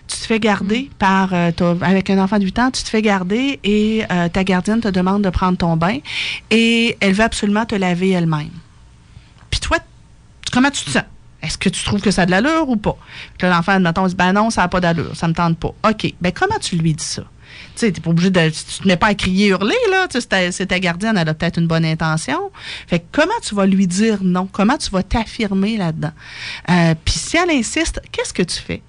tu 0.07 0.17
te 0.17 0.25
fais 0.25 0.39
garder 0.39 0.89
par 0.99 1.33
euh, 1.33 1.51
avec 1.81 2.09
un 2.09 2.17
enfant 2.23 2.37
de 2.37 2.43
8 2.43 2.59
ans, 2.59 2.71
tu 2.71 2.83
te 2.83 2.89
fais 2.89 3.01
garder 3.01 3.59
et 3.63 4.03
euh, 4.11 4.29
ta 4.29 4.43
gardienne 4.43 4.81
te 4.81 4.87
demande 4.87 5.23
de 5.23 5.29
prendre 5.29 5.57
ton 5.57 5.77
bain 5.77 5.97
et 6.49 6.97
elle 6.99 7.13
veut 7.13 7.23
absolument 7.23 7.65
te 7.65 7.75
laver 7.75 8.11
elle-même. 8.11 8.51
Puis 9.49 9.59
toi, 9.59 9.77
comment 10.51 10.69
tu 10.69 10.83
te 10.83 10.89
sens? 10.91 11.03
Est-ce 11.45 11.57
que 11.57 11.69
tu 11.69 11.83
trouves 11.83 12.01
que 12.01 12.11
ça 12.11 12.23
a 12.23 12.25
de 12.25 12.31
l'allure 12.31 12.67
ou 12.69 12.75
pas? 12.77 12.97
Puis 13.37 13.47
l'enfant, 13.47 13.73
admettons, 13.73 14.07
dit, 14.07 14.15
ben 14.15 14.33
non, 14.33 14.49
ça 14.49 14.61
n'a 14.61 14.67
pas 14.67 14.79
d'allure, 14.81 15.15
ça 15.15 15.27
me 15.27 15.33
tente 15.33 15.57
pas. 15.57 15.73
OK. 15.89 16.13
Ben 16.21 16.31
comment 16.31 16.59
tu 16.59 16.75
lui 16.75 16.93
dis 16.93 17.03
ça? 17.03 17.23
Tu 17.75 17.81
sais, 17.81 17.91
t'es 17.91 18.01
pas 18.01 18.09
obligé 18.09 18.29
de. 18.31 18.49
Tu 18.49 18.81
te 18.83 18.87
mets 18.87 18.97
pas 18.97 19.07
à 19.07 19.13
crier, 19.15 19.47
hurler, 19.49 19.75
là. 19.91 20.07
Tu 20.07 20.19
sais, 20.19 20.27
ta, 20.27 20.51
c'est 20.51 20.65
ta 20.65 20.79
gardienne, 20.79 21.17
elle 21.17 21.29
a 21.29 21.33
peut-être 21.33 21.59
une 21.59 21.67
bonne 21.67 21.85
intention. 21.85 22.51
Fait 22.87 22.99
que 22.99 23.05
comment 23.11 23.39
tu 23.41 23.55
vas 23.55 23.65
lui 23.65 23.87
dire 23.87 24.19
non? 24.21 24.47
Comment 24.51 24.77
tu 24.77 24.89
vas 24.89 25.03
t'affirmer 25.03 25.77
là-dedans? 25.77 26.11
Euh, 26.69 26.95
Puis 27.03 27.15
si 27.15 27.37
elle 27.37 27.51
insiste, 27.51 28.01
qu'est-ce 28.11 28.33
que 28.33 28.43
tu 28.43 28.59
fais? 28.59 28.81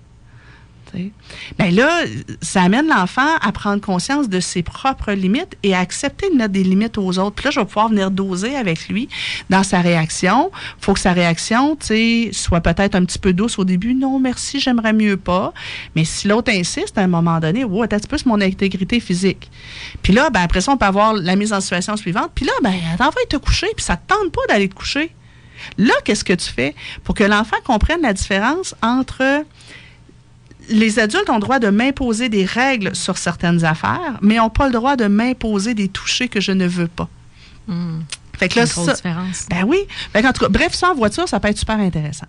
Ben 1.59 1.75
là, 1.75 2.05
ça 2.41 2.63
amène 2.63 2.89
l'enfant 2.89 3.37
à 3.41 3.53
prendre 3.53 3.81
conscience 3.81 4.29
de 4.29 4.41
ses 4.41 4.63
propres 4.63 5.13
limites 5.13 5.57
et 5.63 5.75
à 5.75 5.81
accepter 5.81 6.31
de 6.31 6.35
mettre 6.37 6.53
des 6.53 6.65
limites 6.65 6.99
aux 6.99 7.19
autres. 7.19 7.37
Puis 7.37 7.45
là, 7.45 7.51
je 7.51 7.61
vais 7.61 7.67
pouvoir 7.67 7.89
venir 7.89 8.11
doser 8.11 8.57
avec 8.57 8.89
lui 8.89 9.09
dans 9.51 9.63
sa 9.63 9.81
réaction. 9.81 10.51
faut 10.81 10.95
que 10.95 11.01
sa 11.01 11.13
réaction, 11.13 11.77
tu 11.77 11.87
sais, 11.87 12.31
soit 12.33 12.61
peut-être 12.61 12.95
un 12.95 13.05
petit 13.05 13.19
peu 13.19 13.33
douce 13.33 13.59
au 13.59 13.65
début. 13.65 13.95
Non, 13.95 14.19
merci, 14.19 14.61
j'aimerais 14.61 14.93
mieux 14.93 15.17
pas. 15.17 15.53
Mais 15.95 16.05
si 16.05 16.29
l'autre 16.29 16.53
insiste 16.53 16.97
à 16.99 17.03
un 17.03 17.09
moment 17.09 17.41
donné, 17.41 17.65
wow, 17.65 17.83
attends 17.83 17.97
un 17.97 17.99
petit 17.99 18.09
peu, 18.09 18.19
c'est 18.19 18.27
mon 18.27 18.41
intégrité 18.41 19.01
physique. 19.01 19.51
Puis 20.03 20.13
là, 20.13 20.31
ben 20.31 20.41
après 20.41 20.61
ça, 20.61 20.73
on 20.73 20.77
peut 20.77 20.87
avoir 20.87 21.15
la 21.15 21.37
mise 21.37 21.53
en 21.53 21.61
situation 21.61 21.97
suivante. 21.97 22.31
Puis 22.35 22.45
là, 22.45 22.53
ben, 22.63 22.75
t'en 22.99 23.07
vas 23.07 23.13
te 23.29 23.37
coucher, 23.37 23.69
puis 23.75 23.85
ça 23.85 23.97
te 23.97 24.07
tente 24.07 24.33
pas 24.33 24.43
d'aller 24.49 24.69
te 24.69 24.75
coucher. 24.75 25.11
Là, 25.79 25.95
qu'est-ce 26.05 26.25
que 26.25 26.33
tu 26.33 26.51
fais? 26.51 26.75
Pour 27.05 27.15
que 27.15 27.25
l'enfant 27.25 27.57
comprenne 27.65 28.03
la 28.03 28.13
différence 28.13 28.75
entre 28.83 29.45
les 30.69 30.99
adultes 30.99 31.29
ont 31.31 31.35
le 31.35 31.41
droit 31.41 31.59
de 31.59 31.69
m'imposer 31.69 32.29
des 32.29 32.45
règles 32.45 32.95
sur 32.95 33.19
certaines 33.19 33.65
affaires, 33.65 34.19
mais 34.23 34.37
n'ont 34.37 34.51
pas 34.51 34.67
le 34.67 34.73
droit 34.73 34.97
de 34.97 35.07
m'imposer 35.07 35.75
des 35.75 35.89
touchés 35.89 36.29
que 36.29 36.41
je 36.41 36.53
ne 36.53 36.67
veux 36.67 36.89
pas. 36.89 37.09
Hmm. 37.69 38.01
Fait 38.39 38.49
que 38.51 38.57
là, 38.57 38.67
Une 38.67 38.71
grosse 38.71 38.85
ça, 38.87 38.93
différence. 38.95 39.47
ben 39.49 39.65
oui. 39.67 39.79
Fait 40.13 40.21
qu'en 40.21 40.31
tout 40.33 40.43
cas, 40.43 40.51
bref, 40.51 40.75
ça 40.75 40.91
en 40.91 40.95
voiture, 40.95 41.27
ça 41.27 41.41
peut 41.41 41.49
être 41.49 41.57
super 41.59 41.79
intéressant. 41.79 42.27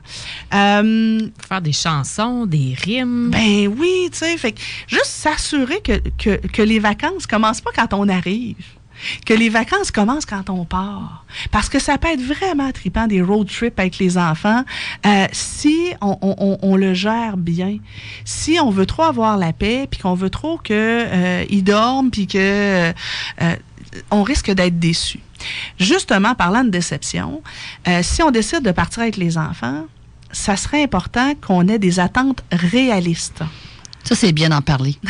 Euh, 0.54 1.20
Faire 1.50 1.62
des 1.62 1.74
chansons, 1.74 2.46
des 2.46 2.76
rimes. 2.82 3.30
ben 3.30 3.68
oui, 3.78 4.08
tu 4.12 4.20
sais, 4.20 4.38
fait 4.38 4.54
que 4.54 4.62
juste 4.88 5.06
s'assurer 5.08 5.82
que, 5.82 6.00
que, 6.18 6.48
que 6.48 6.62
les 6.62 6.80
vacances 6.80 7.28
commencent 7.28 7.60
pas 7.62 7.72
quand 7.76 7.94
on 7.94 8.08
arrive. 8.08 8.56
Que 9.26 9.34
les 9.34 9.50
vacances 9.50 9.92
commencent 9.92 10.26
quand 10.26 10.50
on 10.50 10.66
part. 10.66 11.26
Parce 11.52 11.70
que 11.70 11.80
ça 11.80 11.98
peut 11.98 12.08
être 12.08 12.22
vraiment 12.22 12.72
trippant 12.72 13.08
des 13.08 13.22
road 13.22 13.48
trips 13.48 13.80
avec 13.80 13.98
les 14.00 14.18
enfants 14.18 14.64
euh, 15.06 15.28
si 15.32 15.78
on, 16.02 16.18
on- 16.22 16.36
on- 16.40 16.58
on 16.62 16.76
le 16.76 16.94
gère 16.94 17.38
bien. 17.38 17.78
Si 18.26 18.58
on 18.62 18.70
veut 18.72 18.86
trop 18.86 19.04
avoir 19.04 19.38
la 19.38 19.54
paix, 19.54 19.88
puis 19.90 20.00
qu'on 20.00 20.14
veut 20.16 20.30
trop 20.30 20.58
que 20.58 20.74
euh, 20.74 21.46
dorment, 21.62 22.10
puis 22.12 22.28
que 22.28 22.38
euh, 22.40 22.94
on 24.12 24.24
risque 24.24 24.52
d'être 24.52 24.80
déçu. 24.80 25.20
Justement, 25.80 26.34
parlant 26.36 26.64
de 26.64 26.70
déception, 26.70 27.42
si 28.02 28.24
on 28.24 28.32
décide 28.32 28.62
de 28.64 28.72
partir 28.72 29.04
avec 29.04 29.18
les 29.18 29.38
enfants, 29.38 29.86
ça 30.32 30.56
serait 30.58 30.82
important 30.84 31.34
qu'on 31.46 31.68
ait 31.68 31.80
des 31.80 32.00
attentes 32.00 32.44
réalistes. 32.52 33.44
Ça, 34.04 34.16
c'est 34.16 34.32
bien 34.32 34.50
d'en 34.50 34.62
parler. 34.62 34.96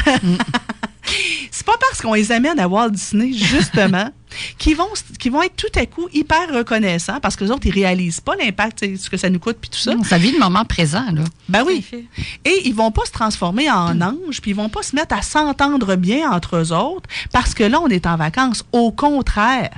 C'est 1.52 1.66
pas 1.66 1.78
parce 1.80 2.02
qu'on 2.02 2.14
les 2.14 2.32
amène 2.32 2.60
à 2.60 2.68
Walt 2.68 2.90
Disney, 2.90 3.34
justement, 3.34 4.12
qu'ils 4.58 4.76
vont, 4.76 4.90
qu'ils 5.20 5.32
vont 5.32 5.42
être 5.42 5.56
tout 5.56 5.80
à 5.80 5.86
coup 5.86 6.08
hyper 6.14 6.54
reconnaissants 6.54 7.20
parce 7.22 7.36
que 7.36 7.44
les 7.44 7.52
autres, 7.52 7.66
ils 7.66 7.74
réalisent 7.74 8.20
pas 8.20 8.36
l'impact, 8.36 8.86
ce 8.98 9.10
que 9.10 9.18
ça 9.18 9.30
nous 9.30 9.40
coûte, 9.40 9.58
puis 9.60 9.70
tout 9.70 9.80
ça. 9.80 9.94
Ça 10.04 10.18
vit 10.18 10.32
le 10.32 10.40
moment 10.40 10.66
présent, 10.66 11.06
là. 11.12 11.24
Ben 11.50 11.64
oui. 11.66 11.86
Et 12.46 12.62
ils 12.66 12.76
vont 12.76 12.92
pas 12.92 13.06
se 13.06 13.12
transformer 13.12 13.70
en 13.70 14.02
anges, 14.02 14.42
puis 14.42 14.52
ils 14.52 14.56
vont 14.56 14.70
pas 14.70 14.84
se 14.84 14.96
mettre 14.96 15.16
à 15.16 15.22
s'entendre 15.22 15.96
bien 15.96 16.32
entre 16.32 16.58
eux 16.58 16.72
autres 16.72 17.10
parce 17.32 17.54
que 17.54 17.64
là, 17.64 17.80
on 17.82 17.88
est 17.88 18.06
en 18.06 18.18
vacances. 18.18 18.64
Au 18.72 18.92
contraire. 18.92 19.72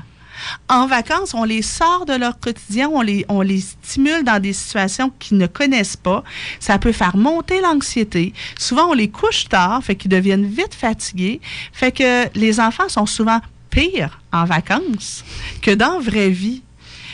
En 0.67 0.87
vacances, 0.87 1.33
on 1.33 1.43
les 1.43 1.61
sort 1.61 2.05
de 2.05 2.13
leur 2.13 2.39
quotidien, 2.39 2.89
on 2.91 3.01
les, 3.01 3.25
on 3.29 3.41
les 3.41 3.61
stimule 3.61 4.23
dans 4.23 4.41
des 4.41 4.53
situations 4.53 5.11
qu'ils 5.19 5.37
ne 5.37 5.47
connaissent 5.47 5.97
pas. 5.97 6.23
Ça 6.59 6.77
peut 6.79 6.91
faire 6.91 7.17
monter 7.17 7.61
l'anxiété. 7.61 8.33
Souvent, 8.57 8.89
on 8.89 8.93
les 8.93 9.09
couche 9.09 9.47
tard, 9.49 9.83
fait 9.83 9.95
qu'ils 9.95 10.11
deviennent 10.11 10.45
vite 10.45 10.73
fatigués. 10.73 11.41
Fait 11.73 11.91
que 11.91 12.27
les 12.37 12.59
enfants 12.59 12.89
sont 12.89 13.05
souvent 13.05 13.39
pires 13.69 14.19
en 14.31 14.45
vacances 14.45 15.23
que 15.61 15.71
dans 15.71 15.99
vraie 15.99 16.29
vie. 16.29 16.61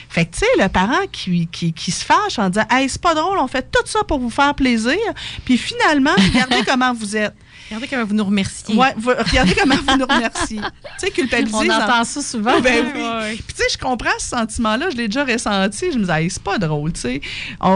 Fait 0.10 0.26
que, 0.26 0.32
tu 0.32 0.40
sais, 0.40 0.64
le 0.64 0.70
parent 0.70 1.06
qui, 1.12 1.48
qui, 1.48 1.74
qui 1.74 1.92
se 1.92 2.06
fâche 2.06 2.40
en 2.40 2.50
disant 2.50 2.66
Hey, 2.70 2.88
c'est 2.88 3.02
pas 3.02 3.14
drôle, 3.14 3.38
on 3.38 3.48
fait 3.48 3.70
tout 3.70 3.86
ça 3.86 4.04
pour 4.06 4.20
vous 4.20 4.30
faire 4.30 4.56
plaisir, 4.56 4.96
puis 5.44 5.58
finalement, 5.58 6.14
regardez 6.18 6.64
comment 6.66 6.94
vous 6.94 7.18
êtes. 7.18 7.34
Regardez 7.70 7.88
comment 7.88 8.06
vous 8.06 8.14
nous 8.16 8.24
remerciez. 8.26 8.76
Ouais, 8.76 8.94
vous- 8.98 9.12
regardez 9.18 9.56
comment 9.56 9.76
vous 9.76 9.98
nous 9.98 10.06
remerciez. 10.06 10.60
Tu 11.00 11.08
sais, 11.08 11.12
culpabiliser. 11.12 11.58
On 11.72 11.74
entend 11.74 12.04
ça 12.04 12.22
souvent. 12.22 12.60
Ben 12.62 12.86
oui. 12.94 13.02
ouais, 13.02 13.08
ouais. 13.10 13.34
Puis 13.36 13.56
tu 13.56 13.64
sais, 13.64 13.70
je 13.74 13.78
comprends 13.78 14.18
ce 14.20 14.28
sentiment-là, 14.30 14.90
je 14.92 14.98
l'ai 14.98 15.08
déjà 15.08 15.26
ressenti. 15.26 15.86
Je 15.92 15.98
me 15.98 16.02
disais, 16.04 16.24
Hey, 16.24 16.30
c'est 16.30 16.42
pas 16.44 16.58
drôle, 16.58 16.94
tu 16.94 17.02
sais. 17.02 17.22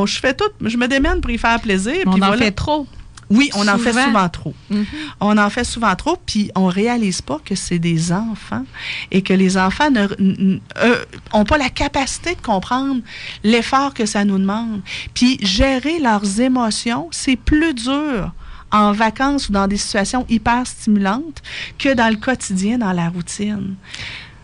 Je 0.06 0.20
fais 0.20 0.34
tout, 0.34 0.50
je 0.64 0.78
me 0.78 0.88
démène 0.88 1.20
pour 1.22 1.32
y 1.32 1.38
faire 1.38 1.60
plaisir. 1.60 1.96
On 2.06 2.12
puis 2.14 2.22
en 2.22 2.28
voilà. 2.28 2.38
fait 2.46 2.52
trop. 2.52 2.88
Oui, 3.32 3.52
on 3.54 3.68
en 3.68 3.78
fait 3.78 3.92
Souvent. 3.94 4.28
trop. 4.30 4.56
Mhm. 4.72 4.86
On 5.20 5.38
en 5.38 5.50
fait 5.52 5.64
souvent 5.64 5.96
trop, 5.96 6.18
puis 6.26 6.50
on 6.56 6.66
réalise 6.66 7.22
pas 7.22 7.38
que 7.46 7.54
c'est 7.54 7.78
des 7.78 8.12
enfants 8.12 8.66
et 9.12 9.22
que 9.22 9.34
les 9.34 9.56
enfants 9.56 9.92
ne 9.92 10.00
n- 10.02 10.10
n- 10.20 10.60
euh, 10.82 11.06
ont 11.34 11.46
pas 11.46 11.60
la 11.60 11.70
capacité 11.70 12.34
de 12.34 12.42
comprendre 12.42 13.02
l'effort 13.44 13.94
que 13.94 14.08
ça 14.08 14.26
nous 14.26 14.40
demande. 14.40 14.82
Puis 15.14 15.38
gérer 15.46 16.00
leurs 16.00 16.40
émotions, 16.42 17.08
c'est 17.12 17.36
plus 17.36 17.76
dur 17.76 18.32
en 18.72 18.92
vacances 18.92 19.50
ou 19.50 19.52
dans 19.52 19.68
des 19.68 19.78
situations 19.78 20.26
hyper 20.30 20.66
stimulantes 20.68 21.42
que 21.78 21.94
dans 21.94 22.10
le 22.10 22.18
quotidien, 22.18 22.78
dans 22.78 22.94
la 22.94 23.10
routine. 23.10 23.76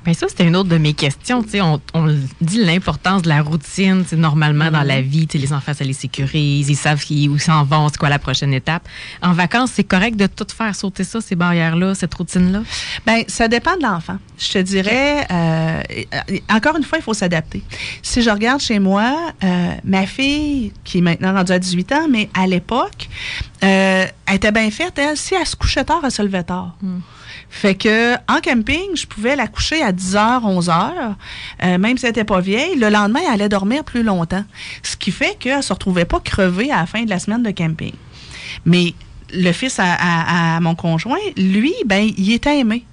Ben 0.06 0.14
ça, 0.14 0.28
c'était 0.30 0.46
une 0.46 0.56
autre 0.56 0.70
de 0.70 0.78
mes 0.78 0.94
questions. 0.94 1.44
On, 1.56 1.82
on 1.96 2.16
dit 2.40 2.64
l'importance 2.64 3.24
de 3.24 3.30
la 3.30 3.42
routine. 3.42 4.06
normalement, 4.14 4.70
dans 4.70 4.84
la 4.84 5.02
vie, 5.02 5.26
tu 5.26 5.38
sais, 5.38 5.44
les 5.44 5.52
enfants, 5.52 5.74
ça 5.74 5.84
les 5.84 5.94
sécurise. 5.94 6.70
Ils 6.70 6.76
savent 6.76 7.04
où 7.10 7.14
ils 7.14 7.42
s'en 7.42 7.64
vont, 7.64 7.90
c'est 7.90 7.98
quoi 7.98 8.10
la 8.10 8.20
prochaine 8.20 8.54
étape. 8.54 8.88
En 9.24 9.34
vacances, 9.34 9.72
c'est 9.74 9.84
correct 9.84 10.16
de 10.16 10.28
tout 10.28 10.46
faire 10.56 10.76
sauter 10.76 11.04
ça, 11.04 11.22
ces 11.22 11.36
barrières-là, 11.36 11.96
cette 11.96 12.14
routine-là? 12.14 12.62
Ben, 13.06 13.24
ça 13.28 13.48
dépend 13.48 13.76
de 13.78 13.82
l'enfant. 13.82 14.18
Je 14.38 14.52
te 14.52 14.60
dirais, 14.60 15.26
euh, 15.32 15.82
encore 16.50 16.78
une 16.78 16.84
fois, 16.84 17.00
il 17.00 17.04
faut 17.04 17.14
s'adapter. 17.16 17.64
Si 18.04 18.22
je 18.22 18.30
regarde 18.30 18.62
chez 18.62 18.78
moi, 18.78 19.34
euh, 19.44 19.74
ma 19.84 20.06
fille, 20.06 20.72
qui 20.84 21.00
est 21.00 21.02
maintenant 21.02 21.34
rendue 21.34 21.52
à 21.52 21.60
18 21.60 21.92
ans, 21.94 22.08
mais 22.10 22.30
à 22.36 22.46
l'époque, 22.46 23.10
euh, 23.64 24.06
elle 24.28 24.36
était 24.36 24.52
bien 24.52 24.70
faite, 24.70 25.00
elle. 25.00 25.18
Si 25.18 25.34
elle 25.34 25.48
se 25.48 25.56
couchait 25.56 25.84
tard, 25.84 26.02
elle 26.04 26.12
se 26.12 26.22
levait 26.22 26.44
tard. 26.44 26.76
Mm. 26.82 27.00
Fait 27.56 27.74
que 27.74 28.16
en 28.30 28.42
camping, 28.44 28.96
je 28.96 29.08
pouvais 29.08 29.38
la 29.38 29.48
coucher 29.48 29.82
à 29.82 29.94
10h, 29.94 30.42
11h, 30.42 31.16
euh, 31.64 31.78
même 31.78 31.98
si 31.98 32.06
elle 32.06 32.10
n'était 32.10 32.26
pas 32.26 32.42
vieille. 32.42 32.76
Le 32.78 32.90
lendemain, 32.90 33.22
elle 33.26 33.36
allait 33.36 33.50
dormir 33.50 33.86
plus 33.86 34.04
longtemps. 34.04 34.44
Ce 34.84 34.98
qui 34.98 35.10
fait 35.10 35.38
qu'elle 35.40 35.58
ne 35.58 35.62
se 35.62 35.72
retrouvait 35.72 36.04
pas 36.04 36.20
crevée 36.20 36.70
à 36.70 36.82
la 36.82 36.86
fin 36.86 37.04
de 37.04 37.10
la 37.10 37.18
semaine 37.18 37.44
de 37.44 37.52
camping. 37.52 37.94
Mais 38.66 38.94
le 39.34 39.54
fils 39.54 39.80
à, 39.80 40.60
mon 40.60 40.76
conjoint, 40.76 41.18
lui, 41.38 41.74
ben, 41.86 42.12
il 42.18 42.34
était 42.34 42.60
aimé. 42.60 42.84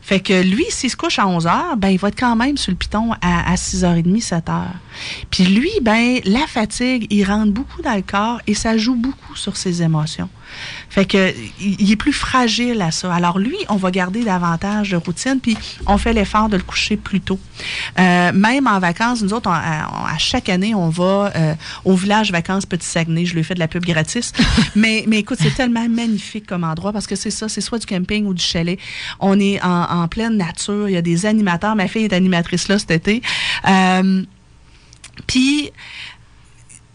Fait 0.00 0.20
que 0.20 0.42
lui, 0.42 0.64
s'il 0.68 0.90
se 0.90 0.96
couche 0.96 1.18
à 1.18 1.26
11 1.26 1.46
h, 1.46 1.76
ben, 1.76 1.88
il 1.88 1.98
va 1.98 2.06
être 2.06 2.18
quand 2.18 2.36
même 2.36 2.56
sur 2.56 2.70
le 2.70 2.76
piton 2.76 3.14
à, 3.20 3.50
à 3.50 3.56
6h30, 3.56 4.20
7 4.20 4.44
h. 4.46 4.62
Puis 5.32 5.44
lui, 5.44 5.72
ben 5.82 6.20
la 6.24 6.46
fatigue, 6.46 7.08
il 7.10 7.24
rentre 7.24 7.50
beaucoup 7.50 7.82
dans 7.82 7.96
le 7.96 8.02
corps 8.02 8.40
et 8.46 8.54
ça 8.54 8.76
joue 8.76 8.94
beaucoup 8.94 9.34
sur 9.34 9.56
ses 9.56 9.82
émotions. 9.82 10.28
Fait 10.90 11.04
que 11.04 11.32
il 11.60 11.90
est 11.90 11.96
plus 11.96 12.12
fragile 12.12 12.80
à 12.82 12.90
ça. 12.90 13.12
Alors 13.12 13.38
lui, 13.38 13.56
on 13.68 13.76
va 13.76 13.90
garder 13.90 14.24
davantage 14.24 14.90
de 14.90 14.96
routine, 14.96 15.40
puis 15.40 15.56
on 15.86 15.98
fait 15.98 16.12
l'effort 16.12 16.48
de 16.48 16.56
le 16.56 16.62
coucher 16.62 16.96
plus 16.96 17.20
tôt. 17.20 17.38
Euh, 17.98 18.32
même 18.32 18.66
en 18.66 18.78
vacances, 18.78 19.22
nous 19.22 19.32
autres, 19.32 19.50
à, 19.50 20.18
chaque 20.18 20.48
année, 20.48 20.74
on 20.74 20.88
va 20.88 21.32
euh, 21.34 21.54
au 21.84 21.94
village 21.94 22.30
vacances 22.30 22.66
Petit 22.66 22.86
Saguenay. 22.86 23.24
Je 23.24 23.34
lui 23.34 23.40
ai 23.40 23.42
fait 23.42 23.54
de 23.54 23.58
la 23.58 23.68
pub 23.68 23.84
gratis. 23.84 24.32
mais, 24.76 25.04
mais 25.06 25.18
écoute, 25.18 25.38
c'est 25.40 25.54
tellement 25.54 25.88
magnifique 25.88 26.46
comme 26.46 26.64
endroit 26.64 26.92
parce 26.92 27.06
que 27.06 27.16
c'est 27.16 27.30
ça, 27.30 27.48
c'est 27.48 27.60
soit 27.60 27.78
du 27.78 27.86
camping 27.86 28.26
ou 28.26 28.34
du 28.34 28.42
chalet. 28.42 28.78
On 29.20 29.38
est 29.40 29.60
en, 29.62 30.06
pleine 30.08 30.36
nature. 30.36 30.88
Il 30.88 30.92
y 30.92 30.96
a 30.96 31.02
des 31.02 31.26
animateurs. 31.26 31.74
Ma 31.76 31.88
fille 31.88 32.04
est 32.04 32.12
animatrice 32.12 32.68
là 32.68 32.78
cet 32.78 32.90
été. 32.90 33.22
Euh, 33.66 34.22
puis 35.26 35.70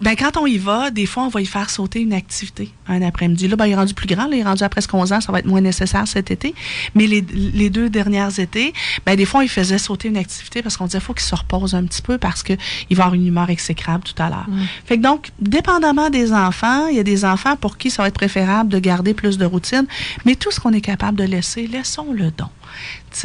ben, 0.01 0.15
quand 0.15 0.37
on 0.37 0.45
y 0.45 0.57
va, 0.57 0.91
des 0.91 1.05
fois, 1.05 1.23
on 1.23 1.29
va 1.29 1.41
y 1.41 1.45
faire 1.45 1.69
sauter 1.69 2.01
une 2.01 2.13
activité 2.13 2.71
un 2.89 3.01
après-midi. 3.01 3.47
Là, 3.47 3.55
ben, 3.55 3.65
il 3.65 3.71
est 3.71 3.75
rendu 3.75 3.93
plus 3.93 4.07
grand, 4.07 4.27
là, 4.27 4.35
il 4.35 4.39
est 4.39 4.43
rendu 4.43 4.63
à 4.63 4.69
presque 4.69 4.93
11 4.93 5.13
ans, 5.13 5.21
ça 5.21 5.31
va 5.31 5.39
être 5.39 5.45
moins 5.45 5.61
nécessaire 5.61 6.07
cet 6.07 6.31
été. 6.31 6.53
Mais 6.95 7.07
les, 7.07 7.21
les 7.21 7.69
deux 7.69 7.89
dernières 7.89 8.39
étés, 8.39 8.73
ben, 9.05 9.15
des 9.15 9.25
fois, 9.25 9.43
il 9.43 9.49
faisait 9.49 9.77
sauter 9.77 10.07
une 10.07 10.17
activité 10.17 10.61
parce 10.61 10.77
qu'on 10.77 10.85
disait, 10.85 10.99
faut 10.99 11.13
qu'il 11.13 11.23
se 11.23 11.35
repose 11.35 11.75
un 11.75 11.83
petit 11.83 12.01
peu 12.01 12.17
parce 12.17 12.43
qu'il 12.43 12.57
va 12.91 13.03
avoir 13.03 13.13
une 13.13 13.27
humeur 13.27 13.49
exécrable 13.49 14.03
tout 14.03 14.21
à 14.21 14.29
l'heure. 14.29 14.47
Fait 14.85 14.97
que 14.97 15.03
donc, 15.03 15.29
dépendamment 15.39 16.09
des 16.09 16.33
enfants, 16.33 16.87
il 16.87 16.97
y 16.97 16.99
a 16.99 17.03
des 17.03 17.25
enfants 17.25 17.55
pour 17.55 17.77
qui 17.77 17.89
ça 17.91 18.01
va 18.03 18.07
être 18.07 18.15
préférable 18.15 18.69
de 18.69 18.79
garder 18.79 19.13
plus 19.13 19.37
de 19.37 19.45
routine, 19.45 19.85
mais 20.25 20.35
tout 20.35 20.51
ce 20.51 20.59
qu'on 20.59 20.73
est 20.73 20.81
capable 20.81 21.17
de 21.17 21.23
laisser, 21.23 21.67
laissons 21.67 22.11
le 22.11 22.31
don. 22.31 22.49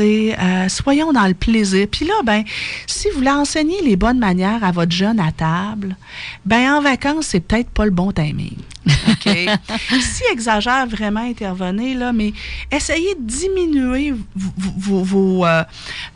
Euh, 0.01 0.69
soyons 0.69 1.13
dans 1.13 1.27
le 1.27 1.35
plaisir. 1.35 1.87
Puis 1.91 2.07
là, 2.07 2.15
ben, 2.25 2.43
si 2.87 3.09
vous 3.11 3.19
voulez 3.19 3.31
enseigner 3.31 3.81
les 3.83 3.97
bonnes 3.97 4.19
manières 4.19 4.65
à 4.65 4.73
votre 4.73 4.93
jeune 4.93 5.21
à 5.21 5.31
table, 5.33 5.97
ben 6.45 6.75
en 6.75 6.81
vacances, 6.81 7.27
c'est 7.27 7.41
peut-être 7.41 7.71
pas 7.71 7.85
le 7.85 7.91
bon 7.91 8.13
timing. 8.13 8.57
OK? 8.87 9.29
si 10.01 10.23
exagère 10.33 10.87
vraiment, 10.87 11.21
intervenez, 11.21 11.95
là, 11.95 12.13
mais 12.13 12.33
essayez 12.71 13.15
de 13.15 13.23
diminuer 13.23 14.15
vos, 14.35 15.47
euh, 15.47 15.63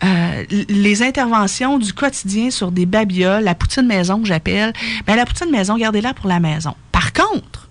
euh, 0.05 0.45
les 0.69 1.03
interventions 1.03 1.79
du 1.79 1.93
quotidien 1.93 2.51
sur 2.51 2.73
des 2.73 2.87
babioles, 2.87 3.45
la 3.45 3.55
poutine 3.55 3.87
maison 3.87 4.21
que 4.21 4.27
j'appelle. 4.27 4.73
Ben, 5.07 5.17
la 5.17 5.27
poutine 5.27 5.51
maison, 5.51 5.77
gardez-la 5.77 6.15
pour 6.15 6.29
la 6.29 6.41
maison. 6.41 6.75
Par 6.93 7.13
contre, 7.13 7.69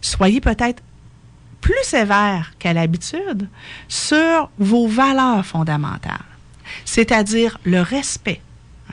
soyez 0.00 0.40
peut-être 0.40 0.82
plus 1.60 1.82
sévère 1.82 2.52
qu'à 2.58 2.72
l'habitude 2.72 3.48
sur 3.88 4.50
vos 4.58 4.86
valeurs 4.86 5.44
fondamentales, 5.44 6.18
c'est-à-dire 6.84 7.58
le 7.64 7.80
respect, 7.80 8.40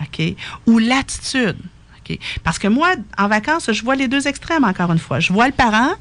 OK, 0.02 0.22
ou 0.66 0.80
l'attitude. 0.80 1.58
Parce 2.44 2.60
que 2.60 2.68
moi, 2.68 2.92
en 3.18 3.28
vacances, 3.28 3.72
je 3.72 3.84
vois 3.84 3.96
les 3.96 4.08
deux 4.08 4.28
extrêmes, 4.28 4.64
encore 4.64 4.92
une 4.92 5.00
fois. 5.00 5.20
Je 5.20 5.34
vois 5.34 5.48
le 5.48 5.54
parent 5.54 5.92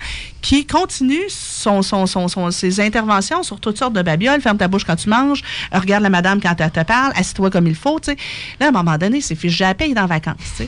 qui 0.42 0.66
continue 0.66 1.28
ses 1.28 2.80
interventions 2.80 3.42
sur 3.42 3.58
toutes 3.58 3.78
sortes 3.78 3.92
de 3.92 4.02
babioles. 4.02 4.40
Ferme 4.40 4.58
ta 4.58 4.68
bouche 4.68 4.84
quand 4.84 4.96
tu 4.96 5.08
manges, 5.08 5.42
regarde 5.72 6.02
la 6.02 6.10
madame 6.10 6.40
quand 6.40 6.54
elle 6.60 6.70
te 6.70 6.84
parle, 6.84 7.12
assieds-toi 7.16 7.50
comme 7.50 7.66
il 7.66 7.74
faut. 7.74 8.00
Là, 8.06 8.66
à 8.66 8.68
un 8.68 8.70
moment 8.70 8.96
donné, 8.98 9.20
c'est 9.20 9.34
fiche 9.34 9.60
à 9.62 9.74
paye 9.74 9.94
dans 9.94 10.06
vacances. 10.06 10.62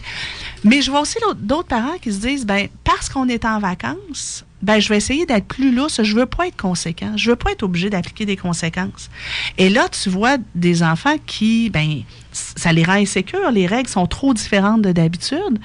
Mais 0.64 0.82
je 0.82 0.90
vois 0.90 1.03
aussi 1.03 1.18
d'autres 1.36 1.68
parents 1.68 1.99
qui 2.03 2.12
se 2.12 2.18
disent, 2.18 2.44
ben 2.44 2.68
parce 2.82 3.09
qu'on 3.09 3.28
est 3.28 3.44
en 3.44 3.61
vacances, 3.61 4.44
ben 4.62 4.80
je 4.80 4.88
vais 4.88 4.96
essayer 4.96 5.26
d'être 5.26 5.46
plus 5.46 5.74
lousse. 5.74 6.02
Je 6.02 6.14
veux 6.14 6.26
pas 6.26 6.48
être 6.48 6.56
conséquent. 6.56 7.12
Je 7.16 7.30
veux 7.30 7.36
pas 7.36 7.52
être 7.52 7.62
obligé 7.62 7.90
d'appliquer 7.90 8.26
des 8.26 8.36
conséquences. 8.36 9.11
Et 9.56 9.68
là, 9.68 9.88
tu 9.88 10.09
vois 10.09 10.36
des 10.54 10.82
enfants 10.82 11.16
qui, 11.26 11.70
ben, 11.70 12.02
ça 12.32 12.72
les 12.72 12.82
rend 12.82 12.94
insécures. 12.94 13.50
Les 13.50 13.66
règles 13.66 13.88
sont 13.88 14.06
trop 14.06 14.34
différentes 14.34 14.82
de 14.82 14.92
d'habitude. 14.92 15.59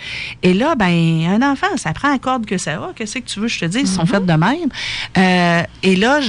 Et 0.44 0.54
là, 0.54 0.76
ben, 0.76 1.26
un 1.28 1.42
enfant, 1.42 1.76
ça 1.78 1.94
prend 1.94 2.10
un 2.10 2.18
corde 2.18 2.46
que 2.46 2.58
ça 2.58 2.78
va. 2.78 2.92
Qu'est-ce 2.96 3.20
que 3.20 3.26
tu 3.26 3.40
veux, 3.40 3.48
je 3.48 3.60
te 3.60 3.66
dis, 3.66 3.80
ils 3.80 3.88
sont 3.88 4.04
mm-hmm. 4.04 4.08
faits 4.08 4.26
de 4.26 4.34
même. 4.34 4.70
Euh, 5.18 5.64
et 5.82 5.96
là, 5.96 6.20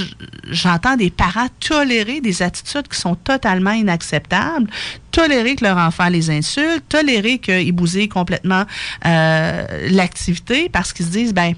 j'entends 0.49 0.95
des 0.95 1.09
parents 1.09 1.47
tolérer 1.59 2.21
des 2.21 2.41
attitudes 2.41 2.87
qui 2.87 2.99
sont 2.99 3.15
totalement 3.15 3.71
inacceptables, 3.71 4.67
tolérer 5.11 5.55
que 5.55 5.63
leur 5.63 5.77
enfant 5.77 6.09
les 6.09 6.29
insulte, 6.29 6.83
tolérer 6.89 7.37
qu'ils 7.37 7.71
bousillent 7.71 8.09
complètement 8.09 8.65
euh, 9.05 9.65
l'activité 9.89 10.69
parce 10.69 10.93
qu'ils 10.93 11.05
se 11.05 11.11
disent, 11.11 11.33
ben, 11.33 11.53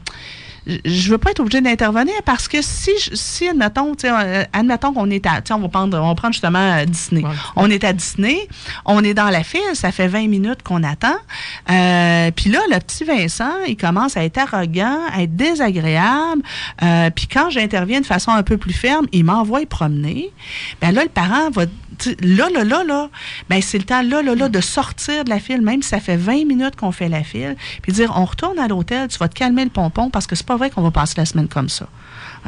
je 0.86 1.10
veux 1.10 1.18
pas 1.18 1.32
être 1.32 1.40
obligé 1.40 1.62
d'intervenir 1.62 2.14
parce 2.26 2.48
que 2.48 2.62
si, 2.62 2.92
si 3.14 3.48
admettons, 3.48 3.94
euh, 4.04 4.44
admettons 4.54 4.94
qu'on 4.94 5.10
est 5.10 5.26
à, 5.26 5.42
on 5.52 5.60
va 5.60 5.70
prendre, 5.70 5.98
on 6.00 6.08
va 6.08 6.16
prendre 6.16 6.34
justement 6.34 6.60
euh, 6.60 6.86
Disney. 6.86 7.24
On 7.56 7.70
est 7.70 7.84
à 7.84 7.94
Disney, 7.94 8.48
on 8.86 9.04
est 9.04 9.14
dans 9.14 9.30
la 9.30 9.44
file, 9.44 9.62
ça 9.74 9.92
fait 9.92 10.08
20 10.08 10.28
minutes 10.28 10.64
qu'on 10.64 10.84
attend. 10.84 11.16
Euh, 11.70 12.32
puis 12.36 12.50
là, 12.50 12.60
le 12.70 12.80
petit 12.80 13.04
Vincent, 13.04 13.54
il 13.68 13.78
commence 13.78 14.18
à 14.18 14.24
être 14.24 14.38
arrogant, 14.38 15.00
à 15.14 15.24
être 15.24 15.36
désagréable. 15.36 16.42
Euh, 16.84 17.10
puis 17.10 17.28
quand 17.28 17.50
j'interviens 17.50 18.02
de 18.02 18.06
façon 18.06 18.32
un 18.32 18.44
peu 18.44 18.58
plus 18.58 18.74
ferme, 18.74 19.08
il 19.12 19.24
m'envoie 19.24 19.66
promener. 19.66 20.32
Ben 20.82 20.92
là, 20.92 21.04
le 21.04 21.10
parent 21.10 21.50
va 21.52 21.66
là, 22.22 22.50
là, 22.50 22.64
là, 22.64 22.84
là, 22.84 23.10
ben 23.50 23.62
c'est 23.62 23.78
le 23.78 23.84
temps, 23.84 24.02
là, 24.02 24.22
là, 24.22 24.36
là, 24.36 24.50
de 24.50 24.62
sortir 24.62 25.24
de 25.24 25.30
la 25.30 25.40
file, 25.40 25.62
même 25.62 25.82
si 25.82 25.90
ça 25.90 26.00
fait 26.00 26.18
20 26.18 26.46
minutes 26.46 26.76
qu'on 26.76 26.92
fait 26.92 27.10
la 27.10 27.24
file, 27.24 27.56
puis 27.82 27.92
dire, 27.92 28.14
on 28.16 28.26
retourne 28.26 28.60
à 28.60 28.68
l'hôtel, 28.68 29.08
tu 29.08 29.18
vas 29.18 29.28
te 29.28 29.36
calmer 29.36 29.64
le 29.64 29.70
pompon, 29.70 30.10
parce 30.10 30.28
que 30.28 30.36
c'est 30.36 30.46
pas 30.46 30.58
vrai 30.58 30.70
qu'on 30.70 30.82
va 30.82 30.92
passer 30.92 31.16
la 31.18 31.26
semaine 31.26 31.48
comme 31.48 31.70
ça. 31.70 31.88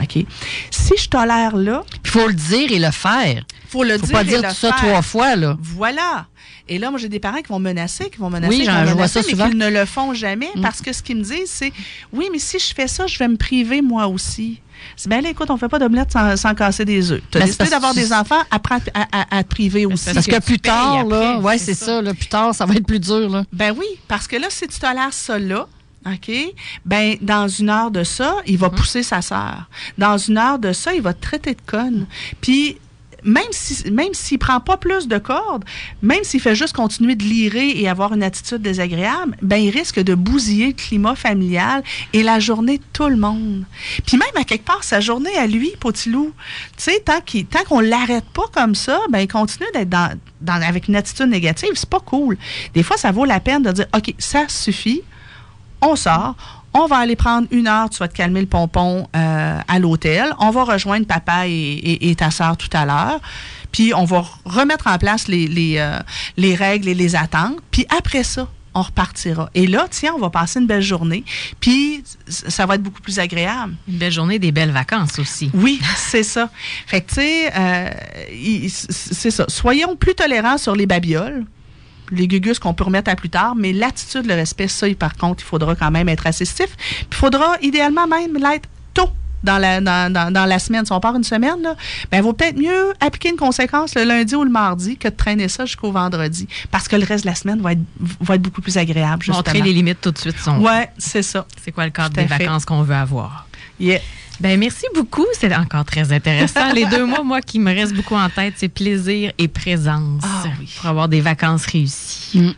OK? 0.02 0.26
Si 0.72 0.94
je 0.98 1.10
tolère 1.10 1.56
là... 1.56 1.84
Il 2.04 2.10
faut 2.10 2.28
le 2.28 2.34
dire 2.34 2.72
et 2.72 2.80
le 2.80 2.92
faire. 2.92 3.44
faut 3.68 3.84
le 3.84 3.98
faut 3.98 4.06
dire 4.06 4.12
pas 4.12 4.24
dire 4.24 4.42
tout 4.42 4.56
ça 4.56 4.72
trois 4.72 5.02
fois, 5.02 5.36
là. 5.36 5.58
Voilà. 5.62 6.28
Et 6.70 6.78
là, 6.78 6.92
moi, 6.92 7.00
j'ai 7.00 7.10
des 7.10 7.20
parents 7.20 7.42
qui 7.42 7.48
vont 7.48 7.60
menacer, 7.60 8.10
qui 8.12 8.20
vont 8.20 8.30
menacer, 8.30 8.56
oui, 8.56 8.62
qui 8.62 8.68
vont 8.68 8.96
menacer, 8.96 9.22
mais 9.36 9.50
qui 9.50 9.56
ne 9.56 9.70
le 9.70 9.86
font 9.86 10.14
jamais 10.14 10.50
mm. 10.56 10.62
parce 10.62 10.82
que 10.82 10.94
ce 10.94 11.02
qu'ils 11.02 11.18
me 11.18 11.24
disent, 11.24 11.50
c'est 11.50 11.74
oui, 12.14 12.30
mais 12.32 12.38
si 12.38 12.60
je 12.60 12.74
fais 12.76 12.88
ça, 12.88 13.08
je 13.08 13.18
vais 13.18 13.28
me 13.28 13.38
priver 13.38 13.82
moi 13.82 14.08
aussi. 14.08 14.62
C'est 14.96 15.10
bien, 15.10 15.20
là, 15.20 15.30
écoute, 15.30 15.50
on 15.50 15.58
fait 15.58 15.68
pas 15.68 15.80
d'omelette 15.80 16.12
sans, 16.12 16.38
sans 16.38 16.54
casser 16.54 16.86
des 16.86 17.12
œufs. 17.12 17.22
Tu 17.32 17.38
as 17.38 17.42
décidé 17.42 17.70
d'avoir 17.70 17.94
des 17.94 18.14
enfants, 18.14 18.42
apprends 18.50 18.80
à, 18.94 19.38
à, 19.38 19.44
te 19.44 19.50
priver 19.50 19.86
aussi. 19.86 20.14
Parce 20.14 20.26
que, 20.26 20.40
plus 20.40 20.60
tard, 20.60 21.06
là, 21.06 21.40
ouais, 21.40 21.58
c'est 21.58 21.74
ça, 21.74 22.02
là, 22.02 22.14
plus 22.14 22.28
tard, 22.28 22.54
ça 22.54 22.66
va 22.66 22.76
être 22.76 22.86
plus 22.86 23.00
dur, 23.00 23.30
là. 23.30 23.44
Ben 23.52 23.74
oui, 23.78 23.88
parce 24.08 24.28
que 24.28 24.38
là, 24.38 24.48
si 24.50 24.68
tu 24.68 24.80
tolères 24.80 25.14
ça 25.14 25.38
là, 25.38 25.68
OK? 26.06 26.32
Ben, 26.86 27.18
dans 27.22 27.48
une 27.48 27.70
heure 27.70 27.92
de 27.92 28.04
ça, 28.04 28.36
il 28.46 28.58
va 28.58 28.68
mm-hmm. 28.68 28.76
pousser 28.76 29.04
sa 29.04 29.22
sœur. 29.22 29.70
Dans 29.98 30.18
une 30.18 30.38
heure 30.38 30.60
de 30.60 30.72
ça, 30.74 30.94
il 30.94 31.02
va 31.02 31.14
te 31.14 31.22
traiter 31.22 31.54
de 31.54 31.62
conne. 31.66 32.08
Puis, 32.42 32.78
même 33.24 33.44
si 33.52 33.92
même 33.92 34.14
s'il 34.14 34.40
prend 34.40 34.60
pas 34.60 34.78
plus 34.78 35.08
de 35.08 35.18
cordes, 35.18 35.66
même 36.02 36.24
s'il 36.24 36.40
fait 36.40 36.56
juste 36.56 36.76
continuer 36.76 37.16
de 37.16 37.24
lirer 37.24 37.70
et 37.76 37.90
avoir 37.90 38.14
une 38.14 38.24
attitude 38.24 38.62
désagréable, 38.62 39.38
ben 39.42 39.58
il 39.58 39.70
risque 39.70 40.00
de 40.00 40.16
bousiller 40.16 40.68
le 40.68 40.74
climat 40.74 41.16
familial 41.16 41.84
et 42.14 42.24
la 42.24 42.40
journée 42.40 42.78
de 42.78 42.84
tout 42.94 43.08
le 43.08 43.18
monde. 43.18 43.66
Puis 44.06 44.18
même 44.18 44.30
à 44.36 44.44
quelque 44.44 44.66
part 44.66 44.84
sa 44.84 45.00
journée 45.00 45.36
à 45.38 45.48
lui, 45.48 45.72
Potilou, 45.80 46.34
tu 46.78 46.84
sais 46.84 47.00
tant 47.04 47.22
qu'il 47.22 47.46
tant 47.46 47.64
qu'on 47.64 47.80
l'arrête 47.80 48.26
pas 48.34 48.48
comme 48.54 48.76
ça, 48.76 49.00
ben 49.10 49.20
il 49.20 49.28
continue 49.28 49.68
d'être 49.74 49.90
dans, 49.90 50.18
dans, 50.42 50.62
avec 50.62 50.88
une 50.88 50.96
attitude 50.96 51.28
négative, 51.28 51.72
c'est 51.76 51.90
pas 51.90 52.00
cool. 52.00 52.38
Des 52.74 52.84
fois 52.84 52.98
ça 52.98 53.12
vaut 53.12 53.26
la 53.26 53.40
peine 53.40 53.64
de 53.64 53.72
dire 53.72 53.88
OK, 53.96 54.14
ça 54.18 54.48
suffit. 54.48 55.02
On 55.82 55.96
sort, 55.96 56.36
on 56.74 56.86
va 56.86 56.98
aller 56.98 57.16
prendre 57.16 57.48
une 57.52 57.68
heure, 57.68 57.90
tu 57.90 57.98
vas 57.98 58.08
te 58.08 58.16
calmer 58.16 58.42
le 58.42 58.48
pompon 58.48 59.08
euh, 59.16 59.60
à 59.68 59.80
l'hôtel. 59.80 60.34
On 60.40 60.52
va 60.52 60.64
rejoindre 60.64 61.06
papa 61.08 61.48
et, 61.48 62.16
ta 62.18 62.32
soeur 62.32 62.58
tout 62.58 62.70
à 62.74 62.86
l'heure. 62.86 63.20
Puis 63.72 63.94
on 63.94 64.06
va 64.06 64.24
remettre 64.46 64.88
en 64.88 64.98
place 64.98 65.28
les, 65.28 65.48
les, 65.48 65.78
euh, 65.78 66.00
les 66.38 66.56
règles 66.56 66.88
et 66.88 66.94
les 66.94 67.16
attentes. 67.16 67.58
Puis 67.72 67.86
après 67.98 68.24
ça, 68.24 68.48
on 68.74 68.82
repartira. 68.82 69.50
Et 69.56 69.68
là, 69.68 69.88
tiens, 69.90 70.14
on 70.16 70.20
va 70.20 70.30
passer 70.30 70.60
une 70.60 70.68
belle 70.68 70.82
journée, 70.82 71.24
puis 71.60 72.04
ça 72.28 72.66
va 72.66 72.76
être 72.76 72.84
beaucoup 72.84 73.02
plus 73.02 73.20
agréable. 73.20 73.76
Une 73.88 73.98
belle 73.98 74.12
journée, 74.12 74.40
des 74.40 74.52
belles 74.52 74.72
vacances 74.72 75.20
aussi. 75.20 75.50
Oui, 75.54 75.82
c'est 75.96 76.24
ça. 76.24 76.50
Fait 76.86 77.02
que, 77.02 77.10
tu 77.10 77.16
sais, 77.16 77.52
euh, 77.56 77.90
c'est 78.90 79.32
ça. 79.32 79.46
Soyons 79.48 79.96
plus 79.96 80.16
tolérants 80.16 80.58
sur 80.58 80.76
les 80.76 80.86
babioles 80.86 81.46
les 82.12 82.28
gugus 82.28 82.60
qu'on 82.60 82.74
peut 82.74 82.84
remettre 82.84 83.10
à 83.10 83.16
plus 83.16 83.30
tard, 83.30 83.56
mais 83.56 83.74
l'attitude, 83.74 84.26
le 84.26 84.36
respect, 84.36 84.68
ça, 84.68 84.88
par 84.98 85.16
contre, 85.16 85.44
il 85.44 85.48
faudra 85.48 85.76
quand 85.76 85.92
même 85.92 86.10
être 86.10 86.28
assistif. 86.28 86.76
Puis 86.78 87.08
il 87.12 87.16
faudra 87.16 87.56
idéalement 87.62 88.08
même 88.08 88.36
l'être 88.36 88.68
tôt 88.94 89.10
dans 89.44 89.58
la, 89.58 89.80
dans, 89.82 90.12
dans, 90.12 90.46
la 90.46 90.60
semaine. 90.60 90.86
Si 90.86 90.92
on 90.92 91.00
part 91.00 91.16
une 91.16 91.24
semaine, 91.24 91.62
là, 91.62 91.76
ben, 92.12 92.18
il 92.18 92.24
vaut 92.24 92.34
peut-être 92.34 92.58
mieux 92.58 92.94
appliquer 93.00 93.30
une 93.30 93.38
conséquence 93.38 93.96
le 93.96 94.04
lundi 94.04 94.36
ou 94.36 94.44
le 94.44 94.50
mardi 94.50 94.98
que 94.98 95.08
de 95.08 95.16
traîner 95.16 95.48
ça 95.48 95.66
jusqu'au 95.66 95.92
vendredi. 95.92 96.48
Parce 96.72 96.88
que 96.88 96.96
le 96.96 97.06
reste 97.06 97.24
de 97.24 97.30
la 97.30 97.36
semaine 97.36 97.62
va 97.62 97.74
être, 97.74 97.82
va 98.22 98.36
être 98.36 98.42
beaucoup 98.42 98.62
plus 98.62 98.78
agréable, 98.78 99.24
justement. 99.24 99.38
Montrer 99.38 99.62
les 99.62 99.74
limites 99.74 100.02
tout 100.02 100.12
de 100.12 100.18
suite. 100.18 100.36
Oui, 100.60 100.72
c'est 100.98 101.24
ça. 101.24 101.46
C'est 101.64 101.72
quoi 101.72 101.86
le 101.86 101.92
cadre 101.92 102.16
des 102.16 102.26
vacances 102.26 102.66
qu'on 102.66 102.84
veut 102.84 102.96
avoir? 102.96 103.48
Yeah. 103.80 104.02
Ben 104.40 104.58
merci 104.58 104.86
beaucoup. 104.96 105.26
C'est 105.34 105.54
encore 105.54 105.84
très 105.84 106.14
intéressant. 106.14 106.72
Les 106.74 106.86
deux 106.86 107.06
mots, 107.06 107.24
moi, 107.24 107.42
qui 107.42 107.60
me 107.60 107.74
restent 107.74 107.94
beaucoup 107.94 108.16
en 108.16 108.30
tête, 108.30 108.54
c'est 108.56 108.70
plaisir 108.70 109.34
et 109.38 109.48
présence 109.50 110.24
ah 110.24 110.44
pour 110.78 110.90
avoir 110.90 111.10
des 111.10 111.20
vacances 111.20 111.66
réussies. 111.66 112.40
Mm. 112.40 112.54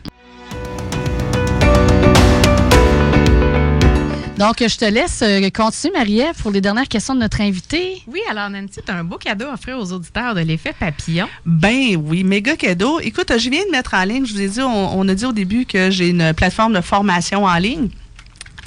Donc, 4.38 4.56
je 4.58 4.76
te 4.76 4.84
laisse 4.84 5.22
euh, 5.22 5.50
continuer, 5.50 5.98
Marie-Ève, 5.98 6.34
pour 6.40 6.50
les 6.50 6.60
dernières 6.60 6.88
questions 6.88 7.14
de 7.14 7.20
notre 7.20 7.40
invité. 7.40 8.02
Oui, 8.06 8.20
alors 8.30 8.48
Nancy, 8.48 8.80
tu 8.84 8.90
as 8.90 8.96
un 8.96 9.04
beau 9.04 9.16
cadeau 9.16 9.46
à 9.46 9.54
offrir 9.54 9.78
aux 9.78 9.92
auditeurs 9.92 10.34
de 10.34 10.40
l'effet 10.40 10.72
papillon. 10.78 11.28
Ben 11.44 11.96
oui, 11.96 12.24
méga 12.24 12.56
cadeau. 12.56 12.98
Écoute, 13.00 13.32
je 13.36 13.50
viens 13.50 13.64
de 13.66 13.70
mettre 13.70 13.94
en 13.94 14.04
ligne, 14.04 14.24
je 14.24 14.32
vous 14.32 14.40
ai 14.40 14.48
dit, 14.48 14.60
on 14.60 15.08
a 15.08 15.14
dit 15.14 15.26
au 15.26 15.32
début 15.32 15.66
que 15.66 15.90
j'ai 15.90 16.08
une 16.08 16.32
plateforme 16.34 16.72
de 16.72 16.80
formation 16.80 17.44
en 17.44 17.56
ligne. 17.56 17.88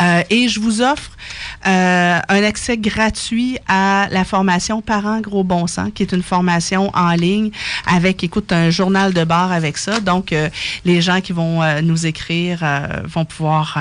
Euh, 0.01 0.23
et 0.29 0.47
je 0.49 0.59
vous 0.59 0.81
offre 0.81 1.11
euh, 1.65 2.19
un 2.27 2.43
accès 2.43 2.77
gratuit 2.77 3.57
à 3.67 4.07
la 4.11 4.25
formation 4.25 4.81
Parents 4.81 5.21
Gros 5.21 5.43
Bon 5.43 5.67
Sens, 5.67 5.89
qui 5.93 6.03
est 6.03 6.11
une 6.11 6.23
formation 6.23 6.91
en 6.93 7.11
ligne 7.11 7.51
avec, 7.87 8.23
écoute, 8.23 8.51
un 8.51 8.69
journal 8.69 9.13
de 9.13 9.23
bord 9.23 9.51
avec 9.51 9.77
ça. 9.77 9.99
Donc, 9.99 10.33
euh, 10.33 10.49
les 10.83 11.01
gens 11.01 11.21
qui 11.21 11.33
vont 11.33 11.61
nous 11.81 12.05
écrire 12.05 12.63
vont 13.05 13.25
pouvoir 13.25 13.77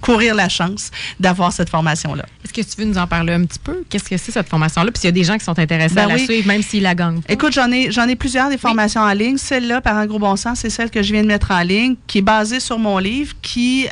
courir 0.00 0.34
la 0.34 0.48
chance 0.48 0.90
d'avoir 1.18 1.52
cette 1.52 1.70
formation-là. 1.70 2.24
Est-ce 2.44 2.52
que 2.52 2.60
tu 2.60 2.80
veux 2.80 2.86
nous 2.86 2.98
en 2.98 3.06
parler 3.06 3.32
un 3.32 3.44
petit 3.44 3.58
peu? 3.58 3.84
Qu'est-ce 3.88 4.04
que 4.04 4.16
c'est 4.16 4.32
cette 4.32 4.48
formation-là? 4.48 4.90
Puis 4.90 5.00
s'il 5.00 5.08
y 5.08 5.12
a 5.12 5.12
des 5.12 5.24
gens 5.24 5.38
qui 5.38 5.44
sont 5.44 5.58
intéressés 5.58 5.98
à 5.98 6.06
ben 6.06 6.16
la 6.16 6.18
suivre, 6.18 6.46
même 6.46 6.62
s'ils 6.62 6.82
la 6.82 6.94
gagnent 6.94 7.20
Écoute, 7.28 7.52
j'en 7.52 7.70
ai, 7.70 7.90
j'en 7.90 8.06
ai 8.06 8.16
plusieurs 8.16 8.48
des 8.48 8.58
formations 8.58 9.00
en 9.00 9.12
ligne. 9.12 9.38
Celle-là, 9.38 9.80
Parents 9.80 10.06
Gros 10.06 10.18
Bon 10.18 10.36
Sens, 10.36 10.60
c'est 10.60 10.70
celle 10.70 10.90
que 10.90 11.02
je 11.02 11.12
viens 11.12 11.22
de 11.22 11.28
mettre 11.28 11.50
en 11.50 11.60
ligne, 11.60 11.96
qui 12.06 12.18
est 12.18 12.22
basée 12.22 12.60
sur 12.60 12.78
mon 12.78 12.98
livre, 12.98 13.34
qui 13.42 13.86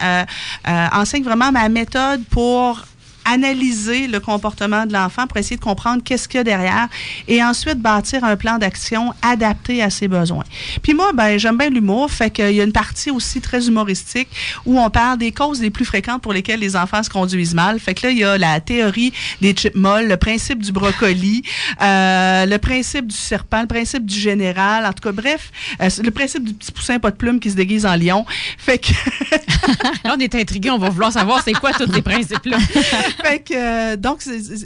enseigne 0.64 1.24
vraiment 1.24 1.50
ma 1.50 1.61
méthode 1.68 2.24
pour 2.30 2.82
analyser 3.24 4.06
le 4.08 4.20
comportement 4.20 4.86
de 4.86 4.92
l'enfant 4.92 5.26
pour 5.26 5.36
essayer 5.36 5.56
de 5.56 5.62
comprendre 5.62 6.02
qu'est-ce 6.04 6.28
qu'il 6.28 6.38
y 6.38 6.40
a 6.40 6.44
derrière 6.44 6.88
et 7.28 7.42
ensuite 7.42 7.78
bâtir 7.78 8.24
un 8.24 8.36
plan 8.36 8.58
d'action 8.58 9.14
adapté 9.22 9.82
à 9.82 9.90
ses 9.90 10.08
besoins. 10.08 10.44
Puis 10.82 10.94
moi, 10.94 11.12
ben, 11.12 11.38
j'aime 11.38 11.56
bien 11.56 11.70
l'humour, 11.70 12.10
fait 12.10 12.30
qu'il 12.30 12.52
y 12.52 12.60
a 12.60 12.64
une 12.64 12.72
partie 12.72 13.10
aussi 13.10 13.40
très 13.40 13.68
humoristique 13.68 14.28
où 14.66 14.78
on 14.78 14.90
parle 14.90 15.18
des 15.18 15.32
causes 15.32 15.60
les 15.60 15.70
plus 15.70 15.84
fréquentes 15.84 16.22
pour 16.22 16.32
lesquelles 16.32 16.60
les 16.60 16.76
enfants 16.76 17.02
se 17.02 17.10
conduisent 17.10 17.54
mal. 17.54 17.78
Fait 17.78 17.94
que 17.94 18.06
là, 18.06 18.12
il 18.12 18.18
y 18.18 18.24
a 18.24 18.38
la 18.38 18.60
théorie 18.60 19.12
des 19.40 19.52
chips 19.52 19.74
molles, 19.74 20.08
le 20.08 20.16
principe 20.16 20.62
du 20.62 20.72
brocoli, 20.72 21.42
euh, 21.80 22.46
le 22.46 22.58
principe 22.58 23.06
du 23.06 23.16
serpent, 23.16 23.62
le 23.62 23.66
principe 23.66 24.04
du 24.04 24.18
général, 24.18 24.86
en 24.86 24.92
tout 24.92 25.02
cas, 25.02 25.12
bref, 25.12 25.50
euh, 25.80 25.88
le 26.02 26.10
principe 26.10 26.44
du 26.44 26.54
petit 26.54 26.72
poussin 26.72 26.98
pas 26.98 27.10
de 27.10 27.16
plume 27.16 27.40
qui 27.40 27.50
se 27.50 27.56
déguise 27.56 27.86
en 27.86 27.96
lion. 27.96 28.24
Fait 28.58 28.78
que... 28.78 28.92
là, 30.04 30.14
on 30.16 30.18
est 30.18 30.34
intrigués, 30.34 30.70
on 30.70 30.78
va 30.78 30.88
vouloir 30.88 31.12
savoir 31.12 31.42
c'est 31.42 31.52
quoi 31.52 31.72
tous 31.72 31.90
ces 31.92 32.02
principes-là. 32.02 32.58
fait 33.22 33.40
que, 33.40 33.54
euh, 33.54 33.96
donc, 33.96 34.20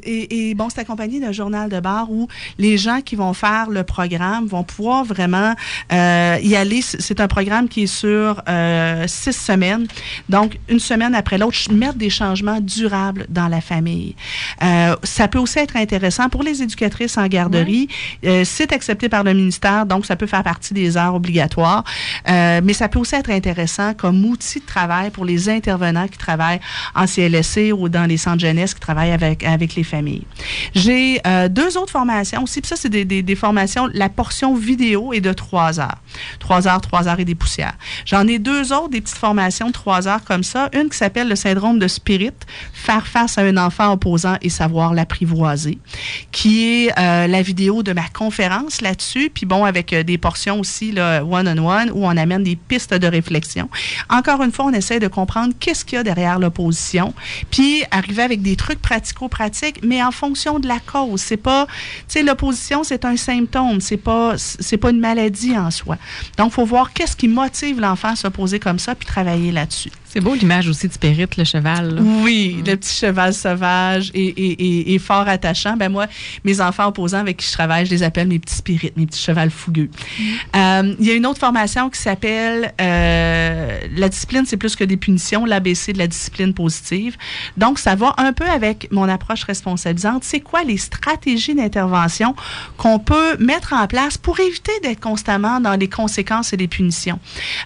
et, 0.05 0.55
bon, 0.55 0.68
c'est 0.68 0.80
accompagné 0.80 1.20
d'un 1.20 1.32
journal 1.32 1.68
de 1.70 1.80
bar 1.80 2.11
où 2.11 2.28
les 2.59 2.78
gens 2.78 3.01
qui 3.01 3.16
vont 3.16 3.32
faire 3.32 3.70
le 3.70 3.84
programme 3.84 4.47
vont 4.47 4.64
pouvoir 4.64 5.05
vraiment 5.05 5.55
euh, 5.92 6.38
y 6.42 6.57
aller. 6.57 6.80
C'est 6.82 7.20
un 7.20 7.28
programme 7.28 7.68
qui 7.68 7.84
est 7.84 7.86
sur 7.86 8.42
euh, 8.49 9.05
six 9.07 9.32
semaines. 9.32 9.86
Donc, 10.28 10.59
une 10.68 10.80
semaine 10.80 11.14
après 11.14 11.38
l'autre, 11.38 11.57
mettre 11.72 11.94
des 11.94 12.11
changements 12.11 12.61
durables 12.61 13.26
dans 13.28 13.49
la 13.49 13.61
famille. 13.61 14.14
ça 15.03 15.28
peut 15.28 15.38
aussi 15.38 15.59
être 15.59 15.76
intéressant 15.76 16.28
pour 16.28 16.42
les 16.42 16.62
éducatrices 16.62 17.16
en 17.18 17.26
garderie. 17.26 17.88
c'est 18.22 18.72
accepté 18.72 19.09
par 19.09 19.24
le 19.24 19.32
ministère, 19.32 19.86
donc 19.86 20.07
ça 20.07 20.16
peut 20.16 20.26
faire 20.26 20.42
partie 20.42 20.74
des 20.74 20.97
heures 20.97 21.14
obligatoires. 21.14 21.84
mais 22.26 22.72
ça 22.72 22.88
peut 22.88 22.99
aussi 22.99 23.14
être 23.14 23.30
intéressant 23.30 23.94
comme 23.94 24.24
outil 24.24 24.61
de 24.61 24.66
travail 24.66 25.11
pour 25.11 25.24
les 25.24 25.49
intervenants 25.49 26.09
qui 26.09 26.18
travaillent 26.18 26.61
en 26.94 27.07
CLSC 27.07 27.72
ou 27.72 27.88
dans 27.88 28.07
les 28.07 28.16
centres 28.16 28.36
jeunesse 28.39 28.74
qui 28.74 28.80
travaille 28.80 29.11
avec, 29.11 29.43
avec 29.45 29.74
les 29.74 29.84
familles. 29.84 30.26
J'ai 30.74 31.20
euh, 31.26 31.49
deux 31.49 31.76
autres 31.76 31.93
formations 31.93 32.43
aussi, 32.43 32.61
puis 32.61 32.68
ça, 32.68 32.76
c'est 32.76 32.89
des, 32.89 33.05
des, 33.05 33.34
formations, 33.34 33.89
la 33.93 34.09
portion 34.09 34.55
vidéo 34.55 35.12
est 35.12 35.20
de 35.20 35.32
trois 35.32 35.80
heures. 35.80 35.99
Trois 36.39 36.68
heures, 36.68 36.80
trois 36.80 37.09
heures 37.09 37.20
et 37.20 37.24
des 37.24 37.34
poussières. 37.34 37.74
J'en 38.05 38.26
ai 38.26 38.39
deux 38.39 38.72
autres, 38.72 38.91
des 38.91 39.01
petites 39.01 39.18
formations 39.18 39.68
de 39.68 39.72
trois 39.72 40.09
heures 40.09 40.24
comme 40.24 40.43
ça. 40.43 40.68
Une 40.72 40.89
qui 40.89 40.97
s'appelle 40.97 41.28
le 41.28 41.37
syndrome 41.37 41.78
de 41.78 41.89
Spirit, 41.89 42.32
faire 42.72 43.07
face 43.07 43.39
à 43.39 43.43
un 43.43 43.57
enfant 43.57 43.93
opposant 43.93 44.37
et 44.43 44.49
savoir 44.49 44.95
l'apprivoiser, 44.95 45.78
qui 46.32 46.64
est 46.64 46.99
euh, 46.99 47.26
la 47.26 47.43
vidéo 47.43 47.82
de 47.82 47.93
ma 47.93 48.09
conférence 48.09 48.80
là-dessus, 48.80 49.30
puis 49.32 49.47
bon, 49.47 49.64
avec 49.64 49.93
euh, 49.93 50.03
des 50.03 50.18
portions 50.18 50.61
aussi, 50.61 50.95
one-on-one, 50.99 51.91
où 51.93 52.07
on 52.07 52.16
amène 52.16 52.43
des 52.43 52.57
pistes 52.57 52.95
de 52.95 53.07
réflexion. 53.07 53.68
Encore 54.09 54.43
une 54.43 54.53
fois, 54.53 54.66
on 54.66 54.72
essaie 54.72 55.01
de 55.01 55.09
comprendre 55.09 55.55
qu'est-ce 55.59 55.84
qu'il 55.84 55.97
y 55.97 56.01
a 56.01 56.03
derrière 56.03 56.39
l'opposition, 56.39 57.14
puis 57.51 57.84
arriver 57.91 58.22
avec 58.27 58.43
des 58.43 58.57
trucs 58.57 58.83
pratico-pratiques, 58.83 59.81
mais 59.83 60.03
en 60.03 60.11
fonction 60.11 60.59
de 60.59 60.68
la 60.68 60.79
cause. 60.79 61.20
C'est 61.20 61.37
pas, 61.39 61.66
tu 61.66 62.05
sais, 62.09 62.22
l'opposition, 62.22 62.85
c'est 62.85 63.05
un 63.05 63.16
symptôme, 63.16 63.81
c'est 63.81 63.97
pas, 63.97 64.35
c'est 64.37 64.77
pas 64.77 64.91
une 64.91 65.01
maladie 65.01 65.57
en 65.57 65.70
soi. 65.70 65.97
Donc, 66.37 66.53
faut 66.53 66.66
voir 66.66 66.93
qu'est-ce 66.93 67.16
qui 67.16 67.29
motive 67.29 67.81
l'enfant 67.81 68.09
à 68.09 68.16
s'opposer 68.16 68.61
comme 68.61 68.79
ça, 68.79 68.95
puis 68.95 69.07
travailler 69.07 69.53
là-dessus. 69.53 69.91
C'est 70.17 70.23
beau 70.23 70.35
l'image 70.35 70.67
aussi 70.67 70.89
de 70.89 70.95
Spirit, 70.95 71.29
le 71.37 71.45
cheval. 71.45 72.01
Oui, 72.01 72.62
le 72.67 72.77
petit 72.77 73.01
cheval 73.01 73.35
sauvage 73.35 74.11
et, 74.14 74.95
et, 74.95 74.99
fort 74.99 75.29
attachant. 75.29 75.77
Ben 75.77 75.91
moi, 75.93 76.07
mes 76.43 76.62
enfants 76.62 76.87
opposants 76.87 77.19
avec 77.19 77.37
qui 77.37 77.47
je 77.47 77.53
travaille, 77.53 77.85
je 77.85 77.91
les 77.91 78.03
appelle 78.03 78.27
mes 78.27 78.39
petits 78.39 78.55
spirits, 78.55 78.93
mes 78.97 79.05
petits 79.05 79.21
chevals 79.21 79.51
fougueux. 79.51 79.91
Euh, 80.57 80.95
il 80.99 81.07
y 81.07 81.11
a 81.11 81.14
une 81.14 81.27
autre 81.27 81.41
formation 81.41 81.91
qui 81.91 82.01
s'appelle 82.01 82.73
euh, 82.81 83.79
La 83.95 84.09
discipline, 84.09 84.45
c'est 84.47 84.57
plus 84.57 84.75
que 84.75 84.85
des 84.85 84.97
punitions, 84.97 85.45
l'ABC 85.45 85.93
de 85.93 85.99
la 85.99 86.07
discipline 86.07 86.55
positive. 86.55 87.19
Donc, 87.59 87.79
ça 87.79 87.95
va 87.95 88.14
un 88.17 88.33
peu 88.33 88.47
avec 88.47 88.91
mon 88.91 89.11
approche 89.11 89.45
responsabilisante. 89.45 90.25
C'est 90.25 90.41
quoi 90.41 90.64
les 90.64 90.79
stratégies 90.79 91.55
d'intervention 91.55 92.35
qu'on 92.79 92.99
peut 92.99 93.37
mettre 93.39 93.75
en 93.75 93.87
place 93.87 94.17
pour 94.17 94.41
éviter 94.41 94.73
d'être 94.83 95.01
constamment 95.01 95.61
dans 95.61 95.75
les 95.75 95.91
conséquences 95.91 96.55
et 96.55 96.57
les 96.57 96.69
punitions? 96.69 97.19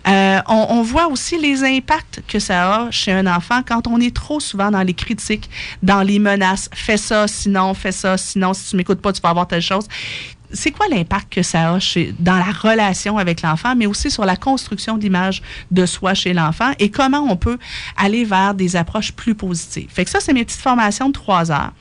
Euh, 0.08 0.40
on, 0.48 0.66
on 0.70 0.82
voit 0.82 1.06
aussi 1.06 1.38
les 1.38 1.62
impacts 1.62 2.22
que 2.26 2.39
ça 2.40 2.74
a 2.74 2.90
chez 2.90 3.12
un 3.12 3.26
enfant 3.26 3.62
quand 3.66 3.86
on 3.86 4.00
est 4.00 4.14
trop 4.14 4.40
souvent 4.40 4.70
dans 4.70 4.82
les 4.82 4.94
critiques, 4.94 5.48
dans 5.82 6.02
les 6.02 6.18
menaces. 6.18 6.68
Fais 6.72 6.96
ça, 6.96 7.28
sinon, 7.28 7.74
fais 7.74 7.92
ça, 7.92 8.16
sinon, 8.16 8.54
si 8.54 8.70
tu 8.70 8.76
m'écoutes 8.76 9.00
pas, 9.00 9.12
tu 9.12 9.20
vas 9.20 9.30
avoir 9.30 9.46
telle 9.46 9.62
chose 9.62 9.86
c'est 10.52 10.70
quoi 10.70 10.86
l'impact 10.88 11.32
que 11.32 11.42
ça 11.42 11.72
a 11.72 11.78
chez, 11.78 12.14
dans 12.18 12.36
la 12.36 12.52
relation 12.52 13.18
avec 13.18 13.42
l'enfant, 13.42 13.74
mais 13.76 13.86
aussi 13.86 14.10
sur 14.10 14.24
la 14.24 14.36
construction 14.36 14.96
d'image 14.98 15.42
de 15.70 15.86
soi 15.86 16.14
chez 16.14 16.32
l'enfant 16.32 16.72
et 16.78 16.90
comment 16.90 17.26
on 17.28 17.36
peut 17.36 17.58
aller 17.96 18.24
vers 18.24 18.54
des 18.54 18.76
approches 18.76 19.12
plus 19.12 19.34
positives? 19.34 19.88
Fait 19.90 20.04
que 20.04 20.10
ça, 20.10 20.20
c'est 20.20 20.32
mes 20.32 20.44
petites 20.44 20.60
formations 20.60 21.08
de 21.08 21.12
trois 21.12 21.50
heures. 21.50 21.72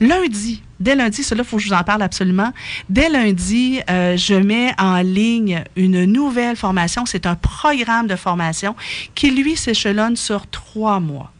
Lundi, 0.00 0.62
dès 0.78 0.94
lundi, 0.94 1.24
cela, 1.24 1.42
faut 1.42 1.56
que 1.56 1.62
je 1.62 1.68
vous 1.68 1.74
en 1.74 1.82
parle 1.82 2.02
absolument. 2.02 2.52
Dès 2.88 3.08
lundi, 3.08 3.80
euh, 3.90 4.16
je 4.16 4.34
mets 4.34 4.72
en 4.78 4.98
ligne 4.98 5.64
une 5.74 6.04
nouvelle 6.04 6.56
formation. 6.56 7.04
C'est 7.04 7.26
un 7.26 7.34
programme 7.34 8.06
de 8.06 8.14
formation 8.14 8.76
qui, 9.14 9.32
lui, 9.32 9.56
s'échelonne 9.56 10.14
sur 10.14 10.46
trois 10.46 11.00
mois. 11.00 11.32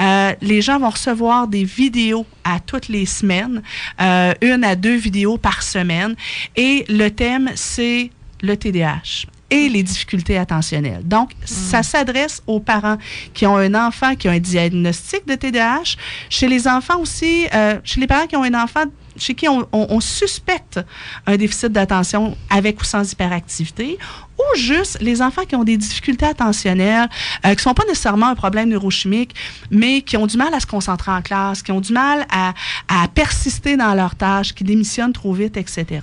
Euh, 0.00 0.32
les 0.40 0.62
gens 0.62 0.78
vont 0.78 0.90
recevoir 0.90 1.48
des 1.48 1.64
vidéos 1.64 2.26
à 2.44 2.60
toutes 2.60 2.88
les 2.88 3.06
semaines, 3.06 3.62
euh, 4.00 4.32
une 4.42 4.64
à 4.64 4.76
deux 4.76 4.96
vidéos 4.96 5.38
par 5.38 5.62
semaine. 5.62 6.14
Et 6.56 6.84
le 6.88 7.08
thème, 7.08 7.50
c'est 7.54 8.10
le 8.42 8.56
TDAH 8.56 9.26
et 9.50 9.68
les 9.68 9.82
difficultés 9.82 10.38
attentionnelles. 10.38 11.02
Donc, 11.04 11.32
ça 11.44 11.80
mm. 11.80 11.82
s'adresse 11.82 12.42
aux 12.46 12.60
parents 12.60 12.98
qui 13.34 13.46
ont 13.46 13.56
un 13.56 13.74
enfant 13.74 14.14
qui 14.16 14.28
a 14.28 14.32
un 14.32 14.38
diagnostic 14.38 15.26
de 15.26 15.34
TDAH. 15.34 15.96
Chez 16.28 16.48
les 16.48 16.66
enfants 16.66 16.98
aussi, 17.00 17.46
euh, 17.54 17.78
chez 17.84 18.00
les 18.00 18.06
parents 18.06 18.26
qui 18.26 18.36
ont 18.36 18.42
un 18.42 18.54
enfant 18.54 18.84
chez 19.16 19.34
qui 19.34 19.46
on, 19.48 20.00
suspecte 20.00 20.80
un 21.26 21.36
déficit 21.36 21.70
d'attention 21.70 22.36
avec 22.50 22.80
ou 22.80 22.84
sans 22.84 23.12
hyperactivité, 23.12 23.96
ou 24.38 24.58
juste 24.58 24.98
les 25.00 25.22
enfants 25.22 25.44
qui 25.44 25.56
ont 25.56 25.64
des 25.64 25.76
difficultés 25.76 26.26
attentionnelles, 26.26 27.08
euh, 27.44 27.50
qui 27.50 27.56
ne 27.56 27.60
sont 27.60 27.74
pas 27.74 27.84
nécessairement 27.86 28.28
un 28.28 28.34
problème 28.34 28.68
neurochimique, 28.68 29.34
mais 29.70 30.02
qui 30.02 30.16
ont 30.16 30.26
du 30.26 30.36
mal 30.36 30.52
à 30.54 30.60
se 30.60 30.66
concentrer 30.66 31.12
en 31.12 31.22
classe, 31.22 31.62
qui 31.62 31.72
ont 31.72 31.80
du 31.80 31.92
mal 31.92 32.26
à, 32.30 32.54
à 32.88 33.08
persister 33.08 33.76
dans 33.76 33.94
leurs 33.94 34.14
tâches, 34.14 34.54
qui 34.54 34.64
démissionnent 34.64 35.12
trop 35.12 35.32
vite, 35.32 35.56
etc. 35.56 36.00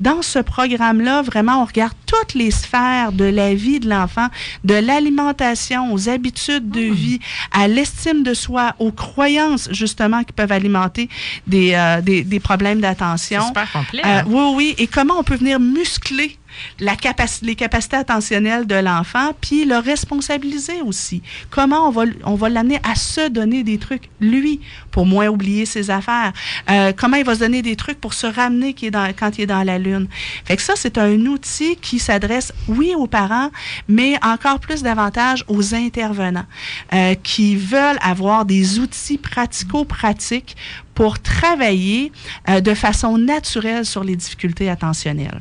Dans 0.00 0.22
ce 0.22 0.38
programme-là, 0.38 1.22
vraiment, 1.22 1.62
on 1.62 1.64
regarde 1.64 1.94
toutes 2.06 2.34
les 2.34 2.50
sphères 2.50 3.12
de 3.12 3.24
la 3.24 3.54
vie 3.54 3.80
de 3.80 3.88
l'enfant, 3.88 4.28
de 4.64 4.74
l'alimentation 4.74 5.92
aux 5.92 6.08
habitudes 6.08 6.70
de 6.70 6.90
hmm. 6.90 6.94
vie, 6.94 7.20
à 7.52 7.68
l'estime 7.68 8.22
de 8.22 8.34
soi, 8.34 8.74
aux 8.78 8.92
croyances, 8.92 9.68
justement, 9.72 10.22
qui 10.24 10.32
peuvent 10.32 10.52
alimenter 10.52 11.08
des, 11.46 11.74
euh, 11.74 12.00
des, 12.00 12.22
des 12.22 12.40
problèmes 12.40 12.80
d'attention. 12.80 13.46
super 13.46 13.70
complet. 13.72 14.02
Euh, 14.04 14.20
hein? 14.20 14.24
oui, 14.26 14.52
oui, 14.54 14.74
et 14.78 14.86
comment 14.86 15.14
on 15.18 15.24
peut 15.24 15.36
venir 15.36 15.60
muscler 15.60 16.38
la 16.80 16.94
les 17.42 17.54
capacités 17.54 17.96
attentionnelles 17.96 18.66
de 18.66 18.74
l'enfant, 18.74 19.32
puis 19.40 19.64
le 19.64 19.76
responsabiliser 19.76 20.82
aussi. 20.82 21.22
Comment 21.50 21.88
on 21.88 21.90
va, 21.90 22.04
on 22.24 22.34
va 22.34 22.48
l'amener 22.48 22.80
à 22.82 22.94
se 22.94 23.28
donner 23.28 23.62
des 23.62 23.78
trucs, 23.78 24.08
lui, 24.20 24.60
pour 24.90 25.06
moins 25.06 25.28
oublier 25.28 25.66
ses 25.66 25.90
affaires. 25.90 26.32
Euh, 26.70 26.92
comment 26.96 27.16
il 27.16 27.24
va 27.24 27.34
se 27.34 27.40
donner 27.40 27.62
des 27.62 27.76
trucs 27.76 28.00
pour 28.00 28.14
se 28.14 28.26
ramener 28.26 28.74
quand 28.74 29.38
il 29.38 29.42
est 29.42 29.46
dans 29.46 29.62
la 29.62 29.78
lune. 29.78 30.08
Fait 30.44 30.56
que 30.56 30.62
ça, 30.62 30.74
c'est 30.76 30.98
un 30.98 31.18
outil 31.26 31.76
qui 31.76 31.98
s'adresse, 31.98 32.52
oui, 32.68 32.94
aux 32.96 33.06
parents, 33.06 33.50
mais 33.88 34.16
encore 34.22 34.60
plus 34.60 34.82
davantage 34.82 35.44
aux 35.48 35.74
intervenants 35.74 36.46
euh, 36.92 37.14
qui 37.22 37.56
veulent 37.56 37.98
avoir 38.00 38.44
des 38.44 38.78
outils 38.78 39.18
pratico-pratiques 39.18 40.56
pour 40.94 41.18
travailler 41.20 42.12
euh, 42.48 42.60
de 42.60 42.74
façon 42.74 43.18
naturelle 43.18 43.84
sur 43.84 44.04
les 44.04 44.16
difficultés 44.16 44.70
attentionnelles. 44.70 45.40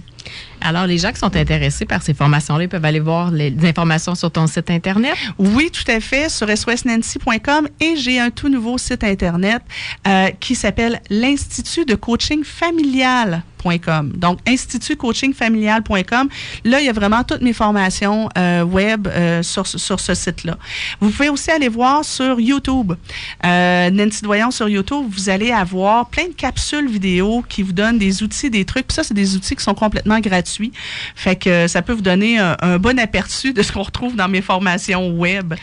Alors, 0.61 0.87
les 0.87 0.97
gens 0.97 1.11
qui 1.11 1.19
sont 1.19 1.35
intéressés 1.35 1.85
par 1.85 2.01
ces 2.01 2.13
formations-là, 2.13 2.63
ils 2.63 2.69
peuvent 2.69 2.85
aller 2.85 3.01
voir 3.01 3.31
les 3.31 3.53
informations 3.63 4.15
sur 4.15 4.31
ton 4.31 4.47
site 4.47 4.69
Internet. 4.69 5.15
Oui, 5.37 5.69
tout 5.71 5.89
à 5.91 5.99
fait, 5.99 6.29
sur 6.29 6.47
swsnancy.com 6.47 7.67
et 7.81 7.95
j'ai 7.97 8.19
un 8.19 8.29
tout 8.29 8.49
nouveau 8.49 8.77
site 8.77 9.03
Internet 9.03 9.61
euh, 10.07 10.29
qui 10.39 10.55
s'appelle 10.55 11.01
l'Institut 11.09 11.85
de 11.85 11.95
coaching 11.95 12.43
familial 12.43 13.43
donc, 14.15 14.39
institutcoachingfamilial.com. 14.47 16.29
Là, 16.65 16.79
il 16.79 16.85
y 16.85 16.89
a 16.89 16.93
vraiment 16.93 17.23
toutes 17.23 17.41
mes 17.41 17.53
formations 17.53 18.29
euh, 18.37 18.63
web 18.63 19.07
euh, 19.07 19.41
sur, 19.43 19.65
sur 19.65 19.99
ce 19.99 20.13
site-là. 20.13 20.57
Vous 20.99 21.09
pouvez 21.09 21.29
aussi 21.29 21.51
aller 21.51 21.69
voir 21.69 22.03
sur 22.03 22.39
YouTube. 22.39 22.93
Euh, 23.45 23.89
Nancy 23.89 24.21
Doyon 24.21 24.51
sur 24.51 24.67
YouTube, 24.69 25.05
vous 25.09 25.29
allez 25.29 25.51
avoir 25.51 26.07
plein 26.09 26.27
de 26.27 26.33
capsules 26.33 26.87
vidéo 26.87 27.43
qui 27.47 27.63
vous 27.63 27.73
donnent 27.73 27.97
des 27.97 28.23
outils, 28.23 28.49
des 28.49 28.65
trucs. 28.65 28.87
Puis 28.87 28.95
ça, 28.95 29.03
c'est 29.03 29.13
des 29.13 29.35
outils 29.35 29.55
qui 29.55 29.63
sont 29.63 29.75
complètement 29.75 30.19
gratuits. 30.19 30.71
Fait 31.15 31.35
que 31.35 31.67
ça 31.67 31.81
peut 31.81 31.93
vous 31.93 32.01
donner 32.01 32.37
un 32.39 32.77
bon 32.77 32.99
aperçu 32.99 33.53
de 33.53 33.61
ce 33.61 33.71
qu'on 33.71 33.83
retrouve 33.83 34.15
dans 34.15 34.27
mes 34.27 34.41
formations 34.41 35.09
web 35.11 35.53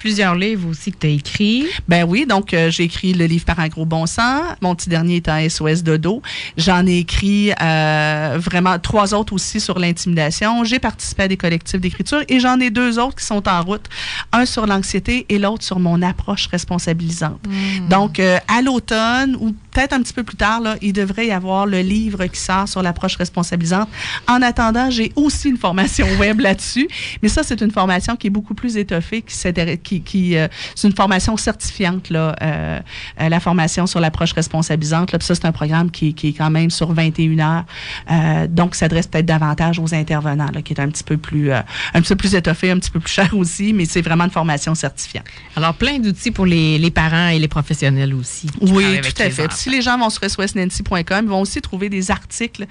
plusieurs 0.00 0.34
livres 0.34 0.68
aussi 0.68 0.90
que 0.90 0.96
tu 0.98 1.06
as 1.06 1.10
écrits. 1.10 1.66
Ben 1.86 2.04
oui, 2.04 2.26
donc 2.26 2.52
euh, 2.52 2.70
j'ai 2.70 2.84
écrit 2.84 3.12
le 3.12 3.26
livre 3.26 3.44
Par 3.44 3.60
un 3.60 3.68
gros 3.68 3.84
bon 3.84 4.06
sens. 4.06 4.42
Mon 4.62 4.74
petit 4.74 4.88
dernier 4.88 5.16
est 5.16 5.28
en 5.28 5.48
SOS 5.48 5.84
Dodo. 5.84 6.22
J'en 6.56 6.86
ai 6.86 6.98
écrit 6.98 7.52
euh, 7.60 8.38
vraiment 8.40 8.78
trois 8.78 9.14
autres 9.14 9.34
aussi 9.34 9.60
sur 9.60 9.78
l'intimidation. 9.78 10.64
J'ai 10.64 10.78
participé 10.78 11.24
à 11.24 11.28
des 11.28 11.36
collectifs 11.36 11.80
d'écriture 11.80 12.22
et 12.28 12.40
j'en 12.40 12.58
ai 12.58 12.70
deux 12.70 12.98
autres 12.98 13.16
qui 13.16 13.26
sont 13.26 13.46
en 13.46 13.62
route. 13.62 13.84
Un 14.32 14.46
sur 14.46 14.66
l'anxiété 14.66 15.26
et 15.28 15.38
l'autre 15.38 15.62
sur 15.64 15.78
mon 15.78 16.00
approche 16.02 16.46
responsabilisante. 16.46 17.40
Hmm. 17.46 17.88
Donc, 17.88 18.18
euh, 18.18 18.38
à 18.48 18.62
l'automne 18.62 19.36
ou 19.38 19.54
peut-être 19.70 19.92
un 19.92 20.02
petit 20.02 20.14
peu 20.14 20.22
plus 20.22 20.36
tard, 20.36 20.60
là, 20.60 20.76
il 20.80 20.94
devrait 20.94 21.26
y 21.26 21.32
avoir 21.32 21.66
le 21.66 21.80
livre 21.80 22.26
qui 22.26 22.40
sort 22.40 22.68
sur 22.68 22.82
l'approche 22.82 23.16
responsabilisante. 23.16 23.88
En 24.26 24.40
attendant, 24.42 24.90
j'ai 24.90 25.12
aussi 25.16 25.50
une 25.50 25.58
formation 25.58 26.06
web 26.18 26.40
là-dessus, 26.40 26.88
mais 27.22 27.28
ça, 27.28 27.42
c'est 27.42 27.60
une 27.60 27.70
formation 27.70 28.16
qui 28.16 28.28
est 28.28 28.30
beaucoup 28.30 28.54
plus 28.54 28.76
étoffée, 28.76 29.22
qui, 29.22 29.89
qui, 29.98 30.36
euh, 30.36 30.46
c'est 30.76 30.86
une 30.86 30.94
formation 30.94 31.36
certifiante, 31.36 32.10
là, 32.10 32.36
euh, 32.42 32.78
euh, 33.20 33.28
la 33.28 33.40
formation 33.40 33.86
sur 33.86 34.00
l'approche 34.00 34.32
responsabilisante. 34.32 35.12
Là, 35.12 35.18
puis 35.18 35.26
ça, 35.26 35.34
c'est 35.34 35.44
un 35.46 35.52
programme 35.52 35.90
qui, 35.90 36.14
qui, 36.14 36.28
est 36.28 36.32
quand 36.32 36.50
même 36.50 36.70
sur 36.70 36.92
21 36.92 37.38
heures, 37.38 37.64
euh, 38.10 38.46
donc 38.46 38.74
s'adresse 38.74 39.06
peut-être 39.06 39.26
davantage 39.26 39.78
aux 39.78 39.94
intervenants, 39.94 40.50
là, 40.52 40.62
qui 40.62 40.72
est 40.72 40.80
un 40.80 40.88
petit 40.88 41.04
peu 41.04 41.16
plus, 41.16 41.52
un 41.52 41.64
petit 41.94 42.10
peu 42.10 42.16
plus 42.16 42.34
étoffé, 42.34 42.70
un 42.70 42.78
petit 42.78 42.90
peu 42.90 43.00
plus 43.00 43.12
cher 43.12 43.30
aussi, 43.34 43.72
mais 43.72 43.84
c'est 43.84 44.02
vraiment 44.02 44.24
une 44.24 44.30
formation 44.30 44.74
certifiante. 44.74 45.24
Alors, 45.56 45.74
plein 45.74 45.98
d'outils 45.98 46.30
pour 46.30 46.46
les, 46.46 46.78
les, 46.78 46.90
parents 46.90 47.28
et 47.28 47.38
les 47.38 47.48
professionnels 47.48 48.14
aussi. 48.14 48.48
Oui, 48.60 49.00
tout 49.00 49.22
à 49.22 49.30
fait 49.30 49.52
si 49.52 49.70
les 49.70 49.82
gens 49.82 49.98
vont 49.98 50.10
sur 50.10 50.28
swsnancy.com, 50.28 51.24
ils 51.24 51.28
vont 51.28 51.40
aussi 51.40 51.60
trouver 51.60 51.88
des 51.88 52.10
articles 52.10 52.66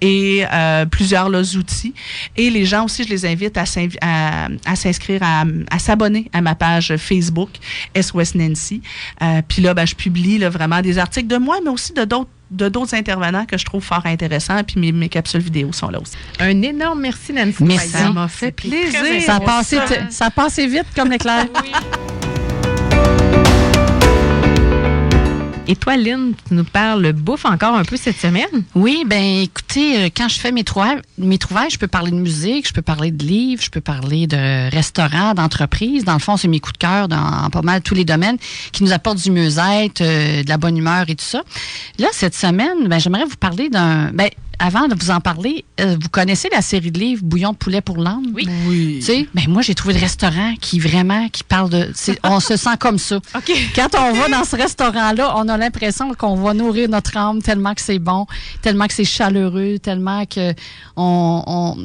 et 0.00 0.44
plusieurs 0.90 1.56
outils. 1.56 1.94
Et 2.36 2.50
les 2.50 2.64
gens 2.64 2.84
aussi, 2.84 3.04
je 3.04 3.08
les 3.08 3.26
invite 3.26 3.56
à, 3.56 3.66
s'inscrire, 4.76 5.20
à, 5.22 5.44
s'abonner 5.78 6.30
à 6.32 6.40
ma 6.40 6.54
page 6.54 6.96
Facebook 6.96 7.50
SOS 8.00 8.34
Nancy. 8.34 8.82
Euh, 9.22 9.42
puis 9.46 9.62
là, 9.62 9.74
ben, 9.74 9.86
je 9.86 9.94
publie 9.94 10.38
vraiment 10.38 10.80
des 10.80 10.98
articles 10.98 11.28
de 11.28 11.36
moi, 11.36 11.58
mais 11.62 11.70
aussi 11.70 11.92
de 11.92 12.04
d'autres 12.04 12.30
de 12.52 12.68
d'autres 12.68 12.94
intervenants 12.94 13.46
que 13.46 13.56
je 13.56 13.64
trouve 13.64 13.82
fort 13.82 14.04
intéressants. 14.04 14.62
Puis 14.62 14.78
mes, 14.78 14.92
mes, 14.92 15.08
capsules 15.08 15.40
vidéo 15.40 15.72
sont 15.72 15.88
là 15.88 16.00
aussi. 16.00 16.12
Un 16.38 16.60
énorme 16.62 17.00
merci, 17.00 17.32
Nancy. 17.32 17.64
Merci. 17.64 17.88
Ça 17.88 18.10
m'a 18.10 18.28
fait 18.28 18.52
plaisir. 18.52 19.00
Ça 19.24 19.36
a, 19.36 19.40
passé, 19.40 19.78
ça 20.10 20.26
a 20.26 20.30
passé 20.30 20.66
vite 20.66 20.86
comme 20.94 21.10
l'éclair. 21.10 21.46
oui. 21.62 21.72
Et 25.68 25.76
toi, 25.76 25.96
Lynn, 25.96 26.34
tu 26.48 26.54
nous 26.54 26.64
parles 26.64 27.12
bouffe 27.12 27.44
encore 27.44 27.74
un 27.76 27.84
peu 27.84 27.96
cette 27.96 28.16
semaine? 28.16 28.64
Oui, 28.74 29.04
ben 29.06 29.42
écoutez, 29.42 29.96
euh, 29.96 30.08
quand 30.14 30.28
je 30.28 30.40
fais 30.40 30.50
mes 30.50 30.64
trouvailles, 30.64 31.00
mes 31.18 31.38
trouvailles, 31.38 31.70
je 31.70 31.78
peux 31.78 31.86
parler 31.86 32.10
de 32.10 32.16
musique, 32.16 32.66
je 32.66 32.72
peux 32.72 32.82
parler 32.82 33.12
de 33.12 33.24
livres, 33.24 33.62
je 33.62 33.70
peux 33.70 33.80
parler 33.80 34.26
de 34.26 34.70
restaurants, 34.70 35.34
d'entreprises. 35.34 36.04
Dans 36.04 36.14
le 36.14 36.18
fond, 36.18 36.36
c'est 36.36 36.48
mes 36.48 36.58
coups 36.58 36.72
de 36.72 36.78
cœur 36.78 37.06
dans 37.06 37.48
pas 37.50 37.62
mal 37.62 37.80
tous 37.80 37.94
les 37.94 38.04
domaines 38.04 38.38
qui 38.72 38.82
nous 38.82 38.92
apportent 38.92 39.22
du 39.22 39.30
mieux-être, 39.30 40.00
euh, 40.00 40.42
de 40.42 40.48
la 40.48 40.58
bonne 40.58 40.76
humeur 40.76 41.04
et 41.08 41.14
tout 41.14 41.24
ça. 41.24 41.42
Là, 41.98 42.08
cette 42.10 42.34
semaine, 42.34 42.88
ben 42.88 42.98
j'aimerais 42.98 43.24
vous 43.24 43.36
parler 43.36 43.68
d'un... 43.68 44.10
Ben, 44.12 44.30
avant 44.62 44.86
de 44.86 44.94
vous 44.94 45.10
en 45.10 45.18
parler, 45.18 45.64
euh, 45.80 45.96
vous 46.00 46.08
connaissez 46.08 46.48
la 46.52 46.62
série 46.62 46.92
de 46.92 46.98
livres 47.00 47.22
Bouillon 47.24 47.50
de 47.50 47.56
poulet 47.56 47.80
pour 47.80 47.96
l'âme? 47.96 48.26
Oui. 48.32 48.48
oui. 48.68 48.98
Tu 49.00 49.06
sais, 49.06 49.28
ben 49.34 49.42
moi, 49.48 49.60
j'ai 49.60 49.74
trouvé 49.74 49.92
le 49.92 49.98
restaurant 49.98 50.54
qui 50.60 50.78
vraiment, 50.78 51.28
qui 51.30 51.42
parle 51.42 51.68
de. 51.68 51.92
On 52.22 52.38
se 52.38 52.56
sent 52.56 52.76
comme 52.78 52.98
ça. 52.98 53.16
OK. 53.36 53.52
Quand 53.74 53.88
on 53.98 54.12
va 54.12 54.28
dans 54.28 54.44
ce 54.44 54.54
restaurant-là, 54.54 55.34
on 55.36 55.48
a 55.48 55.56
l'impression 55.56 56.14
qu'on 56.14 56.36
va 56.36 56.54
nourrir 56.54 56.88
notre 56.88 57.16
âme 57.16 57.42
tellement 57.42 57.74
que 57.74 57.80
c'est 57.80 57.98
bon, 57.98 58.26
tellement 58.62 58.86
que 58.86 58.94
c'est 58.94 59.04
chaleureux, 59.04 59.80
tellement 59.80 60.26
que 60.26 60.54
on, 60.94 61.42
on, 61.44 61.76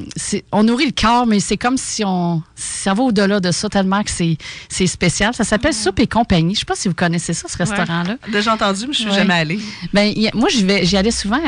on 0.51 0.63
nourrit 0.63 0.85
le 0.85 1.01
corps, 1.01 1.25
mais 1.25 1.39
c'est 1.39 1.57
comme 1.57 1.77
si 1.77 2.03
on. 2.05 2.43
Ça 2.55 2.93
va 2.93 3.03
au-delà 3.03 3.39
de 3.39 3.51
ça, 3.51 3.69
tellement 3.69 4.03
que 4.03 4.11
c'est 4.11 4.87
spécial. 4.87 5.33
Ça 5.33 5.43
s'appelle 5.43 5.73
Soupe 5.73 5.99
et 5.99 6.07
compagnie. 6.07 6.53
Je 6.53 6.59
sais 6.59 6.65
pas 6.65 6.75
si 6.75 6.87
vous 6.87 6.93
connaissez 6.93 7.33
ça, 7.33 7.47
ce 7.47 7.57
restaurant-là. 7.57 8.17
Déjà 8.31 8.53
entendu, 8.53 8.85
mais 8.87 8.93
je 8.93 8.99
suis 8.99 9.11
jamais 9.11 9.33
allée. 9.33 9.59
Ben, 9.93 10.13
moi, 10.35 10.49
j'y 10.49 10.95
allais 10.95 11.09
souvent 11.09 11.41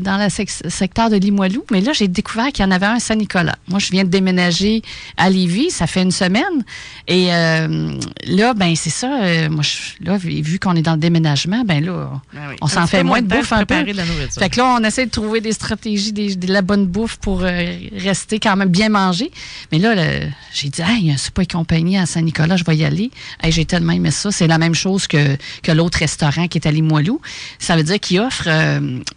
dans 0.00 0.16
la 0.16 0.28
section 0.28 0.71
secteur 0.72 1.10
de 1.10 1.16
Limoilou, 1.16 1.64
mais 1.70 1.80
là, 1.80 1.92
j'ai 1.92 2.08
découvert 2.08 2.48
qu'il 2.48 2.64
y 2.64 2.68
en 2.68 2.70
avait 2.70 2.86
un 2.86 2.94
à 2.94 3.00
Saint-Nicolas. 3.00 3.56
Moi, 3.68 3.78
je 3.78 3.90
viens 3.90 4.04
de 4.04 4.08
déménager 4.08 4.82
à 5.16 5.30
Lévis, 5.30 5.70
ça 5.70 5.86
fait 5.86 6.02
une 6.02 6.10
semaine. 6.10 6.64
Et 7.08 7.32
euh, 7.32 7.98
là, 8.26 8.54
ben 8.54 8.74
c'est 8.76 8.90
ça. 8.90 9.22
Euh, 9.22 9.50
moi, 9.50 9.62
je, 9.62 10.04
là, 10.04 10.16
vu 10.16 10.58
qu'on 10.58 10.74
est 10.76 10.82
dans 10.82 10.92
le 10.92 10.98
déménagement, 10.98 11.64
ben 11.64 11.84
là, 11.84 12.20
ben 12.32 12.40
on 12.60 12.66
s'en 12.66 12.86
fait 12.86 13.02
moins 13.02 13.22
de 13.22 13.26
bouffe 13.26 13.52
un 13.52 13.64
peu. 13.64 13.74
fait 14.38 14.50
que 14.50 14.56
là, 14.56 14.76
on 14.78 14.84
essaie 14.84 15.06
de 15.06 15.10
trouver 15.10 15.40
des 15.40 15.52
stratégies, 15.52 16.12
de 16.12 16.52
la 16.52 16.62
bonne 16.62 16.86
bouffe 16.86 17.16
pour 17.16 17.42
euh, 17.42 17.76
rester 17.96 18.38
quand 18.38 18.56
même 18.56 18.68
bien 18.68 18.88
mangé. 18.88 19.30
Mais 19.70 19.78
là, 19.78 19.94
j'ai 20.52 20.68
dit, 20.68 20.82
hey, 20.82 21.00
il 21.00 21.06
y 21.06 21.10
a 21.10 21.14
un 21.14 21.18
souper 21.18 21.42
et 21.42 21.46
compagnie 21.46 21.98
à 21.98 22.06
Saint-Nicolas, 22.06 22.56
je 22.56 22.64
vais 22.64 22.76
y 22.76 22.84
aller. 22.84 23.10
Hey, 23.42 23.52
j'ai 23.52 23.64
tellement 23.64 23.92
aimé 23.92 24.10
ça. 24.10 24.30
C'est 24.30 24.46
la 24.46 24.58
même 24.58 24.74
chose 24.74 25.06
que, 25.06 25.36
que 25.62 25.72
l'autre 25.72 25.98
restaurant 25.98 26.48
qui 26.48 26.58
est 26.58 26.66
à 26.66 26.70
Limoilou. 26.70 27.20
Ça 27.58 27.76
veut 27.76 27.82
dire 27.82 28.00
qu'il 28.00 28.20
offre 28.20 28.48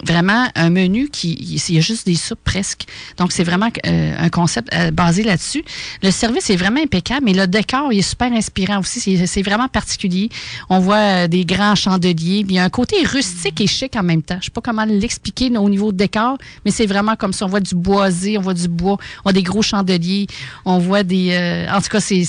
vraiment 0.03 0.47
un 0.55 0.69
menu 0.69 1.09
qui 1.09 1.34
il 1.37 1.75
y 1.75 1.77
a 1.77 1.81
juste 1.81 2.05
des 2.05 2.15
soupes 2.15 2.43
presque. 2.43 2.85
Donc, 3.17 3.31
c'est 3.31 3.43
vraiment 3.43 3.69
euh, 3.85 4.15
un 4.17 4.29
concept 4.29 4.73
euh, 4.73 4.91
basé 4.91 5.23
là-dessus. 5.23 5.63
Le 6.03 6.11
service 6.11 6.49
est 6.49 6.55
vraiment 6.55 6.81
impeccable, 6.81 7.25
mais 7.25 7.33
le 7.33 7.47
décor, 7.47 7.91
il 7.91 7.99
est 7.99 8.01
super 8.01 8.31
inspirant 8.31 8.79
aussi. 8.79 9.27
C'est 9.27 9.41
vraiment 9.41 9.67
particulier. 9.67 10.29
On 10.69 10.79
voit 10.79 10.97
euh, 10.97 11.27
des 11.27 11.45
grands 11.45 11.75
chandeliers. 11.75 12.45
il 12.47 12.51
y 12.51 12.59
a 12.59 12.63
un 12.63 12.69
côté 12.69 12.97
rustique 13.05 13.61
et 13.61 13.67
chic 13.67 13.95
en 13.95 14.03
même 14.03 14.21
temps. 14.21 14.37
Je 14.39 14.45
sais 14.45 14.51
pas 14.51 14.61
comment 14.61 14.85
l'expliquer 14.85 15.55
au 15.57 15.69
niveau 15.69 15.91
de 15.91 15.97
décor, 15.97 16.37
mais 16.63 16.71
c'est 16.71 16.85
vraiment 16.85 17.15
comme 17.15 17.33
ça. 17.33 17.45
On 17.45 17.49
voit 17.49 17.59
du 17.59 17.75
boisé, 17.75 18.37
on 18.37 18.41
voit 18.41 18.53
du 18.53 18.67
bois, 18.67 18.97
on 19.19 19.23
voit 19.23 19.33
des 19.33 19.43
gros 19.43 19.61
chandeliers, 19.61 20.27
on 20.65 20.79
voit 20.79 21.03
des... 21.03 21.65
en 21.71 21.81
tout 21.81 21.89
cas, 21.89 21.99
c'est 21.99 22.23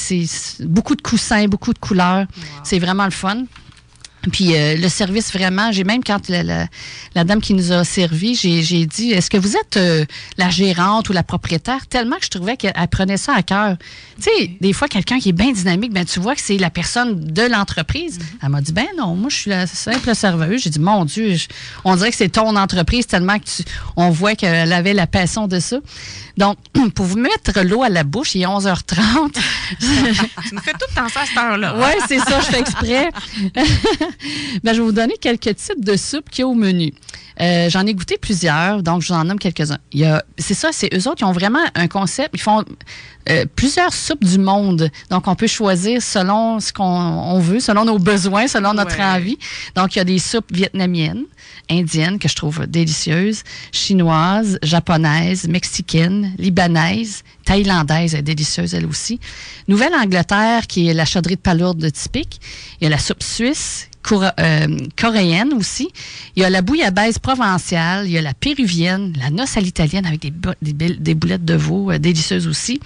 beaucoup 0.60 0.96
de 0.96 1.02
coussins, 1.02 1.46
beaucoup 1.46 1.72
de 1.72 1.78
couleurs. 1.78 2.26
C'est 2.62 2.78
vraiment 2.78 3.04
le 3.04 3.10
fun. 3.10 3.44
Puis 4.32 4.54
euh, 4.54 4.76
le 4.76 4.88
service 4.88 5.32
vraiment, 5.32 5.72
j'ai 5.72 5.84
même 5.84 6.02
quand 6.02 6.28
la, 6.28 6.42
la, 7.14 7.24
dame 7.24 7.40
qui 7.40 7.54
nous 7.54 7.72
a 7.72 7.84
servi, 7.84 8.34
j'ai 8.34 8.86
dit 8.86 9.12
est-ce 9.12 9.30
que 9.30 9.36
vous 9.36 9.56
êtes 9.56 9.76
euh, 9.76 10.04
la 10.36 10.50
gérante 10.50 11.08
ou 11.08 11.12
la 11.12 11.22
propriétaire? 11.22 11.86
Tellement 11.86 12.16
que 12.16 12.24
je 12.24 12.30
trouvais 12.30 12.56
qu'elle 12.56 12.72
prenait 12.90 13.16
ça 13.16 13.34
à 13.34 13.42
cœur. 13.42 13.76
Tu 14.16 14.22
sais, 14.22 14.50
des 14.60 14.72
fois 14.72 14.88
quelqu'un 14.88 15.18
qui 15.18 15.28
est 15.28 15.32
bien 15.32 15.52
dynamique, 15.52 15.92
ben 15.92 16.04
tu 16.04 16.20
vois 16.20 16.34
que 16.34 16.40
c'est 16.40 16.58
la 16.58 16.70
personne 16.70 17.20
de 17.20 17.42
l'entreprise. 17.42 18.18
Mm-hmm. 18.18 18.38
Elle 18.42 18.48
m'a 18.48 18.60
dit 18.60 18.72
ben 18.72 18.86
non, 18.98 19.14
moi 19.14 19.28
je 19.30 19.36
suis 19.36 19.50
la 19.50 19.66
simple 19.66 20.14
serveuse. 20.14 20.62
J'ai 20.62 20.70
dit 20.70 20.80
mon 20.80 21.04
dieu, 21.04 21.36
on 21.84 21.96
dirait 21.96 22.10
que 22.10 22.16
c'est 22.16 22.28
ton 22.28 22.56
entreprise 22.56 23.06
tellement 23.06 23.38
que 23.38 23.44
tu, 23.44 23.62
on 23.96 24.10
voit 24.10 24.34
qu'elle 24.34 24.72
avait 24.72 24.94
la 24.94 25.06
passion 25.06 25.46
de 25.46 25.60
ça. 25.60 25.78
Donc 26.36 26.58
pour 26.94 27.06
vous 27.06 27.18
mettre 27.18 27.60
l'eau 27.62 27.82
à 27.82 27.88
la 27.88 28.04
bouche, 28.04 28.34
il 28.34 28.42
est 28.42 28.46
11h30. 28.46 29.32
tu 29.32 29.86
me 30.54 30.60
fais 30.60 30.72
tout 30.72 30.86
le 30.90 30.94
temps 30.94 31.08
ça 31.08 31.20
à 31.20 31.26
cette 31.26 31.36
heure-là. 31.36 31.76
Oui, 31.78 32.02
c'est 32.08 32.18
ça, 32.18 32.40
je 32.40 32.46
fais 32.46 32.60
exprès. 32.60 33.10
ben, 34.64 34.72
je 34.72 34.78
vais 34.80 34.86
vous 34.86 34.92
donner 34.92 35.14
quelques 35.20 35.56
types 35.56 35.84
de 35.84 35.96
soupes 35.96 36.30
qu'il 36.30 36.42
y 36.42 36.44
a 36.44 36.48
au 36.48 36.54
menu. 36.54 36.92
Euh, 37.40 37.68
j'en 37.68 37.86
ai 37.86 37.94
goûté 37.94 38.16
plusieurs, 38.16 38.82
donc 38.82 39.02
je 39.02 39.08
vous 39.08 39.18
en 39.18 39.24
nomme 39.24 39.38
quelques-uns. 39.38 39.78
C'est 40.38 40.54
ça, 40.54 40.70
c'est 40.72 40.88
eux 40.94 41.08
autres 41.08 41.16
qui 41.16 41.24
ont 41.24 41.32
vraiment 41.32 41.64
un 41.74 41.86
concept. 41.86 42.30
Ils 42.34 42.40
font 42.40 42.64
euh, 43.28 43.44
plusieurs 43.56 43.92
soupes 43.92 44.24
du 44.24 44.38
monde. 44.38 44.90
Donc, 45.10 45.26
on 45.26 45.34
peut 45.34 45.48
choisir 45.48 46.00
selon 46.00 46.60
ce 46.60 46.72
qu'on 46.72 47.38
veut, 47.40 47.60
selon 47.60 47.84
nos 47.84 47.98
besoins, 47.98 48.46
selon 48.46 48.72
notre 48.72 49.00
envie. 49.00 49.38
Donc, 49.74 49.96
il 49.96 49.98
y 49.98 50.00
a 50.00 50.04
des 50.04 50.18
soupes 50.18 50.50
vietnamiennes, 50.52 51.24
indiennes, 51.68 52.18
que 52.18 52.28
je 52.28 52.36
trouve 52.36 52.66
délicieuses, 52.66 53.42
chinoises, 53.72 54.58
japonaises, 54.62 55.48
mexicaines, 55.48 56.34
libanaises, 56.38 57.22
thaïlandaises, 57.44 58.14
elle 58.14 58.20
est 58.20 58.22
délicieuse 58.22 58.74
elle 58.74 58.86
aussi. 58.86 59.18
Nouvelle-Angleterre, 59.66 60.66
qui 60.68 60.88
est 60.88 60.94
la 60.94 61.04
chaudrée 61.04 61.34
de 61.34 61.40
palourde 61.40 61.90
typique. 61.90 62.40
Il 62.80 62.84
y 62.84 62.86
a 62.86 62.90
la 62.90 62.98
soupe 62.98 63.22
suisse, 63.22 63.88
euh, 64.12 64.66
coréenne 64.96 65.52
aussi. 65.54 65.88
Il 66.36 66.42
y 66.42 66.44
a 66.44 66.50
la 66.50 66.62
bouillabaisse 66.62 67.18
provençale, 67.18 68.06
il 68.06 68.12
y 68.12 68.18
a 68.18 68.22
la 68.22 68.34
péruvienne, 68.34 69.12
la 69.18 69.30
noce 69.30 69.56
à 69.56 69.60
l'italienne 69.60 70.06
avec 70.06 70.20
des, 70.20 71.14
boulettes 71.14 71.44
de 71.44 71.54
veau 71.54 71.90
euh, 71.90 71.98
délicieuses 71.98 72.46
aussi. 72.46 72.80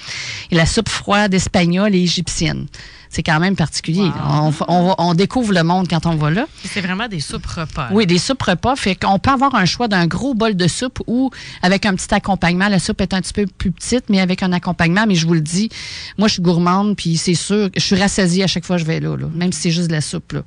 A 0.52 0.54
la 0.54 0.66
soupe 0.66 0.88
froide 0.88 1.34
espagnole 1.34 1.94
et 1.94 2.02
égyptienne. 2.02 2.66
C'est 3.12 3.24
quand 3.24 3.40
même 3.40 3.56
particulier. 3.56 4.02
Wow. 4.02 4.12
On, 4.28 4.52
on 4.68 4.86
va- 4.88 4.94
on 4.98 5.14
découvre 5.14 5.52
le 5.52 5.64
monde 5.64 5.88
quand 5.88 6.06
on 6.06 6.14
va 6.14 6.30
là. 6.30 6.46
C'est 6.64 6.80
vraiment 6.80 7.08
des 7.08 7.18
soupes 7.18 7.44
repas. 7.44 7.88
Oui, 7.90 8.06
des 8.06 8.18
soupes 8.18 8.40
repas. 8.42 8.76
Fait 8.76 8.94
qu'on 8.94 9.18
peut 9.18 9.30
avoir 9.32 9.54
un 9.56 9.64
choix 9.64 9.88
d'un 9.88 10.06
gros 10.06 10.32
bol 10.34 10.54
de 10.54 10.68
soupe 10.68 11.00
ou 11.08 11.30
avec 11.62 11.86
un 11.86 11.94
petit 11.96 12.14
accompagnement. 12.14 12.68
La 12.68 12.78
soupe 12.78 13.00
est 13.00 13.12
un 13.12 13.20
petit 13.20 13.32
peu 13.32 13.46
plus 13.46 13.72
petite, 13.72 14.04
mais 14.10 14.20
avec 14.20 14.44
un 14.44 14.52
accompagnement. 14.52 15.06
Mais 15.08 15.16
je 15.16 15.26
vous 15.26 15.34
le 15.34 15.40
dis, 15.40 15.68
moi, 16.18 16.28
je 16.28 16.34
suis 16.34 16.42
gourmande, 16.42 16.94
puis 16.96 17.16
c'est 17.16 17.34
sûr, 17.34 17.68
je 17.76 17.80
suis 17.82 17.96
rassasiée 17.96 18.44
à 18.44 18.46
chaque 18.46 18.64
fois 18.64 18.76
que 18.76 18.82
je 18.82 18.86
vais 18.86 19.00
là, 19.00 19.16
là, 19.16 19.26
même 19.34 19.52
si 19.52 19.60
c'est 19.62 19.70
juste 19.72 19.88
de 19.88 19.92
la 19.92 20.00
soupe. 20.00 20.32
Là. 20.32 20.42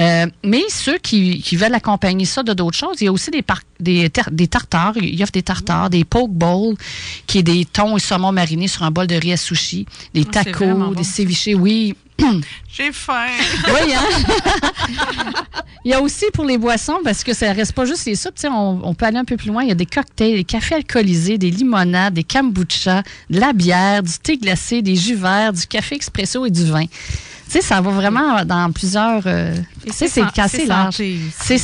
Euh, 0.00 0.26
mais 0.44 0.62
ceux 0.70 0.98
qui, 0.98 1.40
qui 1.40 1.54
veulent 1.56 1.74
accompagner 1.74 2.24
ça 2.24 2.42
de 2.42 2.52
d'autres 2.52 2.76
choses, 2.76 2.96
il 3.00 3.04
y 3.04 3.08
a 3.08 3.12
aussi 3.12 3.30
des, 3.30 3.42
par- 3.42 3.60
des, 3.78 4.10
des 4.32 4.48
tartares. 4.48 4.96
Il 4.96 5.22
offre 5.22 5.30
des 5.32 5.42
tartares, 5.44 5.88
des 5.88 6.02
poke 6.04 6.32
bowls, 6.32 6.74
qui 7.28 7.38
est 7.38 7.42
des 7.44 7.64
thons 7.64 7.96
et 7.96 8.00
saumon 8.00 8.32
marinés 8.32 8.66
sur 8.68 8.82
un 8.82 8.90
bol 8.90 9.06
de 9.06 9.14
riz 9.14 9.34
à 9.34 9.36
sushi, 9.36 9.86
des 10.14 10.22
Oh, 10.26 10.30
vraiment 10.32 10.44
tacos, 10.44 10.74
bon. 10.74 10.90
des 10.92 11.04
ceviches. 11.04 11.48
Oui, 11.54 11.91
J'ai 12.68 12.92
faim. 12.92 13.26
oui, 13.68 13.94
hein? 13.94 15.32
Il 15.84 15.90
y 15.90 15.94
a 15.94 16.00
aussi 16.00 16.26
pour 16.32 16.44
les 16.44 16.58
boissons, 16.58 16.98
parce 17.02 17.24
que 17.24 17.32
ça 17.34 17.52
reste 17.52 17.72
pas 17.72 17.84
juste 17.84 18.06
les 18.06 18.14
soupes, 18.14 18.36
on 18.48 18.94
peut 18.94 19.04
aller 19.04 19.18
un 19.18 19.24
peu 19.24 19.36
plus 19.36 19.48
loin. 19.48 19.62
Il 19.62 19.68
y 19.68 19.72
a 19.72 19.74
des 19.74 19.86
cocktails, 19.86 20.34
des 20.34 20.44
cafés 20.44 20.76
alcoolisés, 20.76 21.38
des 21.38 21.50
limonades, 21.50 22.14
des 22.14 22.22
kombucha, 22.22 23.02
de 23.30 23.40
la 23.40 23.52
bière, 23.52 24.02
du 24.02 24.12
thé 24.22 24.36
glacé, 24.36 24.80
des 24.80 24.94
jus 24.94 25.16
verts, 25.16 25.52
du 25.52 25.66
café 25.66 25.96
expresso 25.96 26.46
et 26.46 26.50
du 26.50 26.64
vin. 26.64 26.84
Tu 27.52 27.58
sais, 27.60 27.64
ça 27.66 27.82
va 27.82 27.90
vraiment 27.90 28.46
dans 28.46 28.72
plusieurs. 28.72 29.22
euh, 29.26 29.54
tu 29.84 29.92
sais, 29.92 30.08
c'est 30.08 30.22
assez 30.40 30.56
c'est 30.60 30.64
large. 30.66 30.94
santé. 30.94 31.18
C'est 31.38 31.58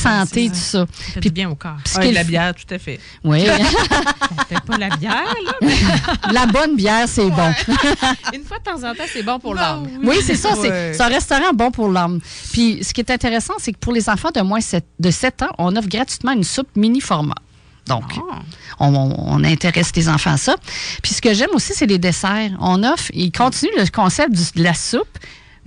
tout 0.50 0.54
ça. 0.54 0.86
Puis- 1.18 1.30
bien 1.30 1.48
au 1.48 1.54
corps. 1.54 1.76
Puis 1.82 1.94
Ah, 1.96 2.12
la 2.12 2.24
bière, 2.24 2.54
tout 2.54 2.74
à 2.74 2.78
fait. 2.78 3.00
Oui. 3.24 3.46
On 3.48 4.44
fait 4.48 4.60
pas 4.66 4.76
la 4.76 4.90
bière, 4.96 5.34
là. 5.46 5.52
mais 5.62 5.74
la 6.32 6.44
bonne 6.44 6.76
bière, 6.76 7.08
c'est 7.08 7.30
bon. 7.30 7.52
Une 8.34 8.44
fois 8.44 8.58
de 8.58 8.64
temps 8.64 8.86
en 8.86 8.94
temps, 8.94 9.04
c'est 9.10 9.22
bon 9.22 9.38
pour 9.38 9.54
l'âme. 9.54 9.88
Oui, 10.04 10.16
c'est 10.22 10.34
ça. 10.36 10.50
c'est- 10.60 10.68
Ouais. 10.68 10.92
C'est 10.94 11.02
un 11.02 11.08
restaurant 11.08 11.52
bon 11.54 11.70
pour 11.70 11.88
l'âme. 11.88 12.20
Puis, 12.52 12.84
ce 12.84 12.92
qui 12.92 13.00
est 13.00 13.10
intéressant, 13.10 13.54
c'est 13.58 13.72
que 13.72 13.78
pour 13.78 13.94
les 13.94 14.10
enfants 14.10 14.30
de 14.34 14.42
moins 14.42 14.60
sept- 14.60 14.84
de 14.98 15.10
7 15.10 15.42
ans, 15.42 15.50
on 15.56 15.74
offre 15.74 15.88
gratuitement 15.88 16.32
une 16.32 16.44
soupe 16.44 16.68
mini 16.76 17.00
format. 17.00 17.34
Donc, 17.86 18.04
on, 18.78 18.94
on- 18.94 19.14
on 19.16 19.42
intéresse 19.44 19.92
les 19.96 20.10
enfants 20.10 20.32
à 20.32 20.36
ça. 20.36 20.54
Puis, 21.02 21.14
ce 21.14 21.22
que 21.22 21.32
j'aime 21.32 21.48
aussi, 21.54 21.72
c'est 21.74 21.86
les 21.86 21.98
desserts. 21.98 22.50
On 22.60 22.82
offre, 22.84 23.10
ils 23.14 23.32
continuent 23.32 23.70
le 23.78 23.86
concept 23.90 24.32
du- 24.32 24.60
de 24.60 24.62
la 24.62 24.74
soupe, 24.74 25.06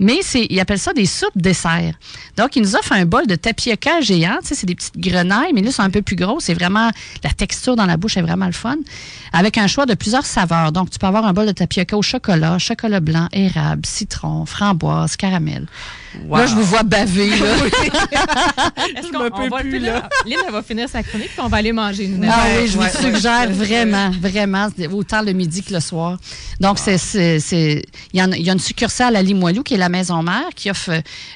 mais 0.02 0.18
c'est, 0.22 0.46
ils 0.50 0.60
appellent 0.60 0.78
ça 0.78 0.92
des 0.92 1.06
soupes 1.06 1.36
desserts. 1.36 1.94
Donc, 2.36 2.56
ils 2.56 2.62
nous 2.62 2.74
offrent 2.74 2.92
un 2.92 3.06
bol 3.06 3.26
de 3.26 3.36
tapioca 3.36 4.00
géant. 4.00 4.38
Tu 4.42 4.48
sais, 4.48 4.54
c'est 4.56 4.66
des 4.66 4.74
petites 4.74 4.98
grenailles, 4.98 5.52
mais 5.54 5.62
là, 5.62 5.70
c'est 5.70 5.82
un 5.82 5.90
peu 5.90 6.02
plus 6.02 6.16
gros. 6.16 6.40
C'est 6.40 6.54
vraiment, 6.54 6.90
la 7.22 7.30
texture 7.30 7.76
dans 7.76 7.86
la 7.86 7.96
bouche 7.96 8.16
est 8.16 8.22
vraiment 8.22 8.46
le 8.46 8.52
fun. 8.52 8.76
Avec 9.32 9.58
un 9.58 9.66
choix 9.66 9.86
de 9.86 9.94
plusieurs 9.94 10.26
saveurs. 10.26 10.72
Donc, 10.72 10.90
tu 10.90 10.98
peux 10.98 11.06
avoir 11.06 11.24
un 11.24 11.32
bol 11.32 11.46
de 11.46 11.52
tapioca 11.52 11.96
au 11.96 12.02
chocolat, 12.02 12.58
chocolat 12.58 13.00
blanc, 13.00 13.28
érable, 13.32 13.86
citron, 13.86 14.44
framboise, 14.44 15.16
caramel. 15.16 15.66
Là, 16.30 16.46
je 16.46 16.54
vous 16.54 16.62
vois 16.64 16.82
baver, 16.82 17.28
là. 17.30 17.36
Est-ce 18.96 19.06
Je 19.08 19.12
qu'on 19.12 19.24
me 19.24 19.30
on 19.32 19.36
peux 19.42 19.48
va 19.48 19.60
plus, 19.60 19.72
finir? 19.72 19.94
là. 19.94 20.08
Lynn, 20.26 20.38
elle 20.46 20.52
va 20.52 20.62
finir 20.62 20.88
sa 20.88 21.02
chronique, 21.02 21.28
puis 21.30 21.40
on 21.40 21.48
va 21.48 21.56
aller 21.58 21.72
manger 21.72 22.04
une 22.04 22.24
Ah 22.30 22.44
oui, 22.58 22.66
je 22.68 22.72
vous 22.72 22.80
ouais, 22.80 22.90
le 23.00 23.04
ouais, 23.06 23.14
suggère 23.14 23.50
vraiment, 23.50 24.10
vraiment, 24.20 24.68
c'est 24.76 24.86
autant 24.88 25.22
le 25.22 25.32
midi 25.32 25.62
que 25.62 25.72
le 25.72 25.80
soir. 25.80 26.18
Donc, 26.60 26.78
c'est, 26.78 26.98
c'est, 26.98 27.40
c'est- 27.40 27.82
il 28.12 28.20
y, 28.20 28.22
en 28.22 28.30
a- 28.32 28.36
il 28.36 28.44
y 28.44 28.50
a 28.50 28.52
une 28.52 28.58
succursale 28.58 29.16
à 29.16 29.22
Limoilou 29.22 29.62
qui 29.62 29.74
est 29.74 29.78
la 29.78 29.88
Maison 29.88 30.22
Mère 30.22 30.48
qui 30.54 30.70
offre 30.70 30.90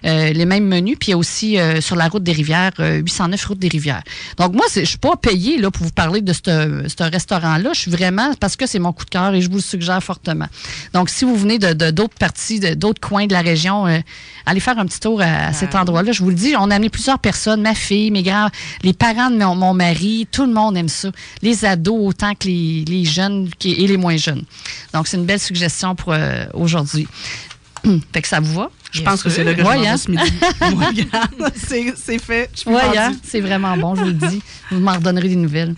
euh, 0.05 0.33
les 0.33 0.45
mêmes 0.47 0.67
menus, 0.67 0.97
puis 0.99 1.09
il 1.09 1.11
y 1.13 1.15
a 1.15 1.19
aussi 1.19 1.59
euh, 1.59 1.81
sur 1.81 1.97
la 1.97 2.09
route 2.09 2.23
des 2.23 2.33
Rivières, 2.33 2.73
euh, 2.81 2.99
809 2.99 3.45
route 3.47 3.59
des 3.59 3.69
Rivières. 3.69 4.03
Donc, 4.39 4.55
moi, 4.55 4.65
c'est, 4.69 4.85
je 4.85 4.91
suis 4.91 4.99
pas 4.99 5.17
payée 5.17 5.59
là, 5.59 5.71
pour 5.71 5.85
vous 5.85 5.93
parler 5.93 6.21
de 6.21 6.33
ce 6.33 6.85
ce 6.87 7.03
restaurant-là. 7.03 7.71
Je 7.75 7.81
suis 7.81 7.91
vraiment, 7.91 8.33
parce 8.41 8.57
que 8.57 8.67
c'est 8.67 8.79
mon 8.79 8.93
coup 8.93 9.05
de 9.05 9.11
cœur 9.11 9.35
et 9.35 9.41
je 9.41 9.49
vous 9.49 9.57
le 9.57 9.63
suggère 9.63 10.03
fortement. 10.03 10.47
Donc, 10.93 11.09
si 11.11 11.25
vous 11.25 11.37
venez 11.37 11.59
de, 11.59 11.73
de- 11.73 11.91
d'autres 11.91 12.15
parties, 12.19 12.61
de, 12.61 12.75
d'autres 12.75 13.01
coins 13.01 13.27
de 13.27 13.33
la 13.33 13.41
région, 13.43 13.87
euh, 13.87 13.99
allez 14.47 14.61
faire 14.67 14.79
un 14.81 14.87
petit 14.87 14.99
tour 15.01 15.21
à, 15.21 15.47
à 15.49 15.53
cet 15.53 15.75
Ah. 15.75 15.83
endroit-là. 15.83 16.11
Je 16.13 16.23
vous 16.23 16.29
le 16.31 16.35
dis, 16.35 16.55
on 16.59 16.71
a 16.71 16.75
amené 16.75 16.91
plusieurs 16.91 17.19
personnes, 17.21 17.63
ma 17.63 17.75
fille, 17.75 18.11
mes 18.11 18.23
grands, 18.25 18.49
les 18.83 18.93
parents 18.93 19.31
de 19.31 19.37
mon, 19.37 19.55
mon 19.55 19.75
mari, 19.75 20.27
tout 20.33 20.45
le 20.45 20.53
monde 20.53 20.77
aime 20.77 20.89
ça. 20.89 21.11
Les 21.41 21.65
ados 21.65 22.01
autant 22.09 22.35
que 22.35 22.47
les, 22.49 22.85
les 22.87 23.05
jeunes 23.05 23.49
qui- 23.59 23.73
et 23.75 23.87
les 23.87 23.97
moins 23.97 24.17
jeunes. 24.17 24.43
Donc, 24.93 25.07
c'est 25.07 25.17
une 25.19 25.25
belle 25.25 25.39
suggestion 25.41 25.95
pour 25.95 26.13
euh, 26.13 26.47
aujourd'hui. 26.53 27.07
fait 28.13 28.23
que 28.23 28.29
ça 28.29 28.41
vous 28.41 28.55
va? 28.55 28.71
Je 28.91 29.03
Bien 29.03 29.11
pense 29.13 29.23
que 29.23 29.31
c'est 29.31 29.45
là 29.45 29.55
que 29.55 29.63
Ouais, 29.63 29.87
hein? 29.87 29.97
ce 29.97 30.11
midi. 30.11 30.23
Regarde, 30.61 31.53
c'est 31.57 32.19
fait. 32.19 32.51
Je 32.55 32.61
suis 32.61 32.71
Oui, 32.71 32.81
hein? 32.99 33.13
c'est 33.23 33.41
vraiment 33.41 33.77
bon, 33.77 33.95
je 33.95 34.01
vous 34.01 34.07
le 34.09 34.13
dis. 34.15 34.43
Vous 34.71 34.81
m'en 34.81 34.95
redonnerez 34.95 35.29
des 35.29 35.37
nouvelles. 35.37 35.75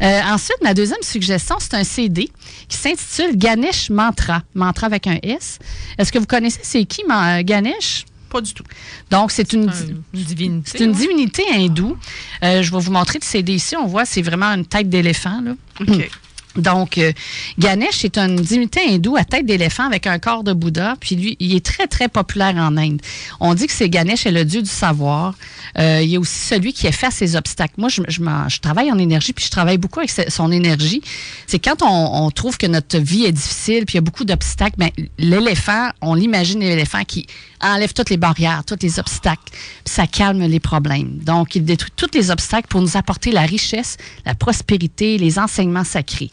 Euh, 0.00 0.20
ensuite, 0.28 0.58
ma 0.62 0.74
deuxième 0.74 1.02
suggestion, 1.02 1.56
c'est 1.58 1.74
un 1.74 1.82
CD 1.84 2.28
qui 2.68 2.76
s'intitule 2.76 3.36
Ganesh 3.36 3.90
Mantra. 3.90 4.42
Mantra 4.54 4.86
avec 4.86 5.06
un 5.06 5.18
S. 5.22 5.58
Est-ce 5.98 6.12
que 6.12 6.18
vous 6.18 6.26
connaissez 6.26 6.60
c'est 6.62 6.84
qui, 6.84 7.02
Ma- 7.08 7.42
Ganesh? 7.42 8.04
Pas 8.30 8.40
du 8.40 8.52
tout. 8.54 8.64
Donc, 9.10 9.30
c'est 9.32 9.52
une, 9.52 9.72
C'est 9.72 9.84
un- 9.84 9.88
une 10.14 10.22
divinité. 10.24 10.70
c'est 10.78 10.84
une 10.84 10.90
ouais. 10.90 10.96
divinité 10.96 11.42
hindoue. 11.54 11.96
Euh, 12.42 12.62
je 12.62 12.70
vais 12.70 12.78
vous 12.78 12.92
montrer 12.92 13.18
le 13.20 13.24
CD 13.24 13.54
ici. 13.54 13.74
On 13.76 13.86
voit, 13.86 14.04
c'est 14.04 14.22
vraiment 14.22 14.46
une 14.52 14.66
tête 14.66 14.88
d'éléphant. 14.88 15.40
là. 15.42 15.52
OK. 15.80 16.10
Donc, 16.56 16.98
euh, 16.98 17.12
Ganesh 17.58 18.04
est 18.04 18.18
une 18.18 18.36
divinité 18.36 18.80
hindoue 18.88 19.16
à 19.16 19.24
tête 19.24 19.46
d'éléphant 19.46 19.84
avec 19.84 20.06
un 20.06 20.18
corps 20.18 20.44
de 20.44 20.52
Bouddha. 20.52 20.96
Puis 21.00 21.16
lui, 21.16 21.36
il 21.40 21.54
est 21.54 21.64
très, 21.64 21.86
très 21.86 22.08
populaire 22.08 22.54
en 22.56 22.76
Inde. 22.76 23.00
On 23.40 23.54
dit 23.54 23.66
que 23.66 23.72
c'est 23.72 23.88
Ganesh 23.88 24.26
est 24.26 24.32
le 24.32 24.44
dieu 24.44 24.62
du 24.62 24.70
savoir. 24.70 25.34
Euh, 25.78 26.00
il 26.02 26.14
est 26.14 26.18
aussi 26.18 26.38
celui 26.38 26.72
qui 26.72 26.86
efface 26.86 27.16
ses 27.16 27.36
obstacles. 27.36 27.74
Moi, 27.76 27.88
je, 27.88 28.60
travaille 28.60 28.90
en 28.90 28.98
énergie, 28.98 29.32
puis 29.32 29.44
je 29.44 29.50
travaille 29.50 29.78
beaucoup 29.78 30.00
avec 30.00 30.10
son 30.10 30.50
énergie. 30.50 31.02
C'est 31.46 31.58
quand 31.58 31.82
on, 31.82 32.30
trouve 32.30 32.58
que 32.58 32.66
notre 32.66 32.98
vie 32.98 33.24
est 33.24 33.32
difficile, 33.32 33.84
puis 33.84 33.94
il 33.94 33.96
y 33.96 33.98
a 33.98 34.02
beaucoup 34.02 34.24
d'obstacles, 34.24 34.76
ben, 34.78 34.90
l'éléphant, 35.18 35.90
on 36.00 36.14
l'imagine 36.14 36.60
l'éléphant 36.60 37.04
qui 37.04 37.26
enlève 37.60 37.92
toutes 37.92 38.10
les 38.10 38.16
barrières, 38.16 38.62
tous 38.64 38.76
les 38.80 38.98
obstacles, 38.98 39.42
puis 39.50 39.60
ça 39.84 40.06
calme 40.06 40.42
les 40.42 40.60
problèmes. 40.60 41.18
Donc, 41.18 41.54
il 41.54 41.64
détruit 41.64 41.92
tous 41.96 42.10
les 42.14 42.30
obstacles 42.30 42.68
pour 42.68 42.80
nous 42.80 42.96
apporter 42.96 43.32
la 43.32 43.42
richesse, 43.42 43.96
la 44.24 44.34
prospérité, 44.34 45.18
les 45.18 45.38
enseignements 45.38 45.84
sacrés. 45.84 46.30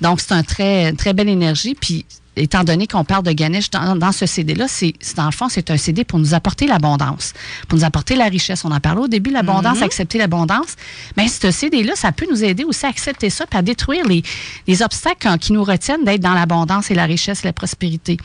Donc, 0.00 0.20
c'est 0.20 0.32
un 0.32 0.42
très, 0.42 0.92
très 0.92 1.12
belle 1.12 1.28
énergie. 1.28 1.74
Puis, 1.74 2.04
étant 2.36 2.64
donné 2.64 2.86
qu'on 2.86 3.04
parle 3.04 3.24
de 3.24 3.32
Ganesh 3.32 3.70
dans, 3.70 3.96
dans 3.96 4.12
ce 4.12 4.26
CD-là, 4.26 4.66
c'est, 4.68 4.94
dans 5.16 5.24
le 5.26 5.32
fond, 5.32 5.48
c'est 5.48 5.70
un 5.70 5.76
CD 5.76 6.04
pour 6.04 6.18
nous 6.18 6.34
apporter 6.34 6.66
l'abondance, 6.66 7.32
pour 7.68 7.78
nous 7.78 7.84
apporter 7.84 8.14
la 8.14 8.26
richesse. 8.26 8.64
On 8.64 8.70
en 8.70 8.80
parlait 8.80 9.00
au 9.00 9.08
début, 9.08 9.30
l'abondance, 9.30 9.82
accepter 9.82 10.18
l'abondance. 10.18 10.76
Mais 11.16 11.28
ce 11.28 11.50
CD-là, 11.50 11.94
ça 11.96 12.12
peut 12.12 12.26
nous 12.30 12.44
aider 12.44 12.64
aussi 12.64 12.84
à 12.86 12.90
accepter 12.90 13.30
ça, 13.30 13.46
puis 13.46 13.58
à 13.58 13.62
détruire 13.62 14.06
les, 14.06 14.22
les 14.66 14.82
obstacles 14.82 15.38
qui 15.38 15.52
nous 15.52 15.64
retiennent 15.64 16.04
d'être 16.04 16.20
dans 16.20 16.34
l'abondance 16.34 16.90
et 16.90 16.94
la 16.94 17.06
richesse 17.06 17.42
et 17.42 17.46
la 17.46 17.52
prospérité. 17.52 18.18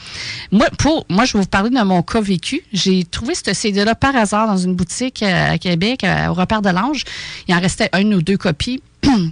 Moi, 0.52 0.68
pour, 0.78 1.06
moi, 1.10 1.26
je 1.26 1.34
vais 1.34 1.40
vous 1.40 1.50
parler 1.50 1.70
de 1.70 1.84
mon 1.84 2.04
cas 2.04 2.22
vécu. 2.22 2.62
J'ai 2.74 3.06
trouvé 3.06 3.34
ce 3.36 3.54
CD-là 3.54 3.96
par 3.96 4.16
hasard 4.16 4.48
dans 4.48 4.58
une 4.58 4.76
boutique 4.76 5.24
euh, 5.24 5.54
à 5.54 5.58
Québec, 5.58 6.04
euh, 6.04 6.28
au 6.28 6.34
repère 6.34 6.62
de 6.62 6.70
l'Ange. 6.70 7.04
Il 7.48 7.56
en 7.56 7.60
restait 7.60 7.90
une 7.98 8.14
ou 8.14 8.22
deux 8.22 8.38
copies. 8.38 8.82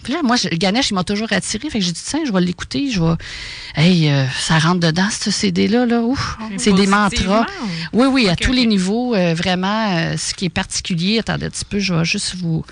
Puis 0.04 0.14
là, 0.14 0.20
moi, 0.24 0.36
le 0.52 0.58
Ganesh, 0.58 0.90
il 0.92 0.96
m'a 0.96 1.04
toujours 1.04 1.32
attiré. 1.32 1.70
Fait 1.70 1.80
que 1.80 1.86
j'ai 1.86 1.92
dit, 1.92 2.02
tiens, 2.04 2.22
je 2.26 2.32
vais 2.32 2.42
l'écouter. 2.42 2.90
Je 2.92 3.02
vais. 3.02 3.14
Hey, 3.76 4.10
euh, 4.10 4.26
ça 4.40 4.58
rentre 4.60 4.80
dedans, 4.80 5.08
ce 5.12 5.32
CD-là. 5.32 5.86
Là. 5.86 6.02
Ouf, 6.02 6.38
c'est 6.58 6.74
des 6.74 6.88
mantras. 6.88 7.46
Oui, 7.94 8.08
oui, 8.08 8.30
à 8.30 8.36
tous 8.36 8.52
les 8.52 8.66
niveaux. 8.66 9.14
euh, 9.16 9.34
vraiment, 9.34 9.96
euh, 9.98 10.18
ce 10.18 10.34
qui 10.34 10.46
est 10.46 10.50
particulier. 10.50 11.20
Attendez 11.20 11.46
un 11.46 11.50
petit 11.50 11.66
peu, 11.66 11.80
je 11.80 11.94
vais 11.94 12.06
juste 12.06 12.36
vous 12.38 12.66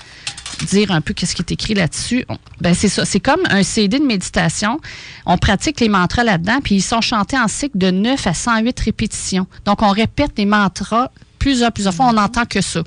dire 0.66 0.92
un 0.92 1.02
peu 1.02 1.14
qu'est-ce 1.14 1.36
qui 1.36 1.42
est 1.44 1.52
écrit 1.52 1.76
là-dessus. 1.76 2.26
Ben, 2.62 2.74
c'est 2.74 2.90
ça. 2.90 3.06
C'est 3.06 3.20
comme 3.20 3.42
un 3.50 3.64
CD 3.64 4.00
de 4.00 4.06
méditation. 4.06 4.80
On 5.26 5.38
pratique 5.38 5.80
les 5.80 5.90
mantras 5.90 6.24
là-dedans, 6.24 6.60
puis 6.64 6.76
ils 6.76 6.82
sont 6.82 7.02
chantés 7.02 7.38
en 7.38 7.48
cycle 7.48 7.78
de 7.78 7.92
9 7.92 8.26
à 8.26 8.34
108 8.34 8.80
répétitions. 8.80 9.46
Donc, 9.66 9.82
on 9.84 9.90
répète 9.92 10.32
les 10.38 10.46
mantras 10.46 11.12
plusieurs, 11.38 11.72
plusieurs 11.72 11.94
fois. 11.94 12.08
On 12.08 12.14
n'entend 12.14 12.46
que 12.46 12.62
ça. 12.62 12.82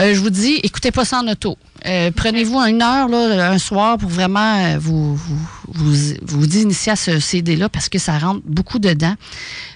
Je 0.00 0.18
vous 0.18 0.30
dis, 0.30 0.54
écoutez 0.64 0.90
pas 0.90 1.04
ça 1.04 1.20
en 1.20 1.28
auto. 1.28 1.56
Euh, 1.86 2.10
Prenez-vous 2.14 2.58
une 2.60 2.82
heure, 2.82 3.08
un 3.12 3.58
soir, 3.58 3.98
pour 3.98 4.08
vraiment 4.08 4.56
euh, 4.56 4.78
vous, 4.78 5.18
vous 5.66 6.56
initier 6.58 6.92
à 6.92 6.96
ce 6.96 7.18
CD-là 7.18 7.68
parce 7.68 7.88
que 7.88 7.98
ça 7.98 8.18
rentre 8.18 8.42
beaucoup 8.44 8.78
dedans. 8.78 9.14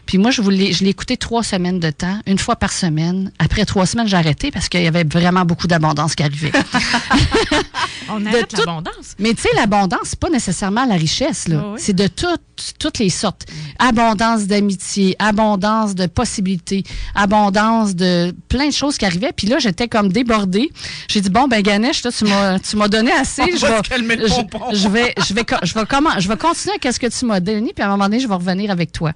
Puis 0.07 0.19
moi, 0.19 0.31
je, 0.31 0.41
l'ai- 0.43 0.73
je 0.73 0.85
l'ai 0.85 0.91
écouté 0.91 1.17
trois 1.17 1.43
semaines 1.43 1.81
de 1.81 1.91
temps, 1.91 2.19
une 2.27 2.39
fois 2.39 2.57
par 2.57 2.73
semaine. 2.73 3.33
Après 3.39 3.65
trois 3.65 3.87
semaines, 3.87 4.07
j'ai 4.09 4.17
arrêté 4.17 4.51
parce 4.51 4.69
qu'il 4.69 4.83
y 4.83 4.87
avait 4.87 5.05
vraiment 5.05 5.45
beaucoup 5.45 5.67
d'abondance 5.67 6.15
qui 6.15 6.23
arrivait. 6.23 6.53
On 8.09 8.25
arrête 8.25 8.49
tout- 8.49 8.57
l'abondance. 8.59 9.15
Mais 9.19 9.35
tu 9.35 9.43
sais, 9.43 9.49
l'abondance, 9.57 10.01
c'est 10.05 10.19
pas 10.19 10.31
nécessairement 10.31 10.85
la 10.87 10.95
richesse. 10.95 11.49
là. 11.49 11.63
Oui. 11.73 11.81
C'est 11.83 11.93
de 11.93 12.07
toutes, 12.07 12.41
toutes 12.79 12.99
les 12.99 13.11
sortes. 13.11 13.47
Abondance 13.79 14.47
d'amitié, 14.47 15.17
abondance 15.19 15.95
de 15.95 16.07
possibilités, 16.07 16.85
abondance 17.15 17.95
de 17.97 18.33
plein 18.49 18.69
de 18.69 18.73
choses 18.73 18.97
qui 18.99 19.05
arrivaient. 19.05 19.33
Puis 19.37 19.47
là, 19.49 19.59
j'étais 19.59 19.89
comme 19.89 20.11
débordée. 20.13 20.71
J'ai 21.09 21.21
dit, 21.21 21.31
bon, 21.31 21.49
ben 21.49 21.63
Ganesh, 21.63 22.05
là, 22.05 22.13
tu 22.13 22.25
m'as 22.25 22.59
tu 22.61 22.77
m'as 22.77 22.89
donné 22.89 23.11
assez. 23.13 23.43
On 23.53 23.57
je, 23.57 23.67
va 23.67 23.83
je, 23.83 24.77
je 24.77 24.89
vais, 24.89 25.15
je, 25.27 25.35
vais, 25.35 25.45
je, 25.65 25.75
vais 25.75 25.87
comment, 25.89 26.19
je 26.19 26.29
vais 26.29 26.37
continuer 26.37 26.77
avec 26.81 26.93
ce 26.95 27.01
que 27.01 27.07
tu 27.09 27.25
m'as 27.25 27.41
donné. 27.41 27.73
Puis 27.75 27.83
à 27.83 27.87
un 27.89 27.91
moment 27.91 28.05
donné, 28.05 28.21
je 28.21 28.29
vais 28.29 28.35
revenir 28.35 28.71
avec 28.71 28.93
toi. 28.93 29.13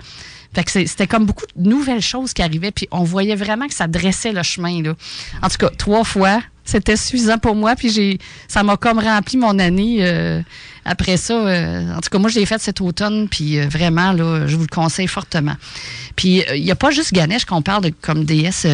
Fait 0.52 0.64
que 0.64 0.70
c'était 0.70 1.06
comme 1.06 1.26
beaucoup 1.26 1.44
de 1.54 1.68
nouvelles 1.68 2.02
choses 2.02 2.32
qui 2.32 2.42
arrivaient. 2.42 2.72
Puis 2.72 2.88
on 2.90 3.04
voyait 3.04 3.36
vraiment 3.36 3.68
que 3.68 3.74
ça 3.74 3.86
dressait 3.86 4.32
le 4.32 4.42
chemin. 4.42 4.82
Là. 4.82 4.94
En 5.42 5.48
tout 5.48 5.58
cas, 5.58 5.70
trois 5.76 6.04
fois, 6.04 6.40
C'était 6.64 6.96
suffisant 6.96 7.38
pour 7.38 7.54
moi. 7.56 7.74
Puis 7.74 7.90
j'ai, 7.90 8.18
ça 8.46 8.62
m'a 8.62 8.76
comme 8.76 8.98
rempli 8.98 9.36
mon 9.36 9.58
année. 9.58 9.98
euh, 10.00 10.40
après 10.84 11.16
ça, 11.16 11.34
euh, 11.34 11.92
en 11.94 12.00
tout 12.00 12.10
cas, 12.10 12.18
moi, 12.18 12.30
je 12.30 12.38
l'ai 12.38 12.46
fait 12.46 12.60
cet 12.60 12.80
automne. 12.80 13.28
Puis 13.28 13.58
euh, 13.58 13.66
vraiment, 13.68 14.12
là, 14.12 14.46
je 14.46 14.56
vous 14.56 14.62
le 14.62 14.68
conseille 14.68 15.08
fortement. 15.08 15.56
Puis 16.16 16.42
euh, 16.42 16.56
il 16.56 16.64
n'y 16.64 16.70
a 16.70 16.76
pas 16.76 16.90
juste 16.90 17.12
Ganesh 17.12 17.44
qu'on 17.44 17.62
parle 17.62 17.84
de, 17.84 17.92
comme 18.00 18.24
déesse 18.24 18.66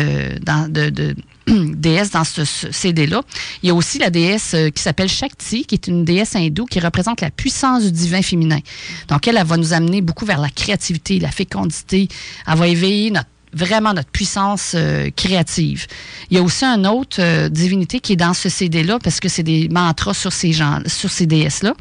dans, 0.43 0.71
de, 0.71 0.91
de 0.91 1.15
déesse 1.75 2.11
dans 2.11 2.25
ce, 2.25 2.45
ce 2.45 2.71
CD-là. 2.71 3.23
Il 3.63 3.69
y 3.69 3.71
a 3.71 3.75
aussi 3.75 3.99
la 3.99 4.11
déesse 4.11 4.55
euh, 4.55 4.71
qui 4.71 4.83
s'appelle 4.83 5.09
Shakti, 5.09 5.65
qui 5.65 5.75
est 5.75 5.87
une 5.87 6.05
déesse 6.05 6.35
hindoue 6.35 6.67
qui 6.67 6.81
représente 6.81 7.21
la 7.21 7.31
puissance 7.31 7.85
du 7.85 7.93
divin 7.93 8.23
féminin. 8.23 8.61
Donc, 9.09 9.27
elle, 9.29 9.37
elle 9.37 9.47
va 9.47 9.57
nous 9.57 9.73
amener 9.73 10.01
beaucoup 10.01 10.25
vers 10.25 10.41
la 10.41 10.51
créativité, 10.51 11.19
la 11.19 11.31
fécondité. 11.31 12.09
Elle 12.47 12.57
va 12.57 12.69
éveiller 12.69 13.11
notre 13.11 13.29
vraiment 13.53 13.95
notre 13.95 14.11
puissance 14.11 14.73
euh, 14.75 15.11
créative. 15.17 15.87
Il 16.31 16.37
y 16.37 16.41
a 16.41 16.43
aussi 16.43 16.65
une 16.65 16.87
autre 16.87 17.17
euh, 17.21 17.49
divinité 17.49 18.01
qui 18.01 18.13
est 18.13 18.17
dans 18.17 18.35
ce 18.35 18.49
CD-là, 18.49 18.99
parce 19.03 19.19
que 19.19 19.29
c'est 19.29 19.43
des 19.43 19.69
mantras 19.69 20.15
sur 20.15 20.33
ces 20.33 20.53
gens, 20.53 20.81
sur 20.87 21.11
ces 21.11 21.27
déesses-là. 21.27 21.75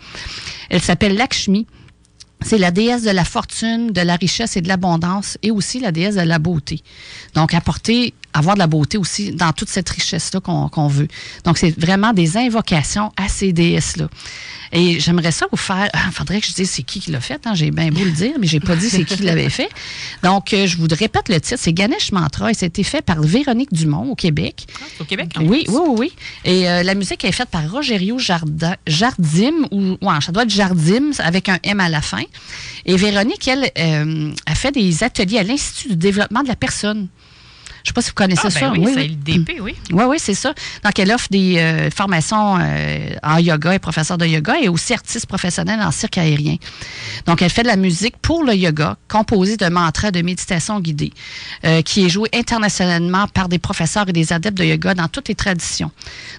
Elle 0.69 0.81
s'appelle 0.81 1.15
Lakshmi. 1.15 1.67
C'est 2.41 2.57
la 2.57 2.71
déesse 2.71 3.03
de 3.03 3.11
la 3.11 3.25
fortune, 3.25 3.91
de 3.91 4.01
la 4.01 4.15
richesse 4.15 4.55
et 4.55 4.61
de 4.61 4.67
l'abondance, 4.67 5.37
et 5.41 5.51
aussi 5.51 5.79
la 5.79 5.91
déesse 5.91 6.15
de 6.15 6.21
la 6.21 6.37
beauté. 6.37 6.81
Donc, 7.33 7.53
apporter, 7.53 8.13
avoir 8.37 8.55
de 8.55 8.59
la 8.59 8.67
beauté 8.67 8.97
aussi 8.97 9.31
dans 9.31 9.51
toute 9.53 9.69
cette 9.69 9.89
richesse-là 9.89 10.39
qu'on 10.41 10.87
veut. 10.87 11.07
Donc, 11.43 11.57
c'est 11.57 11.77
vraiment 11.79 12.13
des 12.13 12.37
invocations 12.37 13.11
à 13.17 13.27
ces 13.29 13.53
déesses-là. 13.53 14.07
Et 14.71 14.99
j'aimerais 14.99 15.31
ça 15.31 15.45
vous 15.51 15.57
faire. 15.57 15.89
Il 15.93 16.11
faudrait 16.11 16.41
que 16.41 16.47
je 16.47 16.53
dise 16.53 16.69
c'est 16.69 16.83
qui 16.83 16.99
qui 16.99 17.11
l'a 17.11 17.21
fait. 17.21 17.39
hein. 17.45 17.53
J'ai 17.53 17.71
bien 17.71 17.89
beau 17.91 18.03
le 18.03 18.11
dire, 18.11 18.33
mais 18.39 18.47
j'ai 18.47 18.59
pas 18.59 18.75
dit 18.75 18.89
c'est 18.89 19.05
qui 19.05 19.21
l'avait 19.23 19.49
fait. 19.49 19.69
Donc, 20.23 20.53
euh, 20.53 20.67
je 20.67 20.75
vous 20.77 20.87
répète 20.91 21.29
le 21.29 21.39
titre. 21.39 21.59
C'est 21.61 21.71
Ganesh 21.71 22.11
Mantra 22.11 22.51
et 22.51 22.53
c'était 22.53 22.83
fait 22.83 23.01
par 23.01 23.21
Véronique 23.21 23.71
Dumont 23.71 24.09
au 24.11 24.15
Québec. 24.15 24.65
Au 24.99 25.05
Québec? 25.05 25.29
Oui, 25.39 25.65
oui, 25.67 25.79
oui, 25.87 25.95
oui. 25.97 26.13
Et 26.43 26.67
euh, 26.69 26.83
la 26.83 26.95
musique 26.95 27.23
est 27.23 27.31
faite 27.31 27.49
par 27.49 27.71
Rogerio 27.71 28.17
Jardim, 28.19 29.53
ou 29.71 29.97
ouais, 30.01 30.21
ça 30.21 30.31
doit 30.31 30.43
être 30.43 30.49
Jardim 30.49 31.11
avec 31.19 31.47
un 31.47 31.59
M 31.63 31.79
à 31.79 31.87
la 31.87 32.01
fin. 32.01 32.23
Et 32.85 32.97
Véronique, 32.97 33.47
elle, 33.47 33.71
euh, 33.77 34.31
a 34.45 34.55
fait 34.55 34.71
des 34.71 35.03
ateliers 35.03 35.39
à 35.39 35.43
l'Institut 35.43 35.89
du 35.89 35.95
développement 35.95 36.43
de 36.43 36.47
la 36.47 36.55
personne. 36.55 37.07
Je 37.85 37.91
ne 37.91 37.91
sais 37.91 37.93
pas 37.93 38.01
si 38.01 38.09
vous 38.09 38.15
connaissez 38.15 38.41
Ah, 38.45 38.49
ça. 38.49 38.69
ben 38.71 38.79
oui, 38.83 38.91
c'est 38.95 39.07
le 39.07 39.13
DP, 39.13 39.59
oui. 39.61 39.75
Oui, 39.91 40.03
oui, 40.07 40.17
c'est 40.19 40.33
ça. 40.33 40.55
Donc, 40.83 40.97
elle 40.97 41.11
offre 41.11 41.27
des 41.29 41.59
euh, 41.59 41.91
formations 41.91 42.57
euh, 42.59 43.09
en 43.21 43.37
yoga 43.37 43.75
et 43.75 43.79
professeur 43.79 44.17
de 44.17 44.25
yoga 44.25 44.55
et 44.59 44.67
aussi 44.69 44.91
artiste 44.91 45.27
professionnelle 45.27 45.79
en 45.79 45.91
cirque 45.91 46.17
aérien. 46.17 46.55
Donc, 47.27 47.43
elle 47.43 47.51
fait 47.51 47.61
de 47.61 47.67
la 47.67 47.75
musique 47.75 48.17
pour 48.17 48.43
le 48.43 48.55
yoga, 48.55 48.97
composée 49.07 49.55
de 49.55 49.67
mantras 49.67 50.09
de 50.09 50.23
méditation 50.23 50.79
guidée, 50.79 51.13
euh, 51.63 51.83
qui 51.83 52.03
est 52.03 52.09
jouée 52.09 52.29
internationalement 52.33 53.27
par 53.27 53.49
des 53.49 53.59
professeurs 53.59 54.09
et 54.09 54.13
des 54.13 54.33
adeptes 54.33 54.57
de 54.57 54.63
yoga 54.63 54.95
dans 54.95 55.07
toutes 55.07 55.27
les 55.27 55.35
traditions. 55.35 55.91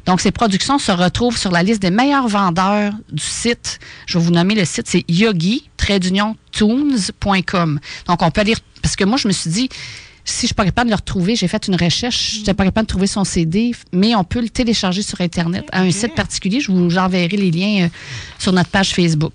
Donc, 0.04 0.20
ces 0.20 0.32
productions 0.32 0.80
se 0.80 0.90
retrouvent 0.90 1.38
sur 1.38 1.52
la 1.52 1.62
liste 1.62 1.80
des 1.80 1.92
meilleurs 1.92 2.26
vendeurs 2.26 2.92
du 3.12 3.22
site. 3.22 3.78
Je 4.06 4.18
vais 4.18 4.24
vous 4.24 4.32
nommer 4.32 4.56
le 4.56 4.64
site, 4.64 4.88
c'est 4.88 5.04
yogi 5.08 5.70
tunes.com. 5.76 7.78
Donc, 8.08 8.22
on 8.22 8.30
peut 8.32 8.40
aller, 8.40 8.56
parce 8.82 8.96
que 8.96 9.04
moi, 9.04 9.16
je 9.16 9.28
me 9.28 9.32
suis 9.32 9.50
dit, 9.50 9.68
si 10.26 10.42
je 10.42 10.46
suis 10.46 10.54
pas 10.54 10.64
capable 10.64 10.90
de 10.90 10.92
le 10.92 10.96
retrouver, 10.96 11.36
j'ai 11.36 11.48
fait 11.48 11.68
une 11.68 11.76
recherche, 11.76 12.32
je 12.34 12.38
n'étais 12.40 12.52
pas 12.52 12.64
capable 12.64 12.86
de 12.86 12.90
trouver 12.90 13.06
son 13.06 13.24
CD, 13.24 13.72
mais 13.92 14.14
on 14.14 14.24
peut 14.24 14.40
le 14.40 14.48
télécharger 14.48 15.02
sur 15.02 15.20
Internet 15.20 15.64
à 15.72 15.82
un 15.82 15.90
site 15.90 16.14
particulier. 16.14 16.60
Je 16.60 16.72
vous 16.72 16.98
enverrai 16.98 17.36
les 17.36 17.50
liens 17.50 17.84
euh, 17.84 17.88
sur 18.38 18.52
notre 18.52 18.68
page 18.68 18.90
Facebook. 18.90 19.32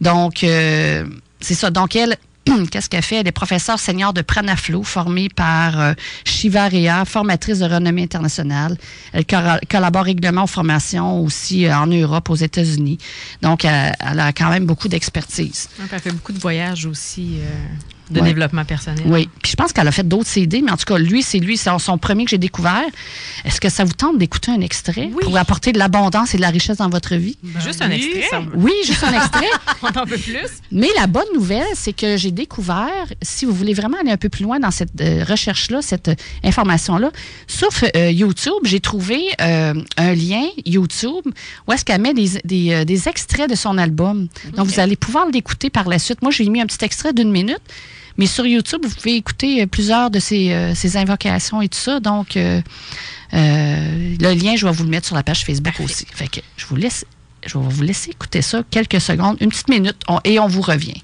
Donc, 0.00 0.42
euh, 0.42 1.06
c'est 1.38 1.54
ça. 1.54 1.70
Donc, 1.70 1.94
elle, 1.94 2.16
qu'est-ce 2.70 2.88
qu'elle 2.88 3.02
fait? 3.02 3.16
Elle 3.16 3.28
est 3.28 3.32
professeure 3.32 3.78
senior 3.78 4.12
de 4.12 4.22
Pranaflo, 4.22 4.82
formée 4.82 5.28
par 5.28 5.80
euh, 5.80 5.92
Shiva 6.24 6.68
Rea, 6.68 7.04
formatrice 7.04 7.58
de 7.58 7.66
renommée 7.66 8.02
internationale. 8.02 8.76
Elle 9.12 9.24
collabore 9.26 10.04
régulièrement 10.04 10.44
aux 10.44 10.48
formations 10.48 11.20
aussi 11.20 11.66
euh, 11.66 11.76
en 11.76 11.86
Europe, 11.86 12.30
aux 12.30 12.36
États-Unis. 12.36 12.98
Donc, 13.42 13.64
elle, 13.64 13.94
elle 14.00 14.20
a 14.20 14.32
quand 14.32 14.48
même 14.48 14.66
beaucoup 14.66 14.88
d'expertise. 14.88 15.68
Donc, 15.78 15.88
elle 15.92 16.00
fait 16.00 16.12
beaucoup 16.12 16.32
de 16.32 16.38
voyages 16.38 16.86
aussi 16.86 17.38
euh, 17.38 17.50
de 18.10 18.20
Ouais. 18.20 18.26
développement 18.28 18.64
personnel. 18.64 19.02
Oui. 19.06 19.28
Puis 19.42 19.52
je 19.52 19.56
pense 19.56 19.72
qu'elle 19.72 19.88
a 19.88 19.92
fait 19.92 20.06
d'autres 20.06 20.26
CD, 20.28 20.60
mais 20.62 20.70
en 20.70 20.76
tout 20.76 20.84
cas, 20.84 20.98
lui, 20.98 21.22
c'est 21.22 21.38
lui, 21.38 21.56
c'est 21.56 21.70
son 21.78 21.98
premier 21.98 22.24
que 22.24 22.30
j'ai 22.30 22.38
découvert. 22.38 22.82
Est-ce 23.44 23.60
que 23.60 23.68
ça 23.68 23.84
vous 23.84 23.92
tente 23.94 24.18
d'écouter 24.18 24.50
un 24.50 24.60
extrait 24.60 25.08
Oui. 25.12 25.20
pour 25.22 25.36
apporter 25.36 25.72
de 25.72 25.78
l'abondance 25.78 26.34
et 26.34 26.36
de 26.36 26.42
la 26.42 26.50
richesse 26.50 26.76
dans 26.78 26.90
votre 26.90 27.14
vie? 27.14 27.38
Juste 27.64 27.80
un 27.82 27.90
extrait. 27.90 28.24
ça 28.30 28.40
me- 28.40 28.54
Oui, 28.56 28.72
juste 28.84 29.02
un 29.04 29.12
extrait. 29.14 29.46
On 29.82 29.98
en 29.98 30.04
veut 30.04 30.18
plus. 30.18 30.36
Mais 30.70 30.88
la 30.96 31.06
bonne 31.06 31.24
nouvelle, 31.34 31.64
c'est 31.74 31.92
que 31.92 32.16
j'ai 32.16 32.30
découvert, 32.32 32.88
si 33.22 33.44
vous 33.46 33.52
voulez 33.54 33.74
vraiment 33.74 33.96
aller 34.00 34.10
un 34.10 34.16
peu 34.16 34.28
plus 34.28 34.42
loin 34.44 34.60
dans 34.60 34.70
cette 34.70 35.00
euh, 35.00 35.24
recherche-là, 35.26 35.80
cette 35.82 36.08
euh, 36.08 36.14
information-là, 36.44 37.10
sur 37.46 37.68
euh, 37.96 38.10
YouTube, 38.10 38.52
j'ai 38.64 38.80
trouvé 38.80 39.20
euh, 39.40 39.74
un 39.96 40.14
lien 40.14 40.44
YouTube 40.66 41.24
où 41.66 41.72
est-ce 41.72 41.84
qu'elle 41.84 42.00
met 42.00 42.14
des, 42.14 42.40
des, 42.44 42.72
euh, 42.72 42.84
des 42.84 43.08
extraits 43.08 43.48
de 43.48 43.54
son 43.54 43.78
album. 43.78 44.28
Donc, 44.56 44.66
vous 44.66 44.80
allez 44.80 44.96
pouvoir 44.96 45.26
l'écouter 45.32 45.70
par 45.70 45.88
la 45.88 45.98
suite. 45.98 46.20
Moi, 46.22 46.30
j'ai 46.30 46.48
mis 46.48 46.60
un 46.60 46.66
petit 46.66 46.84
extrait 46.84 47.12
d'une 47.12 47.30
minute. 47.30 47.60
Mais 48.18 48.26
sur 48.26 48.46
YouTube, 48.46 48.80
vous 48.84 48.94
pouvez 48.94 49.16
écouter 49.16 49.62
euh, 49.62 49.66
plusieurs 49.66 50.10
de 50.10 50.18
ces, 50.20 50.52
euh, 50.52 50.74
ces 50.74 50.96
invocations 50.96 51.62
et 51.62 51.68
tout 51.68 51.78
ça. 51.78 52.00
Donc, 52.00 52.36
euh, 52.36 52.60
le 53.32 54.34
lien, 54.34 54.56
je 54.56 54.66
vais 54.66 54.72
vous 54.72 54.84
le 54.84 54.90
mettre 54.90 55.06
sur 55.06 55.16
la 55.16 55.22
page 55.22 55.44
Facebook 55.44 55.64
Parfait. 55.64 55.84
aussi. 55.84 56.06
Fait 56.12 56.28
que 56.28 56.40
je 56.56 56.66
vous 56.66 56.76
laisse, 56.76 57.04
je 57.46 57.56
vais 57.58 57.64
vous 57.68 57.82
laisser 57.82 58.10
écouter 58.10 58.42
ça 58.42 58.62
quelques 58.70 59.00
secondes, 59.00 59.36
une 59.40 59.48
petite 59.48 59.68
minute, 59.68 59.96
on- 60.08 60.20
et 60.24 60.38
on 60.38 60.46
vous 60.46 60.62
revient. 60.62 61.02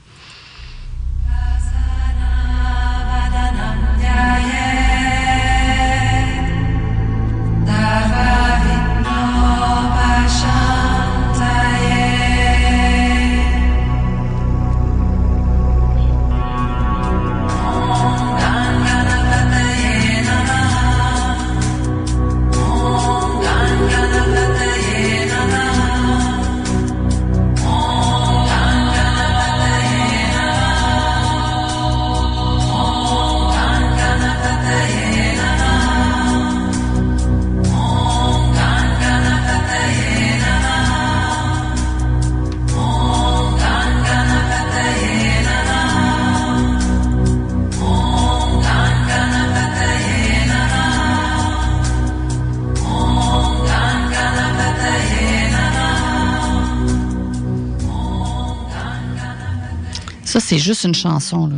C'est 60.40 60.58
juste 60.58 60.84
une 60.84 60.94
chanson. 60.94 61.50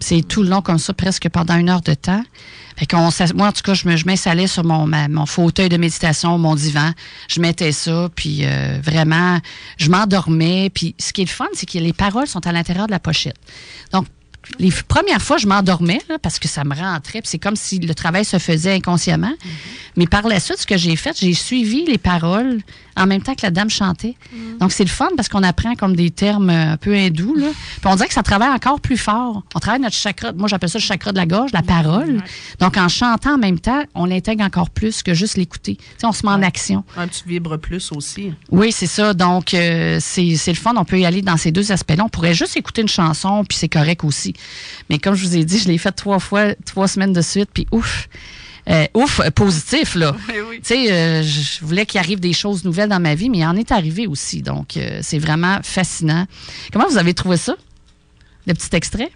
C'est 0.00 0.22
tout 0.26 0.42
le 0.42 0.48
long 0.48 0.62
comme 0.62 0.78
ça, 0.78 0.92
presque 0.92 1.28
pendant 1.28 1.56
une 1.56 1.68
heure 1.68 1.80
de 1.82 1.94
temps. 1.94 2.22
Moi, 3.34 3.46
en 3.48 3.52
tout 3.52 3.62
cas, 3.62 3.74
je 3.74 3.86
me- 3.88 4.04
m'installais 4.04 4.46
sur 4.48 4.64
mon 4.64 5.26
fauteuil 5.26 5.68
de 5.68 5.76
méditation, 5.76 6.36
mon 6.38 6.54
divan. 6.56 6.90
Je 7.28 7.40
mettais 7.40 7.70
ça, 7.72 8.08
puis 8.14 8.40
euh, 8.44 8.78
vraiment, 8.82 9.38
je 9.78 9.90
m'endormais. 9.90 10.70
Puis 10.74 10.94
ce 10.98 11.12
qui 11.12 11.22
est 11.22 11.26
le 11.26 11.30
fun, 11.30 11.46
c'est 11.54 11.66
que 11.70 11.78
les 11.78 11.92
paroles 11.92 12.26
sont 12.26 12.44
à 12.46 12.52
l'intérieur 12.52 12.86
de 12.86 12.92
la 12.92 12.98
pochette. 12.98 13.36
Donc, 13.92 14.06
les 14.58 14.70
premières 14.88 15.22
fois, 15.22 15.36
je 15.38 15.46
m'endormais 15.46 16.00
là, 16.08 16.18
parce 16.18 16.38
que 16.38 16.48
ça 16.48 16.64
me 16.64 16.74
rentrait. 16.74 17.20
c'est 17.24 17.38
comme 17.38 17.56
si 17.56 17.78
le 17.78 17.94
travail 17.94 18.24
se 18.24 18.38
faisait 18.38 18.74
inconsciemment. 18.74 19.32
Mais 19.96 20.06
par 20.06 20.26
la 20.26 20.40
suite, 20.40 20.58
ce 20.58 20.66
que 20.66 20.76
j'ai 20.76 20.96
fait, 20.96 21.16
j'ai 21.18 21.34
suivi 21.34 21.84
les 21.84 21.98
paroles 21.98 22.60
en 22.96 23.06
même 23.06 23.22
temps 23.22 23.34
que 23.34 23.42
la 23.42 23.50
dame 23.50 23.70
chantait. 23.70 24.16
Donc, 24.60 24.72
c'est 24.72 24.84
le 24.84 24.90
fun 24.90 25.08
parce 25.16 25.28
qu'on 25.28 25.42
apprend 25.42 25.74
comme 25.74 25.96
des 25.96 26.10
termes 26.10 26.50
euh, 26.50 26.72
un 26.72 26.76
peu 26.76 26.94
hindous. 26.94 27.34
Là. 27.34 27.48
Puis 27.50 27.86
on 27.86 27.94
dirait 27.96 28.08
que 28.08 28.14
ça 28.14 28.22
travaille 28.22 28.50
encore 28.50 28.80
plus 28.80 28.96
fort. 28.96 29.42
On 29.54 29.58
travaille 29.58 29.80
notre 29.80 29.96
chakra, 29.96 30.32
moi 30.32 30.48
j'appelle 30.48 30.68
ça 30.68 30.78
le 30.78 30.84
chakra 30.84 31.12
de 31.12 31.16
la 31.16 31.26
gorge, 31.26 31.52
la 31.52 31.62
parole. 31.62 32.22
Donc, 32.60 32.76
en 32.76 32.88
chantant 32.88 33.34
en 33.34 33.38
même 33.38 33.58
temps, 33.58 33.82
on 33.94 34.06
l'intègre 34.06 34.44
encore 34.44 34.70
plus 34.70 35.02
que 35.02 35.14
juste 35.14 35.36
l'écouter. 35.36 35.76
Tu 35.76 35.84
sais, 35.98 36.06
on 36.06 36.12
se 36.12 36.24
met 36.24 36.32
en 36.32 36.42
action. 36.42 36.84
Tu 37.10 37.28
vibres 37.28 37.58
plus 37.58 37.90
aussi. 37.92 38.32
Oui, 38.50 38.72
c'est 38.72 38.86
ça. 38.86 39.12
Donc, 39.14 39.54
euh, 39.54 39.98
c'est 40.00 40.36
c'est 40.36 40.52
le 40.52 40.58
fun. 40.58 40.74
On 40.76 40.84
peut 40.84 40.98
y 40.98 41.06
aller 41.06 41.22
dans 41.22 41.36
ces 41.36 41.52
deux 41.52 41.72
aspects-là. 41.72 42.04
On 42.04 42.08
pourrait 42.08 42.34
juste 42.34 42.56
écouter 42.56 42.82
une 42.82 42.88
chanson, 42.88 43.44
puis 43.44 43.58
c'est 43.58 43.68
correct 43.68 44.04
aussi. 44.04 44.33
Mais 44.90 44.98
comme 44.98 45.14
je 45.14 45.24
vous 45.24 45.36
ai 45.36 45.44
dit, 45.44 45.58
je 45.58 45.68
l'ai 45.68 45.78
fait 45.78 45.92
trois 45.92 46.18
fois, 46.18 46.54
trois 46.66 46.88
semaines 46.88 47.12
de 47.12 47.22
suite, 47.22 47.50
puis 47.52 47.66
ouf. 47.70 48.08
Euh, 48.70 48.86
ouf, 48.94 49.20
euh, 49.20 49.30
positif, 49.30 49.94
là. 49.94 50.16
Oui, 50.28 50.34
oui. 50.48 50.56
Tu 50.62 50.68
sais, 50.68 50.92
euh, 50.92 51.22
je 51.22 51.62
voulais 51.64 51.84
qu'il 51.84 52.00
arrive 52.00 52.18
des 52.18 52.32
choses 52.32 52.64
nouvelles 52.64 52.88
dans 52.88 53.00
ma 53.00 53.14
vie, 53.14 53.28
mais 53.28 53.38
il 53.38 53.44
en 53.44 53.56
est 53.56 53.70
arrivé 53.72 54.06
aussi. 54.06 54.40
Donc, 54.40 54.76
euh, 54.76 55.00
c'est 55.02 55.18
vraiment 55.18 55.58
fascinant. 55.62 56.26
Comment 56.72 56.88
vous 56.88 56.96
avez 56.96 57.12
trouvé 57.12 57.36
ça? 57.36 57.56
Le 58.46 58.54
petit 58.54 58.74
extrait? 58.74 59.10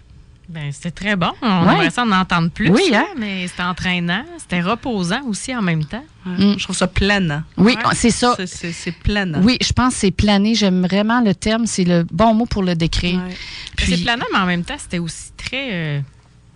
Ben, 0.49 0.71
c'était 0.71 0.89
très 0.89 1.15
bon. 1.15 1.31
On 1.43 1.67
Ouais. 1.67 1.73
aimerait 1.73 1.89
ça 1.91 2.01
en 2.03 2.11
entendre 2.11 2.49
plus. 2.49 2.69
Oui, 2.69 2.91
hein? 2.93 3.05
Mais 3.17 3.47
c'était 3.47 3.61
entraînant. 3.61 4.25
C'était 4.39 4.61
reposant 4.61 5.21
aussi 5.27 5.55
en 5.55 5.61
même 5.61 5.85
temps. 5.85 6.03
Mm. 6.25 6.55
Je 6.57 6.63
trouve 6.63 6.75
ça 6.75 6.87
planant. 6.87 7.43
Oui, 7.55 7.75
Ouais. 7.75 7.91
c'est 7.93 8.09
ça. 8.09 8.35
C'est- 8.47 8.91
planant. 8.91 9.41
Oui, 9.43 9.57
je 9.61 9.71
pense 9.73 9.93
que 9.93 9.99
c'est 9.99 10.11
plané. 10.11 10.55
J'aime 10.55 10.81
vraiment 10.81 11.21
le 11.21 11.35
terme. 11.35 11.67
C'est 11.67 11.83
le 11.83 12.03
bon 12.11 12.33
mot 12.33 12.47
pour 12.47 12.63
le 12.63 12.73
décrire. 12.73 13.19
Ouais. 13.23 13.35
Puis- 13.77 13.95
C'est 13.95 14.03
planant, 14.03 14.25
mais 14.33 14.39
en 14.39 14.45
même 14.47 14.63
temps, 14.63 14.77
c'était 14.79 14.97
aussi 14.99 15.31
très. 15.37 15.69
euh, 15.71 15.99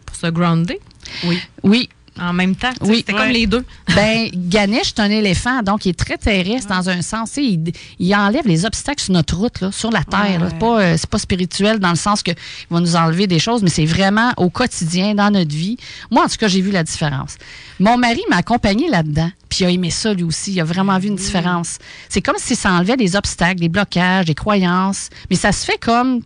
pour 0.08 0.16
se 0.16 0.28
grounder. 0.28 0.80
Oui. 1.26 1.40
Oui, 1.64 1.90
En 2.22 2.32
même 2.34 2.56
temps. 2.56 2.72
Oui. 2.82 2.98
C'était 2.98 3.14
Ouais. 3.14 3.20
comme 3.20 3.30
les 3.30 3.48
deux. 3.48 3.64
Ben, 3.96 4.30
Ganesh, 4.34 4.94
c'est 4.96 5.00
un 5.02 5.10
éléphant, 5.10 5.62
donc 5.62 5.86
il 5.86 5.90
est 5.90 5.94
très 6.00 6.18
terrestre 6.18 6.68
dans 6.70 6.90
un 6.90 7.02
sens. 7.02 7.32
Il, 7.38 7.72
il 8.00 8.16
enlève 8.16 8.48
les 8.48 8.66
obstacles 8.66 9.04
sur 9.04 9.14
notre 9.14 9.36
route, 9.38 9.62
là, 9.62 9.72
sur 9.72 9.92
la 9.92 10.04
terre. 10.04 10.42
Ouais. 10.42 10.48
C'est 10.50 10.60
pas, 10.60 10.82
euh, 10.82 10.96
c'est 10.98 11.10
pas 11.10 11.20
spirituel 11.20 11.80
dans 11.80 11.90
le 11.90 11.96
sens 11.96 12.24
qu'il 12.24 12.36
va 12.70 12.80
nous 12.80 12.96
enlever 12.96 13.28
des 13.28 13.40
choses, 13.40 13.62
mais 13.64 13.70
c'est 13.70 13.86
vraiment 13.86 14.32
au 14.38 14.50
quotidien, 14.50 15.14
dans 15.16 15.30
notre 15.32 15.54
vie. 15.56 15.78
Moi, 16.12 16.24
en 16.24 16.28
tout 16.28 16.38
cas, 16.38 16.48
j'ai 16.48 16.62
vu 16.62 16.72
la 16.72 16.84
différence. 16.84 17.36
Mon 17.80 17.98
mari 17.98 18.22
m'a 18.30 18.38
accompagné 18.38 18.90
là-dedans, 18.90 19.32
puis 19.50 19.60
il 19.62 19.66
a 19.66 19.70
aimé 19.70 19.90
ça 19.90 20.14
lui 20.14 20.24
aussi. 20.24 20.54
Il 20.54 20.62
a 20.62 20.64
vraiment 20.64 20.98
vu 21.00 21.08
une 21.10 21.16
différence. 21.16 21.78
C'est 22.10 22.22
comme 22.22 22.38
si 22.38 22.56
ça 22.56 22.72
enlevait 22.72 22.98
des 22.98 23.16
obstacles, 23.16 23.60
des 23.60 23.70
blocages, 23.70 24.26
des 24.26 24.36
croyances, 24.36 25.10
mais 25.30 25.36
ça 25.36 25.52
se 25.52 25.66
fait 25.66 25.78
comme 25.80 26.22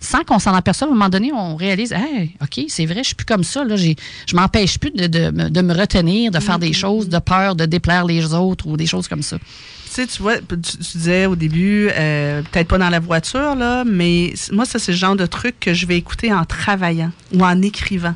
sans 0.00 0.24
qu'on 0.24 0.38
s'en 0.38 0.54
aperçoive, 0.54 0.88
à 0.88 0.92
un 0.92 0.94
moment 0.96 1.08
donné, 1.10 1.30
on 1.32 1.56
réalise, 1.56 1.92
hey, 1.92 2.34
OK, 2.42 2.64
c'est 2.68 2.86
vrai, 2.86 3.00
je 3.02 3.08
suis 3.08 3.14
plus 3.14 3.26
comme 3.26 3.44
ça. 3.44 3.62
Là, 3.64 3.76
j'ai, 3.76 3.96
je 4.26 4.34
m'empêche 4.34 4.78
plus 4.78 4.90
de, 4.90 5.06
de 5.06 5.30
me- 5.30 5.50
de 5.50 5.60
me 5.60 5.74
retenir, 5.74 6.30
de 6.30 6.40
faire 6.40 6.58
des 6.58 6.72
choses, 6.72 7.08
de 7.08 7.18
peur 7.18 7.54
de 7.54 7.66
déplaire 7.66 8.04
les 8.06 8.32
autres 8.34 8.66
ou 8.66 8.76
des 8.76 8.86
choses 8.86 9.06
comme 9.08 9.22
ça. 9.22 9.36
Tu 9.38 9.44
sais, 9.96 10.06
tu 10.06 10.22
vois, 10.22 10.38
tu, 10.38 10.56
tu 10.56 10.96
disais 10.98 11.26
au 11.26 11.36
début, 11.36 11.90
euh, 11.92 12.42
peut-être 12.50 12.68
pas 12.68 12.78
dans 12.78 12.88
la 12.90 13.00
voiture, 13.00 13.54
là, 13.56 13.84
mais 13.84 14.32
moi, 14.52 14.64
ça, 14.64 14.78
c'est 14.78 14.92
le 14.92 14.98
genre 14.98 15.16
de 15.16 15.26
truc 15.26 15.58
que 15.60 15.74
je 15.74 15.84
vais 15.86 15.96
écouter 15.96 16.32
en 16.32 16.44
travaillant 16.44 17.10
ou 17.34 17.44
en 17.44 17.60
écrivant. 17.60 18.14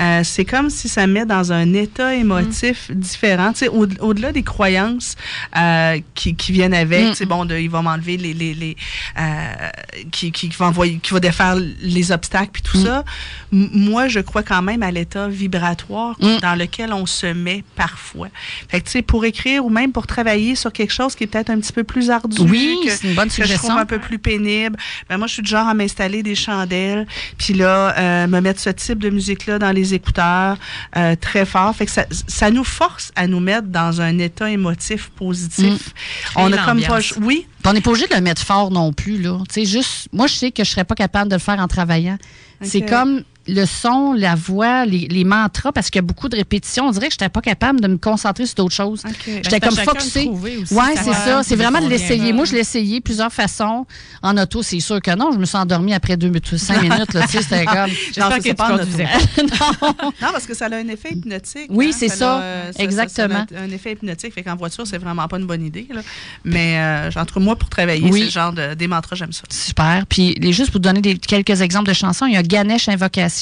Euh, 0.00 0.22
c'est 0.24 0.44
comme 0.44 0.70
si 0.70 0.88
ça 0.88 1.06
me 1.06 1.12
met 1.12 1.26
dans 1.26 1.52
un 1.52 1.74
état 1.74 2.14
émotif 2.14 2.90
différent. 2.90 3.52
Tu 3.52 3.60
sais, 3.60 3.68
au- 3.68 3.86
au-delà 4.00 4.32
des 4.32 4.42
croyances 4.42 5.14
euh, 5.56 5.98
qui, 6.14 6.34
qui 6.34 6.52
viennent 6.52 6.74
avec, 6.74 7.10
Mm. 7.10 7.14
sais, 7.14 7.26
bon, 7.26 7.44
de, 7.44 7.56
il 7.58 7.68
va 7.70 7.82
m'enlever 7.82 8.16
les, 8.16 8.32
les, 8.32 8.54
les 8.54 8.76
euh, 9.18 9.68
qui, 10.10 10.32
qui, 10.32 10.48
va 10.58 10.66
envoyer, 10.66 10.98
qui 11.02 11.12
va 11.12 11.20
défaire 11.20 11.56
les 11.82 12.12
obstacles 12.12 12.50
puis 12.52 12.62
tout 12.62 12.78
Mm. 12.78 12.84
ça. 12.86 13.04
M- 13.52 13.68
moi, 13.72 14.08
je 14.08 14.20
crois 14.20 14.42
quand 14.42 14.62
même 14.62 14.82
à 14.82 14.90
l'état 14.90 15.28
vibratoire 15.28 16.16
Mm. 16.20 16.38
dans 16.40 16.54
lequel 16.58 16.92
on 16.92 17.04
se 17.06 17.26
met 17.26 17.64
parfois. 17.76 18.28
Fait 18.68 18.80
que, 18.80 18.86
tu 18.86 18.92
sais, 18.92 19.02
pour 19.02 19.24
écrire 19.24 19.64
ou 19.64 19.70
même 19.70 19.92
pour 19.92 20.06
travailler 20.06 20.54
sur 20.54 20.72
quelque 20.72 20.92
chose 20.92 21.14
qui 21.14 21.24
est 21.24 21.26
peut-être 21.26 21.50
un 21.50 21.60
petit 21.60 21.72
peu 21.72 21.84
plus 21.84 22.10
ardu, 22.10 22.40
Oui, 22.42 22.78
que, 22.84 22.90
c'est 22.90 23.08
une 23.08 23.14
bonne 23.14 23.28
que 23.28 23.44
je 23.44 23.54
trouve 23.54 23.70
un 23.72 23.86
peu 23.86 23.98
plus 23.98 24.18
pénible, 24.18 24.76
ben 25.08 25.18
moi, 25.18 25.26
je 25.26 25.34
suis 25.34 25.42
du 25.42 25.50
genre 25.50 25.68
à 25.68 25.74
m'installer 25.74 26.22
des 26.22 26.34
chandelles, 26.34 27.06
puis 27.38 27.54
là, 27.54 28.26
me 28.26 28.40
mettre 28.40 28.60
ce 28.60 28.70
type 28.70 28.98
de 28.98 29.10
musique-là 29.10 29.49
dans 29.58 29.72
les 29.72 29.94
écouteurs 29.94 30.56
euh, 30.96 31.16
très 31.16 31.44
fort. 31.44 31.74
Fait 31.74 31.86
que 31.86 31.92
ça, 31.92 32.04
ça 32.10 32.50
nous 32.50 32.64
force 32.64 33.12
à 33.16 33.26
nous 33.26 33.40
mettre 33.40 33.68
dans 33.68 34.00
un 34.00 34.18
état 34.18 34.50
émotif 34.50 35.10
positif. 35.10 35.94
On 36.36 36.52
a 36.52 36.58
comme 36.58 36.80
pas... 36.82 36.98
Oui, 37.20 37.46
Puis 37.62 37.70
on 37.70 37.72
n'est 37.72 37.80
pas 37.80 37.90
obligé 37.90 38.06
de 38.06 38.14
le 38.14 38.20
mettre 38.20 38.42
fort 38.42 38.70
non 38.70 38.92
plus. 38.92 39.20
Là. 39.20 39.38
Tu 39.48 39.54
sais, 39.54 39.64
juste, 39.64 40.08
moi, 40.12 40.26
je 40.26 40.34
sais 40.34 40.50
que 40.50 40.64
je 40.64 40.70
serais 40.70 40.84
pas 40.84 40.94
capable 40.94 41.30
de 41.30 41.36
le 41.36 41.40
faire 41.40 41.58
en 41.58 41.68
travaillant. 41.68 42.18
C'est 42.62 42.82
comme 42.82 43.22
le 43.50 43.66
son, 43.66 44.12
la 44.12 44.34
voix, 44.34 44.84
les, 44.86 45.08
les 45.08 45.24
mantras, 45.24 45.72
parce 45.72 45.90
qu'il 45.90 45.98
y 45.98 46.04
a 46.04 46.06
beaucoup 46.06 46.28
de 46.28 46.36
répétitions. 46.36 46.86
On 46.86 46.90
dirait 46.90 47.08
que 47.08 47.14
je 47.14 47.16
n'étais 47.16 47.28
pas 47.28 47.40
capable 47.40 47.80
de 47.80 47.88
me 47.88 47.98
concentrer 47.98 48.46
sur 48.46 48.56
d'autres 48.56 48.74
choses. 48.74 49.02
OK. 49.04 49.14
J'étais 49.26 49.58
Ben, 49.60 49.68
comme 49.68 49.78
focusée. 49.78 50.30
Oui, 50.30 50.64
c'est 50.96 51.12
ça. 51.12 51.42
C'est 51.42 51.56
vraiment 51.56 51.80
de 51.80 51.88
l'essayer. 51.88 52.32
Moi, 52.32 52.44
je 52.44 52.52
l'ai 52.52 52.60
essayé 52.60 53.00
plusieurs 53.00 53.32
façons. 53.32 53.86
En 54.22 54.36
auto, 54.36 54.62
c'est 54.62 54.80
sûr 54.80 55.00
que 55.00 55.14
non. 55.16 55.32
Je 55.32 55.38
me 55.38 55.44
suis 55.44 55.56
endormie 55.56 55.94
après 55.94 56.16
deux, 56.16 56.32
cinq 56.56 56.82
minutes. 56.82 57.12
Là, 57.14 57.22
tu 57.26 57.32
sais, 57.32 57.42
c'était 57.42 57.64
comme... 57.64 57.76
Non, 57.80 57.86
J'espère 57.86 58.36
que 58.36 58.42
c'est 58.42 58.48
tu 58.50 58.54
pas 58.54 58.68
non. 59.42 59.94
Non, 60.22 60.28
parce 60.32 60.46
que 60.46 60.54
ça 60.54 60.66
a 60.66 60.76
un 60.76 60.88
effet 60.88 61.12
hypnotique. 61.12 61.66
Oui, 61.70 61.88
hein. 61.92 61.96
c'est 61.98 62.08
ça. 62.08 62.36
a, 62.36 62.42
euh, 62.42 62.72
Exactement. 62.78 63.46
ça 63.50 63.58
a 63.58 63.62
un 63.62 63.70
effet 63.70 63.92
hypnotique. 63.92 64.34
Fait 64.34 64.42
qu'en 64.42 64.56
voiture, 64.56 64.86
c'est 64.86 64.98
vraiment 64.98 65.26
pas 65.28 65.38
une 65.38 65.46
bonne 65.46 65.64
idée. 65.64 65.86
Là. 65.92 66.02
Mais 66.44 66.78
euh, 66.78 67.10
en 67.20 67.24
tout 67.24 67.34
cas, 67.34 67.40
moi, 67.40 67.56
pour 67.56 67.68
travailler, 67.68 68.08
Oui. 68.10 68.20
c'est 68.20 68.24
le 68.26 68.30
genre 68.30 68.52
de, 68.52 68.74
des 68.74 68.86
mantras, 68.86 69.16
j'aime 69.16 69.32
ça. 69.32 69.42
Super. 69.50 70.04
Puis, 70.08 70.36
juste 70.52 70.70
pour 70.70 70.74
vous 70.74 70.78
donner 70.80 71.00
des, 71.00 71.18
quelques 71.18 71.60
exemples 71.60 71.88
de 71.88 71.94
chansons, 71.94 72.26
il 72.26 72.34
y 72.34 72.36
a 72.36 72.42
Ganesh 72.42 72.88
Invocation, 72.88 73.39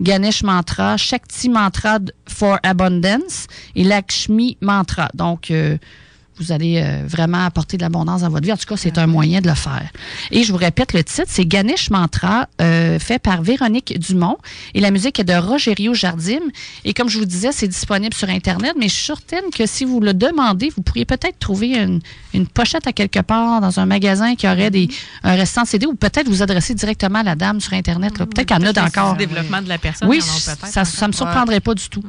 Ganesh 0.00 0.42
Mantra, 0.42 0.96
Shakti 0.96 1.48
Mantra 1.48 1.98
for 2.28 2.58
Abundance 2.62 3.46
et 3.74 3.84
Lakshmi 3.84 4.56
Mantra. 4.60 5.08
Donc, 5.14 5.50
euh, 5.50 5.78
vous 6.38 6.52
allez 6.52 6.82
euh, 6.82 7.02
vraiment 7.06 7.44
apporter 7.44 7.76
de 7.76 7.82
l'abondance 7.82 8.20
dans 8.20 8.28
votre 8.28 8.44
vie. 8.44 8.52
En 8.52 8.56
tout 8.56 8.66
cas, 8.66 8.76
c'est 8.76 8.98
un 8.98 9.06
moyen 9.06 9.40
de 9.40 9.48
le 9.48 9.54
faire. 9.54 9.90
Et 10.30 10.42
je 10.42 10.52
vous 10.52 10.58
répète 10.58 10.92
le 10.92 11.02
titre, 11.02 11.26
c'est 11.28 11.46
Ganesh 11.46 11.90
Mantra, 11.90 12.48
euh, 12.60 12.98
fait 12.98 13.18
par 13.18 13.42
Véronique 13.42 13.98
Dumont. 13.98 14.36
Et 14.74 14.80
la 14.80 14.90
musique 14.90 15.18
est 15.18 15.24
de 15.24 15.34
Rogerio 15.34 15.94
Jardim. 15.94 16.40
Et 16.84 16.94
comme 16.94 17.08
je 17.08 17.18
vous 17.18 17.24
disais, 17.24 17.52
c'est 17.52 17.68
disponible 17.68 18.14
sur 18.14 18.28
Internet, 18.28 18.74
mais 18.78 18.88
je 18.88 18.94
suis 18.94 19.06
certaine 19.06 19.50
que 19.54 19.66
si 19.66 19.84
vous 19.84 20.00
le 20.00 20.14
demandez, 20.14 20.70
vous 20.74 20.82
pourriez 20.82 21.04
peut-être 21.04 21.38
trouver 21.38 21.76
une, 21.76 22.00
une 22.34 22.46
pochette 22.46 22.86
à 22.86 22.92
quelque 22.92 23.20
part 23.20 23.60
dans 23.60 23.80
un 23.80 23.86
magasin 23.86 24.34
qui 24.34 24.46
aurait 24.46 24.70
des, 24.70 24.88
un 25.22 25.34
restant 25.34 25.64
CD 25.64 25.86
ou 25.86 25.94
peut-être 25.94 26.28
vous 26.28 26.42
adresser 26.42 26.74
directement 26.74 27.20
à 27.20 27.22
la 27.22 27.34
dame 27.34 27.60
sur 27.60 27.72
Internet. 27.72 28.18
là. 28.18 28.26
Peut-être 28.26 28.46
qu'il 28.46 28.56
y 28.62 28.68
en 28.68 28.72
a 28.74 28.86
encore. 28.86 29.12
Le 29.12 29.18
développement 29.26 29.62
de 29.62 29.68
la 29.68 29.78
personne. 29.78 30.08
Oui, 30.08 30.20
ça, 30.20 30.84
ça 30.84 31.08
me 31.08 31.12
encore. 31.12 31.14
surprendrait 31.14 31.60
pas 31.60 31.74
du 31.74 31.88
tout. 31.88 32.02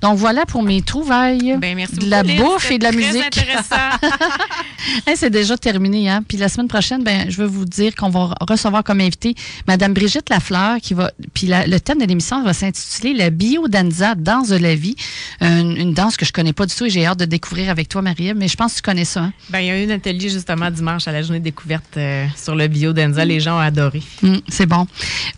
Donc 0.00 0.18
voilà 0.18 0.46
pour 0.46 0.62
mes 0.62 0.82
trouvailles. 0.82 1.56
Ben, 1.58 1.74
merci 1.76 1.96
de 1.96 2.08
la 2.08 2.22
beaucoup, 2.22 2.42
bouffe 2.52 2.70
et 2.70 2.78
de 2.78 2.84
la 2.84 2.92
musique. 2.92 3.40
Hey, 5.06 5.16
c'est 5.16 5.30
déjà 5.30 5.56
terminé. 5.56 6.08
Hein? 6.10 6.24
Puis 6.26 6.36
la 6.36 6.48
semaine 6.48 6.66
prochaine, 6.68 7.04
ben, 7.04 7.30
je 7.30 7.36
veux 7.36 7.46
vous 7.46 7.64
dire 7.64 7.94
qu'on 7.94 8.10
va 8.10 8.34
recevoir 8.40 8.82
comme 8.82 9.00
invité 9.00 9.34
Madame 9.68 9.92
Brigitte 9.94 10.28
Lafleur, 10.28 10.78
qui 10.80 10.92
va. 10.94 11.12
Puis 11.34 11.46
la- 11.46 11.66
le 11.68 11.78
thème 11.80 11.98
de 11.98 12.04
l'émission 12.04 12.42
va 12.42 12.52
s'intituler 12.52 13.14
La 13.14 13.30
biodanza, 13.30 14.14
danse 14.16 14.48
de 14.48 14.56
la 14.56 14.74
vie. 14.74 14.96
Une, 15.40 15.76
une 15.76 15.94
danse 15.94 16.16
que 16.16 16.24
je 16.24 16.32
connais 16.32 16.52
pas 16.52 16.66
du 16.66 16.74
tout 16.74 16.84
et 16.86 16.90
j'ai 16.90 17.06
hâte 17.06 17.18
de 17.20 17.24
découvrir 17.24 17.70
avec 17.70 17.88
toi, 17.88 18.02
Marie-Ève, 18.02 18.36
mais 18.36 18.48
je 18.48 18.56
pense 18.56 18.72
que 18.72 18.76
tu 18.78 18.82
connais 18.82 19.04
ça. 19.04 19.20
hein? 19.22 19.32
Ben, 19.50 19.60
il 19.60 19.66
y 19.66 19.70
a 19.70 19.78
eu 19.80 19.86
un 19.86 19.94
atelier 19.94 20.28
justement 20.28 20.70
dimanche 20.70 21.06
à 21.06 21.12
la 21.12 21.22
journée 21.22 21.38
de 21.38 21.44
découverte 21.44 21.96
euh, 21.96 22.26
sur 22.36 22.54
le 22.56 22.66
bio 22.66 22.92
d'Enza. 22.92 23.24
Les 23.24 23.38
gens 23.40 23.56
ont 23.56 23.60
adoré. 23.60 24.02
Hum, 24.24 24.40
c'est 24.48 24.66
bon. 24.66 24.86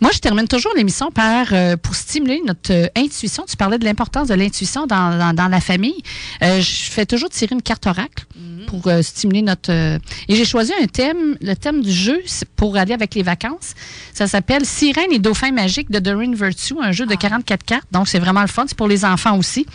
Moi, 0.01 0.09
je 0.13 0.19
termine 0.19 0.47
toujours 0.47 0.71
l'émission 0.75 1.11
par 1.11 1.47
euh, 1.51 1.77
pour 1.77 1.93
stimuler 1.95 2.41
notre 2.45 2.71
euh, 2.73 2.87
intuition. 2.97 3.45
Tu 3.47 3.55
parlais 3.57 3.77
de 3.77 3.85
l'importance 3.85 4.27
de 4.27 4.33
l'intuition 4.33 4.87
dans, 4.87 5.17
dans, 5.17 5.33
dans 5.33 5.47
la 5.47 5.61
famille. 5.61 6.01
Je 6.41 6.61
fais 6.91 7.05
toujours 7.05 7.29
tirer 7.29 7.53
une 7.53 7.61
carte 7.61 7.85
oracle 7.87 8.24
pour 8.67 8.87
euh, 8.87 9.01
stimuler 9.01 9.41
notre. 9.41 9.71
euh, 9.71 9.97
et 10.27 10.35
j'ai 10.35 10.45
choisi 10.45 10.71
un 10.81 10.85
thème. 10.87 11.37
Le 11.41 11.53
thème 11.55 11.81
du 11.81 11.91
jeu 11.91 12.21
pour 12.55 12.77
aller 12.77 12.93
avec 12.93 13.15
les 13.15 13.23
vacances. 13.23 13.73
Ça 14.13 14.27
s'appelle 14.27 14.65
Sirène 14.65 15.11
et 15.11 15.19
Dauphin 15.19 15.51
magique 15.51 15.89
de 15.91 15.99
Doreen 15.99 16.35
Virtue, 16.35 16.75
un 16.81 16.91
jeu 16.91 17.05
de 17.05 17.15
44 17.15 17.63
cartes. 17.63 17.87
Donc, 17.91 18.07
c'est 18.07 18.19
vraiment 18.19 18.41
le 18.41 18.47
fun. 18.47 18.65
C'est 18.67 18.77
pour 18.77 18.87
les 18.87 19.05
enfants 19.05 19.37
aussi. 19.37 19.65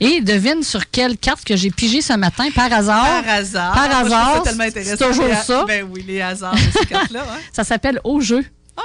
Et 0.00 0.20
devine 0.20 0.62
sur 0.62 0.90
quelle 0.90 1.16
carte 1.18 1.44
que 1.44 1.56
j'ai 1.56 1.70
pigé 1.70 2.00
ce 2.00 2.12
matin 2.14 2.46
par 2.54 2.72
hasard. 2.72 3.22
Par 3.24 3.34
hasard. 3.34 3.72
Par 3.74 3.88
Moi, 3.88 3.98
hasard, 3.98 4.42
c'est 4.72 4.96
toujours 4.98 5.26
Les 5.26 5.34
ça. 5.34 5.64
Ben 5.66 5.86
oui, 5.90 6.04
les 6.06 6.20
hasards 6.20 6.54
de 6.54 6.78
ces 6.78 6.86
cartes-là. 6.86 7.24
hein. 7.28 7.38
Ça 7.52 7.64
s'appelle 7.64 8.00
Au 8.04 8.20
jeu. 8.20 8.44
Ah, 8.76 8.82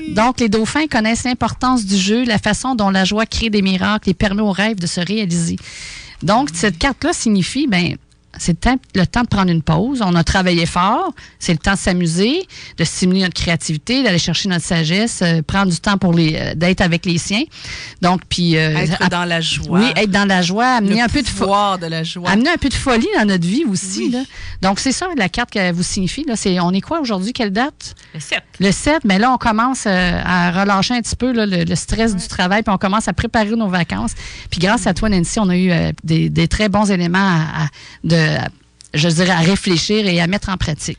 oui. 0.00 0.14
Donc, 0.14 0.40
les 0.40 0.48
dauphins 0.48 0.86
connaissent 0.88 1.24
l'importance 1.24 1.84
du 1.84 1.96
jeu, 1.96 2.24
la 2.24 2.38
façon 2.38 2.74
dont 2.74 2.90
la 2.90 3.04
joie 3.04 3.26
crée 3.26 3.48
des 3.50 3.62
miracles 3.62 4.10
et 4.10 4.14
permet 4.14 4.42
aux 4.42 4.50
rêves 4.52 4.78
de 4.80 4.86
se 4.88 5.00
réaliser. 5.00 5.56
Donc, 6.22 6.48
cette 6.52 6.76
carte-là 6.78 7.12
signifie, 7.12 7.66
ben, 7.68 7.96
c'est 8.42 8.52
le 8.52 8.56
temps, 8.58 8.76
le 8.94 9.06
temps 9.06 9.20
de 9.20 9.26
prendre 9.28 9.50
une 9.50 9.60
pause. 9.62 10.00
On 10.02 10.14
a 10.14 10.24
travaillé 10.24 10.64
fort. 10.64 11.12
C'est 11.38 11.52
le 11.52 11.58
temps 11.58 11.74
de 11.74 11.78
s'amuser, 11.78 12.42
de 12.78 12.84
stimuler 12.84 13.20
notre 13.20 13.34
créativité, 13.34 14.02
d'aller 14.02 14.18
chercher 14.18 14.48
notre 14.48 14.64
sagesse, 14.64 15.20
euh, 15.22 15.42
prendre 15.42 15.70
du 15.70 15.78
temps 15.78 15.98
pour 15.98 16.14
les, 16.14 16.34
euh, 16.36 16.54
d'être 16.54 16.80
avec 16.80 17.04
les 17.04 17.18
siens. 17.18 17.42
Donc, 18.00 18.22
puis, 18.30 18.56
euh, 18.56 18.74
Être 18.78 19.10
dans 19.10 19.26
la 19.26 19.42
joie. 19.42 19.78
oui, 19.78 19.92
être 19.94 20.10
dans 20.10 20.24
la 20.26 20.40
joie, 20.40 20.66
amener 20.76 20.94
Le 20.96 21.02
un 21.02 21.08
peu 21.08 21.20
de 21.20 21.26
fo- 21.28 21.36
pouvoir 21.40 21.78
de 21.78 21.86
la 21.86 22.02
joie. 22.02 22.30
amener 22.30 22.48
un 22.50 22.56
peu 22.56 22.70
de 22.70 22.74
folie 22.74 23.06
dans 23.18 23.26
notre 23.26 23.46
vie 23.46 23.64
aussi. 23.68 24.04
Oui. 24.06 24.10
Là. 24.12 24.22
Donc, 24.62 24.80
c'est 24.80 24.92
ça 24.92 25.06
la 25.18 25.28
carte 25.28 25.50
qu'elle 25.50 25.74
vous 25.74 25.82
signifie. 25.82 26.24
Là. 26.26 26.34
C'est, 26.36 26.58
on 26.60 26.70
est 26.72 26.80
quoi 26.80 27.00
aujourd'hui? 27.00 27.34
Quelle 27.34 27.52
date? 27.52 27.94
Le 28.14 28.20
7. 28.20 28.42
Le 28.58 28.72
7, 28.72 29.04
mais 29.04 29.18
là, 29.18 29.30
on 29.32 29.36
commence 29.36 29.86
à 29.86 30.50
relâcher 30.50 30.94
un 30.94 31.02
petit 31.02 31.16
peu 31.16 31.32
là, 31.32 31.44
le, 31.44 31.64
le 31.64 31.74
stress 31.74 32.16
du 32.16 32.26
travail, 32.26 32.62
puis 32.62 32.72
on 32.72 32.78
commence 32.78 33.06
à 33.06 33.12
préparer 33.12 33.50
nos 33.50 33.68
vacances. 33.68 34.12
Puis 34.50 34.60
grâce 34.60 34.86
à 34.86 34.94
toi, 34.94 35.08
Nancy, 35.10 35.38
on 35.38 35.48
a 35.50 35.56
eu 35.56 35.70
des, 36.04 36.30
des 36.30 36.48
très 36.48 36.68
bons 36.70 36.90
éléments 36.90 37.18
à, 37.18 37.64
à- 37.64 37.68
de, 38.04 38.29
à- 38.36 38.59
je 38.94 39.08
dirais, 39.08 39.30
à 39.30 39.38
réfléchir 39.38 40.06
et 40.06 40.20
à 40.20 40.26
mettre 40.26 40.48
en 40.48 40.56
pratique. 40.56 40.98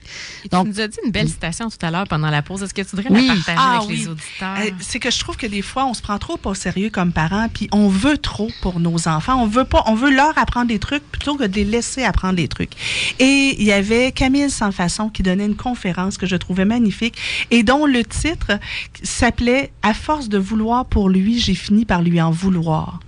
Donc- 0.52 0.66
tu 0.68 0.74
nous 0.74 0.80
as 0.82 0.88
dit 0.88 0.98
une 1.06 1.12
belle 1.12 1.28
citation 1.30 1.70
tout 1.70 1.84
à 1.86 1.92
l'heure 1.92 2.08
pendant 2.08 2.30
la 2.30 2.42
pause. 2.42 2.64
Est-ce 2.64 2.74
que 2.74 2.82
tu 2.82 2.96
voudrais 2.96 3.10
Oui. 3.12 3.28
la 3.28 3.34
partager 3.36 3.58
Ah 3.60 3.78
avec 3.78 3.90
oui. 3.90 3.98
les 3.98 4.08
auditeurs? 4.08 4.56
Euh, 4.60 4.70
C'est 4.80 5.00
que 5.00 5.12
je 5.12 5.20
trouve 5.20 5.38
que 5.38 5.48
des 5.48 5.62
fois, 5.62 5.86
on 5.86 5.94
se 5.94 6.02
prend 6.02 6.18
trop 6.18 6.40
au 6.44 6.54
sérieux 6.54 6.90
comme 6.90 7.12
parents, 7.12 7.48
puis 7.54 7.68
on 7.72 7.88
veut 7.88 8.18
trop 8.18 8.50
pour 8.62 8.80
nos 8.80 9.08
enfants. 9.08 9.42
On 9.42 9.48
veut 9.48 9.66
pas, 9.66 9.84
on 9.88 9.96
veut 9.96 10.12
leur 10.14 10.38
apprendre 10.38 10.68
des 10.68 10.80
trucs 10.80 11.04
plutôt 11.12 11.36
que 11.36 11.44
de 11.44 11.56
les 11.56 11.66
laisser 11.66 12.04
apprendre 12.04 12.36
des 12.36 12.48
trucs. 12.48 12.72
Et 13.20 13.56
il 13.60 13.64
y 13.64 13.72
avait 13.72 14.12
Camille 14.12 14.50
Sans 14.50 14.72
Façon 14.72 15.10
qui 15.10 15.24
donnait 15.24 15.46
une 15.46 15.56
conférence 15.56 16.18
que 16.18 16.26
je 16.26 16.36
trouvais 16.36 16.66
magnifique 16.66 17.16
et 17.52 17.64
dont 17.64 17.86
le 17.86 18.04
titre 18.04 18.60
s'appelait 19.04 19.72
À 19.84 19.94
force 19.94 20.30
de 20.30 20.38
vouloir 20.38 20.86
pour 20.86 21.10
lui, 21.10 21.40
j'ai 21.40 21.56
fini 21.56 21.86
par 21.86 22.02
lui 22.02 22.22
en 22.22 22.32
vouloir. 22.32 23.00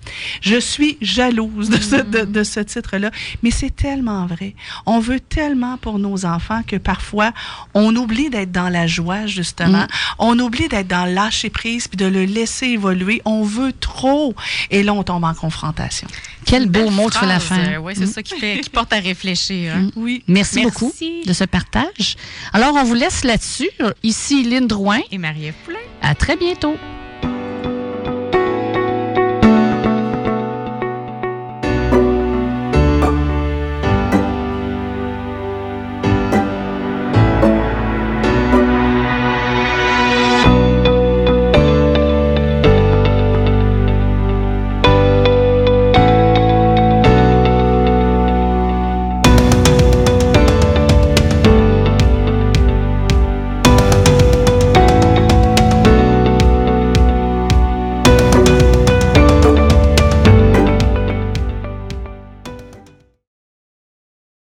Je 0.42 0.60
suis 0.60 0.98
jalouse 1.02 1.70
de 1.70 1.78
ce, 1.80 1.96
de, 1.96 2.22
de 2.26 2.44
ce 2.44 2.60
titre-là, 2.60 3.12
mais 3.42 3.52
c'est 3.52 3.76
tellement 3.76 4.26
vrai. 4.26 4.56
On 4.86 5.00
veut 5.00 5.20
tellement 5.20 5.78
pour 5.78 6.00
nos 6.00 6.26
enfants 6.26 6.62
que 6.66 6.76
parfois, 6.76 7.32
on 7.74 7.96
oublie 7.96 8.30
d'être 8.30 8.52
dans 8.52 8.70
la 8.70 8.88
joie, 8.88 9.26
justement. 9.26 9.84
Mm. 9.84 9.88
On 10.20 10.40
oublie 10.40 10.68
d'être 10.68 10.88
dans 10.88 11.06
le 11.06 11.14
lâcher 11.14 11.50
prise 11.50 11.88
puis 11.88 11.98
de 11.98 12.06
le 12.06 12.26
laisser 12.26 12.68
évoluer. 12.68 13.22
On 13.26 13.44
veut 13.44 13.74
trop. 13.74 14.34
Et 14.72 14.84
là, 14.84 14.94
on 14.94 15.04
tombe 15.04 15.24
en 15.24 15.34
confrontation. 15.34 16.08
Quel 16.46 16.68
beau 16.70 16.90
mot 16.90 17.10
de 17.10 17.26
la 17.26 17.40
fin. 17.40 17.58
euh, 17.60 17.78
oui, 17.78 17.94
c'est 17.96 18.04
Mm. 18.06 18.08
ça 18.14 18.24
qui, 18.24 18.36
fait, 18.40 18.60
qui 18.62 18.70
porte 18.70 18.92
à 18.94 19.00
réfléchir. 19.00 19.74
hein. 19.76 19.90
Oui. 19.96 20.24
Merci, 20.28 20.62
Merci. 20.64 20.72
beaucoup 20.72 20.94
de 21.26 21.34
ce 21.34 21.44
partage. 21.46 22.16
Alors, 22.52 22.76
on 22.76 22.84
vous 22.84 22.94
laisse 22.96 23.24
là-dessus. 23.24 23.70
Ici, 24.04 24.44
Lynne 24.44 24.68
Drouin. 24.68 25.00
Et 25.12 25.18
Marie-Ève 25.18 25.54
Poulain. 25.66 25.78
À 26.02 26.16
très 26.16 26.36
bientôt. 26.36 26.76